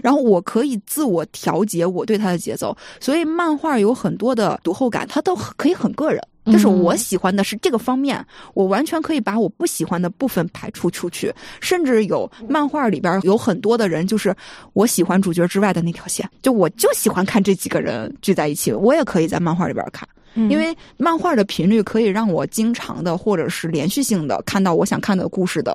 [0.02, 2.76] 然后我可以自我调节我对它的节奏。
[3.00, 6.20] 所以漫画有很多的读后感，它都可以很个人。
[6.52, 8.22] 就是我喜欢的是这个方面，
[8.52, 11.32] 我完全可以把我不喜欢的部分排除出去。
[11.62, 14.36] 甚至有漫画里边有很多的人，就是
[14.74, 25.74] 我喜欢主角之外的那条线，就我就喜欢看这几个人聚在一起，我也可以在漫画里边看，因为漫画的频率可以让我经常的或者是连续性的看到我想看的故事的。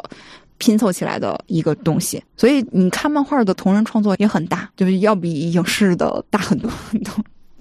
[0.59, 7.11] 拼凑起来的一个东西，所以你看漫画的同人创作也很大，就是要比影视的大很多很多。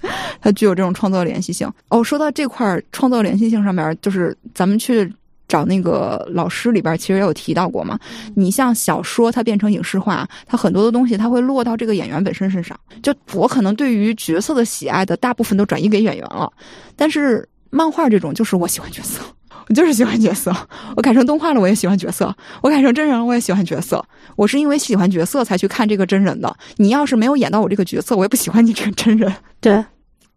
[0.40, 1.68] 它具有这种创作联系性。
[1.88, 5.12] 哦，说到这块创作联系性上面，就是咱们去
[5.48, 7.98] 找那个老师里边，其实也有提到过嘛。
[8.36, 12.78] 你像小说，它变成影视化，它很多的东西，它会落到这个演员本身身上。
[13.02, 16.52] 就我可能对于角色的喜爱的大部分都转移给演员了，
[16.94, 19.20] 但是漫画这种，就是我喜欢角色。
[19.68, 20.54] 我就是喜欢角色，
[20.96, 22.26] 我改成动画了，我也喜欢角色；
[22.62, 24.04] 我改成真人了，我也喜欢角色。
[24.34, 26.56] 我是因为喜欢角色才去看这个真人的。
[26.76, 29.32] 你要是没有演到我这个角色，我也不喜欢你这个真人。
[29.60, 29.84] 对，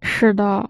[0.01, 0.69] 是的。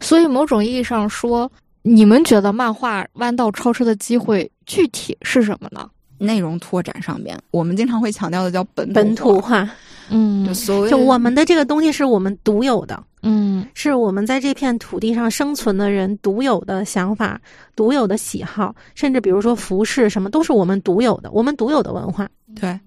[0.00, 1.50] 所以某种意义上说，
[1.82, 5.88] 你们觉得漫画弯道超车的机会具体是什么呢？
[6.18, 9.68] 内容拓展上面，我们经常会强调的叫本本土化。
[10.10, 13.02] 嗯，就所谓就我们的这个东西是我们独有的。
[13.22, 17.40] 嗯，是我们在这片土地上生存的人独有的想法、
[17.74, 22.28] 独有的喜好，甚至比如说服饰什么，都是我们独有的，我们独有的文化。
[22.60, 22.78] 对，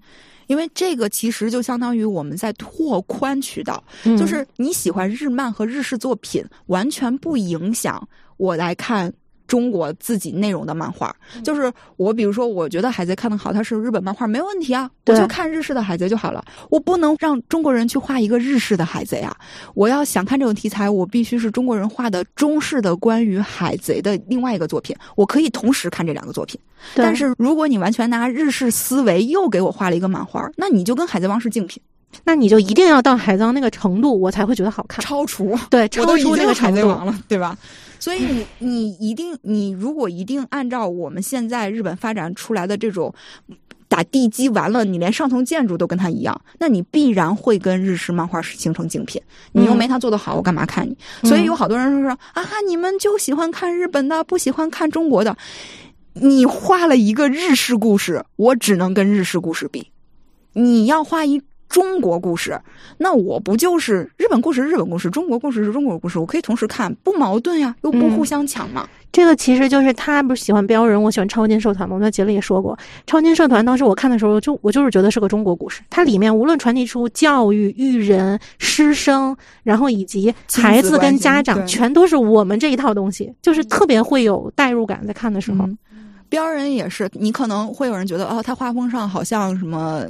[0.46, 3.84] 因为这个其实就相当于我们在拓宽渠道，
[4.18, 9.12] 就是你喜欢日漫和日式作品，完全不影响我来看。
[9.52, 11.14] 中国自己内容的漫画，
[11.44, 16.42] 就是我，比如说，我觉得海贼看的好，它是日本漫画，没问题啊，我就看日式的海贼就好了。
[16.70, 19.36] 我不能让中国人去画一个日式的海贼啊！
[19.74, 24.96] 我要想看这种题材，我必须是中国人画的中式的关于海贼的另外一个作品。
[25.16, 26.58] 我可以同时看这两个作品，
[26.94, 31.82] 但是如果你完全拿日式思维又给我画了一个漫画，那你就跟海贼王是竞品，
[32.24, 37.56] 那你就一定要到海贼王那个程度，我才会觉得好看，超出 对，超出那个海贼王了，对吧？
[37.98, 43.14] 所以你你一定你如果一定按照我们现在日本发展出来的这种
[43.88, 49.22] 打地基完了，你连上层建筑都跟他一样，那你必然会跟日式漫画形成竞品。
[49.52, 50.96] 你又没他做的好，我干嘛看你？
[51.28, 55.36] 所以有好多人说说啊，你们就喜欢看日本的，不喜欢看中国的。
[56.14, 59.86] 你画了一个日式故事，我只能跟日式故事比。
[60.54, 61.40] 你要画一。
[61.72, 62.60] 中国故事，
[62.98, 64.62] 那我不就是日本故事？
[64.62, 68.86] 日本故事，中国故事是中国故事，我可以同时看，不矛盾呀，又不互相抢嘛。
[69.10, 71.94] 这个其实就是他不是喜欢标人，我喜欢超金社团嘛。
[71.94, 75.80] 我们在节里也说过，超金社团当时我看的时候，就我就是觉得是个中国故事。
[75.88, 85.06] 它里面无论传递出教育、育人、师生，然后以及孩子跟家长，全都是我们这一套东西，就是特别会有代入感。
[85.06, 85.66] 在看的时候，
[86.28, 90.04] 标人也是，你可能会有人觉得哦，他画风上好像什么。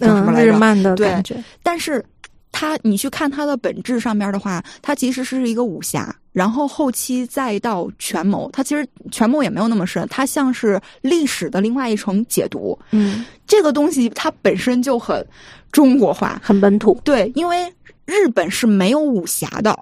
[0.00, 2.04] 嗯，日漫的感觉，但是
[2.50, 12.78] 它你去看它的本质上面的话，它其实是一个武侠，然后后期再到权谋，它其实权谋也没有那么深，它像是历史的另外一层解读。
[12.90, 15.24] 嗯，这个东西它本身就很
[15.70, 17.00] 中国化，很本土。
[17.04, 17.72] 对，因为
[18.04, 19.78] 日本是没有武侠的，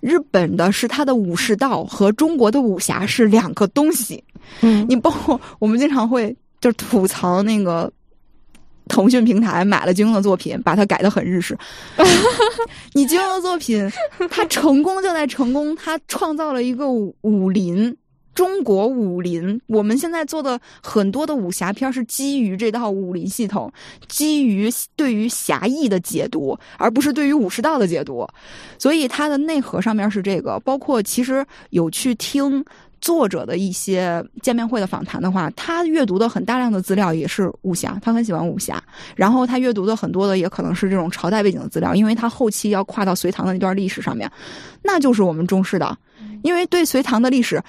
[0.00, 4.22] 日本的是它的武士道和中国的武侠是两个东西。
[4.62, 7.92] 嗯，你包括我们经常会就吐槽那个。
[8.88, 11.56] 腾讯平台买了金庸的作品，把它改的很日式。
[12.94, 13.90] 你金庸的作品，
[14.30, 17.96] 它成功就在成功，它创造了一个武林，
[18.34, 19.60] 中国武林。
[19.66, 23.72] 我们现在做的很多的武侠片是基于这套武林系统，
[24.08, 28.26] 基于对于侠义的解读，而不是对于武士道的解读。
[28.78, 32.64] 所以它的内核上面是这个，包括其实有去听。
[33.06, 38.82] 作者的一些见面会的访谈的话，他阅读的很大量的资料也是武侠，他很喜欢武侠。
[39.14, 44.28] 然后他阅读的很多的也可能是这种朝代背景的资料，因为他后期要跨到隋唐的那段历史上面，
[44.82, 45.96] 那就是我们重视的，
[46.42, 47.62] 因为对隋唐的历史。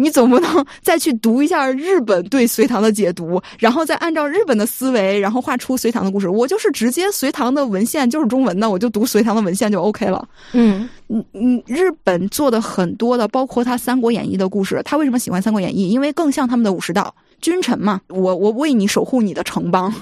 [0.00, 6.28] 你总不能 再去读一下日本对隋唐的解读，然后再按照日本的思维，然后画出隋唐的故事。
[6.28, 10.26] 我就是直接隋唐的文献就是中文的，我就读隋唐的文献就 OK 了。
[10.52, 15.86] 嗯嗯嗯，日本做的很多的，包括他《三国演义》的故事，他为什么喜欢《三国演义》？
[15.88, 17.14] 因为更像他们的武士道。
[17.40, 19.92] 君臣嘛，我我为你守护你的城邦，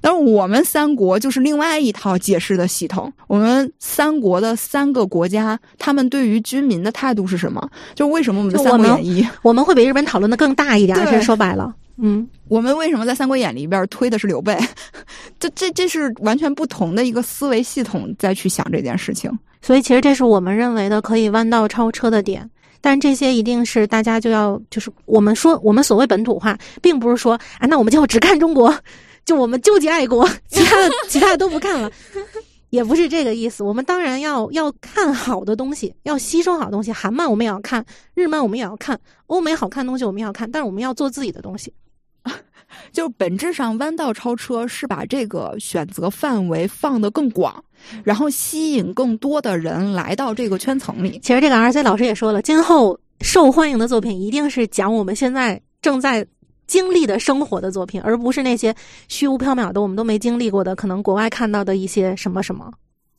[0.00, 3.12] 但是我们三国就是另外一套解释的系统。
[3.26, 7.68] 我们三国的三个国家，他们对于军民的态度是什么？
[7.94, 10.96] 就为什么我们的《三国演义》我们会比日本讨论的更大一点？
[11.06, 14.58] 其实说白了，嗯，我们为什么在《三国演义》里边推的是刘备？
[15.40, 19.30] 这这这是完全不同的一个思维系统再去想这件事情。
[19.62, 22.48] 所以其实这是我们认为的可以弯道超车的点。
[22.84, 28.76] 但这些一定是大家就要，就是我们说我们所谓本土化，并不是说啊，那我们就只看中国，
[29.24, 31.90] 就我们纠结爱国，其他的其他的都不看了。
[32.68, 33.62] 也不是这个意思。
[33.62, 36.92] 我们当然要要看好的东西，要吸收好东西。
[36.92, 37.82] 韩漫我们也要看，
[38.12, 41.72] 日漫我们也要看，欧美好看的东西我们也要看，但是我们要做自己的东西。
[42.92, 47.62] 就本质上，弯道超车是把这个选择范围放得更广，
[48.02, 51.18] 然后吸引更多的人来到这个圈层里。
[51.22, 56.26] 其实这个 R C 老师也说了，今后受欢迎的作品一定是讲我们现在正在
[56.66, 58.74] 经历的生活的作品，而不是那些
[59.08, 62.72] 虚无缥缈的我们都没经历过的，可能国外看到的一些什么什么。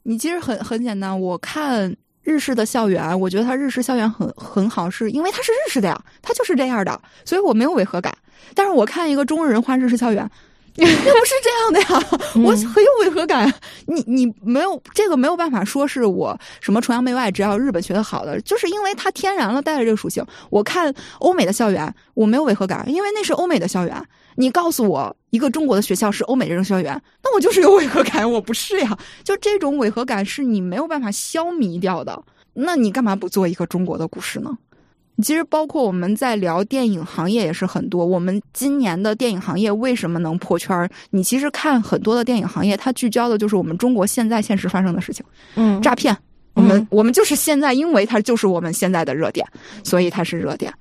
[0.03, 8.16] 你其实很很简单，我看日式的校园，我觉得它日式校园很很好，是因为它是日式的呀，它就是这样的，所以我没有违和感。
[8.56, 10.27] 但是我看一个中国人画日式校园，
[10.77, 13.53] 那不是这样的呀，我很有违和感。
[13.85, 20.25] 你你没有这个没有办法说是我什么崇洋媚外，只要日本学的好的，就是因为它天然了带着这个属性。
[20.50, 24.06] 我看欧美的校园，我没有违和感，因为那是欧美的校园。
[24.38, 28.98] 你告诉我一个中国的学校是欧美这种校园，那我就是有违和感，我不是呀。
[29.24, 32.22] 就这种违和感是你没有办法消弭掉的。
[32.58, 34.58] 那你干嘛不做一个中国的故事呢？
[35.24, 38.06] 其实，包括我们在聊电影行业也是很多。
[38.06, 40.88] 我们今年的电影行业为什么能破圈？
[41.10, 45.26] 你其实看很多的电影行业，它聚焦的就是我们中国现在现实发生的事情。
[45.56, 46.16] 嗯，诈骗，
[46.53, 49.48] 我们我们就是现在，因为它就是我们现在的热点，
[49.84, 50.72] 所以它是热点。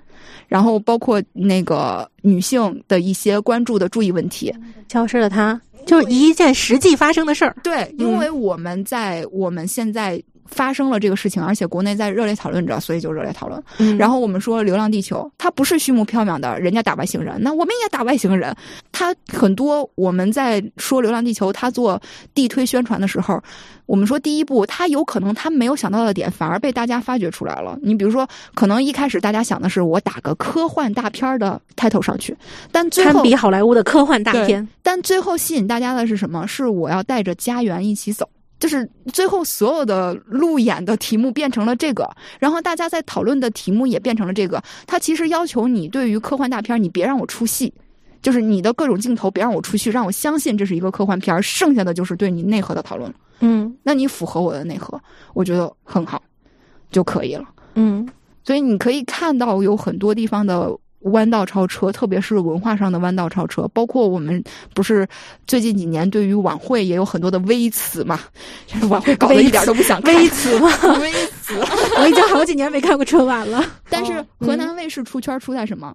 [0.49, 4.53] 然后包括那个女性的一些关注的注意问题，
[4.89, 7.57] 消失了，它就是一件实际发生的事儿。
[7.63, 10.21] 对，因为我们在我们现在。
[10.47, 13.97] 发生了这个事情，而且国内在热烈讨论着，所以就热烈讨论。
[13.97, 18.55] 然后我们说《流浪地球》，它不是虚无缥缈的，人家打外星人，那我们也打外星人。
[18.93, 22.01] 它很多我们在说《流浪地球》，它做
[22.35, 23.43] 地推宣传的时候，
[23.87, 27.79] 我们说第一步，它有可能它没有想到的点，反而被大家发掘出来了。
[27.83, 32.37] 你比如说，可能一开始大家想的是我打个科幻大片的 title 上去，
[32.71, 34.67] 但最后堪比好莱坞的科幻大片。
[34.83, 36.47] 但最后吸引大家的是什么？
[36.47, 38.29] 是我要带着家园一起走。
[38.59, 42.09] 就是最后所有的路演的题目变成了这个，
[42.39, 44.63] 然后大家在讨论的题目也变成了这个。
[44.87, 47.73] 他其实要求你对于科幻大片，你别让我出戏，
[48.23, 53.17] 就是你的各种镜头别让我出戏，让我相信这是一个科幻片，剩下的就是对你内核的讨论了。
[53.41, 54.99] 嗯，那你符合我的内核，
[55.35, 56.23] 我觉得很好，
[56.91, 57.45] 就可以了。
[57.75, 58.09] 嗯，
[58.45, 60.75] 所以你可以看到有很多地方的。
[61.05, 64.43] 弯道超车，特别是文化上的弯道超车，包括我们
[64.75, 65.07] 不是
[65.47, 68.21] 最近几年对于晚会也有很多的微词嘛？
[68.89, 70.69] 晚会搞得一点都不想看微词吗？
[71.01, 71.55] 微词，
[71.99, 73.65] 我已经好几年没看过春晚了。
[73.89, 75.95] 但是河南卫视出圈出在什么？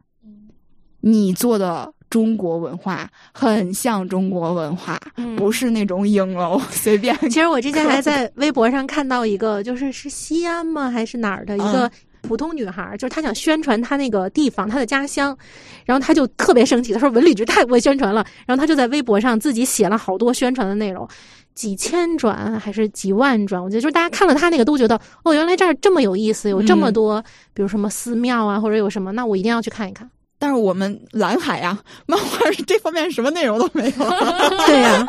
[1.01, 4.99] 你做的中国文化很像中国文化，
[5.37, 7.17] 不是那种影楼随便。
[7.29, 10.91] 其实我之前还在微博上看到一个，就是是西安吗？
[10.91, 11.89] 还是哪儿的一个？
[12.21, 15.37] 普通女孩就是她想宣传她那个地方，她的家乡，
[15.85, 21.07] 然后她就特别生气，她说文旅局太不会宣传了，然后她就在微博上自己写了好多宣传的内容，
[21.55, 27.23] 几千转还是几万转，我觉得就是大家看了她那个都觉得哦，原来这儿这么有意思，有这么多，
[27.53, 30.09] 比如什么寺庙啊，或者有什么，那我一定要去看一看。
[30.41, 31.77] 但是我们蓝海呀，
[32.07, 34.09] 漫画这方面什么内容都没有。
[34.65, 35.05] 对呀，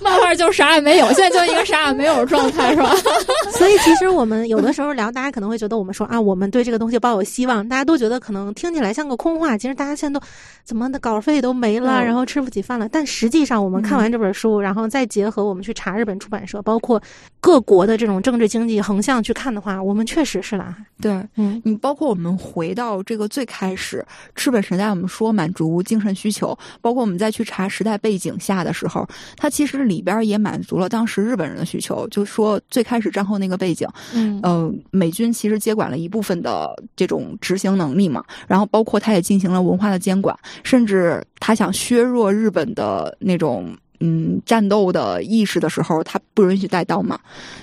[0.00, 2.92] 漫画就啥也没有，现在就一个啥也没有的状态，是吧？
[3.56, 9.56] 所以其实我们有的时候聊，大家可能会觉得我们说啊，我们对这个东西抱有希望，大家都觉得可能听起来像个空话。
[9.56, 10.26] 其实大家现在都
[10.64, 12.88] 怎么的稿费都没了，然后吃不起饭了。
[12.88, 17.00] 但实际上，我们看完这本书，然后再结合我们去查日本出版社，包括
[17.40, 20.84] 各国的这种政治经济横向去看的话，我们确实是蓝海。
[21.00, 24.04] 对，嗯，你包括我们回到这个最开始，
[24.34, 24.60] 吃本。
[24.72, 32.08] 时代，我们说满足精神需求，包括我们再去查时代背景下的时候，它其实里边也满足了当时日本人的需求。
[32.08, 43.76] 就说最开始战后那个背景，嗯，呃，美军其实接管了一部分的这种执行能力嘛，然后包括他也进行了文化的监管，甚至他想削弱日本的那种。
[44.04, 47.16] 嗯，战斗的意识的时候，他不允许带刀嘛？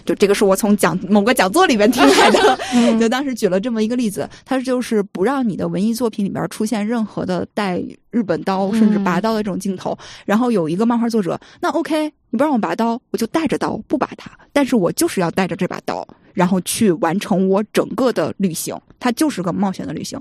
[0.05, 2.57] 就这个是我从讲某个讲座里面听来的。
[2.97, 9.97] 就当时举了这么一个例子，他就是不让你的文艺作品里边出现任何的带日本刀甚至拔刀的这种镜头。
[10.23, 18.73] 然后有一个漫画作者，那 OK，你不让我拔刀，我就带着刀不拔它，但是我就是要带着这把刀，然后去完成我整个的旅行。
[18.97, 20.17] 它就是个冒险的旅行，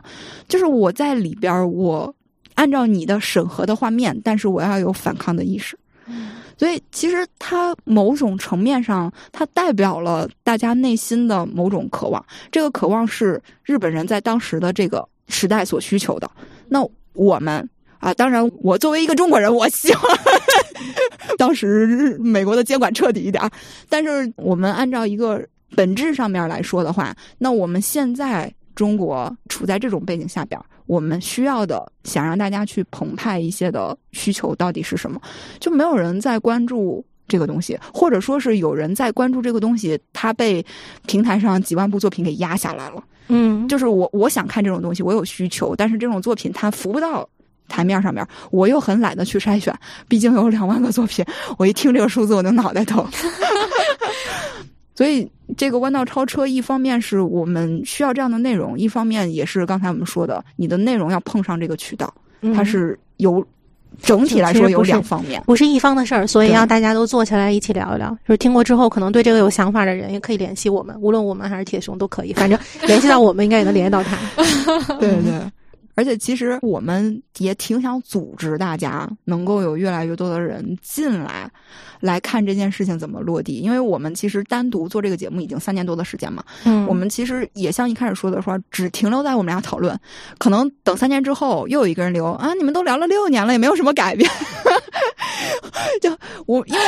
[0.48, 2.12] 就是我在里边，我
[2.54, 5.78] 按照你的审核的画面，但是我要有反抗的意识。
[6.56, 12.24] 所以，其实它某种层面上，它代表了大家内心的某种渴望。
[12.50, 16.30] 这个渴望是日本人在当时的这个时代所需求的。
[16.68, 20.02] 那我们啊，当然，我作为一个中国人，我希望
[21.38, 23.42] 当时美国的监管彻底一点。
[23.88, 25.44] 但是，我们按照一个
[25.76, 30.60] 本质上面来说的话，那我们现在中国处在这种背景下边。
[30.86, 35.20] 我们需要的，想让大家去澎湃一些的需求到底是什么？
[35.58, 40.64] 就没有人在关注这个东西，或者说是有人在关注这个东西，它被
[41.06, 43.02] 平台上几万部作品给压下来了。
[43.26, 47.28] 嗯，就是我我想看这种东西，我有需求，但是这种作品它浮不到
[47.66, 49.76] 台面上面，我又很懒得去筛选，
[50.08, 51.24] 毕竟有两万个作品，
[51.58, 53.04] 我一听这个数字我就脑袋疼。
[54.98, 62.12] 所以这个弯道超车，一方面是我们需要这样的内容，一方面也是刚才我们说的，你的内容要碰上这个渠道，
[62.52, 63.46] 它是有
[64.02, 68.10] 整体来说有两方面，不是一方的事儿，所以要大家都坐下来一起聊一聊。
[68.26, 74.16] 就是听过之后，可能对这个有想法的人也可以联系我们，无论我们还是铁熊都可以，反正联系到我们应该也能联系到他。
[74.98, 75.40] 对 对。
[75.98, 81.50] 而且其实我们也挺想组织大家能够有越来越多的人进来，
[81.98, 83.54] 来看这件事情怎么落地。
[83.54, 89.98] 因为我们其实单独做这个节目已经三年多的时间嘛，嗯，我们其实也像一开始说的说，只停留在我们俩讨论，
[90.38, 94.30] 可能等三年之后又有一个人留啊，你们都聊了六年了，也没有什么改变。
[96.00, 96.80] 就我因为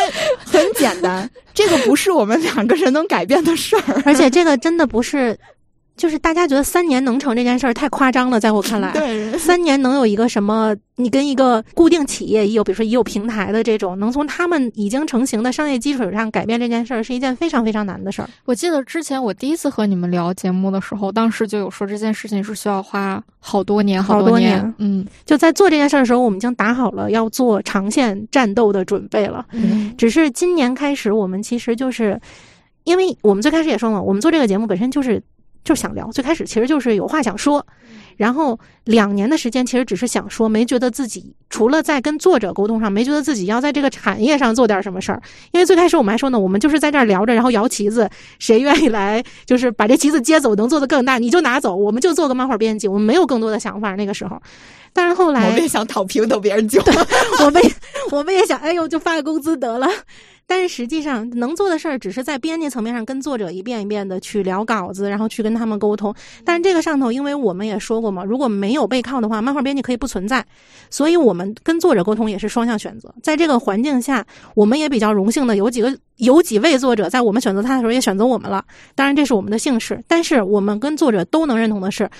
[0.44, 5.36] 很简单，这个不是我们两个人能改变的事儿，而且这个真的不是。
[6.00, 10.74] 就是大家觉得三年能成这件事儿太夸张了，在我看来，对，三年能有一个什么？
[10.96, 18.28] 你跟一个固定企业，也有比如说也有平台的这种，能从他们已经成型的商业基础上改变这件事儿，是一件非常非常难的事儿。
[18.46, 24.74] 我记得之前我第一次和你们聊节目的时候，当时就有说这件事情是需要花好多年、好多年。
[24.78, 29.44] 嗯，就在做这件事儿的时候，我们已经打好了要做长线战斗的准备了。
[29.52, 32.20] 嗯，只是今年开始，我们其实就是
[32.84, 35.22] 因为我们最开始也说嘛，我们做这个节目本身就是。
[35.64, 37.64] 就是想聊，最开始其实就是有话想说，
[38.16, 45.20] 然后两年的时间其实只是想说，没觉得自己除了在跟作者沟通上，没觉得自己要在这个产业上做点什么事儿。
[45.52, 48.08] 因为最开始我们还说呢，我们就是在这儿聊着，然后摇旗子，
[48.38, 54.40] 谁愿意来就是把这旗子接走，能做的更大，你就拿走，我们就做个漫画编辑，我们没有更多的想法那个时候。
[54.92, 56.82] 但是后来我们也想躺平等别人救，
[57.44, 57.62] 我们
[58.10, 59.88] 我们也想，哎呦，就发个工资得了。
[60.50, 66.12] 但是实际上能做的事儿，只是在编辑层面上跟作者一遍一遍的去聊稿子，然后去跟他们沟通。
[66.44, 70.44] 但是这个上头，因为我们也说过嘛，如果没有背靠的话，漫画编辑可以不存在。
[70.90, 73.14] 所以我们跟作者沟通也是双向选择。
[73.22, 78.64] 在这个环境下，我们也比较荣幸的有几个有几位作者在我们选择他的时候也选择我们了。
[78.96, 80.02] 当然这是我们的幸事。
[80.08, 82.10] 但是我们跟作者都能认同的是，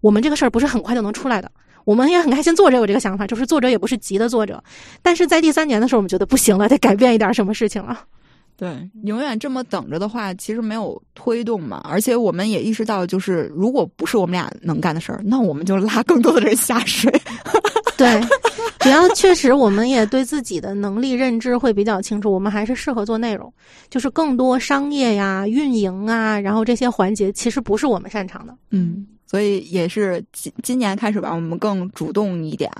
[0.00, 1.50] 我们这个事儿不是很快就能出来的。
[1.84, 4.62] 我们也很开心，作者有这个想法，就是作者也不是急的作者，
[5.02, 8.00] 但是在第三年的时候，我们觉得不行了，得改变一点什么事情了。
[8.56, 11.80] 对，永远这么等着的话，其实没有推动嘛。
[11.84, 17.12] 而且我们也意识到，就是如果不是我们俩能干的事儿，那我们就拉更多的人下水。
[17.96, 18.20] 对，
[18.78, 23.52] 只要确实我们也对自己的能力认知会比较清楚，我们还是适合做内容，
[23.90, 28.56] 就是更多商业呀、运营啊，然后这些环节其实不是我们擅长的。
[28.70, 29.04] 嗯。
[29.26, 32.70] 所以也是今今年开始吧，我们更主动一点，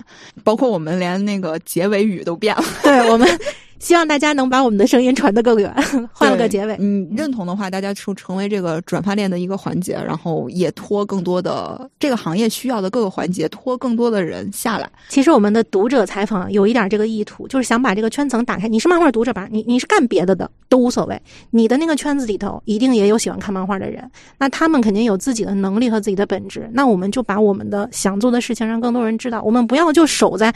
[0.43, 2.65] 包括我们连那个结尾语都变了。
[2.83, 3.29] 对我们。
[3.79, 5.73] 希望大家能把我们的声音传得更远，
[6.13, 6.77] 换了个结尾。
[6.79, 14.89] 你认同的话，大家成成为这个转发链的一个环节，然后也拖更多的这个行业需要的各个环节，拖更多的人下来。
[15.09, 18.69] 其实我们的读者采访有一点这个意图，就是想把这个圈层打开。
[18.69, 19.47] 你是漫画读者吧？
[19.51, 21.21] 你你是干别的的都无所谓。
[21.51, 26.71] 你的那个圈子里头一定也有喜欢看漫画的人，那他们肯定有自己的能力和自己的本质。
[26.73, 29.43] 那我们就把我们的想做的事情让更多人知道。
[29.43, 30.53] 我们不要就守在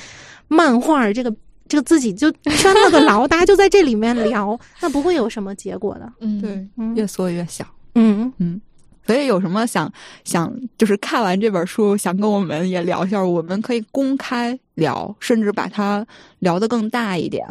[0.46, 1.34] 漫画这个。
[1.68, 6.12] 这个自己就圈了个牢， 大家就在这里面聊，那不会有什么结果的。
[6.20, 7.64] 嗯，对，越缩越小。
[7.94, 8.60] 嗯嗯，
[9.06, 9.92] 所以有什么想
[10.24, 14.58] 想，就是看完这本书，想跟我们也聊一下，我们可以公开。
[14.78, 16.06] 聊，甚至把它
[16.38, 17.44] 聊得更大一点，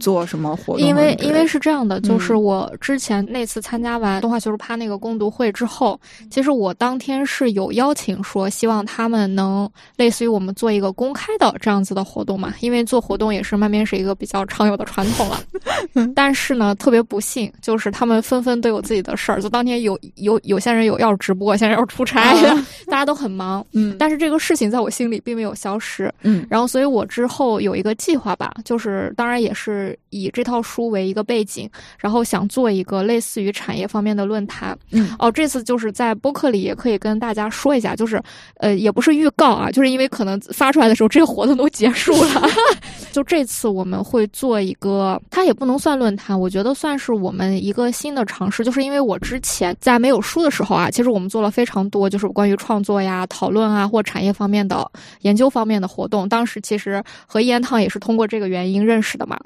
[0.00, 0.86] 做什么活动？
[0.86, 12.52] 因为因为是这样的，就是我之前那次参加完动画学术趴那个攻读会之后，其实我当天是有邀请说，希望他们能类似于我们做一个公开的这样子的活动嘛。
[12.60, 15.40] 因为做活动也是漫边是一个比较常有的传统了。
[16.16, 19.40] 但是呢，特别不幸，就是他们纷纷都有自己的事儿。
[19.40, 22.34] 就当天有有有些人有要直播，有些人要出差，
[22.86, 23.64] 大家都很忙。
[23.72, 26.12] 嗯，但是这个事情在我心里并没有消失。
[26.22, 26.71] 嗯，然后。
[26.72, 31.68] 所以我之后有一个计划吧，就是当然也是以这套书为一个背景，
[31.98, 34.74] 然后想做一个类似于产业方面的论坛。
[34.90, 38.18] 嗯，哦，这次就是在播客里也可以跟大家说一下，就是
[38.56, 42.42] 呃，也不是预告啊，就是因为可能发出来的时候这个活动都结束了。
[43.12, 48.64] 就这次我们会做一个，它也不能算论坛，我觉得算是我们一个新的尝试。
[48.64, 56.61] 就是因为我之前在没有书的时候啊，其实我们做了非常多，就是关于创作呀、讨论啊或产业方面的研究方面的活动，当时。
[56.62, 59.38] 其实和一言堂也是通过这个原因认识的嘛。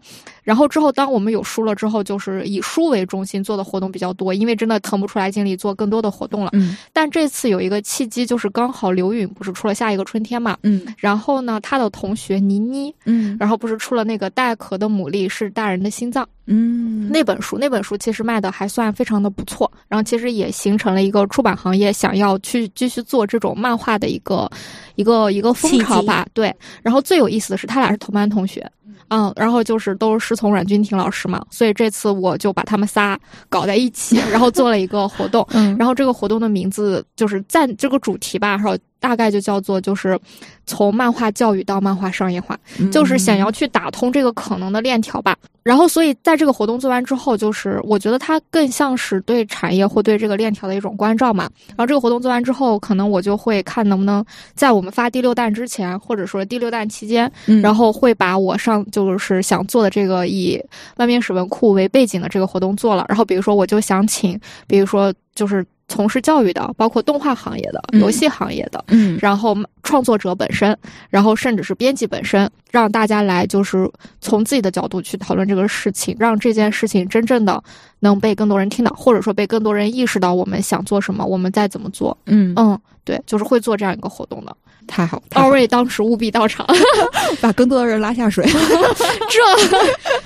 [0.42, 6.50] 然后之后，当我们有书了之后，就是以书为中心做的活动比较多，因为真的腾不出来精力做更多的活动了。
[6.52, 24.48] 嗯但这次有一个契机，就是刚好刘允不是出了下一个春天嘛，嗯然后呢，他的同学倪妮，嗯然后不是出了那个带壳的牡蛎是大人的心脏嗯那本书，那本书其实卖的还算非常的不错，然后其实也形成了一个出版行业想要去继续做这种漫画的一个
[24.94, 26.24] 一个一个风潮吧。
[26.32, 26.54] 对，
[26.84, 28.68] 然后最有意思的是，他俩是同班同学。
[29.08, 33.18] 嗯，然后就是都是师从阮君婷老师嘛，所以这次我就把他们仨
[33.48, 35.46] 搞在一起，然后做了一个活动。
[35.52, 40.18] 嗯然后这个活动的名字就是在这个主题吧，然后大概就叫做就是
[40.66, 42.58] 从漫画教育到漫画商业化，
[42.90, 45.36] 就是想要去打通这个可能的链条吧。
[45.62, 51.50] 然后，所以在这个活动做完之后，就是我觉得它更像是对产业或对这个链条的一种关照嘛。
[51.70, 60.62] 然后这个活动做完之后，可能我就会看能不能在我们发第六弹之前，或者说第六弹期间，嗯然后会把我上就是想做的这个以
[60.96, 63.04] 万面史文库为背景的这个活动做了。
[63.08, 70.76] 然后比如说，我就想请，比如说就是从事教育的，包括动画行业的、嗯游戏行业的，嗯然后创作者本身，
[71.10, 73.88] 然后甚至是编辑本身，让大家来就是
[74.20, 77.62] 从自己的角度去讨论这个事情，让这件事情真正的
[78.00, 82.16] 能被更多人听到，或者说被更多人意识到我们想做什么，我们再怎么做。
[82.26, 84.56] 嗯嗯，对，就是会做这样一个活动的。
[84.86, 86.66] 太好，太好奥瑞当时务必到场，
[87.40, 88.44] 把更多的人拉下水。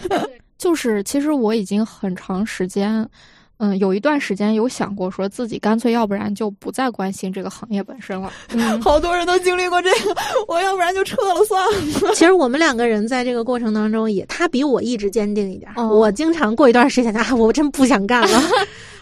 [0.08, 0.20] 这
[0.58, 3.08] 就是其实我已经很长时间。
[3.62, 8.32] 嗯，有一段时间有想过，说自己干脆要不然就不再关心这个行业本身了。
[8.54, 10.16] 嗯，好多人都经历过这个，
[10.48, 12.14] 我要不然就撤了算了。
[12.14, 15.70] 其实我们两个人在这个过程当中也，他比我意志坚定一点。
[15.76, 18.42] 哦我经常过一段时间啊，我真不想干了，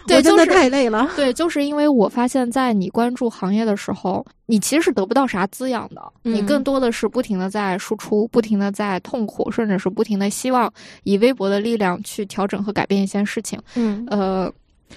[0.07, 1.11] 对真的太累了。
[1.15, 10.71] 对，就是因为我发现，在你关注行业的时候，你其实是得不到啥滋养的，你嗯更多的是不停的在输出，不停的在痛苦，甚至是不停的希望
[11.03, 13.59] 以微薄的力量去调整和改变一些事情。
[13.75, 14.51] 嗯，呃，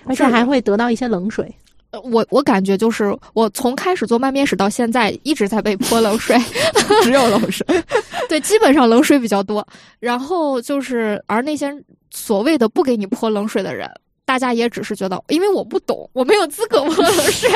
[0.07, 1.55] 而且还会得到一些冷水。
[1.91, 6.35] 呃我我感觉就是我从开始做慢面史到现在一直在被泼冷水，
[7.05, 7.67] 只有冷水。
[8.31, 9.67] 对，基本上冷水比较多。
[10.01, 11.71] 然后就是，而那些
[12.11, 13.87] 所谓的不给你泼冷水的人，
[14.33, 17.51] 大家也只是觉得，因为我不懂，我没有资格泼冷水，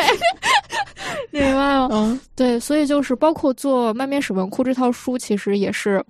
[1.32, 1.88] 明白吗？
[1.90, 6.05] 嗯对，所以就是包括做《漫面史文库》这套书，其实也是，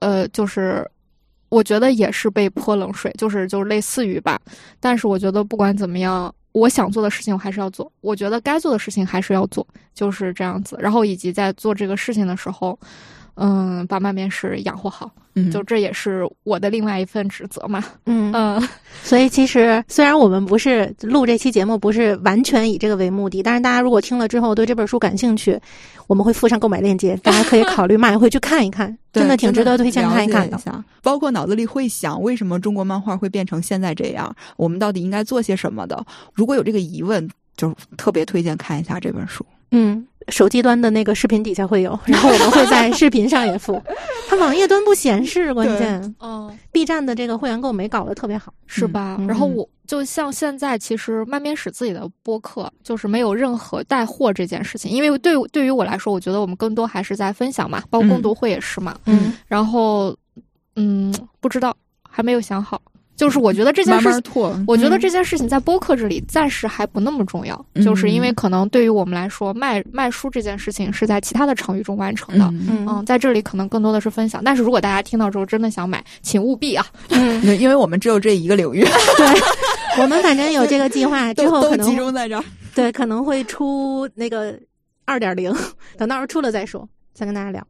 [0.00, 0.84] 呃，就是
[1.50, 4.40] 我觉得也是被泼冷水，就是就是类似于吧。
[4.80, 9.64] 但是我觉得不管怎么样，我想做的事情我还是要做，我觉得该做的事情还是要做，
[9.94, 10.76] 就是这样子。
[10.80, 12.76] 然后以及在做这个事情的时候，
[13.40, 17.84] 嗯，把漫面史养活好，嗯就这也是我的另外一份职责嘛。
[18.06, 18.68] 嗯嗯
[19.04, 25.58] 所以其实虽然我们不是录这期节目，不是完全以这个为目的，但是大家如果听了之后对这本书感兴趣，
[26.08, 34.34] 我们会附上购买链接，大家可以考虑买回去看一看， 真的挺值得推荐看一看的包括脑子里会想，为什么中国漫画会变成现在这样？
[34.56, 36.04] 我们到底应该做些什么的？
[36.34, 39.44] 如果有这个疑问，就特别推荐看一下这本书。
[39.70, 43.82] 嗯，手机端的那个视频底下会有， 然后我们会在视频上也付。
[44.28, 48.52] 它网页端不显示，关键嗯，B 站的这个会员购没搞得特别好。
[48.66, 49.16] 是吧？
[49.26, 58.94] 然后我就像现在，其实慢面使自己的播客就是没有任何带货这件事情，因为对对于我来说，我觉得我们更多还是在分享嘛，包括共读会也是嘛。
[59.06, 60.14] 嗯然后，
[60.76, 61.74] 嗯，不知道，
[62.08, 62.80] 还没有想好。
[63.18, 64.22] 就是我觉得这件慢事
[64.66, 72.44] 我觉得嗯这件事情在播客这里暂时还不那么重要，嗯就是因为可能对于我们来说，卖卖书这件事情是在其他的场域中完成的。
[72.68, 78.84] 嗯嗯，在这里可能更多的是分享，但是如果大家听到之后真的想买，请务必啊， 嗯，因为我们只有这一个领域，
[79.16, 79.26] 对
[80.00, 82.44] 我们反正有这个计划，之后可能集中在这儿。
[82.74, 84.56] 对可能会出那个
[85.04, 85.52] 二点零，
[85.96, 87.66] 等到时候出了再说，再跟大家聊。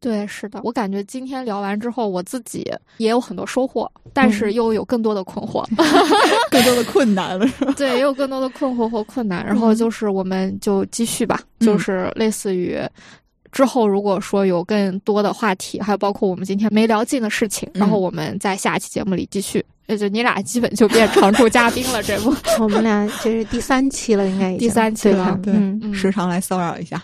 [0.00, 5.62] 对，是的，我感觉今天聊完之后，我自己也有很多收获，但是又有更多的困惑，
[6.50, 7.74] 更多的困难了，是吧？
[7.76, 9.44] 对，也有更多的困惑和困难。
[9.44, 12.78] 然后就是我们就继续吧，就是类似于
[13.52, 19.64] 之后如果说有更多的话题，还有包括我们今天没聊尽的事情，然后我们在下一期节目里继续。
[19.86, 22.32] 也就你俩基本就变常驻嘉宾了，这不？
[22.62, 27.02] 我们俩这是第三期了，应该已经第三期了对嗯，嗯时常来骚扰一下。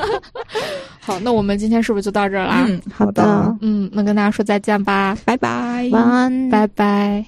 [1.00, 2.64] 好，那我们今天是不是就到这儿啦？
[2.66, 7.22] 嗯，好的，嗯，那跟大家说再见吧，拜拜，晚安，拜拜。